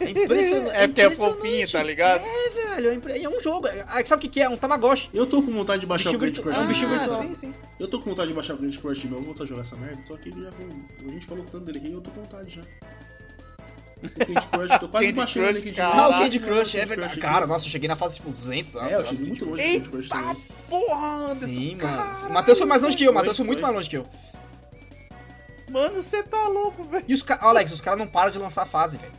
É 0.00 0.10
impressionante. 0.10 0.76
É 0.76 0.86
porque 0.88 1.00
é 1.02 1.10
fofinho, 1.10 1.70
tá 1.70 1.82
ligado? 1.82 2.22
É, 2.24 2.50
velho, 2.50 2.90
é, 2.90 2.94
impre- 2.94 3.22
é 3.22 3.28
um 3.28 3.38
jogo. 3.40 3.68
Ah, 3.86 4.04
sabe 4.04 4.14
o 4.14 4.22
que, 4.22 4.28
que 4.28 4.40
é? 4.40 4.48
Um 4.48 4.56
Tamagotchi. 4.56 5.10
Eu 5.12 5.26
tô 5.26 5.42
com 5.42 5.52
vontade 5.52 5.80
de 5.80 5.86
baixar 5.86 6.10
Bichinho 6.12 6.18
o 6.18 6.20
Candy 6.20 6.32
virtu- 6.32 6.42
Crush. 6.42 6.56
é 6.56 6.60
um 6.60 6.72
de 6.72 6.82
novo. 6.82 6.98
virtual. 6.98 7.22
sim, 7.22 7.34
sim. 7.34 7.52
Eu 7.78 7.88
tô 7.88 7.98
com 8.00 8.10
vontade 8.10 8.28
de 8.28 8.34
baixar 8.34 8.54
o 8.54 8.58
Candy 8.58 8.78
Crush 8.78 9.00
de 9.00 9.08
novo, 9.08 9.16
vou 9.22 9.26
voltar 9.34 9.44
a 9.44 9.46
jogar 9.46 9.60
essa 9.62 9.76
merda. 9.76 9.98
Tô 10.06 10.14
aqui 10.14 10.30
já 10.30 10.50
com. 10.50 11.06
A 11.08 11.12
gente 11.12 11.26
falou 11.26 11.44
tanto 11.44 11.64
dele 11.66 11.78
aqui, 11.78 11.92
eu 11.92 12.00
tô 12.00 12.10
com 12.10 12.20
vontade 12.22 12.50
já. 12.54 12.62
O 14.02 14.08
Candy 14.08 14.48
Crush, 14.48 14.78
tô 14.80 14.88
quase 14.88 15.12
baixando 15.12 15.46
ele 15.50 15.58
aqui 15.58 15.70
de 15.72 15.82
novo. 15.82 16.00
Ah, 16.00 16.08
o 16.08 16.12
Candy 16.22 16.40
Crush, 16.40 16.74
é 16.78 16.86
verdade. 16.86 17.20
Cara, 17.20 17.46
nossa, 17.46 17.66
eu 17.66 17.70
cheguei 17.70 17.88
na 17.88 17.96
fase 17.96 18.16
tipo 18.16 18.32
200. 18.32 18.74
É, 18.76 18.94
eu 18.94 19.04
cheguei 19.04 19.26
muito 19.26 19.44
longe 19.44 19.62
do 19.62 19.72
Candy 19.84 19.88
Crush 19.90 20.08
também. 20.08 20.36
porra, 20.68 21.06
Anderson. 21.32 21.46
Sim, 21.46 21.76
mano. 21.82 22.26
O 22.28 22.32
Matheus 22.32 22.56
foi 22.58 22.66
mais 22.66 22.80
longe 22.82 22.96
que 22.96 23.04
eu, 23.04 23.10
o 23.10 23.14
Matheus 23.14 23.36
foi 23.36 23.44
muito 23.46 23.60
mais 23.60 23.74
longe 23.74 23.90
que 23.90 23.96
eu. 23.98 24.02
Mano, 25.68 26.02
você 26.02 26.22
tá 26.22 26.48
louco, 26.48 26.82
velho. 26.82 27.04
E 27.06 27.14
os 27.14 27.22
caras, 27.22 27.44
Alex, 27.44 27.70
os 27.72 27.80
caras 27.80 27.98
não 27.98 28.06
param 28.06 28.30
de 28.30 28.38
lançar 28.38 28.64
fase, 28.66 28.96
velho. 28.98 29.12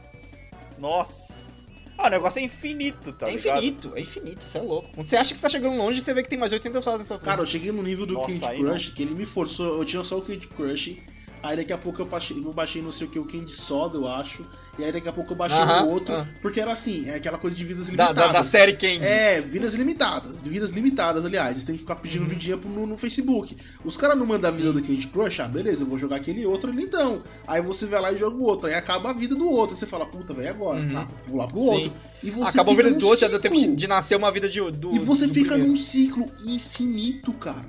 Nossa. 0.81 1.69
Ah, 1.97 2.07
o 2.07 2.09
negócio 2.09 2.39
é 2.39 2.43
infinito, 2.43 3.13
tá 3.13 3.29
é 3.29 3.35
ligado? 3.35 3.57
infinito, 3.59 3.91
é 3.95 4.01
infinito, 4.01 4.41
você 4.43 4.57
é 4.57 4.61
louco. 4.61 4.89
Quando 4.95 5.07
você 5.07 5.15
acha 5.17 5.29
que 5.29 5.35
você 5.35 5.41
tá 5.43 5.49
chegando 5.49 5.75
longe, 5.75 6.01
você 6.01 6.13
vê 6.15 6.23
que 6.23 6.29
tem 6.29 6.39
mais 6.39 6.51
800 6.51 6.83
fases 6.83 6.99
na 6.99 7.05
sua 7.05 7.17
frente. 7.17 7.25
Cara, 7.29 7.41
eu 7.41 7.45
cheguei 7.45 7.71
no 7.71 7.83
nível 7.83 8.07
do 8.07 8.15
Nossa, 8.15 8.31
Candy 8.31 8.45
aí 8.45 8.57
Crush, 8.59 8.89
que 8.89 9.03
ele 9.03 9.13
me 9.13 9.25
forçou, 9.25 9.77
eu 9.77 9.85
tinha 9.85 10.03
só 10.03 10.17
o 10.17 10.21
Candy 10.23 10.47
Crush, 10.47 10.97
aí 11.43 11.57
daqui 11.57 11.73
a 11.73 11.77
pouco 11.77 12.01
eu 12.01 12.05
baixei, 12.05 12.37
eu 12.37 12.53
baixei 12.53 12.81
não 12.81 12.91
sei 12.91 13.07
o 13.07 13.09
que, 13.09 13.17
o 13.19 13.25
Candy 13.25 13.51
Soda, 13.51 13.97
eu 13.97 14.07
acho, 14.07 14.43
e 14.77 14.83
aí 14.83 14.91
daqui 14.91 15.07
a 15.09 15.11
pouco 15.13 15.33
eu 15.33 15.35
baixei 15.37 15.57
Aham, 15.57 15.85
o 15.85 15.89
outro, 15.91 16.13
ah. 16.15 16.27
porque 16.41 16.59
era 16.59 16.71
assim, 16.71 17.09
é 17.09 17.15
aquela 17.15 17.37
coisa 17.37 17.55
de 17.57 17.63
vidas 17.65 17.85
da, 17.87 17.91
limitadas. 17.91 18.15
da, 18.15 18.31
da 18.39 18.43
série 18.43 18.73
Candy. 18.73 19.03
É, 19.05 19.41
vidas 19.41 19.73
limitadas. 19.73 20.39
Vidas 20.41 20.71
limitadas, 20.71 21.25
aliás. 21.25 21.57
Você 21.57 21.65
tem 21.65 21.75
que 21.75 21.81
ficar 21.81 21.95
Uhum. 21.95 22.01
pedindo 22.01 22.25
vidinha 22.25 22.57
pro- 22.57 22.69
no, 22.69 22.85
no 22.87 22.97
Facebook. 22.97 23.55
Os 23.83 23.97
caras 23.97 24.17
não 24.17 24.25
mandam 24.25 24.49
a 24.49 24.53
vida 24.53 24.71
do 24.71 24.81
Candy 24.81 25.07
Crush, 25.07 25.39
ah, 25.41 25.47
beleza, 25.47 25.83
eu 25.83 25.87
vou 25.87 25.97
jogar 25.97 26.17
aquele 26.17 26.45
outro 26.45 26.69
ali 26.71 26.83
então. 26.83 27.21
Aí 27.47 27.61
você 27.61 27.85
vai 27.85 27.99
lá 28.01 28.11
e 28.11 28.17
joga 28.17 28.35
o 28.35 28.43
outro. 28.43 28.67
Aí 28.67 28.73
acaba 28.73 29.09
a 29.09 29.13
vida 29.13 29.35
do 29.35 29.49
outro. 29.49 29.75
Aí 29.75 29.79
você 29.79 29.85
fala, 29.85 30.05
puta, 30.05 30.33
velho, 30.33 30.49
agora? 30.49 30.79
Uhum. 30.79 30.97
Ah, 30.97 31.07
vou 31.27 31.37
lá 31.37 31.47
pro 31.47 31.59
Sim. 31.59 31.67
outro. 31.69 31.93
E 32.23 32.29
você 32.29 32.49
Acabou 32.49 32.73
a 32.73 32.77
vida 32.77 32.91
do 32.93 33.05
outro, 33.07 33.19
já 33.21 33.27
deu 33.27 33.39
tempo 33.39 33.75
de 33.75 33.87
nascer 33.87 34.15
uma 34.15 34.31
vida 34.31 34.47
de, 34.47 34.59
do 34.71 34.95
E 34.95 34.99
você 34.99 35.25
do 35.27 35.33
fica 35.33 35.49
primeiro. 35.49 35.71
num 35.73 35.75
ciclo 35.75 36.25
infinito, 36.45 37.33
cara. 37.33 37.65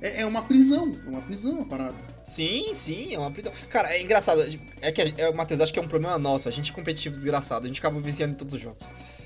É, 0.00 0.22
é 0.22 0.26
uma 0.26 0.42
prisão. 0.42 0.92
É 1.06 1.08
uma 1.10 1.20
prisão 1.20 1.60
a 1.60 1.64
parada. 1.64 1.96
Sim, 2.34 2.72
sim, 2.72 3.14
é 3.14 3.18
uma 3.18 3.30
prisão. 3.30 3.52
Cara, 3.68 3.92
é 3.92 4.00
engraçado. 4.00 4.40
É 4.80 4.92
que, 4.92 5.02
é, 5.16 5.32
Matheus, 5.32 5.60
acho 5.60 5.72
que 5.72 5.78
é 5.78 5.82
um 5.82 5.88
problema 5.88 6.16
nosso. 6.16 6.48
A 6.48 6.52
gente 6.52 6.70
é 6.70 6.74
competitivo 6.74 7.16
desgraçado. 7.16 7.64
A 7.64 7.68
gente 7.68 7.80
acaba 7.80 7.98
viciando 8.00 8.34
em 8.34 8.36
todos 8.36 8.54
os 8.54 8.60
jogos. 8.60 8.78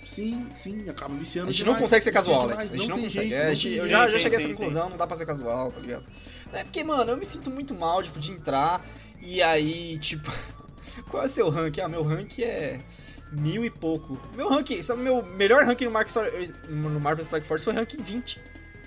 Sim, 0.05 0.47
sim, 0.55 0.89
acaba 0.89 1.15
viciando 1.15 1.49
A 1.49 1.53
gente 1.53 1.59
demais, 1.65 1.77
não 1.79 1.83
consegue 1.83 2.05
ser 2.05 2.13
casual, 2.13 2.49
demais, 2.49 2.69
Alex. 2.69 2.73
A 2.73 2.77
gente 2.77 2.89
não, 2.89 2.97
tem 2.97 3.05
consegue. 3.05 3.29
jeito, 3.29 3.41
É, 3.41 3.45
não 3.45 3.51
a 3.51 3.55
gente- 3.55 3.75
eu 3.77 3.89
já, 3.89 4.07
Sim, 4.07 4.13
já 4.13 4.19
cheguei 4.19 4.39
a 4.39 4.41
sim, 4.41 4.47
essa 4.47 4.55
sim, 4.55 4.59
conclusão, 4.65 4.91
não 4.91 4.97
dá 4.97 5.07
pra 5.07 5.17
ser 5.17 5.27
casual, 5.27 5.73
tá 5.73 5.81
ligado? 5.81 6.05
É 6.53 6.65
porque, 6.65 6.85
mano, 6.85 7.11
eu 7.11 7.17
me 7.17 7.27
sinto 7.27 7.51
muito 7.51 7.75
mal, 7.75 8.03
tipo, 8.03 8.19
de 8.21 8.31
entrar 8.31 8.83
e 9.23 9.43
aí, 9.43 9.99
tipo. 9.99 10.31
Qual 11.11 11.23
é 11.23 11.27
o 11.27 11.29
seu 11.29 11.49
rank? 11.51 11.79
Ah, 11.81 11.89
meu 11.89 12.03
rank 12.03 12.39
é. 12.39 12.79
Mil 13.33 13.65
e 13.65 13.71
pouco. 13.71 14.19
Meu 14.37 14.49
rank, 14.49 14.71
sabe, 14.83 15.03
meu 15.03 15.23
melhor 15.25 15.65
rank 15.65 15.81
no 15.81 15.91
Marvel, 15.91 16.09
Strike- 16.11 16.69
no 16.71 17.01
Marvel 17.01 17.25
Strike 17.25 17.47
Force 17.47 17.65
foi 17.65 17.75
rank 17.75 17.95
20. 17.99 18.39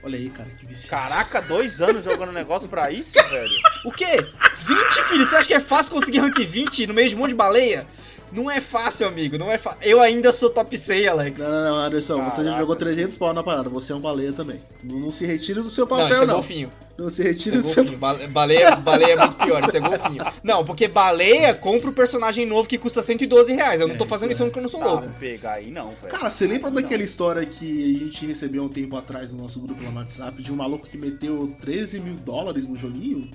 Olha 0.08 0.18
aí, 0.18 0.30
cara, 0.30 0.50
que 0.58 0.66
viciado. 0.66 1.10
Caraca, 1.10 1.42
dois 1.42 1.82
anos 1.82 2.06
jogando 2.06 2.32
negócio 2.32 2.70
pra 2.70 2.90
isso, 2.90 3.12
velho? 3.30 3.52
O 3.84 3.92
quê? 3.92 4.26
20, 4.66 5.04
filho? 5.10 5.28
Você 5.28 5.36
acha 5.36 5.48
que 5.48 5.54
é 5.54 5.60
fácil 5.60 5.92
conseguir 5.92 6.20
rank 6.20 6.38
20 6.40 6.88
no 6.88 6.94
meio 6.94 7.10
de 7.10 7.16
um 7.16 7.18
monte 7.18 7.32
de 7.32 7.36
baleia? 7.36 7.86
Não 8.32 8.50
é 8.52 8.60
fácil, 8.62 9.08
amigo, 9.08 9.38
não 9.38 9.52
é 9.52 9.58
fácil. 9.58 9.80
Eu 9.82 10.02
ainda 10.02 10.32
sou 10.34 10.50
top 10.50 10.78
100, 10.78 11.08
Alex. 11.08 11.40
Não, 11.40 11.50
não, 11.50 11.64
não, 11.70 11.78
Anderson, 11.78 12.18
você 12.22 12.38
já 12.38 12.44
Caraca, 12.44 12.60
jogou 12.60 12.74
sim. 12.76 12.80
300 12.80 13.18
pau 13.18 13.34
na 13.34 13.44
parada, 13.44 13.70
você 13.70 13.94
é 13.94 13.96
um 13.96 14.02
baleia 14.02 14.34
também. 14.34 14.62
Não, 14.84 15.00
não 15.00 15.12
se 15.12 15.26
retire 15.26 15.62
do 15.62 15.70
seu 15.70 15.86
Não, 15.86 15.90
papel, 15.90 16.08
isso 16.08 16.24
é 16.24 16.26
não. 16.26 16.34
golfinho. 16.36 16.70
Não 16.98 17.10
se 17.12 17.22
Isso 17.22 17.30
retire 17.32 17.58
é 17.58 17.62
do 17.62 17.68
seu 17.68 17.84
golfinho. 17.84 18.00
Bale- 18.00 18.28
Baleia, 18.28 18.76
baleia 18.76 19.14
é 19.14 19.16
muito 19.18 19.36
pior, 19.36 19.64
isso 19.64 19.78
é 19.78 19.80
golfinho. 19.80 20.24
Não, 20.44 20.66
porque 20.66 20.88
baleia 20.88 21.54
compra 21.54 21.90
o 21.90 21.94
personagem 21.94 22.46
novo 22.46 22.68
que 22.68 22.78
custa 22.78 23.04
112 23.04 23.54
reais. 23.54 23.80
Eu 23.80 23.88
não 23.88 23.98
tô 23.98 24.04
É, 24.04 24.08
fazendo 24.08 24.32
isso 24.32 24.38
isso 24.38 24.44
é. 24.44 24.46
porque 24.48 24.60
eu 24.60 24.64
não 24.64 24.70
sou 24.70 24.80
Tá, 24.80 24.86
louco. 24.88 25.08
pegar 25.20 25.54
aí 25.54 25.70
não, 25.72 25.90
velho. 25.90 26.08
Cara, 26.10 26.30
você 26.30 26.46
lembra 26.48 26.70
Não. 26.72 26.82
daquela 26.82 27.04
história 27.04 27.46
que 27.46 27.96
a 27.96 28.00
gente 28.06 28.26
recebeu 28.26 28.64
um 28.64 28.70
tempo 28.70 28.96
atrás 28.98 29.32
no 29.32 29.42
nosso 29.42 29.60
grupo 29.60 29.84
lá 29.84 29.92
no 29.92 29.98
WhatsApp 29.98 30.42
de 30.42 30.52
um 30.52 30.56
maluco 30.56 30.88
que 30.88 30.98
meteu 30.98 31.56
13 31.62 32.00
mil 32.00 32.16
dólares 32.16 32.68
no 32.68 32.76
joguinho? 32.76 33.30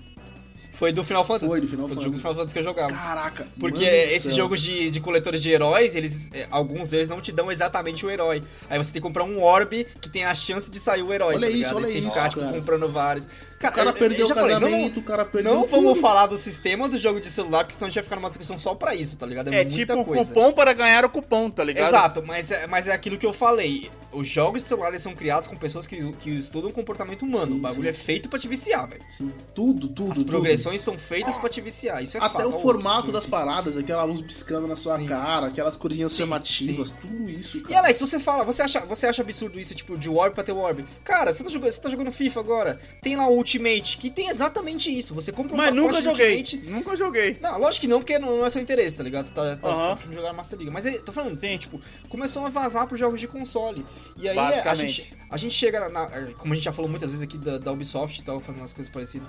Foi 0.72 0.92
do 0.92 1.04
Final 1.04 1.24
Fantasy. 1.24 1.46
Foi, 1.46 1.60
do 1.60 1.68
Final 1.68 1.86
Foi 1.86 1.96
Fantasy. 1.96 2.10
do 2.10 2.18
Final 2.18 2.34
Fantasy 2.34 2.52
que 2.54 2.58
eu 2.58 2.64
jogava. 2.64 2.92
Caraca, 2.92 3.46
Porque 3.58 3.84
esses 3.84 4.34
jogos 4.34 4.60
de, 4.60 4.90
de 4.90 5.00
coletores 5.00 5.42
de 5.42 5.50
heróis, 5.50 5.94
eles, 5.94 6.28
é, 6.32 6.46
alguns 6.50 6.88
deles 6.88 7.08
não 7.08 7.20
te 7.20 7.30
dão 7.30 7.52
exatamente 7.52 8.04
o 8.04 8.10
herói. 8.10 8.42
Aí 8.68 8.78
você 8.78 8.92
tem 8.92 9.00
que 9.00 9.06
comprar 9.06 9.24
um 9.24 9.42
orb 9.42 9.84
que 10.00 10.08
tem 10.08 10.24
a 10.24 10.34
chance 10.34 10.70
de 10.70 10.80
sair 10.80 11.02
o 11.02 11.12
herói. 11.12 11.34
Olha 11.36 11.46
tá 11.46 11.48
isso, 11.48 11.58
ligado? 11.58 11.76
olha 11.76 11.92
que 11.92 11.98
isso, 11.98 12.14
cara. 12.14 12.52
comprando 12.52 12.88
vários. 12.88 13.51
O 13.68 13.72
cara 13.72 13.90
eu- 13.90 13.94
perdeu 13.94 14.18
eu 14.20 14.26
o 14.26 14.28
já 14.28 14.34
falei, 14.34 14.54
não- 14.54 14.60
casamento, 14.62 15.00
o 15.00 15.02
cara 15.02 15.24
perdeu 15.24 15.54
Não 15.54 15.66
vamos 15.66 15.98
falar 16.00 16.26
do 16.26 16.36
sistema 16.38 16.88
do 16.88 16.96
jogo 16.98 17.20
de 17.20 17.30
celular, 17.30 17.64
porque 17.64 17.74
senão 17.74 17.86
a 17.86 17.90
gente 17.90 17.96
vai 17.96 18.04
ficar 18.04 18.16
numa 18.16 18.28
discussão 18.28 18.58
só 18.58 18.74
pra 18.74 18.94
isso, 18.94 19.16
tá 19.16 19.26
ligado? 19.26 19.48
É 19.52 19.64
muita 19.64 19.70
tipo 19.94 20.04
coisa. 20.04 20.24
cupom 20.24 20.52
para 20.52 20.72
ganhar 20.72 21.04
o 21.04 21.10
cupom, 21.10 21.50
tá 21.50 21.62
ligado? 21.64 21.88
Exato, 21.88 22.22
mas 22.22 22.50
é, 22.50 22.66
mas 22.66 22.86
é 22.88 22.92
aquilo 22.92 23.16
que 23.18 23.26
eu 23.26 23.32
falei. 23.32 23.90
Os 24.12 24.28
jogos 24.28 24.62
de 24.62 24.68
celular 24.68 24.98
são 25.00 25.14
criados 25.14 25.48
com 25.48 25.56
pessoas 25.56 25.86
que, 25.86 26.12
que 26.14 26.30
estudam 26.30 26.68
o 26.68 26.72
comportamento 26.72 27.22
humano. 27.22 27.52
Sim, 27.52 27.58
o 27.58 27.60
bagulho 27.60 27.82
sim. 27.82 27.88
é 27.88 27.92
feito 27.92 28.28
pra 28.28 28.38
te 28.38 28.46
viciar, 28.46 28.86
velho. 28.88 29.02
Sim, 29.08 29.32
tudo, 29.54 29.88
tudo, 29.88 30.12
As 30.12 30.18
tudo. 30.18 30.26
progressões 30.30 30.82
são 30.82 30.98
feitas 30.98 31.36
pra 31.36 31.48
te 31.48 31.60
viciar. 31.60 32.02
Isso 32.02 32.16
é 32.16 32.20
Até 32.20 32.40
fato. 32.42 32.48
o 32.48 32.60
formato 32.60 33.10
das 33.10 33.24
paradas, 33.26 33.76
aquela 33.78 34.04
luz 34.04 34.20
piscando 34.20 34.66
na 34.66 34.76
sua 34.76 34.98
Sim. 34.98 35.06
cara, 35.06 35.46
aquelas 35.46 35.76
corinhas 35.76 36.14
chamativas, 36.14 36.90
tudo 36.90 37.30
isso, 37.30 37.56
E 37.58 37.60
cara. 37.62 37.78
Alex, 37.78 38.00
você 38.00 38.20
fala, 38.20 38.44
você 38.44 38.62
acha, 38.62 38.80
você 38.80 39.06
acha 39.06 39.22
absurdo 39.22 39.58
isso, 39.58 39.74
tipo, 39.74 39.96
de 39.96 40.08
Orb 40.10 40.34
pra 40.34 40.44
ter 40.44 40.52
Orb? 40.52 40.84
Cara, 41.04 41.32
você 41.32 41.42
tá, 41.42 41.48
jogando, 41.50 41.72
você 41.72 41.80
tá 41.80 41.88
jogando 41.88 42.12
FIFA 42.12 42.40
agora, 42.40 42.80
tem 43.00 43.16
lá 43.16 43.26
o 43.28 43.38
Ultimate, 43.52 43.98
que 43.98 44.10
tem 44.10 44.28
exatamente 44.28 44.90
isso. 44.96 45.14
Você 45.14 45.30
compra 45.30 45.52
um 45.54 45.56
Mas 45.56 45.74
nunca 45.74 46.00
joguei. 46.00 46.38
Ultimate- 46.38 46.70
Nunca 46.70 46.96
joguei. 46.96 47.36
Não, 47.40 47.58
lógico 47.58 47.82
que 47.82 47.88
não, 47.88 47.98
porque 47.98 48.18
não, 48.18 48.44
é 48.44 48.50
seu 48.50 48.62
interesse, 48.62 48.96
tá 48.96 49.02
ligado? 49.02 49.28
Você 49.28 49.34
tá, 49.34 49.56
tá 49.56 49.92
afim 49.92 50.08
de 50.08 50.14
jogar 50.14 50.32
Master 50.32 50.58
League. 50.58 50.72
Mas 50.72 50.86
aí, 50.86 50.98
tô 50.98 51.12
falando, 51.12 51.34
Sim. 51.34 51.58
tipo, 51.58 51.80
começou 52.08 52.44
a 52.46 52.48
vazar 52.48 52.86
pros 52.86 52.98
jogos 52.98 53.20
de 53.20 53.28
console. 53.28 53.84
E 54.16 54.28
aí 54.28 54.38
a 54.38 54.74
gente, 54.74 55.12
a 55.30 55.36
gente 55.36 55.54
chega, 55.54 55.88
na, 55.88 56.06
como 56.38 56.52
a 56.52 56.56
gente 56.56 56.64
já 56.64 56.72
falou 56.72 56.90
muitas 56.90 57.10
vezes 57.10 57.22
aqui 57.22 57.36
da, 57.36 57.58
da 57.58 57.72
Ubisoft 57.72 58.18
e 58.20 58.24
tal, 58.24 58.40
fazendo 58.40 58.60
umas 58.60 58.72
coisas 58.72 58.92
parecidas. 58.92 59.28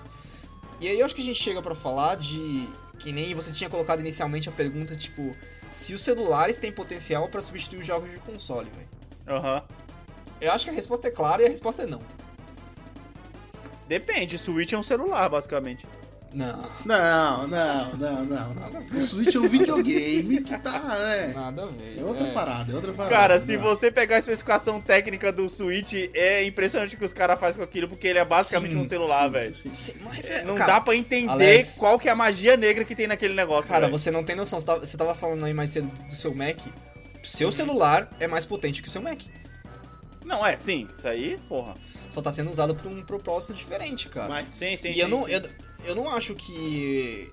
E 0.79 0.87
aí 0.87 0.99
eu 0.99 1.05
acho 1.05 1.15
que 1.15 1.21
a 1.21 1.25
gente 1.25 1.41
chega 1.41 1.61
pra 1.61 1.75
falar 1.75 2.15
de. 2.17 2.67
Que 2.99 3.11
nem 3.11 3.33
você 3.35 3.51
tinha 3.51 3.69
colocado 3.69 3.99
inicialmente 3.99 4.47
a 4.47 4.51
pergunta, 4.51 4.95
tipo, 4.95 5.31
se 5.71 5.93
os 5.93 6.01
celulares 6.01 6.57
têm 6.57 6.71
potencial 6.71 7.27
pra 7.27 7.41
substituir 7.41 7.81
os 7.81 7.87
jogos 7.87 8.09
de 8.09 8.17
console, 8.19 8.69
velho. 8.73 9.37
Aham. 9.37 9.63
Eu 10.39 10.51
acho 10.51 10.63
que 10.65 10.69
a 10.71 10.73
resposta 10.73 11.07
é 11.07 11.11
clara 11.11 11.41
e 11.41 11.45
a 11.45 11.49
resposta 11.49 11.83
é 11.83 11.85
não. 11.85 11.99
Depende, 13.99 14.39
Switch 14.39 14.73
é 14.73 14.77
um 14.77 14.81
celular, 14.81 15.29
basicamente. 15.29 15.85
Não. 16.33 16.67
Não, 16.83 17.47
não, 17.47 17.89
não, 17.95 18.25
não, 18.25 18.53
não. 18.55 18.97
O 18.97 19.01
Switch 19.03 19.35
é 19.35 19.39
um 19.39 19.47
videogame 19.47 20.41
que 20.41 20.57
tá, 20.57 20.79
né? 20.79 21.27
Nada 21.27 21.65
a 21.65 21.67
ver. 21.67 21.99
É 21.99 22.03
outra 22.03 22.27
é. 22.27 22.31
parada, 22.31 22.71
é 22.71 22.75
outra 22.75 22.91
parada. 22.91 23.15
Cara, 23.15 23.39
se 23.39 23.55
Não. 23.55 23.61
você 23.61 23.91
pegar 23.91 24.15
a 24.15 24.19
especificação 24.19 24.81
técnica 24.81 25.31
do 25.31 25.47
Switch, 25.47 25.93
é 26.11 26.43
impressionante 26.43 26.95
o 26.95 26.97
que 26.97 27.05
os 27.05 27.13
caras 27.13 27.39
fazem 27.39 27.59
com 27.59 27.63
aquilo, 27.63 27.87
porque 27.87 28.07
ele 28.07 28.17
é 28.17 28.25
basicamente 28.25 28.71
Sim, 28.71 28.79
um 28.79 28.83
celular, 28.83 29.27
velho. 29.27 29.53
É, 30.27 30.43
Não 30.43 30.55
cara, 30.55 30.73
dá 30.73 30.81
pra 30.81 30.95
entender 30.95 31.29
Alex. 31.31 31.75
qual 31.77 31.99
que 31.99 32.09
é 32.09 32.11
a 32.11 32.15
magia 32.15 32.57
negra 32.57 32.83
que 32.83 32.95
tem 32.95 33.05
naquele 33.05 33.35
negócio, 33.35 33.69
Cara, 33.69 33.81
velho. 33.81 33.91
você 33.91 34.09
não 34.09 34.23
tem 34.23 34.35
noção. 34.35 34.59
Você 34.59 34.65
tava, 34.65 34.79
você 34.79 34.97
tava 34.97 35.13
falando 35.13 35.45
aí 35.45 35.53
mais 35.53 35.69
cedo 35.69 35.87
do 36.09 36.15
seu 36.15 36.33
Mac. 36.33 36.57
Seu 37.23 37.51
celular 37.51 38.09
é 38.19 38.25
mais 38.25 38.43
potente 38.43 38.81
que 38.81 38.87
o 38.87 38.91
seu 38.91 39.03
Mac. 39.03 39.19
Não, 40.25 40.43
é, 40.43 40.57
sim, 40.57 40.87
isso 40.97 41.07
aí, 41.07 41.37
porra. 41.47 41.75
Só 42.13 42.21
tá 42.21 42.31
sendo 42.31 42.51
usado 42.51 42.75
por 42.75 42.87
um 42.91 43.01
propósito 43.03 43.53
diferente, 43.53 44.07
cara. 44.07 44.29
Mas, 44.29 44.47
Sim, 44.51 44.75
sim, 44.77 44.89
e 44.89 44.93
sim. 44.93 44.99
eu 44.99 45.07
não, 45.07 45.23
sim. 45.25 45.31
eu, 45.31 45.41
eu 45.85 45.95
não 45.95 46.09
acho 46.09 46.35
que 46.35 47.29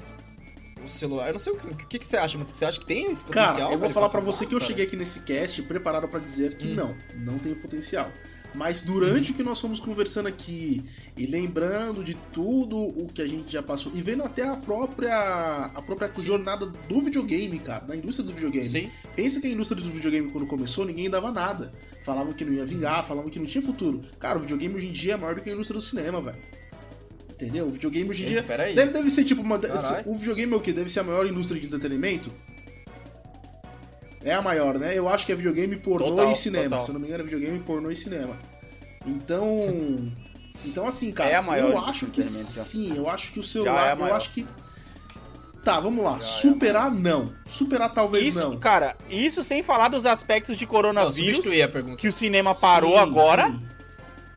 o 0.84 0.88
celular. 0.88 1.28
Eu 1.28 1.34
não 1.34 1.40
sei 1.40 1.52
o 1.52 1.56
que, 1.56 1.66
o 1.66 1.76
que, 1.86 1.98
que 1.98 2.06
você 2.06 2.16
acha, 2.16 2.38
mas 2.38 2.50
você 2.50 2.64
acha 2.64 2.80
que 2.80 2.86
tem 2.86 3.10
esse 3.10 3.22
potencial? 3.22 3.54
cara, 3.56 3.72
eu 3.72 3.78
vou 3.78 3.90
falar 3.90 4.08
pra 4.08 4.20
acabar, 4.20 4.32
você 4.32 4.46
que 4.46 4.54
eu 4.54 4.58
cara? 4.58 4.68
cheguei 4.70 4.86
aqui 4.86 4.96
nesse 4.96 5.20
cast 5.20 5.62
preparado 5.64 6.08
pra 6.08 6.18
dizer 6.18 6.54
que 6.56 6.68
Hum. 6.68 6.74
não, 6.74 6.96
não 7.16 7.38
tem 7.38 7.54
potencial. 7.54 8.10
Mas 8.54 8.82
Uhum. 8.82 8.94
durante 8.94 9.30
o 9.30 9.34
que 9.34 9.42
nós 9.42 9.60
fomos 9.60 9.78
conversando 9.78 10.26
aqui 10.26 10.82
e 11.16 11.26
lembrando 11.26 12.02
de 12.02 12.14
tudo 12.32 12.76
o 12.76 13.08
que 13.12 13.22
a 13.22 13.26
gente 13.26 13.52
já 13.52 13.62
passou 13.62 13.92
e 13.94 14.02
vendo 14.02 14.24
até 14.24 14.42
a 14.42 14.56
própria 14.56 15.70
a 15.74 15.82
própria 15.82 16.10
jornada 16.22 16.66
do 16.66 17.00
videogame, 17.00 17.58
cara, 17.60 17.84
da 17.84 17.96
indústria 17.96 18.26
do 18.26 18.32
videogame. 18.34 18.68
Sim. 18.68 18.90
Pensa 19.14 19.40
que 19.40 19.46
a 19.46 19.50
indústria 19.50 19.80
do 19.80 19.90
videogame 19.90 20.30
quando 20.30 20.46
começou, 20.46 20.84
ninguém 20.84 21.08
dava 21.08 21.30
nada. 21.30 21.70
Falavam 22.04 22.32
que 22.32 22.44
não 22.44 22.52
ia 22.52 22.66
vingar, 22.66 23.06
falavam 23.06 23.30
que 23.30 23.38
não 23.38 23.46
tinha 23.46 23.62
futuro. 23.62 24.00
Cara, 24.18 24.38
o 24.38 24.40
videogame 24.40 24.74
hoje 24.74 24.88
em 24.88 24.92
dia 24.92 25.14
é 25.14 25.16
maior 25.16 25.36
do 25.36 25.42
que 25.42 25.50
a 25.50 25.52
indústria 25.52 25.78
do 25.78 25.84
cinema, 25.84 26.20
velho. 26.20 26.38
Entendeu? 27.30 27.66
O 27.66 27.70
videogame 27.70 28.10
hoje 28.10 28.24
em 28.24 28.28
dia. 28.28 28.42
Deve, 28.74 28.92
deve 28.92 29.10
ser 29.10 29.24
tipo 29.24 29.40
uma. 29.40 29.58
Caralho. 29.58 30.10
O 30.10 30.14
videogame 30.14 30.52
é 30.52 30.56
o 30.56 30.60
quê? 30.60 30.72
Deve 30.72 30.90
ser 30.90 31.00
a 31.00 31.04
maior 31.04 31.26
indústria 31.26 31.58
de 31.58 31.66
entretenimento? 31.66 32.30
É 34.22 34.32
a 34.34 34.42
maior, 34.42 34.78
né? 34.78 34.96
Eu 34.96 35.08
acho 35.08 35.24
que 35.24 35.32
é 35.32 35.34
videogame, 35.34 35.76
pornô 35.76 36.10
Total, 36.10 36.32
e 36.32 36.36
cinema. 36.36 36.64
total. 36.64 36.80
Se 36.82 36.88
eu 36.90 36.92
não 36.94 37.00
me 37.00 37.06
engano, 37.06 37.22
é 37.22 37.26
videogame, 37.26 37.58
pornô 37.60 37.90
e 37.90 37.96
cinema. 37.96 38.36
Então. 39.06 39.56
Então, 40.62 40.86
assim, 40.86 41.10
cara, 41.10 41.30
É 41.30 41.34
a 41.36 41.40
maior 41.40 41.70
eu 41.70 41.78
acho 41.78 42.06
que 42.08 42.22
sim, 42.22 42.94
eu 42.94 43.08
acho 43.08 43.32
que 43.32 43.38
o 43.38 43.40
é 43.40 43.46
celular. 43.46 43.96
a 43.96 44.08
eu 44.08 44.14
acho 44.14 44.30
que. 44.30 44.46
Tá, 45.64 45.80
vamos 45.80 46.04
lá. 46.04 46.12
Já 46.12 46.16
é 46.18 46.20
Superar, 46.20 46.90
não. 46.94 47.32
Superar, 47.46 47.90
talvez 47.94 48.26
Isso, 48.26 48.40
não. 48.40 48.58
cara, 48.58 48.94
isso 49.08 49.42
sem 49.42 49.62
falar 49.62 49.88
dos 49.88 50.04
aspectos 50.04 50.58
de 50.58 50.66
Não, 50.66 50.70
coronavírus, 50.70 51.46
pergunta. 51.46 51.96
que 51.96 52.08
o 52.08 52.12
cinema 52.12 52.54
parou 52.54 52.92
Sim, 52.92 52.98
agora. 52.98 53.46
Sim, 53.48 53.60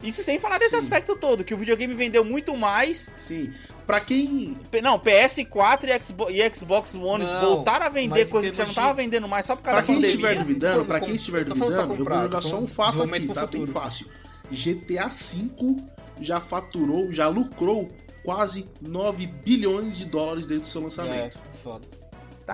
Isso 0.01 0.21
sem 0.23 0.39
falar 0.39 0.59
desse 0.59 0.71
Sim. 0.77 0.77
aspecto 0.77 1.13
todo, 1.17 1.43
que 1.43 1.53
o 1.53 1.57
videogame 1.57 1.93
vendeu 1.93 2.23
muito 2.23 2.55
mais. 2.55 3.09
sim. 3.17 3.51
Pra 3.86 3.99
quem. 3.99 4.55
P- 4.71 4.81
Não, 4.81 4.97
PS4 4.99 5.84
e 5.89 6.03
Xbox, 6.03 6.34
e 6.34 6.55
Xbox 6.55 6.95
One 6.95 7.23
Não, 7.25 7.41
voltaram 7.41 7.86
a 7.86 7.89
vender 7.89 8.09
mas 8.09 8.27
em 8.27 8.31
coisa 8.31 8.49
que 8.51 8.55
já 8.57 8.65
não 8.65 8.73
tava 8.73 8.91
de- 8.95 9.01
vendendo 9.03 9.27
mais 9.27 9.45
só 9.45 9.55
por 9.55 9.61
causa 9.63 9.77
Pra 9.77 9.81
da 9.81 9.86
quem 9.88 9.95
pandemia. 9.95 10.15
estiver 10.15 10.38
duvidando, 10.39 10.86
pra 10.86 10.99
quem 11.01 11.15
estiver 11.15 11.43
duvidando, 11.43 11.93
eu 11.93 12.05
vou 12.05 12.21
jogar 12.21 12.41
só 12.41 12.59
um 12.59 12.67
fato 12.67 13.03
aqui, 13.03 13.27
tá? 13.27 13.45
Bem 13.47 13.65
fácil. 13.65 14.07
GTA 14.51 15.07
V 15.09 15.77
já 16.21 16.39
faturou, 16.39 17.11
já 17.11 17.27
lucrou 17.27 17.89
quase 18.23 18.65
9 18.81 19.27
bilhões 19.27 19.97
de 19.97 20.05
dólares 20.05 20.45
desde 20.45 20.65
o 20.65 20.69
seu 20.69 20.81
É, 20.81 20.84
lançamento. 20.86 21.39
foda. 21.63 21.86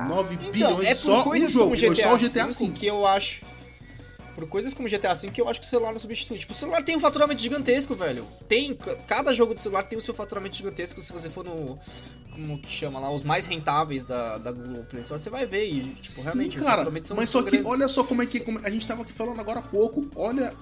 9 0.08 0.36
Então, 0.36 0.52
bilhões 0.52 0.88
é 0.88 0.96
só 0.96 1.22
um 1.22 1.24
coisas 1.24 1.52
jogo, 1.52 1.66
como 1.66 1.78
foi 1.78 1.90
GTA 1.90 2.04
só 2.10 2.14
o 2.16 2.18
GTA 2.18 2.46
V 2.48 2.66
V. 2.68 2.72
que 2.74 2.86
eu 2.86 3.06
acho. 3.08 3.42
Por 4.40 4.48
coisas 4.48 4.74
como 4.74 4.88
GTA 4.88 5.14
V 5.14 5.28
que 5.32 5.42
eu 5.42 5.50
acho 5.50 5.60
que 5.60 5.68
o 5.68 5.70
celular 5.70 5.92
não 5.92 6.00
substitui. 6.00 6.40
Tipo, 6.40 6.54
o 6.54 6.56
celular 6.56 6.82
tem 6.82 6.96
um 6.96 7.00
faturamento 7.02 7.42
gigantesco, 7.42 7.94
velho. 7.94 8.26
Tem. 8.48 8.74
Cada 9.06 9.34
jogo 9.34 9.54
de 9.54 9.62
celular 9.62 9.84
tem 9.84 10.00
o 10.00 10.02
seu 10.02 10.14
faturamento 10.14 10.56
gigantesco. 10.56 11.02
Se 11.02 11.12
você 11.12 11.30
for 11.30 11.44
no. 11.44 11.78
Como 12.32 12.58
que 12.58 12.72
chama 12.72 13.02
lá? 13.02 13.12
Os 13.12 13.26
mais 13.26 13.46
rentáveis 13.46 14.06
da, 14.06 14.38
da 14.38 14.54
Google 14.54 14.86
Play 14.86 15.02
Store, 15.02 15.20
você 15.20 15.30
vai 15.30 15.46
ver. 15.46 15.66
E, 15.66 15.82
tipo, 15.96 16.08
Sim, 16.08 16.24
realmente, 16.24 16.56
os 16.56 16.64
cara, 16.64 16.78
faturamentos 16.78 17.08
são 17.10 17.18
mas 17.18 17.30
só 17.30 17.44
que 17.44 17.52
grandes. 17.52 17.70
olha 17.70 17.88
só 17.90 18.02
como 18.06 18.22
é 18.22 18.26
que 18.26 18.40
como 18.40 18.60
a 18.60 18.70
gente 18.70 18.88
tava 18.88 19.02
aqui 19.02 19.12
falando 19.12 19.42
agora 19.42 19.60
há 19.60 19.64
pouco. 19.64 20.10
Olha 20.16 20.54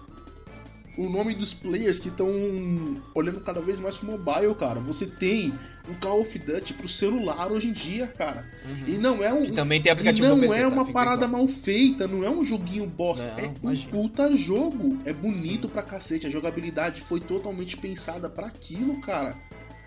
o 0.98 1.10
nome 1.10 1.36
dos 1.36 1.54
players 1.54 2.00
que 2.00 2.08
estão 2.08 2.28
olhando 3.14 3.40
cada 3.42 3.62
vez 3.62 3.80
mais 3.80 3.98
pro 3.98 4.12
mobile, 4.12 4.54
cara. 4.56 4.80
Você 4.82 5.06
tem 5.06 5.54
um 5.90 5.94
Call 5.94 6.22
of 6.22 6.40
Duty 6.40 6.74
pro 6.74 6.90
celular 6.90 7.52
hoje 7.52 7.68
em 7.70 7.72
dia, 7.74 8.08
cara. 8.08 8.46
Uhum. 8.66 8.84
E 8.88 8.98
não 8.98 9.24
é 9.24 9.32
um 9.32 9.46
E 9.46 9.52
também 9.52 9.82
tem 9.82 9.90
E 9.90 9.94
aplicativo 9.94 10.28
não 10.28 10.38
pro 10.40 10.48
PC, 10.48 10.58
é 10.60 10.62
tá? 10.62 10.68
uma 10.70 10.86
Fica 10.86 10.94
parada 10.94 11.28
mal 11.28 11.48
feita, 11.48 12.08
não 12.08 12.24
é 12.24 12.30
um 12.30 12.44
joguinho 12.44 12.88
bosta. 12.88 13.32
Não, 13.38 13.44
é 13.44 13.48
um 13.48 13.54
imagina. 13.64 13.90
puta 13.92 14.36
jogo. 14.36 14.98
É 15.06 15.14
bonito 15.14 15.70
pra 15.70 15.82
cacete. 15.84 16.26
A 16.28 16.30
jogabilidade 16.30 17.02
foi 17.02 17.20
totalmente 17.20 17.78
pensada 17.78 18.30
pra 18.30 18.48
aquilo, 18.48 19.00
cara. 19.02 19.36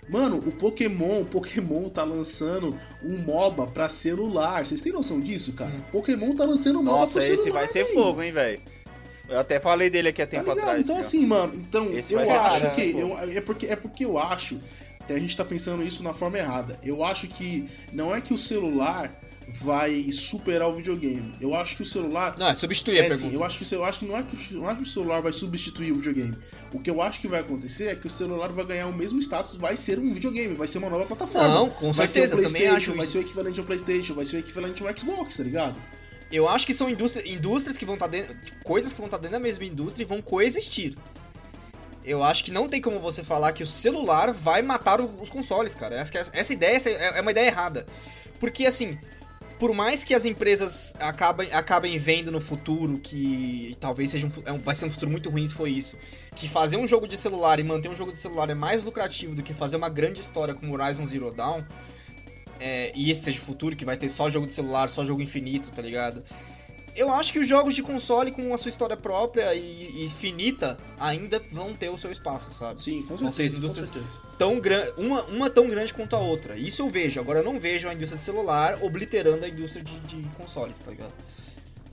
Mano, 0.08 0.38
o 0.38 0.50
Pokémon, 0.52 1.20
o 1.20 1.24
Pokémon 1.24 1.88
tá 1.88 2.02
lançando 2.02 2.76
um 3.04 3.18
MOBA 3.24 3.66
pra 3.68 3.88
celular. 3.88 4.64
Vocês 4.66 4.80
têm 4.80 4.92
noção 4.92 5.20
disso, 5.20 5.52
cara? 5.52 5.70
Hum. 5.70 5.80
Pokémon 5.92 6.34
tá 6.34 6.44
lançando 6.44 6.80
um 6.80 6.82
MOBA 6.82 6.98
Nossa, 7.00 7.20
pra 7.20 7.28
esse 7.28 7.42
celular. 7.44 7.60
vai 7.60 7.68
ser 7.68 7.84
véi. 7.84 7.94
fogo, 7.94 8.22
hein, 8.22 8.32
velho. 8.32 8.60
Eu 9.30 9.38
até 9.40 9.60
falei 9.60 9.88
dele 9.88 10.08
aqui 10.08 10.20
há 10.22 10.26
Tá 10.26 10.30
tempo 10.38 10.50
ligado? 10.50 10.58
atrás. 10.64 10.80
Então 10.82 10.94
já. 10.96 11.00
assim, 11.00 11.24
mano, 11.24 11.54
então 11.54 11.96
Esse 11.96 12.12
eu 12.12 12.18
vai 12.26 12.30
acho 12.36 12.74
que 12.74 12.92
né, 12.94 13.02
eu, 13.02 13.18
é 13.38 13.40
porque 13.40 13.66
é 13.66 13.76
porque 13.76 14.04
eu 14.04 14.18
acho 14.18 14.58
que 15.06 15.12
a 15.12 15.18
gente 15.18 15.36
tá 15.36 15.44
pensando 15.44 15.82
isso 15.82 16.02
na 16.02 16.12
forma 16.12 16.36
errada. 16.38 16.78
Eu 16.82 17.04
acho 17.04 17.26
que 17.28 17.68
não 17.92 18.14
é 18.14 18.20
que 18.20 18.34
o 18.34 18.38
celular 18.38 19.10
vai 19.62 20.06
superar 20.12 20.68
o 20.68 20.76
videogame. 20.76 21.32
Eu 21.40 21.54
acho 21.56 21.76
que 21.76 21.82
o 21.82 21.86
celular 21.86 22.36
Não, 22.38 22.46
é 22.48 22.54
substituir 22.54 22.98
a 23.00 23.04
é 23.04 23.08
pergunta. 23.08 23.26
assim, 23.26 23.34
eu 23.34 23.42
acho 23.42 23.58
que 23.58 23.64
o- 23.74 23.78
eu 23.78 23.84
acho 23.84 23.98
que 23.98 24.04
não 24.06 24.16
é 24.16 24.22
que 24.22 24.36
o- 24.36 24.58
não 24.60 24.68
acho 24.68 24.76
que 24.76 24.82
o 24.84 24.86
celular 24.86 25.20
vai 25.20 25.32
substituir 25.32 25.90
o 25.90 25.96
videogame. 25.96 26.36
O 26.72 26.78
que 26.78 26.88
eu 26.88 27.02
acho 27.02 27.20
que 27.20 27.26
vai 27.26 27.40
acontecer 27.40 27.86
é 27.88 27.96
que 27.96 28.06
o 28.06 28.10
celular 28.10 28.52
vai 28.52 28.64
ganhar 28.64 28.86
o 28.86 28.92
mesmo 28.96 29.18
status, 29.20 29.56
vai 29.56 29.76
ser 29.76 29.98
um 29.98 30.12
videogame, 30.14 30.54
vai 30.54 30.68
ser 30.68 30.78
uma 30.78 30.88
nova 30.88 31.04
plataforma. 31.06 31.48
Não, 31.48 31.68
com 31.68 31.90
vai 31.90 32.06
certeza, 32.06 32.28
ser 32.36 32.46
o 32.46 32.48
PlayStation, 32.48 32.94
vai 32.94 33.06
ser 33.08 33.18
o 33.18 33.20
equivalente 33.22 33.58
ao 33.58 33.66
PlayStation, 33.66 34.14
vai 34.14 34.24
ser 34.24 34.36
o 34.36 34.38
equivalente 34.38 34.82
ao 34.86 34.96
Xbox, 34.96 35.36
tá 35.36 35.42
ligado? 35.42 35.76
Eu 36.30 36.48
acho 36.48 36.64
que 36.66 36.72
são 36.74 36.88
indústrias, 36.88 37.28
indústrias 37.28 37.76
que 37.76 37.84
vão 37.84 37.94
estar 37.94 38.06
dentro. 38.06 38.36
Coisas 38.64 38.92
que 38.92 38.98
vão 38.98 39.06
estar 39.06 39.18
dentro 39.18 39.32
da 39.32 39.40
mesma 39.40 39.64
indústria 39.64 40.02
e 40.04 40.06
vão 40.06 40.20
coexistir. 40.20 40.94
Eu 42.04 42.22
acho 42.24 42.44
que 42.44 42.50
não 42.50 42.68
tem 42.68 42.80
como 42.80 42.98
você 42.98 43.22
falar 43.22 43.52
que 43.52 43.62
o 43.62 43.66
celular 43.66 44.32
vai 44.32 44.62
matar 44.62 45.00
os 45.00 45.28
consoles, 45.28 45.74
cara. 45.74 45.96
Essa, 45.96 46.30
essa 46.32 46.52
ideia 46.52 46.76
essa 46.76 46.88
é 46.88 47.18
é 47.18 47.20
uma 47.20 47.30
ideia 47.30 47.48
errada. 47.48 47.84
Porque, 48.38 48.64
assim, 48.64 48.98
por 49.58 49.74
mais 49.74 50.02
que 50.02 50.14
as 50.14 50.24
empresas 50.24 50.94
acabem, 50.98 51.52
acabem 51.52 51.98
vendo 51.98 52.30
no 52.32 52.40
futuro 52.40 52.98
que 52.98 53.76
talvez 53.78 54.10
seja 54.10 54.26
um, 54.26 54.32
é 54.46 54.52
um- 54.52 54.58
vai 54.58 54.74
ser 54.74 54.86
um 54.86 54.90
futuro 54.90 55.10
muito 55.10 55.28
ruim 55.28 55.46
se 55.46 55.52
for 55.52 55.68
isso, 55.68 55.94
que 56.34 56.48
fazer 56.48 56.78
um 56.78 56.86
jogo 56.86 57.06
de 57.06 57.18
celular 57.18 57.60
e 57.60 57.62
manter 57.64 57.90
um 57.90 57.94
jogo 57.94 58.12
de 58.12 58.18
celular 58.18 58.48
é 58.48 58.54
mais 58.54 58.82
lucrativo 58.82 59.34
do 59.34 59.42
que 59.42 59.52
fazer 59.52 59.76
uma 59.76 59.90
grande 59.90 60.22
história 60.22 60.54
como 60.54 60.72
Horizon 60.72 61.06
Zero 61.06 61.30
Dawn, 61.34 61.62
é, 62.60 62.92
e 62.94 63.10
esse 63.10 63.22
seja 63.22 63.38
o 63.38 63.42
futuro, 63.42 63.74
que 63.74 63.84
vai 63.84 63.96
ter 63.96 64.08
só 64.08 64.28
jogo 64.30 64.46
de 64.46 64.52
celular, 64.52 64.88
só 64.90 65.04
jogo 65.04 65.22
infinito, 65.22 65.70
tá 65.70 65.80
ligado? 65.82 66.22
Eu 66.96 67.12
acho 67.12 67.32
que 67.32 67.38
os 67.38 67.46
jogos 67.48 67.74
de 67.74 67.82
console 67.82 68.32
com 68.32 68.52
a 68.52 68.58
sua 68.58 68.68
história 68.68 68.96
própria 68.96 69.54
e, 69.54 70.06
e 70.06 70.10
finita 70.10 70.76
ainda 70.98 71.40
vão 71.52 71.72
ter 71.72 71.88
o 71.88 71.96
seu 71.96 72.10
espaço, 72.10 72.50
sabe? 72.58 72.80
Sim, 72.82 73.02
com 73.02 73.16
Vão 73.16 73.30
ser 73.32 73.44
certeza. 73.44 73.58
Indústrias- 73.58 73.88
certeza. 73.88 74.18
Tão 74.36 74.58
gran... 74.58 74.84
uma, 74.98 75.22
uma 75.24 75.48
tão 75.48 75.68
grande 75.68 75.94
quanto 75.94 76.16
a 76.16 76.18
outra. 76.18 76.56
Isso 76.58 76.82
eu 76.82 76.90
vejo. 76.90 77.20
Agora 77.20 77.38
eu 77.38 77.44
não 77.44 77.60
vejo 77.60 77.88
a 77.88 77.94
indústria 77.94 78.18
de 78.18 78.24
celular 78.24 78.78
obliterando 78.82 79.44
a 79.44 79.48
indústria 79.48 79.84
de, 79.84 79.98
de 80.00 80.28
consoles, 80.36 80.76
tá 80.84 80.90
ligado? 80.90 81.14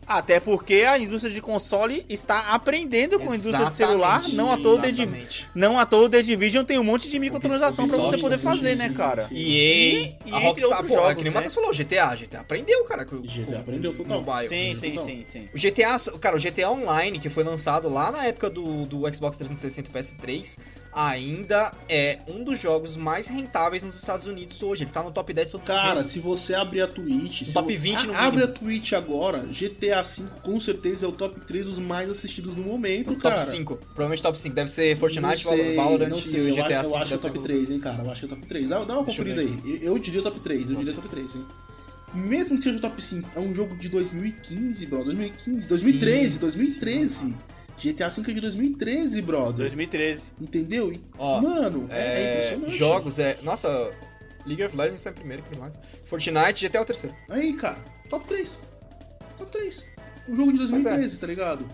Até 0.08 0.39
porque 0.39 0.86
a 0.88 0.97
indústria 0.97 1.34
de 1.34 1.41
console 1.41 2.05
está 2.08 2.39
aprendendo 2.53 3.20
com 3.20 3.32
a 3.32 3.36
indústria 3.36 3.66
de 3.66 3.74
celular, 3.74 4.20
Exatamente, 4.20 4.36
não 4.38 4.51
à 4.53 4.58
toa 4.58 4.76
o 4.82 4.86
exatamente. 4.86 5.45
não 5.53 5.78
à 5.78 5.86
toa 5.86 6.05
o 6.05 6.10
The 6.10 6.22
Division 6.22 6.64
tem 6.64 6.80
um 6.80 6.84
monte 6.84 7.10
de 7.10 7.20
microtransação 7.20 7.86
pra 7.88 7.97
Ubisoft, 7.97 8.16
você 8.22 8.22
poder 8.22 8.38
fazer, 8.38 8.76
né, 8.78 8.89
cara? 8.89 9.28
EA, 9.32 9.36
E- 9.36 10.16
e 10.26 10.32
a 10.32 10.38
Rockstar, 10.38 10.84
pô, 10.86 10.93
é 10.93 10.97
jogos, 10.97 11.16
que 11.16 11.24
nem 11.24 11.32
o 11.32 11.34
né? 11.34 11.36
Matheus 11.36 11.53
falou, 11.53 11.74
GTA, 11.74 12.16
GTA 12.16 12.39
aprendeu, 12.39 12.84
cara. 12.86 13.03
com- 13.05 13.22
GTA 13.22 13.45
com- 13.51 13.60
aprendeu 13.60 13.93
com 13.93 14.03
total. 14.03 14.22
mobile. 14.24 14.47
Sim, 14.47 14.76
sim, 14.76 14.97
sim, 14.97 15.24
sim. 15.26 15.49
O 15.53 15.58
GTA, 15.58 15.97
cara, 16.22 16.38
o 16.38 16.39
GTA 16.39 16.70
Online, 16.72 17.20
que 17.20 17.30
foi 17.30 17.43
lançado 17.43 17.89
lá 17.89 18.10
na 18.10 18.26
época 18.26 18.49
do, 18.49 18.86
do 18.86 19.14
Xbox 19.14 19.38
360 19.38 19.89
e 19.89 19.93
PS3, 19.93 20.58
ainda 20.93 21.71
é 21.89 22.19
um 22.27 22.43
dos 22.43 22.59
jogos 22.59 22.95
mais 22.95 23.27
rentáveis 23.27 23.83
nos 23.83 23.95
Estados 23.95 24.25
Unidos 24.25 24.61
hoje. 24.63 24.83
Ele 24.83 24.91
tá 24.91 25.03
no 25.03 25.11
top 25.11 25.33
10 25.33 25.49
todo 25.49 25.61
Cara, 25.63 26.03
se 26.03 26.19
você 26.19 26.53
abrir 26.53 26.81
a 26.81 26.88
Twitch, 26.88 27.51
top 27.53 27.73
eu- 27.73 27.79
20 27.79 28.07
no 28.07 28.13
a- 28.13 28.19
abre 28.25 28.43
a. 28.43 28.47
Twitch 28.47 28.93
agora, 28.93 29.45
GTA 29.51 30.01
V 30.01 30.23
com 30.41 30.59
certeza 30.59 31.05
é 31.05 31.09
o 31.09 31.11
top 31.11 31.39
3 31.45 31.65
dos 31.65 31.79
mais 31.79 32.09
assistidos 32.09 32.55
no 32.55 32.63
momento, 32.63 33.07
top 33.11 33.21
cara. 33.21 33.45
5. 33.45 33.75
Provavelmente 33.77 34.21
top 34.21 34.39
5. 34.39 34.55
Deve 34.55 34.71
ser 34.71 34.97
Fortnite, 34.97 35.45
não 35.45 35.51
sei, 35.55 35.75
Valorant 35.75 36.09
não 36.09 36.19
e 36.19 36.23
sei, 36.23 36.41
o 36.41 36.47
eu, 36.49 36.55
GTA 36.55 36.79
acho- 36.81 36.89
eu 36.89 36.91
V. 36.93 36.97
acho 36.97 37.07
que 37.07 37.13
é 37.13 37.17
top 37.17 37.33
ter- 37.39 37.43
3, 37.43 37.71
hein, 37.71 37.79
cara. 37.79 38.03
Eu 38.03 38.11
acho 38.11 38.19
que 38.21 38.25
é 38.25 38.29
top 38.35 38.47
3. 38.47 38.69
Dá, 38.69 38.83
dá 38.83 38.93
uma 38.95 39.03
Deixa 39.03 39.21
eu 39.21 39.25
conferida 39.25 39.41
aí. 39.41 39.79
Eu, 39.83 39.93
eu 39.93 39.99
diria 39.99 40.21
top 40.21 40.39
3, 40.39 40.69
eu 40.69 40.75
diria 40.77 40.93
top 40.93 41.07
3, 41.09 41.35
hein. 41.35 41.45
Mesmo 42.13 42.57
que 42.57 42.63
seja 42.63 42.79
top 42.79 43.03
5, 43.03 43.29
é 43.35 43.39
um 43.39 43.53
jogo 43.53 43.75
de 43.75 43.89
2015, 43.89 44.85
bro. 44.85 45.03
2015, 45.03 45.67
2013, 45.67 46.39
2013. 46.39 47.35
GTA 47.82 48.09
V 48.09 48.21
é 48.32 48.34
de 48.34 48.41
2013, 48.41 49.21
brother. 49.21 49.53
2013. 49.59 50.32
Entendeu? 50.41 50.91
E, 50.91 50.99
Ó, 51.17 51.41
mano, 51.41 51.88
é, 51.89 51.95
é 51.99 52.01
É, 52.21 52.32
impressionante. 52.55 52.78
jogos, 52.78 53.19
é. 53.19 53.38
Nossa, 53.43 53.91
League 54.45 54.63
of 54.63 54.75
Legends 54.75 55.01
tá 55.03 55.09
em 55.11 55.13
primeiro, 55.13 55.43
que 55.43 55.51
milagre. 55.51 55.78
Fortnite, 56.05 56.65
GTA 56.67 56.80
é 56.80 56.82
o 56.82 56.86
terceiro. 56.86 57.15
Aí, 57.30 57.53
cara, 57.53 57.78
top 58.09 58.25
3. 58.28 58.59
Top 59.38 59.51
3. 59.51 59.86
Um 60.28 60.36
jogo 60.36 60.51
de 60.53 60.57
2013, 60.59 61.17
tá 61.19 61.28
ligado? 61.28 61.65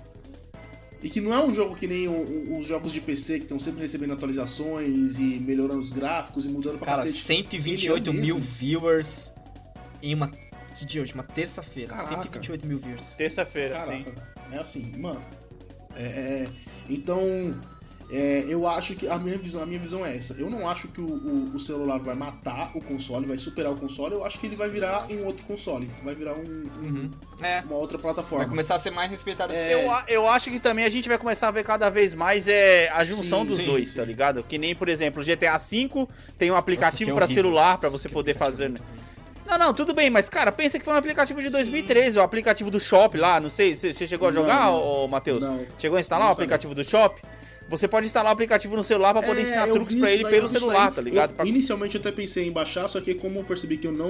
E 1.02 1.10
que 1.10 1.20
não 1.20 1.34
é 1.34 1.44
um 1.44 1.54
jogo 1.54 1.76
que 1.76 1.86
nem 1.86 2.08
o- 2.08 2.12
o- 2.14 2.60
os 2.60 2.66
jogos 2.68 2.92
de 2.94 3.02
PC 3.02 3.38
que 3.40 3.44
estão 3.46 3.60
sempre 3.60 3.82
recebendo 3.82 4.14
atualizações 4.14 5.20
e 5.20 5.40
melhorando 5.40 5.80
os 5.82 5.92
gráficos 5.92 6.46
e 6.46 6.50
mudando 6.50 6.78
pra 6.78 6.86
Cara, 6.86 7.02
cacete. 7.04 7.20
128 7.20 8.10
Ele 8.10 8.18
é 8.18 8.22
mil 8.22 8.40
viewers 8.40 9.32
em 10.02 10.14
uma. 10.16 10.30
Que 10.78 10.86
dia 10.86 11.02
hoje? 11.02 11.14
Uma 11.14 11.24
terça-feira. 11.24 11.90
Caraca. 11.90 12.10
128 12.16 12.66
mil 12.66 12.78
viewers. 12.80 13.16
Terça-feira, 13.16 13.86
sim. 13.86 14.06
é 14.52 14.58
assim, 14.58 14.92
mano. 14.98 15.20
É, 15.96 16.04
é- 16.04 16.48
então, 16.90 17.22
é, 18.12 18.46
eu 18.48 18.68
acho 18.68 18.94
que 18.96 19.08
a 19.08 19.18
minha 19.18 19.38
visão, 19.38 19.64
a 19.64 19.66
minha 19.66 19.80
visão 19.80 20.06
é 20.06 20.16
essa. 20.18 20.34
Eu 20.34 20.50
não 20.50 20.68
acho 20.70 20.88
que 20.90 21.00
o, 21.02 21.06
o- 21.06 21.56
o 21.56 21.60
celular 21.60 21.98
vai 22.00 22.14
matar 22.16 22.72
o 22.76 22.82
console, 22.82 23.26
vai 23.26 23.38
superar 23.38 23.72
o 23.72 23.76
console. 23.76 24.14
Eu 24.16 24.26
acho 24.26 24.38
que 24.40 24.46
ele 24.46 24.56
vai 24.56 24.70
virar 24.70 25.08
um 25.10 25.26
outro 25.26 25.46
console, 25.46 25.90
vai 26.04 26.14
virar 26.14 26.34
um- 26.34 26.44
um- 26.82 26.86
Uhum. 26.86 27.12
É. 27.42 27.62
uma 27.62 27.76
outra 27.76 27.98
Vai 27.98 28.14
plataforma. 28.14 28.46
começar 28.48 28.76
a 28.76 28.80
ser 28.80 28.92
mais 28.92 29.10
respeitado. 29.10 29.54
É. 29.54 29.74
Eu, 29.74 29.92
eu 30.08 30.28
acho 30.28 30.52
que 30.52 30.60
também 30.60 30.84
a 30.86 30.90
gente 30.90 31.08
vai 31.08 31.18
começar 31.18 31.48
a 31.48 31.52
ver 31.52 31.64
cada 31.64 31.90
vez 31.90 32.14
mais 32.14 32.48
é, 32.48 32.90
a 32.90 33.04
junção 33.06 33.42
Sim, 33.42 33.48
dos 33.48 33.60
sim, 33.60 33.66
dois, 33.66 33.90
sim. 33.90 33.96
tá 33.96 34.04
ligado? 34.04 34.44
Que 34.44 34.58
nem, 34.58 34.76
por 34.76 34.90
exemplo, 34.90 35.22
o 35.22 35.26
GTA 35.26 35.58
V 35.58 36.08
tem 36.38 36.52
um 36.52 36.56
aplicativo 36.58 37.12
horrível. 37.12 37.34
celular 37.34 37.78
pra 37.78 37.90
você 37.90 38.10
poder 38.10 38.36
fazer. 38.36 38.68
ruim. 38.68 38.80
Não, 39.46 39.58
não, 39.58 39.74
tudo 39.74 39.94
bem, 39.94 40.10
mas 40.10 40.30
cara, 40.30 40.52
pensa 40.52 40.80
que 40.80 40.86
foi 40.86 40.94
um 40.94 40.98
aplicativo 40.98 41.42
de 41.42 41.50
2013, 41.50 42.18
o 42.18 42.22
aplicativo 42.22 42.72
do 42.72 42.80
Shop 42.80 43.16
lá, 43.18 43.40
não 43.40 43.50
sei, 43.50 43.76
você 43.76 43.94
chegou 44.08 44.30
a 44.30 44.32
jogar, 44.32 44.66
não. 44.68 44.76
ô, 44.76 45.04
ô, 45.06 45.08
Matheus? 45.08 45.44
Não. 45.44 45.66
Chegou 45.78 45.98
a 45.98 46.00
instalar 46.00 46.24
Não 46.26 46.30
o 46.32 46.34
aplicativo 46.34 46.74
do 46.74 46.84
Shop? 46.84 47.22
Você 47.70 47.88
pode 47.88 48.06
instalar 48.06 48.32
o 48.32 48.34
aplicativo 48.34 48.76
no 48.76 48.84
celular 48.84 49.14
pra 49.14 49.24
poder 49.24 49.40
É, 49.40 49.44
ensinar 49.44 49.68
truques 49.68 49.96
isso 49.96 50.06
ele 50.06 50.26
pelo 50.28 50.48
celular, 50.50 50.92
tá 50.92 51.02
ligado? 51.02 51.32
Eu- 51.32 51.36
Pra- 51.38 51.46
Inicialmente 51.46 51.96
eu 51.96 52.02
até 52.02 52.12
pensei 52.12 52.48
em 52.48 52.52
baixar, 52.52 52.88
só 52.88 53.00
que 53.02 53.16
como 53.16 53.40
eu 53.40 53.44
percebi 53.44 53.78
que 53.78 53.88
eu 53.88 53.92
não, 53.92 54.10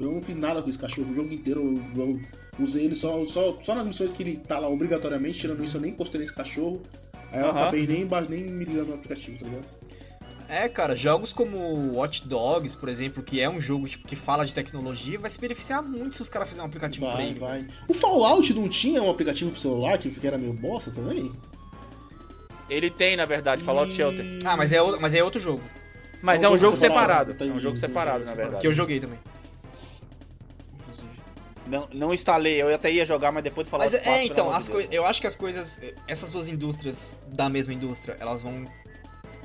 eu 0.00 0.12
não 0.12 0.22
fiz 0.22 0.36
nada 0.36 0.62
com 0.62 0.68
esse 0.70 0.78
cachorro 0.78 1.10
o 1.10 1.14
jogo 1.14 1.32
inteiro, 1.32 1.82
eu, 1.96 2.02
eu 2.02 2.20
usei 2.58 2.84
ele 2.84 2.94
só, 2.94 3.24
só, 3.26 3.58
só 3.62 3.74
nas 3.74 3.84
missões 3.84 4.12
que 4.12 4.22
ele 4.22 4.36
tá 4.36 4.58
lá 4.58 4.68
obrigatoriamente, 4.68 5.38
tirando 5.40 5.62
isso 5.64 5.76
eu 5.76 5.80
nem 5.80 5.92
postei 5.92 6.20
nesse 6.20 6.32
cachorro. 6.32 6.80
Aí 7.32 7.40
eu 7.40 7.46
Aham. 7.50 7.62
acabei 7.62 7.86
nem, 7.86 8.08
nem 8.28 8.42
me 8.44 8.64
ligando 8.64 8.88
no 8.88 8.94
aplicativo, 8.94 9.38
tá 9.38 9.46
ligado? 9.46 9.64
É, 10.48 10.68
cara, 10.68 10.94
jogos 10.94 11.32
como 11.32 11.96
Watch 11.96 12.26
Dogs, 12.28 12.76
por 12.76 12.88
exemplo, 12.88 13.22
que 13.22 13.40
é 13.40 13.48
um 13.48 13.60
jogo 13.60 13.88
tipo, 13.88 14.06
que 14.06 14.14
fala 14.14 14.44
de 14.44 14.52
tecnologia, 14.52 15.18
vai 15.18 15.30
se 15.30 15.38
beneficiar 15.38 15.82
muito 15.82 16.16
se 16.16 16.22
os 16.22 16.28
caras 16.28 16.48
fizerem 16.48 16.64
um 16.64 16.68
aplicativo 16.68 17.06
pra 17.06 17.14
Vai, 17.16 17.26
ele. 17.26 17.38
vai. 17.38 17.66
O 17.88 17.94
Fallout 17.94 18.52
não 18.54 18.68
tinha 18.68 19.02
um 19.02 19.10
aplicativo 19.10 19.50
pro 19.50 19.60
celular 19.60 19.96
que 19.98 20.14
era 20.26 20.36
meio 20.36 20.52
bosta 20.52 20.90
também? 20.90 21.32
Ele 22.68 22.90
tem, 22.90 23.16
na 23.16 23.24
verdade, 23.24 23.62
Fallout 23.64 23.90
E- 23.92 23.96
Shelter. 23.96 24.24
Ah, 24.44 24.56
mas 24.56 24.72
é, 24.72 24.80
o- 24.82 25.00
mas 25.00 25.14
é 25.14 25.22
outro 25.24 25.40
jogo. 25.40 25.62
Mas 26.22 26.42
É 26.42 26.46
é 26.46 26.48
um 26.48 26.52
jogo 26.52 26.64
jogo 26.64 26.76
separado. 26.78 27.32
separado, 27.32 27.52
É 27.52 27.54
um 27.54 27.58
jogo 27.58 27.76
separado, 27.76 28.24
na 28.24 28.34
verdade. 28.34 28.60
Que 28.62 28.66
eu 28.66 28.72
joguei 28.74 28.98
também. 29.00 29.18
Inclusive. 30.82 31.08
Não, 31.66 31.88
não 31.92 32.14
instalei, 32.14 32.60
eu 32.60 32.74
até 32.74 32.90
ia 32.90 33.04
jogar, 33.04 33.32
mas 33.32 33.44
depois 33.44 33.66
de 33.66 33.70
falar 33.70 33.84
Mas 33.84 33.92
os 33.94 34.00
é, 34.00 34.02
quatro, 34.02 34.22
então, 34.22 34.52
as 34.52 34.66
Deus. 34.66 34.86
eu 34.90 35.04
acho 35.06 35.20
que 35.20 35.26
as 35.26 35.36
coisas. 35.36 35.80
Essas 36.08 36.30
duas 36.30 36.48
indústrias 36.48 37.14
da 37.28 37.48
mesma 37.50 37.72
indústria, 37.74 38.16
elas 38.18 38.40
vão 38.40 38.54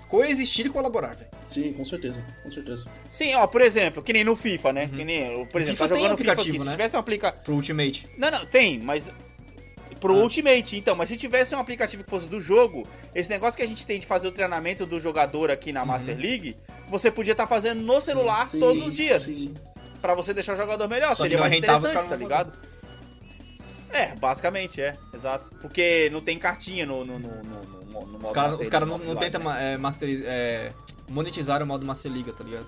coexistir 0.10 0.66
e 0.66 0.70
colaborar, 0.70 1.16
velho. 1.16 1.30
Sim, 1.48 1.74
com 1.74 1.86
certeza, 1.86 2.26
com 2.44 2.52
certeza. 2.52 2.86
Sim, 3.10 3.34
ó, 3.36 3.48
por 3.48 3.62
exemplo, 3.62 4.04
que 4.04 4.12
nem 4.12 4.24
no 4.24 4.36
FIFA, 4.36 4.74
né? 4.74 4.82
Uhum. 4.84 4.90
Que 4.90 5.06
nem, 5.06 5.46
por 5.46 5.62
exemplo, 5.62 5.78
FIFA 5.78 5.88
tá 5.88 5.96
jogando 5.96 6.18
FIFA 6.18 6.32
aplicativo, 6.32 6.50
aqui. 6.50 6.60
Se 6.60 6.66
né? 6.66 6.72
tivesse 6.72 6.96
um 6.96 7.00
aplicativo. 7.00 7.44
Pro 7.44 7.54
Ultimate. 7.56 8.08
Não, 8.18 8.32
não, 8.32 8.46
tem, 8.46 8.80
mas. 8.80 9.10
Pro 10.00 10.14
Ah. 10.16 10.24
Ultimate, 10.24 10.78
então, 10.78 10.96
mas 10.96 11.10
se 11.10 11.18
tivesse 11.18 11.54
um 11.54 11.60
aplicativo 11.60 12.04
que 12.04 12.10
fosse 12.10 12.28
do 12.28 12.40
jogo, 12.40 12.88
esse 13.14 13.30
negócio 13.30 13.58
que 13.58 13.64
a 13.64 13.68
gente 13.68 13.86
tem 13.86 14.00
de 14.00 14.06
fazer 14.06 14.28
o 14.28 14.32
treinamento 14.32 14.86
do 14.86 15.00
jogador 15.00 15.52
aqui 15.52 15.72
na 15.74 15.82
Uhum. 15.82 15.88
Master 15.88 16.18
League, 16.18 16.56
você 16.88 17.12
podia 17.12 17.34
estar 17.34 17.48
fazendo 17.48 17.82
no 17.82 18.00
celular 18.00 18.48
Sim, 18.48 18.60
todos 18.60 18.84
os 18.84 18.96
dias. 18.96 19.24
Sim. 19.24 19.54
Pra 20.02 20.14
você 20.14 20.34
deixar 20.34 20.54
o 20.54 20.58
jogador 20.58 20.88
melhor. 20.88 21.14
Só 21.16 21.24
Seria 21.24 21.38
é 21.38 21.42
mais 21.42 21.54
interessante, 21.54 22.08
tá 22.08 22.16
ligado? 22.16 22.58
É, 23.92 24.16
basicamente, 24.16 24.80
é, 24.82 24.96
exato. 25.14 25.50
Porque 25.62 26.10
não 26.12 26.22
tem 26.22 26.38
cartinha 26.38 26.86
no, 26.86 27.04
no, 27.04 27.20
no, 27.20 27.44
no, 27.44 27.79
no, 28.06 28.18
Os 28.18 28.32
caras 28.32 28.68
cara 28.68 28.86
não, 28.86 28.98
não 28.98 29.16
tentam 29.16 29.44
né? 29.44 29.74
é, 29.74 29.80
é, 30.26 30.72
monetizar 31.10 31.62
o 31.62 31.68
modo 31.68 31.86
Master 31.86 32.12
Liga, 32.12 32.32
tá 32.34 32.44
ligado? 32.44 32.68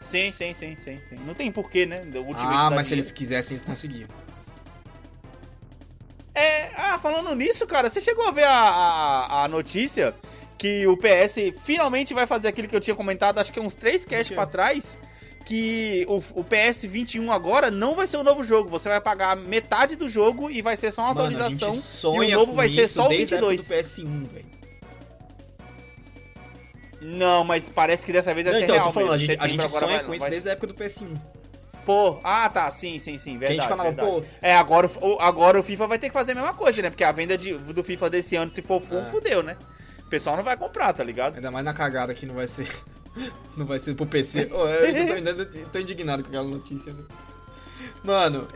Sim, 0.00 0.32
sim, 0.32 0.52
sim, 0.52 0.76
sim, 0.76 0.98
sim. 1.08 1.16
Não 1.26 1.34
tem 1.34 1.50
porquê, 1.50 1.86
né? 1.86 2.02
O 2.14 2.18
Ultimate 2.18 2.46
ah, 2.46 2.70
mas 2.70 2.86
se 2.86 2.92
eles 2.92 3.10
quisessem, 3.10 3.56
eles 3.56 3.66
conseguiam. 3.66 4.08
É, 6.34 6.70
ah, 6.76 6.98
falando 6.98 7.34
nisso, 7.34 7.66
cara, 7.66 7.88
você 7.88 8.00
chegou 8.00 8.26
a 8.26 8.30
ver 8.30 8.44
a, 8.44 8.52
a, 8.52 9.44
a 9.44 9.48
notícia 9.48 10.14
que 10.58 10.86
o 10.86 10.96
PS 10.96 11.36
finalmente 11.62 12.12
vai 12.12 12.26
fazer 12.26 12.48
aquilo 12.48 12.68
que 12.68 12.76
eu 12.76 12.80
tinha 12.80 12.96
comentado, 12.96 13.38
acho 13.38 13.52
que 13.52 13.60
uns 13.60 13.74
três 13.74 14.04
casts 14.04 14.34
pra 14.34 14.46
trás, 14.46 14.98
que 15.44 16.06
o, 16.08 16.22
o 16.40 16.44
PS 16.44 16.84
21 16.84 17.30
agora 17.30 17.70
não 17.70 17.94
vai 17.94 18.06
ser 18.06 18.16
o 18.16 18.22
novo 18.22 18.42
jogo, 18.42 18.68
você 18.70 18.88
vai 18.88 19.00
pagar 19.00 19.36
metade 19.36 19.94
do 19.96 20.08
jogo 20.08 20.50
e 20.50 20.62
vai 20.62 20.76
ser 20.76 20.90
só 20.90 21.02
uma 21.02 21.14
Mano, 21.14 21.26
a 21.26 21.46
atualização. 21.46 22.22
e 22.24 22.34
o 22.34 22.38
novo 22.38 22.52
vai 22.54 22.68
ser 22.70 22.88
só 22.88 23.06
o 23.06 23.08
desde 23.08 23.34
a 23.34 23.38
época 23.38 23.50
22. 23.52 23.68
do 23.68 23.74
PS1, 23.74 24.28
velho. 24.32 24.54
Não, 27.02 27.44
mas 27.44 27.68
parece 27.68 28.06
que 28.06 28.12
dessa 28.12 28.32
vez 28.32 28.44
vai 28.46 28.52
Não, 28.54 28.60
ser 28.60 28.64
então, 28.64 28.76
real 28.76 28.92
falando, 28.92 29.10
a 29.10 29.16
mesmo. 29.18 29.26
gente, 29.26 29.40
a 29.40 29.46
gente 29.46 29.60
agora 29.62 29.84
sonha 29.86 29.96
vai- 29.98 30.06
com 30.06 30.14
isso 30.14 30.20
vai- 30.22 30.30
desde 30.30 30.48
a 30.48 30.52
época 30.52 30.66
do 30.68 30.74
PS1. 30.74 31.14
Pô, 31.84 32.18
ah, 32.24 32.48
tá, 32.48 32.70
sim, 32.70 32.98
sim, 32.98 33.18
sim, 33.18 33.32
Que 33.36 33.44
a 33.44 33.48
verdade. 33.48 33.60
gente 33.60 33.68
falava, 33.68 33.90
verdade. 33.92 34.10
pô, 34.10 34.24
É, 34.40 34.54
agora, 34.56 34.90
o- 35.02 35.18
agora 35.20 35.60
o 35.60 35.62
FIFA 35.62 35.86
vai 35.86 35.98
ter 35.98 36.08
que 36.08 36.14
fazer 36.14 36.32
a 36.32 36.36
mesma 36.36 36.54
coisa, 36.54 36.80
né? 36.80 36.88
Porque 36.88 37.04
a 37.04 37.12
venda 37.12 37.36
de- 37.36 37.52
do 37.58 37.84
FIFA 37.84 38.08
desse 38.08 38.36
ano, 38.36 38.50
se 38.50 38.62
for 38.62 38.80
full, 38.80 39.00
É. 39.00 39.04
fudeu, 39.10 39.42
né? 39.42 39.54
O 40.00 40.08
pessoal 40.08 40.34
não 40.36 40.42
vai 40.42 40.56
comprar, 40.56 40.94
tá 40.94 41.04
ligado? 41.04 41.36
ainda 41.36 41.50
mais 41.50 41.62
na 41.64 41.74
cagada 41.74 42.14
que 42.14 42.24
não 42.24 42.34
vai 42.36 42.46
ser. 42.46 42.66
Não 43.56 43.64
vai 43.64 43.78
ser 43.78 43.94
pro 43.94 44.06
PC. 44.06 44.48
Ô, 44.52 44.66
eu 44.68 45.14
ainda 45.14 45.46
tô, 45.46 45.58
tô 45.70 45.78
indignado 45.78 46.22
com 46.22 46.28
aquela 46.28 46.46
notícia, 46.46 46.92
né? 46.92 47.04
Mano, 48.02 48.46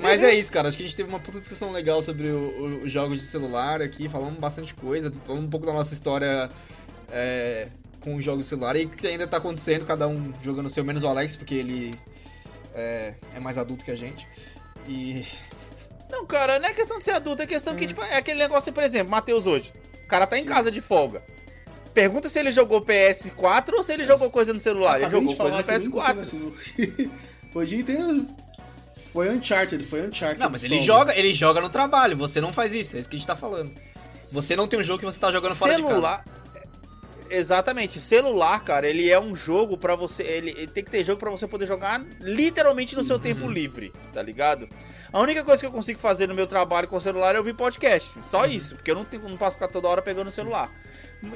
mas 0.00 0.22
é 0.22 0.34
isso, 0.34 0.50
cara. 0.50 0.68
Acho 0.68 0.76
que 0.76 0.82
a 0.84 0.86
gente 0.86 0.96
teve 0.96 1.08
uma 1.08 1.20
puta 1.20 1.38
discussão 1.38 1.72
legal 1.72 2.02
sobre 2.02 2.28
os 2.28 2.90
jogos 2.90 3.20
de 3.20 3.26
celular 3.26 3.82
aqui, 3.82 4.08
falamos 4.08 4.38
bastante 4.38 4.74
coisa, 4.74 5.12
falando 5.24 5.44
um 5.44 5.50
pouco 5.50 5.66
da 5.66 5.72
nossa 5.72 5.92
história 5.92 6.48
é, 7.10 7.68
com 8.00 8.16
os 8.16 8.24
jogos 8.24 8.44
de 8.44 8.48
celular 8.48 8.76
e 8.76 8.86
que 8.86 9.06
ainda 9.06 9.26
tá 9.26 9.36
acontecendo, 9.36 9.84
cada 9.84 10.08
um 10.08 10.32
jogando 10.42 10.66
o 10.66 10.70
seu, 10.70 10.84
menos 10.84 11.02
o 11.02 11.08
Alex, 11.08 11.36
porque 11.36 11.54
ele 11.54 11.98
é, 12.74 13.14
é 13.34 13.40
mais 13.40 13.58
adulto 13.58 13.84
que 13.84 13.90
a 13.90 13.96
gente. 13.96 14.26
E. 14.88 15.26
Não, 16.10 16.24
cara, 16.24 16.58
não 16.58 16.68
é 16.68 16.74
questão 16.74 16.98
de 16.98 17.04
ser 17.04 17.12
adulto, 17.12 17.42
é 17.42 17.46
questão 17.46 17.74
que, 17.74 17.86
tipo, 17.86 18.02
é 18.02 18.16
aquele 18.16 18.38
negócio, 18.38 18.72
por 18.72 18.82
exemplo, 18.82 19.10
Matheus 19.10 19.46
hoje. 19.46 19.72
O 20.04 20.08
cara 20.08 20.26
tá 20.26 20.38
em 20.38 20.44
casa 20.44 20.70
de 20.70 20.80
folga. 20.80 21.22
Pergunta 21.96 22.28
se 22.28 22.38
ele 22.38 22.50
jogou 22.50 22.82
PS4 22.82 23.72
ou 23.72 23.82
se 23.82 23.90
ele 23.94 24.04
jogou 24.04 24.28
coisa 24.30 24.52
no 24.52 24.60
celular. 24.60 25.00
Ele 25.00 25.10
jogou 25.10 25.28
de 25.30 25.36
coisa 25.36 25.56
no 25.56 25.64
que 25.64 25.70
eu 25.70 25.80
nunca 25.80 26.12
PS4. 26.14 26.24
fui 26.26 26.86
nesse- 26.86 27.10
Foi 27.50 27.64
o 27.64 27.66
dia 27.66 27.78
inteiro. 27.80 28.26
Foi 29.14 29.30
Uncharted, 29.30 29.82
foi 29.82 30.06
Uncharted. 30.06 30.38
Não, 30.38 30.50
mas 30.50 30.62
ele 30.62 30.78
joga, 30.82 31.18
ele 31.18 31.32
joga 31.32 31.58
no 31.58 31.70
trabalho, 31.70 32.14
você 32.14 32.38
não 32.38 32.52
faz 32.52 32.74
isso, 32.74 32.96
é 32.96 33.00
isso 33.00 33.08
que 33.08 33.16
a 33.16 33.18
gente 33.18 33.26
tá 33.26 33.34
falando. 33.34 33.72
Você 34.30 34.54
não 34.54 34.68
tem 34.68 34.78
um 34.78 34.82
jogo 34.82 34.98
que 34.98 35.06
você 35.06 35.18
tá 35.18 35.32
jogando 35.32 35.54
fora 35.54 35.74
de 35.74 35.80
casa. 35.80 35.88
celular. 35.94 36.24
Exatamente, 37.30 37.98
celular, 37.98 38.62
cara, 38.62 38.86
ele 38.86 39.10
é 39.10 39.18
um 39.18 39.34
jogo 39.34 39.76
pra 39.78 39.96
você. 39.96 40.22
Ele, 40.22 40.50
ele 40.50 40.66
tem 40.68 40.84
que 40.84 40.90
ter 40.90 41.02
jogo 41.02 41.18
pra 41.18 41.30
você 41.30 41.46
poder 41.48 41.66
jogar 41.66 42.04
literalmente 42.20 42.94
no 42.94 43.02
seu 43.02 43.18
tempo 43.18 43.48
livre, 43.50 43.90
tá 44.12 44.22
ligado? 44.22 44.68
A 45.12 45.18
única 45.18 45.42
coisa 45.42 45.60
que 45.60 45.66
eu 45.66 45.72
consigo 45.72 45.98
fazer 45.98 46.28
no 46.28 46.34
meu 46.34 46.46
trabalho 46.46 46.86
com 46.86 46.96
o 46.96 47.00
celular 47.00 47.34
é 47.34 47.38
ouvir 47.38 47.54
podcast. 47.54 48.12
Só 48.22 48.44
isso, 48.44 48.76
porque 48.76 48.90
eu 48.90 48.94
não, 48.94 49.04
tenho, 49.04 49.28
não 49.28 49.36
posso 49.36 49.54
ficar 49.54 49.68
toda 49.68 49.88
hora 49.88 50.02
pegando 50.02 50.28
o 50.28 50.30
celular. 50.30 50.70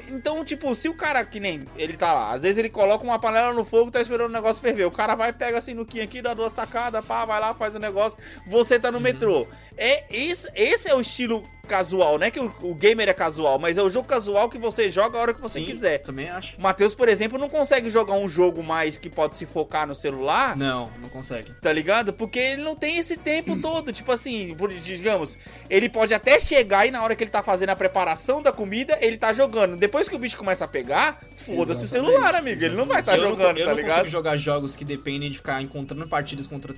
Então, 0.09 0.45
tipo, 0.45 0.73
se 0.75 0.87
o 0.87 0.93
cara 0.93 1.25
que 1.25 1.39
nem 1.39 1.61
ele 1.75 1.97
tá 1.97 2.13
lá, 2.13 2.33
às 2.33 2.43
vezes 2.43 2.57
ele 2.57 2.69
coloca 2.69 3.03
uma 3.03 3.19
panela 3.19 3.53
no 3.53 3.65
fogo, 3.65 3.91
tá 3.91 3.99
esperando 3.99 4.29
o 4.29 4.33
negócio 4.33 4.61
ferver. 4.61 4.85
O 4.85 4.91
cara 4.91 5.15
vai, 5.15 5.33
pega 5.33 5.57
assim 5.57 5.73
no 5.73 5.81
aqui, 5.81 6.21
dá 6.21 6.33
duas 6.33 6.53
tacadas, 6.53 7.03
pá, 7.05 7.25
vai 7.25 7.39
lá, 7.39 7.53
faz 7.53 7.75
o 7.75 7.79
negócio. 7.79 8.17
Você 8.47 8.79
tá 8.79 8.91
no 8.91 8.99
metrô. 8.99 9.47
É 9.83 10.03
esse, 10.11 10.47
esse 10.53 10.87
é 10.87 10.93
o 10.93 11.01
estilo 11.01 11.41
casual, 11.67 12.19
não 12.19 12.27
é 12.27 12.31
que 12.31 12.39
o, 12.39 12.53
o 12.63 12.75
gamer 12.75 13.07
é 13.07 13.13
casual, 13.13 13.57
mas 13.57 13.77
é 13.77 13.81
o 13.81 13.89
jogo 13.89 14.05
casual 14.05 14.49
que 14.49 14.57
você 14.57 14.89
joga 14.89 15.17
a 15.17 15.21
hora 15.21 15.33
que 15.33 15.39
você 15.39 15.59
Sim, 15.59 15.65
quiser. 15.65 15.99
Também 15.99 16.29
acho. 16.29 16.57
O 16.57 16.61
Matheus, 16.61 16.93
por 16.93 17.07
exemplo, 17.07 17.39
não 17.39 17.49
consegue 17.49 17.89
jogar 17.89 18.15
um 18.15 18.27
jogo 18.27 18.61
mais 18.61 18.97
que 18.97 19.09
pode 19.09 19.37
se 19.37 19.45
focar 19.45 19.87
no 19.87 19.95
celular, 19.95 20.57
Não, 20.57 20.91
não 21.01 21.07
consegue. 21.07 21.53
tá 21.61 21.71
ligado? 21.71 22.11
Porque 22.11 22.37
ele 22.39 22.61
não 22.61 22.75
tem 22.75 22.97
esse 22.97 23.15
tempo 23.15 23.55
todo. 23.61 23.93
Tipo 23.93 24.11
assim, 24.11 24.53
digamos, 24.83 25.37
ele 25.69 25.87
pode 25.87 26.13
até 26.13 26.39
chegar 26.41 26.85
e 26.85 26.91
na 26.91 27.01
hora 27.01 27.15
que 27.15 27.23
ele 27.23 27.31
tá 27.31 27.41
fazendo 27.41 27.69
a 27.69 27.75
preparação 27.75 28.41
da 28.41 28.51
comida, 28.51 28.97
ele 28.99 29.17
tá 29.17 29.31
jogando. 29.31 29.77
Depois 29.77 30.09
que 30.09 30.15
o 30.15 30.19
bicho 30.19 30.35
começa 30.37 30.65
a 30.65 30.67
pegar, 30.67 31.21
foda-se 31.37 31.83
o 31.83 31.85
Exatamente, 31.85 31.87
celular, 31.87 32.35
amigo. 32.35 32.61
Ele 32.65 32.75
não 32.75 32.85
vai 32.85 32.99
estar 32.99 33.15
eu 33.17 33.29
jogando, 33.29 33.53
não, 33.53 33.61
eu 33.61 33.65
tá 33.65 33.71
não 33.71 33.77
ligado? 33.77 33.95
consigo 33.99 34.11
jogar 34.11 34.35
jogos 34.35 34.75
que 34.75 34.83
dependem 34.83 35.31
de 35.31 35.37
ficar 35.37 35.61
encontrando 35.61 36.05
partidas 36.09 36.45
contra, 36.45 36.73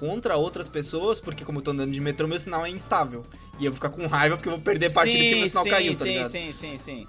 contra 0.00 0.36
outras 0.36 0.68
pessoas, 0.68 1.20
porque 1.20 1.44
como 1.44 1.60
eu 1.60 1.62
tô 1.62 1.70
andando 1.70 1.92
de 1.92 2.00
metrô, 2.00 2.26
meu 2.26 2.40
sinal 2.42 2.66
é 2.66 2.70
instável. 2.70 3.22
E 3.58 3.64
eu 3.66 3.70
vou 3.72 3.76
ficar 3.76 3.90
com 3.90 4.06
raiva 4.06 4.36
porque 4.36 4.48
eu 4.48 4.52
vou 4.54 4.60
perder 4.60 4.92
partida 4.92 5.18
porque 5.18 5.34
meu 5.36 5.48
sinal 5.48 5.64
sim, 5.64 5.70
caiu, 5.70 5.92
tá 5.96 6.04
sim, 6.04 6.08
ligado? 6.12 6.28
sim, 6.30 6.52
sim, 6.52 6.78
sim. 6.78 7.06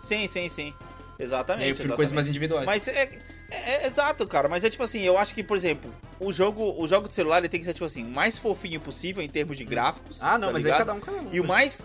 Sim, 0.00 0.28
sim, 0.28 0.48
sim. 0.48 0.62
E 1.18 1.22
aí 1.22 1.26
Exatamente. 1.26 1.68
eu 1.68 1.74
prefiro 1.74 1.96
coisas 1.96 2.14
mais 2.14 2.26
individuais. 2.26 2.64
Mas 2.64 2.88
é, 2.88 3.02
é- 3.50 3.82
é 3.82 3.86
exato, 3.86 4.26
cara. 4.26 4.48
Mas 4.48 4.64
é 4.64 4.70
tipo 4.70 4.82
assim, 4.82 5.00
eu 5.02 5.18
acho 5.18 5.34
que, 5.34 5.42
por 5.42 5.56
exemplo, 5.56 5.92
o 6.18 6.32
jogo, 6.32 6.74
o 6.82 6.88
jogo 6.88 7.08
de 7.08 7.12
celular 7.14 7.38
ele 7.38 7.48
tem 7.48 7.60
que 7.60 7.66
ser, 7.66 7.74
tipo 7.74 7.84
assim, 7.84 8.04
o 8.04 8.08
mais 8.08 8.38
fofinho 8.38 8.80
possível 8.80 9.22
em 9.22 9.28
termos 9.28 9.58
de 9.58 9.64
gráficos. 9.64 10.22
ah, 10.22 10.38
não, 10.38 10.48
tá 10.48 10.52
mas 10.54 10.64
aí 10.64 10.70
ligado? 10.72 10.78
cada 10.78 10.94
um, 10.94 11.00
cada 11.00 11.18
um. 11.18 11.28
E 11.32 11.40
o 11.40 11.46
mais. 11.46 11.84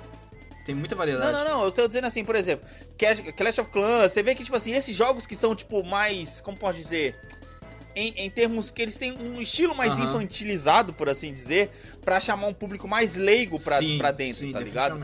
Tem 0.65 0.73
muita 0.73 0.95
Não, 0.95 0.99
variedade. 0.99 1.31
não, 1.31 1.43
não. 1.43 1.63
Eu 1.63 1.69
estou 1.69 1.87
dizendo 1.87 2.07
assim, 2.07 2.23
por 2.25 2.35
exemplo, 2.35 2.67
Clash, 2.97 3.19
Clash 3.37 3.57
of 3.59 3.69
Clans, 3.69 4.11
você 4.13 4.23
vê 4.23 4.33
que, 4.33 4.43
tipo 4.43 4.55
assim, 4.55 4.73
esses 4.73 4.95
jogos 4.95 5.27
que 5.27 5.35
são, 5.35 5.53
tipo, 5.55 5.83
mais. 5.83 6.41
Como 6.41 6.57
pode 6.57 6.79
dizer? 6.79 7.15
Em, 7.95 8.13
em 8.17 8.29
termos 8.29 8.69
que 8.69 8.81
eles 8.81 8.97
têm 8.97 9.13
um 9.13 9.41
estilo 9.41 9.73
mais 9.73 9.97
infantilizado, 9.97 10.91
por 10.91 11.07
assim 11.07 11.33
dizer, 11.33 11.69
pra 12.01 12.19
chamar 12.19 12.47
um 12.47 12.53
público 12.53 12.87
mais 12.87 13.15
leigo 13.15 13.59
pra, 13.59 13.79
Sim, 13.79 13.97
pra 13.97 14.11
dentro, 14.11 14.45
sim, 14.45 14.51
tá 14.51 14.59
ligado? 14.59 14.99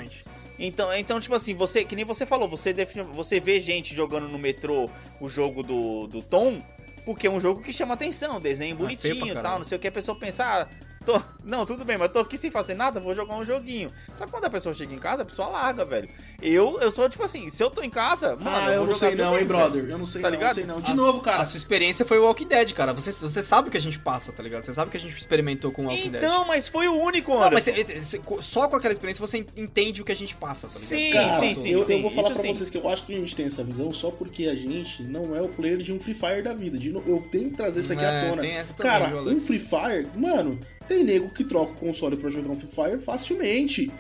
Então, 0.59 0.93
então, 0.93 1.19
tipo 1.19 1.33
assim, 1.33 1.55
você, 1.55 1.83
que 1.83 1.95
nem 1.95 2.05
você 2.05 2.25
falou, 2.25 2.47
você, 2.47 2.73
você 3.13 3.39
vê 3.39 3.59
gente 3.59 3.95
jogando 3.95 4.27
no 4.27 4.37
metrô 4.37 4.89
o 5.19 5.27
jogo 5.27 5.63
do, 5.63 6.05
do 6.05 6.21
Tom, 6.21 6.61
porque 7.05 7.25
é 7.25 7.31
um 7.31 7.39
jogo 7.39 7.61
que 7.61 7.73
chama 7.73 7.95
atenção, 7.95 8.39
desenho 8.39 8.75
Ah, 8.75 8.79
bonitinho 8.79 9.27
e 9.27 9.33
tal, 9.33 9.57
não 9.57 9.65
sei 9.65 9.77
o 9.77 9.81
que, 9.81 9.87
a 9.87 9.91
pessoa 9.91 10.15
pensa, 10.17 10.43
ah, 10.45 10.67
tô, 11.05 11.21
não, 11.43 11.65
tudo 11.65 11.83
bem, 11.83 11.97
mas 11.97 12.11
tô 12.11 12.19
aqui 12.19 12.37
sem 12.37 12.51
fazer 12.51 12.73
nada, 12.73 12.99
vou 12.99 13.13
jogar 13.15 13.35
um 13.35 13.43
joguinho. 13.45 13.89
Só 14.15 14.25
que 14.25 14.31
quando 14.31 14.45
a 14.45 14.49
pessoa 14.49 14.73
chega 14.75 14.93
em 14.93 14.99
casa, 14.99 15.23
a 15.23 15.25
pessoa 15.25 15.47
larga, 15.49 15.83
velho. 15.85 16.07
Eu, 16.41 16.79
eu 16.79 16.91
sou 16.91 17.07
tipo 17.09 17.23
assim, 17.23 17.49
se 17.49 17.63
eu 17.63 17.69
tô 17.69 17.81
em 17.81 17.89
casa, 17.89 18.35
mano, 18.35 18.49
ah, 18.49 18.71
eu 18.71 18.79
vou 18.81 18.87
não 18.87 18.93
sei 18.95 19.15
não, 19.15 19.37
hein, 19.37 19.45
brother. 19.45 19.85
Eu 19.89 19.97
não 19.97 20.05
sei 20.05 20.21
Tá 20.21 20.29
não, 20.29 20.37
ligado? 20.37 20.55
sei 20.55 20.65
não. 20.65 20.79
De 20.81 20.91
A- 20.91 20.95
novo, 20.95 21.21
cara. 21.21 21.41
A 21.41 21.45
sua 21.45 21.57
experiência 21.57 22.05
foi 22.05 22.19
o 22.19 22.23
Walking 22.25 22.47
Dead, 22.47 22.73
cara. 22.73 22.93
Você, 22.93 23.11
você 23.11 23.41
sabe 23.43 23.67
o 23.67 23.71
que 23.71 23.77
a 23.77 23.81
gente 23.81 23.99
passa, 23.99 24.31
tá 24.31 24.41
ligado? 24.43 24.63
Você 24.65 24.73
sabe 24.73 24.89
o 24.89 24.91
que 24.91 24.97
a 24.97 24.99
gente 24.99 25.17
experimentou 25.17 25.71
com 25.71 25.83
o 25.83 25.85
Walking 25.85 26.11
Dead. 26.11 26.23
Então, 26.23 26.45
mas 26.47 26.67
foi 26.67 26.87
o 26.87 26.93
único, 26.93 27.31
Não, 27.31 27.43
Anderson. 27.43 27.71
mas 27.71 27.85
você- 28.03 28.19
você- 28.19 28.41
só 28.41 28.67
com 28.67 28.75
aquela 28.75 28.93
experiência 28.93 29.25
você 29.25 29.37
entende 29.55 30.01
o 30.01 30.05
que 30.05 30.11
a 30.11 30.15
gente 30.15 30.35
passa, 30.35 30.67
tá 30.67 30.73
ligado? 30.79 30.87
Sim, 30.89 31.11
Cara, 31.13 31.39
sim, 31.39 31.55
sim, 31.55 31.69
eu, 31.69 31.83
sim, 31.83 31.93
eu 31.95 32.01
vou 32.01 32.11
falar 32.11 32.31
pra 32.31 32.41
sim. 32.41 32.53
vocês 32.53 32.69
que 32.69 32.77
eu 32.77 32.87
acho 32.89 33.05
que 33.05 33.13
a 33.13 33.17
gente 33.17 33.35
tem 33.35 33.45
essa 33.47 33.63
visão 33.63 33.91
só 33.93 34.11
porque 34.11 34.45
a 34.47 34.55
gente 34.55 35.03
não 35.03 35.35
é 35.35 35.41
o 35.41 35.47
player 35.49 35.77
de 35.77 35.91
um 35.93 35.99
Free 35.99 36.13
Fire 36.13 36.41
da 36.41 36.53
vida. 36.53 36.77
De 36.77 36.91
no- 36.91 37.01
eu 37.01 37.21
tenho 37.31 37.49
que 37.49 37.57
trazer 37.57 37.81
isso 37.81 37.93
aqui 37.93 38.03
à 38.05 38.11
É, 38.11 38.29
tona. 38.29 38.45
essa 38.47 38.73
também, 38.73 38.91
Cara, 38.91 39.21
um? 39.21 39.39
Free 39.41 39.59
Fire, 39.59 40.07
mano, 40.17 40.59
tem 40.91 41.03
nego 41.03 41.29
que 41.29 41.43
troca 41.43 41.71
o 41.71 41.75
console 41.75 42.17
pra 42.17 42.29
jogar 42.29 42.49
um 42.49 42.59
Free 42.59 42.69
Fire 42.69 42.99
facilmente. 42.99 43.91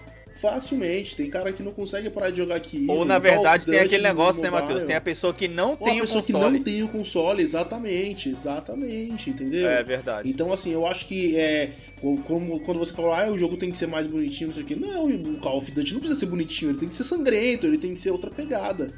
Facilmente. 0.41 1.15
Tem 1.15 1.29
cara 1.29 1.53
que 1.53 1.61
não 1.61 1.71
consegue 1.71 2.09
parar 2.09 2.31
de 2.31 2.37
jogar 2.37 2.55
aqui. 2.55 2.85
Ou 2.89 3.05
na 3.05 3.19
verdade 3.19 3.65
tem 3.65 3.79
aquele 3.79 4.01
negócio, 4.01 4.41
né, 4.41 4.49
Matheus? 4.49 4.83
Tem 4.83 4.95
a 4.95 5.01
pessoa 5.01 5.33
que 5.33 5.47
não 5.47 5.69
Ou 5.69 5.73
a 5.73 5.77
tem 5.77 5.99
o 5.99 6.01
pessoa 6.01 6.23
que 6.23 6.33
console. 6.33 6.57
não 6.57 6.63
tem 6.63 6.83
o 6.83 6.87
console, 6.87 7.43
exatamente, 7.43 8.29
exatamente, 8.29 9.29
entendeu? 9.29 9.69
É 9.69 9.83
verdade. 9.83 10.27
Então, 10.27 10.51
assim, 10.51 10.73
eu 10.73 10.85
acho 10.85 11.05
que 11.05 11.37
é. 11.37 11.71
Como, 12.25 12.59
quando 12.61 12.79
você 12.79 12.91
falou, 12.91 13.13
ah, 13.13 13.29
o 13.29 13.37
jogo 13.37 13.55
tem 13.55 13.69
que 13.69 13.77
ser 13.77 13.87
mais 13.87 14.07
bonitinho, 14.07 14.47
não 14.47 14.53
sei 14.55 14.63
o 14.63 14.65
quê. 14.65 14.75
Não, 14.75 15.05
o 15.05 15.37
Call 15.37 15.57
of 15.57 15.71
Duty 15.71 15.93
não 15.93 15.99
precisa 15.99 16.19
ser 16.19 16.25
bonitinho, 16.25 16.71
ele 16.71 16.79
tem 16.79 16.89
que 16.89 16.95
ser 16.95 17.03
sangrento, 17.03 17.67
ele 17.67 17.77
tem 17.77 17.93
que 17.93 18.01
ser 18.01 18.09
outra 18.09 18.31
pegada. 18.31 18.91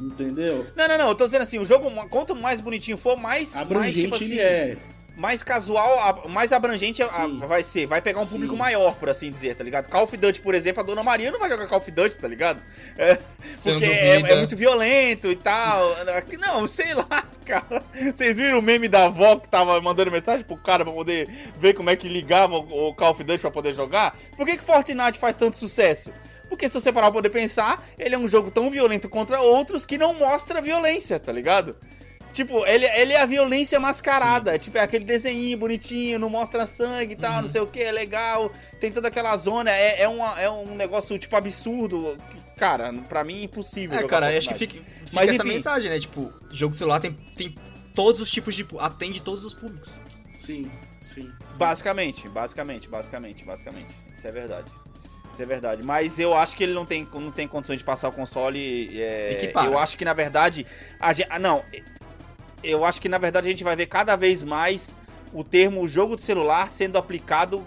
Entendeu? 0.00 0.66
Não, 0.76 0.88
não, 0.88 0.98
não, 0.98 1.08
eu 1.10 1.14
tô 1.14 1.24
dizendo 1.24 1.42
assim, 1.42 1.60
o 1.60 1.64
jogo, 1.64 1.88
quanto 2.08 2.34
mais 2.34 2.60
bonitinho 2.60 2.98
for, 2.98 3.16
mais. 3.16 3.54
mais, 3.54 3.56
Abrangente 3.56 4.00
tipo 4.00 4.16
assim, 4.16 4.32
ele 4.32 4.40
é. 4.40 4.76
Mais 5.16 5.42
casual, 5.42 5.98
a- 5.98 6.28
mais 6.28 6.52
abrangente 6.52 7.02
a- 7.02 7.26
vai 7.46 7.62
ser. 7.62 7.86
Vai 7.86 8.02
pegar 8.02 8.20
um 8.20 8.26
público 8.26 8.52
Sim. 8.52 8.58
maior, 8.58 8.94
por 8.96 9.08
assim 9.08 9.30
dizer, 9.30 9.54
tá 9.56 9.64
ligado? 9.64 9.88
Call 9.88 10.04
of 10.04 10.16
Duty, 10.16 10.40
por 10.40 10.54
exemplo, 10.54 10.82
a 10.82 10.86
Dona 10.86 11.02
Maria 11.02 11.30
não 11.32 11.38
vai 11.38 11.48
jogar 11.48 11.66
Call 11.66 11.78
of 11.78 11.90
Duty, 11.90 12.18
tá 12.18 12.28
ligado? 12.28 12.60
É, 12.98 13.18
porque 13.62 13.84
é, 13.84 14.16
é 14.20 14.36
muito 14.36 14.56
violento 14.56 15.30
e 15.30 15.36
tal. 15.36 15.96
Não, 16.38 16.66
sei 16.68 16.92
lá, 16.94 17.24
cara. 17.44 17.82
Vocês 18.14 18.36
viram 18.38 18.58
o 18.58 18.62
meme 18.62 18.88
da 18.88 19.06
avó 19.06 19.36
que 19.36 19.48
tava 19.48 19.80
mandando 19.80 20.10
mensagem 20.10 20.44
pro 20.46 20.56
cara 20.56 20.84
pra 20.84 20.92
poder 20.92 21.28
ver 21.58 21.72
como 21.74 21.88
é 21.90 21.96
que 21.96 22.08
ligava 22.08 22.56
o 22.56 22.88
o 22.88 22.94
Call 22.94 23.10
of 23.12 23.24
Duty 23.24 23.38
pra 23.40 23.50
poder 23.50 23.72
jogar? 23.72 24.14
Por 24.36 24.46
que, 24.46 24.56
que 24.56 24.62
Fortnite 24.64 25.18
faz 25.18 25.34
tanto 25.34 25.56
sucesso? 25.56 26.12
Porque 26.48 26.68
se 26.68 26.74
você 26.74 26.92
parar 26.92 27.06
pra 27.06 27.14
poder 27.14 27.30
pensar, 27.30 27.82
ele 27.98 28.14
é 28.14 28.18
um 28.18 28.28
jogo 28.28 28.50
tão 28.50 28.70
violento 28.70 29.08
contra 29.08 29.40
outros 29.40 29.84
que 29.84 29.98
não 29.98 30.14
mostra 30.14 30.60
violência, 30.60 31.18
tá 31.18 31.32
ligado? 31.32 31.74
Tipo, 32.36 32.66
ele, 32.66 32.84
ele 32.84 33.14
é 33.14 33.22
a 33.22 33.24
violência 33.24 33.80
mascarada. 33.80 34.58
Tipo, 34.58 34.76
é 34.76 34.82
aquele 34.82 35.06
desenho 35.06 35.56
bonitinho, 35.56 36.18
não 36.18 36.28
mostra 36.28 36.66
sangue 36.66 37.14
e 37.14 37.16
tal, 37.16 37.36
Uhum. 37.36 37.40
não 37.40 37.48
sei 37.48 37.62
o 37.62 37.66
que, 37.66 37.80
é 37.80 37.90
legal. 37.90 38.52
Tem 38.78 38.92
toda 38.92 39.08
aquela 39.08 39.34
zona, 39.38 39.70
é, 39.70 40.02
é, 40.02 40.06
uma, 40.08 40.38
é 40.38 40.50
um 40.50 40.74
negócio, 40.74 41.18
tipo, 41.18 41.34
absurdo. 41.34 42.18
Cara, 42.54 42.92
pra 43.08 43.24
mim 43.24 43.40
é 43.40 43.44
impossível. 43.44 43.96
É, 43.96 44.02
jogar 44.02 44.20
cara, 44.20 44.36
acho 44.36 44.48
que 44.48 44.54
fica, 44.54 44.74
fica 44.74 44.84
Mas, 45.12 45.30
essa 45.30 45.36
enfim. 45.36 45.48
mensagem, 45.48 45.88
né? 45.88 45.98
Tipo, 45.98 46.30
jogo 46.52 46.74
celular 46.74 47.00
tem, 47.00 47.12
tem 47.34 47.54
todos 47.94 48.20
os 48.20 48.30
tipos 48.30 48.54
de. 48.54 48.66
atende 48.80 49.22
todos 49.22 49.42
os 49.42 49.54
públicos. 49.54 49.90
Sim, 50.36 50.70
sim. 51.00 51.26
sim. 51.48 51.56
Basicamente, 51.56 52.28
basicamente, 52.28 52.86
basicamente, 52.86 53.46
basicamente. 53.46 53.94
Isso 54.14 54.26
é 54.28 54.30
verdade. 54.32 54.70
Isso 55.32 55.42
é 55.42 55.46
verdade. 55.46 55.82
Mas 55.82 56.18
eu 56.18 56.34
acho 56.36 56.54
que 56.54 56.62
ele 56.64 56.74
não 56.74 56.84
tem, 56.84 57.08
não 57.14 57.30
tem 57.30 57.48
condições 57.48 57.78
de 57.78 57.84
passar 57.84 58.10
o 58.10 58.12
console. 58.12 58.90
é, 59.00 59.50
eu 59.64 59.78
acho 59.78 59.96
que, 59.96 60.04
na 60.04 60.12
verdade. 60.12 60.66
A 61.00 61.14
gente, 61.14 61.28
não. 61.38 61.64
Eu 62.68 62.84
acho 62.84 63.00
que, 63.00 63.08
na 63.08 63.18
verdade, 63.18 63.46
a 63.46 63.50
gente 63.50 63.64
vai 63.64 63.76
ver 63.76 63.86
cada 63.86 64.16
vez 64.16 64.42
mais 64.42 64.96
o 65.32 65.44
termo 65.44 65.86
jogo 65.86 66.16
de 66.16 66.22
celular 66.22 66.70
sendo 66.70 66.96
aplicado. 66.98 67.64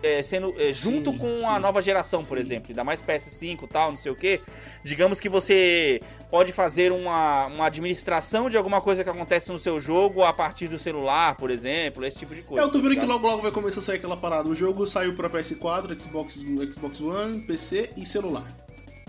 é, 0.00 0.22
sendo 0.22 0.54
é, 0.56 0.72
junto 0.72 1.10
Sim, 1.10 1.18
com 1.18 1.38
sim. 1.38 1.44
a 1.44 1.58
nova 1.58 1.82
geração, 1.82 2.24
por 2.24 2.36
Sim. 2.36 2.42
exemplo, 2.44 2.66
ainda 2.68 2.84
mais 2.84 3.02
PS5 3.02 3.64
e 3.64 3.66
tal, 3.66 3.90
não 3.90 3.96
sei 3.96 4.12
o 4.12 4.14
que. 4.14 4.40
Digamos 4.84 5.18
que 5.18 5.28
você 5.28 6.00
pode 6.30 6.52
fazer 6.52 6.92
uma, 6.92 7.46
uma 7.46 7.66
administração 7.66 8.48
de 8.48 8.56
alguma 8.56 8.80
coisa 8.80 9.02
que 9.02 9.10
acontece 9.10 9.50
no 9.50 9.58
seu 9.58 9.80
jogo 9.80 10.22
a 10.22 10.32
partir 10.32 10.68
do 10.68 10.78
celular, 10.78 11.34
por 11.34 11.50
exemplo, 11.50 12.04
esse 12.04 12.16
tipo 12.18 12.32
de 12.32 12.42
coisa. 12.42 12.62
É, 12.62 12.64
eu 12.64 12.70
tô 12.70 12.78
tá 12.78 12.82
vendo 12.84 12.94
que 12.94 13.00
ligado? 13.00 13.08
logo 13.08 13.26
logo 13.26 13.42
vai 13.42 13.50
começar 13.50 13.80
a 13.80 13.82
sair 13.82 13.96
aquela 13.96 14.16
parada. 14.16 14.48
O 14.48 14.54
jogo 14.54 14.86
saiu 14.86 15.16
pra 15.16 15.28
PS4, 15.28 16.00
Xbox, 16.00 16.34
Xbox 16.34 17.00
One, 17.00 17.40
PC 17.40 17.90
e 17.96 18.06
celular. 18.06 18.46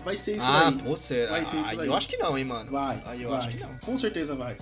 Vai 0.04 0.16
ser 0.16 0.38
isso 0.38 0.46
ah, 0.48 0.68
aí. 0.68 0.82
pô, 0.82 0.96
será? 0.96 1.32
Vai 1.32 1.44
ser 1.44 1.56
isso 1.56 1.70
Aí 1.80 1.86
eu 1.86 1.94
acho 1.94 2.08
que 2.08 2.16
não, 2.16 2.36
hein, 2.36 2.44
mano. 2.44 2.68
Vai, 2.72 3.00
Aí 3.06 3.22
eu 3.22 3.30
vai. 3.30 3.46
acho 3.46 3.56
que 3.56 3.62
não. 3.62 3.78
Com 3.84 3.96
certeza 3.96 4.34
vai. 4.34 4.56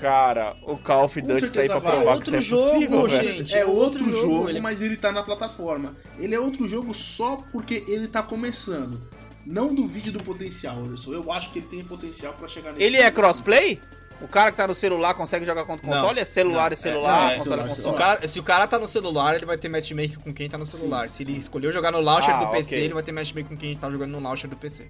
Cara, 0.00 0.54
o 0.62 0.76
Call 0.76 1.04
of 1.04 1.20
Duty 1.20 1.50
tá 1.50 1.60
aí 1.60 1.68
pra 1.68 1.78
certeza 1.78 1.80
vai. 1.80 1.92
provar 1.96 2.18
que 2.18 2.26
isso 2.26 2.34
é 2.34 2.38
Outro 2.38 2.48
jogo, 2.56 2.72
possível, 2.72 3.08
velho. 3.08 3.36
gente. 3.38 3.54
é 3.54 3.64
outro 3.64 3.80
outro 3.82 4.10
jogo, 4.10 4.32
jogo, 4.38 4.48
ele- 4.50 4.60
mas 4.60 4.82
ele 4.82 4.96
tá 4.96 5.12
na 5.12 5.22
plataforma. 5.22 5.96
Ele 6.18 6.34
é 6.34 6.40
outro 6.40 6.68
jogo 6.68 6.92
só 6.94 7.36
porque 7.52 7.84
ele 7.88 8.06
tá 8.08 8.22
começando. 8.22 9.00
Não 9.46 9.74
duvide 9.74 10.10
do 10.10 10.22
potencial, 10.22 10.76
Anderson. 10.76 11.12
Eu 11.12 11.30
acho 11.32 11.50
que 11.50 11.58
ele 11.58 11.66
tem 11.66 11.84
potencial 11.84 12.32
pra 12.34 12.48
chegar 12.48 12.72
nesse 12.72 12.82
Ele 12.82 12.96
é 12.96 13.10
crossplay? 13.10 13.78
O 14.20 14.28
cara 14.28 14.50
que 14.50 14.56
tá 14.56 14.66
no 14.66 14.74
celular 14.74 15.12
consegue 15.14 15.44
jogar 15.44 15.64
contra 15.66 15.86
o 15.86 15.90
Não. 15.90 16.00
console? 16.00 16.20
É 16.20 16.24
celular 16.24 16.70
Não. 16.70 16.72
e 16.72 16.76
celular, 16.76 17.32
É, 17.32 17.36
console 17.36 17.60
é, 17.60 17.64
e 17.66 17.70
celular, 17.70 17.70
Se 17.70 17.72
o, 17.72 17.84
console. 17.84 17.96
cara, 17.98 18.28
se 18.28 18.40
o 18.40 18.42
cara 18.42 18.66
tá 18.66 18.78
no 18.78 18.88
celular, 18.88 19.34
ele 19.34 19.44
vai 19.44 19.58
ter 19.58 19.68
matchmaking 19.68 20.16
com 20.16 20.32
quem 20.32 20.48
tá 20.48 20.56
no 20.56 20.64
celular. 20.64 21.08
Sim, 21.08 21.14
se 21.16 21.22
ele 21.24 21.32
sim. 21.34 21.40
escolheu 21.40 21.70
jogar 21.72 21.90
no 21.90 22.00
launcher 22.00 22.34
Ah, 22.34 22.44
do 22.44 22.50
PC, 22.50 22.74
ok. 22.74 22.84
ele 22.84 22.94
vai 22.94 23.02
ter 23.02 23.12
matchmaking 23.12 23.48
com 23.48 23.56
quem 23.56 23.76
tá 23.76 23.90
jogando 23.90 24.12
no 24.12 24.20
launcher 24.20 24.48
do 24.48 24.56
PC. 24.56 24.86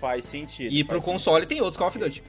Faz 0.00 0.24
sentido. 0.26 0.72
E 0.72 0.84
pro 0.84 1.00
faz 1.00 1.04
console 1.04 1.46
tem 1.46 1.60
outros 1.60 1.76
Call 1.76 1.88
of 1.88 1.98
Duty. 1.98 2.22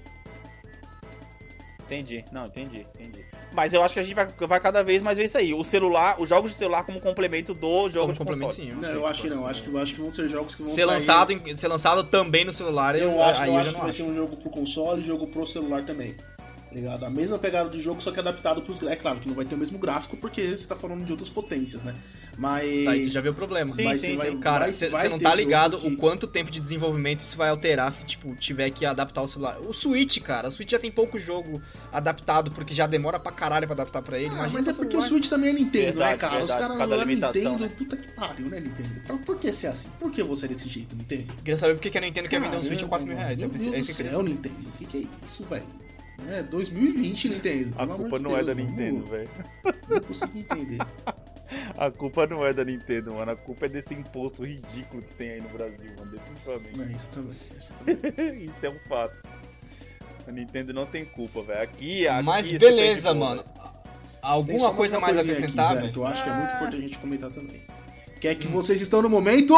Entendi. 1.85 2.23
Não, 2.31 2.47
entendi, 2.47 2.85
entendi. 2.95 3.25
Mas 3.53 3.73
eu 3.73 3.83
acho 3.83 3.93
que 3.93 3.99
a 3.99 4.03
gente 4.03 4.15
vai, 4.15 4.25
vai 4.25 4.59
cada 4.59 4.83
vez 4.83 5.01
mais 5.01 5.17
ver 5.17 5.25
isso 5.25 5.37
aí. 5.37 5.53
O 5.53 5.63
celular, 5.63 6.15
os 6.19 6.29
jogos 6.29 6.51
de 6.51 6.57
celular 6.57 6.83
como 6.83 6.99
complemento 6.99 7.53
do 7.53 7.89
jogo 7.89 7.99
Como 8.07 8.13
de 8.13 8.17
complemento, 8.19 8.47
console. 8.55 8.71
sim. 8.71 8.77
Não, 8.79 8.89
eu 8.89 9.05
acho 9.05 9.21
que 9.21 9.29
não. 9.29 9.45
Acho 9.45 9.63
que, 9.63 9.69
eu 9.69 9.77
acho 9.77 9.93
que 9.93 10.01
vão 10.01 10.09
ser 10.11 10.29
jogos 10.29 10.55
que 10.55 10.63
vão 10.63 10.71
Ser 10.71 10.77
sair- 10.85 10.85
lançado, 10.85 11.31
em- 11.33 11.57
ser 11.57 11.67
lançado 11.67 12.03
também 12.05 12.45
no 12.45 12.53
celular, 12.53 12.95
eu, 12.95 13.11
Eu 13.11 13.23
acho, 13.23 13.41
aí 13.41 13.49
eu 13.49 13.57
acho 13.57 13.69
que 13.73 13.79
vai 13.79 13.89
acho. 13.89 13.97
ser 13.97 14.03
um 14.03 14.15
jogo 14.15 14.37
pro 14.37 14.49
console 14.49 15.01
e 15.01 15.03
jogo 15.05 15.27
pro 15.27 15.45
celular 15.45 15.83
também. 15.83 16.13
Tá 16.13 16.79
ligado? 16.79 17.03
A 17.05 17.09
mesma 17.09 17.37
pegada 17.37 17.69
do 17.69 17.79
jogo, 17.79 18.01
só 18.01 18.11
que 18.11 18.19
adaptado 18.19 18.61
pro. 18.63 18.89
É 18.89 18.95
claro 18.95 19.19
que 19.19 19.27
não 19.27 19.35
vai 19.35 19.45
ter 19.45 19.53
o 19.53 19.57
mesmo 19.59 19.77
gráfico, 19.77 20.17
porque 20.17 20.57
você 20.57 20.67
tá 20.67 20.75
falando 20.75 21.05
de 21.05 21.11
outras 21.11 21.29
potências, 21.29 21.83
né? 21.83 21.93
Mas. 22.37 22.83
Tá, 22.85 22.91
aí 22.91 23.03
você 23.03 23.09
já 23.11 23.21
viu 23.21 23.31
o 23.31 23.35
problema. 23.35 23.69
Sim, 23.69 23.83
mas 23.83 24.01
sim, 24.01 24.11
você 24.11 24.15
vai- 24.17 24.29
sim. 24.31 24.39
Cara, 24.39 24.71
você 24.71 24.89
não 25.09 25.19
tá 25.19 25.35
ligado 25.35 25.77
que- 25.77 25.87
o 25.87 25.95
quanto 25.97 26.25
tempo 26.25 26.49
de 26.49 26.59
desenvolvimento 26.59 27.21
isso 27.21 27.37
vai 27.37 27.49
alterar 27.49 27.91
se, 27.91 28.03
tipo, 28.05 28.35
tiver 28.35 28.69
que 28.71 28.85
adaptar 28.85 29.21
o 29.21 29.27
celular. 29.27 29.59
O 29.61 29.71
Switch, 29.73 30.19
cara, 30.21 30.47
o 30.47 30.51
Switch 30.51 30.71
já 30.71 30.79
tem 30.79 30.91
pouco 30.91 31.19
jogo 31.19 31.61
adaptado, 31.91 32.49
porque 32.51 32.73
já 32.73 32.87
demora 32.87 33.19
pra 33.19 33.31
caralho 33.31 33.67
pra 33.67 33.75
adaptar 33.75 34.01
pra 34.01 34.17
ele. 34.17 34.29
Ah, 34.35 34.49
mas 34.51 34.67
é 34.67 34.73
pra 34.73 34.81
porque 34.83 34.97
o. 34.97 35.01
Switch 35.01 35.29
também 35.29 35.51
é 35.51 35.53
Nintendo, 35.53 35.85
Verdade, 35.99 36.11
né, 36.11 36.17
cara? 36.17 36.33
Os 36.33 36.39
verdade, 36.39 36.59
caras 36.61 36.77
causa 36.77 36.91
não 36.91 36.97
da 36.97 37.11
é 37.11 37.15
Nintendo, 37.15 37.63
né? 37.63 37.71
puta 37.77 37.97
que 37.97 38.07
pariu, 38.13 38.47
né, 38.49 38.59
Nintendo? 38.59 38.89
Por, 39.07 39.17
por 39.19 39.35
que 39.39 39.53
ser 39.53 39.67
assim? 39.67 39.89
Por 39.99 40.11
que 40.11 40.23
você 40.23 40.45
é 40.45 40.49
desse 40.49 40.67
jeito, 40.67 40.95
Nintendo? 40.95 41.33
Queria 41.35 41.57
saber 41.57 41.75
por 41.75 41.81
que 41.81 41.95
a 41.97 42.01
Nintendo 42.01 42.27
quer 42.29 42.41
vender 42.41 42.57
um 42.57 42.61
Switch 42.61 42.71
a 42.83 42.87
Caramba, 42.87 42.89
4 42.89 43.07
mil 43.07 43.15
reais. 43.17 43.37
Meu 43.39 43.47
É 43.47 43.49
Deus 43.51 43.61
isso 43.61 43.91
do 43.93 43.95
queria 43.97 44.11
céu. 44.11 44.23
Nintendo. 44.23 44.55
O 44.69 44.71
que, 44.77 44.85
que 44.85 44.97
é 44.97 45.25
isso, 45.25 45.43
velho? 45.45 45.65
É 46.29 46.41
2020, 46.43 47.29
Nintendo. 47.29 47.73
A 47.77 47.85
culpa 47.85 48.17
não 48.19 48.31
é 48.31 48.43
Deus, 48.43 48.45
da 48.47 48.53
vamos- 48.53 48.69
Nintendo, 48.71 49.05
velho. 49.05 49.29
Não 49.89 49.99
consigo 50.01 50.37
entender. 50.39 50.77
A 51.77 51.89
culpa 51.91 52.25
não 52.27 52.45
é 52.45 52.53
da 52.53 52.63
Nintendo, 52.63 53.13
mano. 53.15 53.31
A 53.31 53.35
culpa 53.35 53.65
é 53.65 53.69
desse 53.69 53.93
imposto 53.93 54.43
ridículo 54.43 55.01
que 55.03 55.15
tem 55.15 55.31
aí 55.31 55.41
no 55.41 55.49
Brasil, 55.49 55.91
mano. 55.97 56.11
Definitivamente. 56.11 56.77
Não, 56.77 56.95
isso 56.95 57.09
também. 57.09 57.35
Isso 57.57 57.73
também. 58.13 58.45
Isso 58.45 58.65
é 58.65 58.69
um 58.69 58.79
fato. 58.87 59.15
A 60.27 60.31
Nintendo 60.31 60.73
não 60.73 60.85
tem 60.85 61.03
culpa, 61.05 61.41
velho. 61.43 61.61
Aqui, 61.61 62.07
aqui 62.07 62.23
Mas 62.25 62.49
tá 62.51 62.57
beleza, 62.59 63.13
mano. 63.13 63.43
Alguma 64.21 64.73
coisa 64.73 64.99
mais 64.99 65.17
a 65.17 65.23
coisinha 65.23 65.47
aqui, 65.47 65.75
velho? 65.81 65.91
que 65.91 65.97
eu 65.99 66.05
acho 66.07 66.23
que 66.23 66.29
é 66.29 66.33
muito 66.33 66.49
Ah. 66.49 66.55
importante 66.55 66.77
a 66.77 66.81
gente 66.87 66.99
comentar 66.99 67.29
também. 67.29 67.61
Que 68.21 68.27
é 68.29 68.35
que 68.35 68.47
vocês 68.47 68.79
estão 68.79 69.01
no 69.01 69.09
momento. 69.09 69.53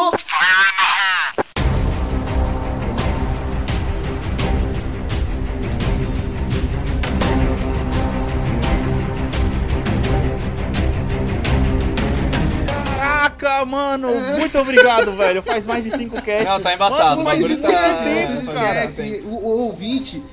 Caraca, 13.56 13.66
mano, 13.66 14.10
É. 14.10 14.40
muito 14.40 14.58
obrigado, 14.60 15.12
velho. 15.16 15.42
Faz 15.42 15.66
mais 15.66 15.84
de 15.84 15.92
5 15.92 16.16
casts. 16.22 16.46
Não, 16.46 16.60
tá 16.62 16.74
embaçado, 16.74 17.10
Mano, 17.18 17.22
o 17.22 17.24
mas 17.24 17.40
isso 17.40 17.62
tá- 17.62 17.68
que 17.70 17.76
é 17.76 18.26
tempo, 18.28 18.52
cara. 18.54 18.82
tá- 18.88 18.92
que 18.92 19.22
o, 19.26 19.30
o 19.30 19.46
ouvinte. 19.66 20.24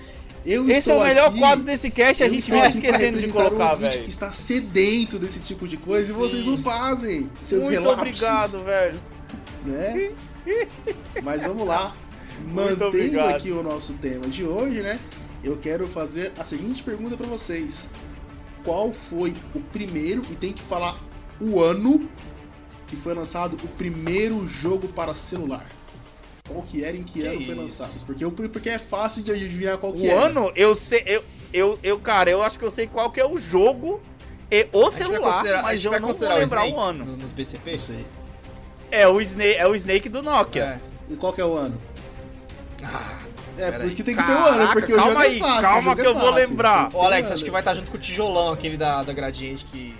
Eu 0.44 0.68
Esse 0.68 0.90
é 0.90 0.94
o 0.96 1.00
melhor 1.04 1.28
aqui- 1.28 1.38
quadro 1.38 1.64
desse 1.64 1.88
cast, 1.88 2.22
a 2.24 2.28
gente 2.28 2.50
vai 2.50 2.60
pra 2.60 2.68
esquecendo 2.70 3.18
de 3.18 3.28
colocar, 3.28 3.68
o 3.68 3.70
ouvinte 3.74 3.90
velho. 3.92 4.04
que 4.04 4.10
está 4.10 4.32
sedento 4.32 5.16
desse 5.16 5.38
tipo 5.38 5.68
de 5.68 5.76
coisa 5.76 6.10
e 6.10 6.14
Sim. 6.14 6.18
vocês 6.20 6.44
não 6.44 6.56
fazem. 6.56 7.30
Seus 7.38 7.62
Muito 7.64 7.72
relapsos, 7.80 8.00
obrigado, 8.22 8.64
velho. 8.64 9.00
né? 9.64 10.10
Mas 11.22 11.42
vamos 11.44 11.64
lá. 11.66 11.94
Mantendo 12.44 13.20
aqui 13.20 13.52
o 13.52 13.62
nosso 13.62 13.92
tema 13.94 14.26
de 14.26 14.42
hoje, 14.44 14.80
né? 14.82 14.98
Eu 15.44 15.56
quero 15.58 15.86
fazer 15.86 16.32
a 16.36 16.42
seguinte 16.42 16.82
pergunta 16.82 17.16
pra 17.16 17.26
vocês. 17.28 17.88
Qual 18.64 18.90
foi 18.90 19.32
o 19.54 19.60
primeiro, 19.60 20.22
e 20.30 20.34
tem 20.34 20.52
que 20.52 20.62
falar 20.62 20.98
o 21.40 21.60
ano, 21.60 22.08
que 22.92 22.96
foi 23.02 23.14
lançado 23.14 23.54
o 23.64 23.68
primeiro 23.68 24.46
jogo 24.46 24.86
para 24.88 25.14
celular? 25.14 25.64
qual 26.48 26.60
que 26.62 26.84
era 26.84 26.94
e 26.96 27.00
em 27.00 27.02
que, 27.02 27.20
Que 27.22 27.26
ano 27.26 27.36
foi 27.40 27.52
isso. 27.52 27.62
lançado. 27.62 28.04
Porque, 28.04 28.22
eu- 28.24 28.30
porque 28.32 28.68
é 28.68 28.78
fácil 28.78 29.22
de 29.22 29.30
adivinhar 29.32 29.78
qual 29.78 29.92
que 29.92 30.02
O 30.02 30.10
era. 30.10 30.26
ano, 30.26 30.52
eu 30.54 30.74
sei. 30.74 31.02
Eu, 31.06 31.24
eu, 31.52 31.78
eu, 31.82 31.98
cara, 31.98 32.30
eu 32.30 32.42
acho 32.42 32.58
que 32.58 32.64
eu 32.64 32.70
sei 32.70 32.86
qual 32.86 33.10
que 33.10 33.18
é 33.20 33.26
o 33.26 33.38
jogo 33.38 34.02
e 34.50 34.68
o 34.72 34.90
celular, 34.90 35.62
mas 35.62 35.82
eu 35.82 35.98
não 35.98 36.12
vou 36.12 36.28
lembrar 36.28 36.66
Snake 36.66 36.74
o 36.74 36.80
ano. 36.80 37.04
no- 37.06 37.16
Nos 37.16 37.30
BCP? 37.30 37.72
Não 37.72 37.78
sei. 37.78 38.04
É 38.90 39.08
o 39.08 39.18
Snake, 39.20 39.54
é 39.56 39.66
o 39.66 39.74
Snake 39.74 40.08
do 40.10 40.22
Nokia. 40.22 40.78
E 41.08 41.16
qual 41.16 41.32
que 41.32 41.40
é 41.40 41.44
o 41.44 41.56
ano? 41.56 41.80
Ah, 42.84 43.18
É, 43.56 43.70
por 43.72 43.86
isso 43.86 43.96
que 43.96 44.02
tem 44.02 44.16
que 44.16 44.22
ter 44.22 44.32
o 44.32 44.36
ano, 44.36 44.58
Caraca, 44.58 44.72
porque 44.72 44.92
o 44.92 44.96
calma 44.96 45.10
jogo 45.12 45.22
aí, 45.24 45.36
é 45.36 45.40
fácil. 45.40 45.58
o 45.58 45.62
calma 45.62 45.94
que 45.94 46.00
é 46.02 46.06
eu 46.06 46.14
vou 46.14 46.30
lembrar. 46.30 46.90
Ô, 46.94 47.02
Alex, 47.02 47.30
o 47.30 47.32
acho 47.34 47.44
que 47.44 47.50
vai 47.50 47.60
estar 47.60 47.74
junto 47.74 47.90
com 47.90 47.96
o 47.96 48.00
tijolão, 48.00 48.52
aquele 48.52 48.76
da, 48.76 49.02
da 49.02 49.12
Gradiente 49.12 49.64
que 49.66 49.94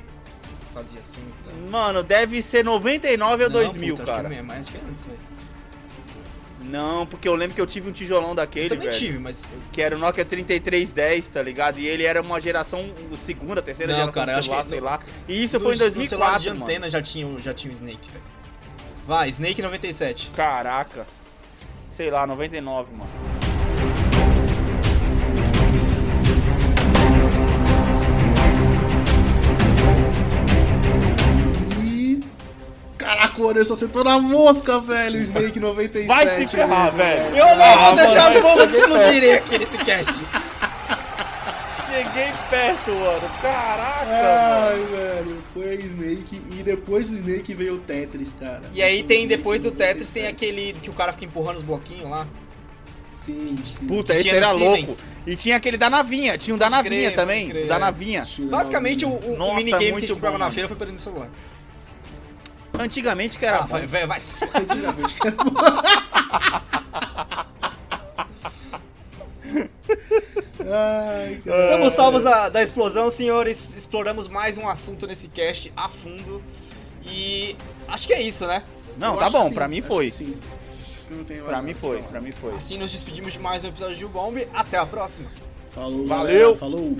fazia 0.73 1.01
assim. 1.01 1.23
Tá? 1.45 1.53
Mano, 1.71 2.03
deve 2.03 2.43
ser 2.43 2.65
99 2.65 3.45
ou 3.45 3.51
Não, 3.51 3.61
2000, 3.63 3.95
puta, 3.97 4.07
cara. 4.07 4.21
Acho 4.21 4.29
que 4.31 4.35
é, 4.39 4.43
mais, 4.43 4.61
acho 4.61 4.71
que 4.73 4.79
é 4.79 4.81
antes, 4.91 5.03
velho. 5.05 5.19
Não, 6.65 7.05
porque 7.07 7.29
eu 7.29 7.35
lembro 7.35 7.57
que 7.57 7.61
eu 7.61 7.67
tive 7.67 7.89
um 7.91 7.93
tijolão 7.93 8.31
Eu 8.31 8.35
daquele, 8.37 8.69
também 8.69 8.87
velho. 8.89 8.99
tive, 8.99 9.19
mas. 9.19 9.45
Que 9.73 9.83
era 9.83 9.97
o 9.97 9.99
Nokia 9.99 10.25
3310, 10.25 11.29
tá 11.29 11.43
ligado? 11.43 11.79
E 11.79 11.87
ele 11.87 12.05
era 12.05 12.23
uma 12.23 12.41
geração, 12.41 12.89
segunda, 13.19 13.61
terceira 13.61 13.93
Não, 13.93 13.99
geração 14.01 14.15
cara, 14.27 14.39
acho 14.39 14.43
celular, 14.45 14.65
sei 14.65 14.81
lá. 14.81 15.01
E 15.29 15.43
isso 15.43 15.59
foi 15.59 15.75
em 15.75 15.79
no- 15.79 15.85
no 15.85 15.91
celular 15.91 16.39
2004, 16.39 16.41
de 16.43 16.49
mano. 16.51 16.63
antena 16.65 16.89
já 16.89 17.03
tinha, 17.03 17.39
já 17.39 17.53
tinha 17.53 17.73
o 17.73 17.75
Snake, 17.75 18.09
velho. 18.11 18.25
Vai, 19.07 19.29
Snake 19.31 19.61
97. 19.61 20.31
Caraca. 20.37 21.05
Sei 21.91 22.11
lá, 22.11 22.25
99, 22.27 22.93
mano. 22.95 23.11
Caraca, 33.03 33.43
o 33.43 33.49
Anderson 33.51 33.75
acertou 33.75 34.05
na 34.05 34.19
mosca, 34.19 34.81
velho. 34.81 35.21
O 35.21 35.23
Snake 35.23 35.59
97. 35.61 36.07
Vai 36.07 36.29
se 36.29 36.47
ferrar, 36.47 36.93
mesmo, 36.95 36.99
velho. 36.99 37.37
Eu 37.37 37.57
não 37.57 37.65
Ah, 37.65 37.77
vou 37.87 37.97
deixar 37.97 38.23
mano, 38.31 38.39
o 38.39 38.43
povo 38.43 38.61
cheguei 38.61 38.81
explodir 38.81 39.37
aqui 39.37 39.59
nesse 39.59 39.79
cast. 39.79 40.15
Cheguei 41.87 42.33
perto, 42.49 42.91
mano. 42.91 43.31
Caraca, 43.43 44.07
Ai, 44.09 44.77
mano. 44.79 44.97
velho, 44.97 45.39
foi 45.53 45.69
a 45.71 45.75
Snake 45.75 46.41
e 46.53 46.63
depois 46.63 47.07
do 47.07 47.17
Snake 47.17 47.55
veio 47.55 47.75
o 47.75 47.79
Tetris, 47.79 48.35
cara. 48.39 48.63
E 48.73 48.83
aí 48.83 49.03
tem, 49.03 49.27
depois 49.27 49.61
do 49.61 49.71
Tetris, 49.71 50.11
tem 50.11 50.23
97. 50.23 50.35
aquele 50.35 50.73
que 50.81 50.89
o 50.89 50.93
cara 50.95 51.13
fica 51.13 51.27
empurrando 51.27 51.57
os 51.57 51.63
bloquinhos 51.63 52.09
lá. 52.09 52.27
Sim, 53.13 53.57
sim. 53.65 53.87
Puta, 53.87 54.15
esse 54.17 54.31
era 54.31 54.51
louco. 54.53 54.97
E 55.27 55.37
tinha 55.37 55.57
aquele 55.57 55.77
da 55.77 55.89
navinha, 55.89 56.37
tinha 56.37 56.55
um 56.55 56.59
da 56.59 56.69
navinha 56.69 57.11
crer, 57.11 57.15
também. 57.15 57.49
crer, 57.51 57.67
da 57.67 57.79
navinha. 57.79 58.27
Basicamente, 58.51 59.05
o, 59.05 59.11
o, 59.11 59.37
Nossa, 59.37 59.53
o 59.53 59.57
minigame 59.57 59.85
que 59.87 59.93
a 59.97 60.01
gente 60.01 60.15
bom, 60.15 60.33
na 60.33 60.39
mano. 60.39 60.53
feira 60.53 60.67
foi 60.67 60.77
perdendo 60.77 60.97
o 60.97 61.01
celular. 61.01 61.29
Antigamente 62.79 63.39
que 63.39 63.45
era 63.47 63.59
Ah, 63.59 63.63
bom. 63.63 63.69
vai, 63.69 63.87
vai, 63.87 64.07
vai. 64.07 64.21
Antigamente, 64.55 65.15
cara. 65.17 65.37
Ai, 70.61 71.41
cara. 71.45 71.65
Estamos 71.65 71.95
salvos 71.95 72.23
da, 72.23 72.49
da 72.49 72.63
explosão, 72.63 73.11
senhores. 73.11 73.75
Exploramos 73.77 74.29
mais 74.29 74.57
um 74.57 74.69
assunto 74.69 75.07
nesse 75.07 75.29
cast 75.29 75.73
a 75.77 75.89
fundo. 75.89 76.43
E 77.05 77.57
acho 77.89 78.07
que 78.07 78.13
é 78.15 78.23
isso, 78.23 78.47
né? 78.47 78.63
Não, 78.97 79.15
Eu 79.15 79.19
tá 79.19 79.31
bom, 79.31 79.49
que 79.49 79.55
pra 79.55 79.65
sim, 79.67 79.71
mim 79.71 79.83
foi. 79.83 80.05
que 80.07 80.11
Sim. 80.11 80.37
Que 81.27 81.35
Pra 81.43 81.61
mim 81.61 81.75
foi, 81.75 81.99
pra 82.03 82.21
mim 82.21 82.33
foi. 82.33 82.55
Assim 82.55 82.79
nos 82.79 82.91
despedimos 82.91 83.33
de 83.35 83.39
mais 83.39 83.63
um 83.65 83.69
episódio 83.69 83.97
de 83.97 84.07
Bomb. 84.07 84.47
Até 84.55 84.79
a 84.79 84.87
próxima. 84.87 85.29
Falou, 85.71 86.07
Valeu. 86.07 86.55
galera, 86.55 86.57
Falou. 86.57 86.95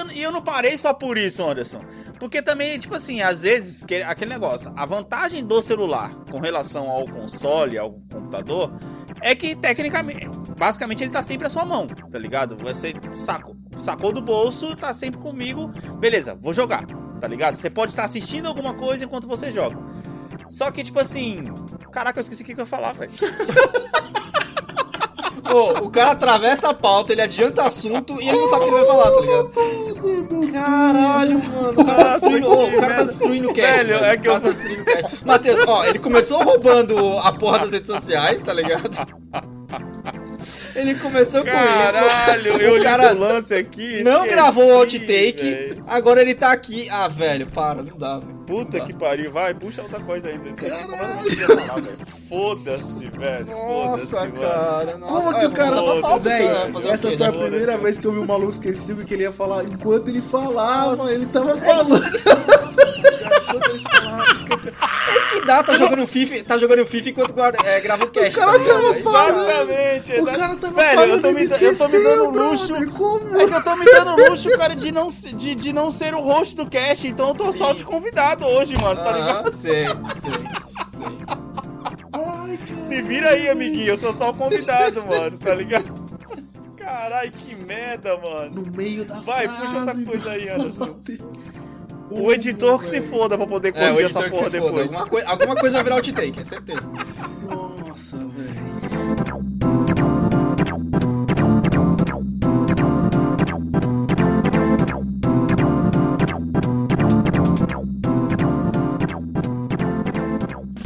Eu, 0.00 0.10
e 0.12 0.22
eu 0.22 0.32
não 0.32 0.42
parei 0.42 0.76
só 0.76 0.92
por 0.92 1.16
isso, 1.18 1.42
Anderson. 1.46 1.78
Porque 2.18 2.42
também, 2.42 2.78
tipo 2.78 2.94
assim, 2.94 3.20
às 3.22 3.42
vezes, 3.42 3.84
que- 3.84 4.02
aquele 4.02 4.30
negócio, 4.32 4.72
a 4.76 4.84
vantagem 4.84 5.44
do 5.44 5.60
celular 5.62 6.10
com 6.30 6.38
relação 6.38 6.88
ao 6.90 7.04
console, 7.04 7.78
ao 7.78 7.92
computador, 7.92 8.72
é 9.20 9.34
que 9.34 9.54
tecnicamente, 9.54 10.28
basicamente 10.58 11.02
ele 11.02 11.10
tá 11.10 11.22
sempre 11.22 11.46
à 11.46 11.50
sua 11.50 11.64
mão, 11.64 11.86
tá 11.86 12.18
ligado? 12.18 12.56
Você 12.64 12.94
sacou, 13.12 13.56
sacou 13.78 14.12
do 14.12 14.20
bolso, 14.20 14.74
tá 14.76 14.92
sempre 14.92 15.20
comigo, 15.20 15.68
beleza, 15.98 16.34
vou 16.34 16.52
jogar, 16.52 16.84
tá 17.20 17.26
ligado? 17.28 17.56
Você 17.56 17.70
pode 17.70 17.92
estar 17.92 18.04
assistindo 18.04 18.46
alguma 18.46 18.74
coisa 18.74 19.04
enquanto 19.04 19.26
você 19.26 19.50
joga. 19.50 19.76
Só 20.48 20.70
que, 20.70 20.82
tipo 20.82 20.98
assim, 20.98 21.42
caraca, 21.92 22.18
eu 22.18 22.22
esqueci 22.22 22.42
o 22.42 22.46
que 22.46 22.52
eu 22.52 22.58
ia 22.58 22.66
falar, 22.66 22.92
velho. 22.92 23.10
O 25.82 25.90
cara 25.90 26.12
atravessa 26.12 26.68
a 26.70 26.74
pauta, 26.74 27.12
ele 27.12 27.22
adianta 27.22 27.62
assunto 27.62 28.20
e 28.20 28.28
ele 28.28 28.38
não 28.38 28.48
sabe 28.48 28.64
o 28.64 28.68
que 28.68 28.74
ele 28.74 28.84
vai 28.84 28.86
falar, 28.86 29.10
tá 29.10 29.20
ligado? 29.20 29.50
Caralho, 30.52 31.38
mano. 31.50 31.80
O 31.80 31.84
cara 31.84 32.04
tá 32.04 32.18
destruindo, 32.18 32.52
o 32.52 32.80
cara 32.80 32.94
tá 32.94 33.02
destruindo 33.04 33.50
o 33.50 33.54
cast. 33.54 33.84
Velho, 33.84 34.04
é 34.04 34.16
que 34.16 34.28
o 34.28 34.30
eu- 34.32 34.40
cara 34.40 34.40
tá 34.40 34.48
destruindo 34.50 34.82
o 34.82 34.84
cast. 34.84 35.26
Matheus, 35.26 35.64
ó, 35.66 35.84
ele 35.84 35.98
começou 35.98 36.42
roubando 36.42 37.18
a 37.18 37.32
porra 37.32 37.58
das 37.60 37.70
redes 37.72 37.86
sociais, 37.90 38.40
tá 38.42 38.52
ligado? 38.52 38.90
Ele 40.74 40.94
começou 40.94 41.42
com 41.42 41.48
isso. 41.48 41.56
Caralho, 41.56 42.52
eu 42.62 42.72
o 42.74 42.76
li 42.76 42.82
cara 42.84 43.12
o 43.14 43.18
lance 43.18 43.52
aqui. 43.54 44.02
não 44.04 44.20
esqueci, 44.22 44.28
gravou 44.28 44.64
o 44.66 44.74
outtake, 44.76 45.42
velho. 45.42 45.84
agora 45.86 46.20
ele 46.22 46.34
tá 46.34 46.52
aqui. 46.52 46.88
Ah, 46.90 47.08
velho, 47.08 47.46
para, 47.48 47.82
não 47.82 47.96
dá, 47.98 48.18
velho. 48.18 48.40
Puta 48.46 48.78
Não 48.78 48.86
que 48.86 48.92
dá. 48.92 48.98
pariu, 48.98 49.30
vai, 49.30 49.54
puxa 49.54 49.82
outra 49.82 50.00
coisa 50.00 50.28
falar, 50.30 50.50
velho. 50.52 51.98
Foda-se, 52.28 53.06
velho. 53.08 53.46
Nossa, 53.46 54.16
mano. 54.20 54.32
cara. 54.40 54.98
Nossa. 54.98 55.12
Como 55.12 55.34
que 55.38 55.44
Ah, 55.44 55.48
o 55.48 55.52
cara. 55.52 55.76
eu 55.76 55.84
vou 55.84 55.86
botar 55.86 56.00
pra 56.00 56.08
pausa, 56.08 56.28
Véi, 56.28 56.46
cara, 56.48 56.72
fazer 56.72 56.86
o 56.86 56.90
essa 56.90 57.08
foi 57.16 57.26
a 57.26 57.30
né? 57.32 57.38
primeira 57.38 57.78
vez 57.78 57.98
que 57.98 58.06
eu 58.06 58.12
vi 58.12 58.18
o 58.18 58.26
maluco 58.26 58.50
esqueci 58.52 58.92
o 58.92 58.96
que 59.04 59.14
ele 59.14 59.22
ia 59.24 59.32
falar. 59.32 59.64
Enquanto 59.64 60.08
ele 60.08 60.20
falava, 60.20 60.96
Nossa. 60.96 61.12
ele 61.12 61.26
tava 61.26 61.56
falando. 61.56 62.00
É 63.56 65.18
isso 65.18 65.28
que 65.30 65.40
dá, 65.46 65.62
tá 65.62 65.72
jogando 65.74 66.06
FIFA, 66.06 66.44
tá 66.44 66.58
jogando 66.58 66.84
FIFA 66.86 67.08
enquanto 67.10 67.32
guarda, 67.32 67.58
é, 67.64 67.80
grava 67.80 68.04
o 68.04 68.10
cast. 68.10 68.30
O 68.30 68.34
cara 68.40 68.52
tá 68.52 68.58
ligado? 68.58 68.80
tava 68.80 68.94
falando. 69.02 69.40
Exatamente, 69.40 70.12
O 70.20 70.24
cara 70.24 70.38
tava 70.56 70.74
Velho, 70.74 70.94
falando. 70.94 71.10
eu 71.10 71.20
tô, 71.20 71.32
me, 71.32 71.44
eu 71.44 71.78
tô 71.78 71.88
me 71.88 72.02
dando 72.02 72.30
luxo. 72.30 72.90
Como? 72.96 73.40
É 73.40 73.46
que 73.46 73.54
eu 73.54 73.64
tô 73.64 73.76
me 73.76 73.84
dando 73.86 74.16
luxo, 74.30 74.58
cara, 74.58 74.74
de 74.76 74.92
não, 74.92 75.08
de, 75.08 75.54
de 75.54 75.72
não 75.72 75.90
ser 75.90 76.14
o 76.14 76.20
host 76.20 76.56
do 76.56 76.66
cast, 76.66 77.06
então 77.06 77.28
eu 77.28 77.34
tô 77.34 77.52
só 77.52 77.68
Sim. 77.70 77.76
de 77.76 77.84
convidado 77.84 78.44
hoje, 78.46 78.76
mano, 78.76 79.02
tá 79.02 79.12
ligado? 79.12 79.48
Aham, 79.48 79.52
sei, 79.52 79.86
sei, 79.86 79.96
sei. 80.22 80.32
Se 82.86 83.00
vira 83.02 83.30
aí, 83.30 83.48
amiguinho, 83.48 83.90
eu 83.90 84.00
sou 84.00 84.12
só 84.12 84.30
o 84.30 84.34
convidado, 84.34 85.04
mano, 85.06 85.38
tá 85.38 85.54
ligado? 85.54 86.10
Caralho, 86.76 87.30
que 87.30 87.54
merda, 87.54 88.16
mano. 88.16 88.50
No 88.62 88.72
meio 88.76 89.04
da 89.04 89.20
Vai, 89.20 89.46
frase, 89.46 89.62
puxa 89.64 89.78
outra 89.78 90.04
coisa 90.04 90.30
aí, 90.32 90.48
Anderson. 90.50 90.96
O 92.10 92.32
editor 92.32 92.80
que 92.80 92.88
se 92.88 93.00
foda 93.00 93.36
pra 93.36 93.46
poder 93.46 93.68
É, 93.68 93.72
corrigir 93.90 94.02
o 94.02 94.06
essa 94.06 94.20
porra 94.20 94.34
foda. 94.34 94.50
depois. 94.50 94.80
Alguma, 94.86 95.06
coi- 95.06 95.24
alguma 95.24 95.56
coisa 95.56 95.74
vai 95.76 95.84
virar 95.84 95.96
outtake, 95.96 96.40
é 96.40 96.44
certeza. 96.44 96.82
Nossa, 97.48 98.16
velho. 98.16 99.70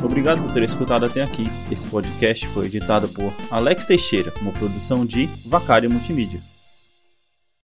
Obrigado 0.02 0.42
por 0.42 0.52
ter 0.52 0.62
escutado 0.62 1.06
até 1.06 1.22
aqui. 1.22 1.44
Esse 1.70 1.86
podcast 1.86 2.46
foi 2.48 2.66
editado 2.66 3.08
por 3.08 3.32
Alex 3.50 3.84
Teixeira, 3.84 4.32
uma 4.40 4.52
produção 4.52 5.04
de 5.06 5.26
Vacária 5.46 5.88
Multimídia. 5.88 6.40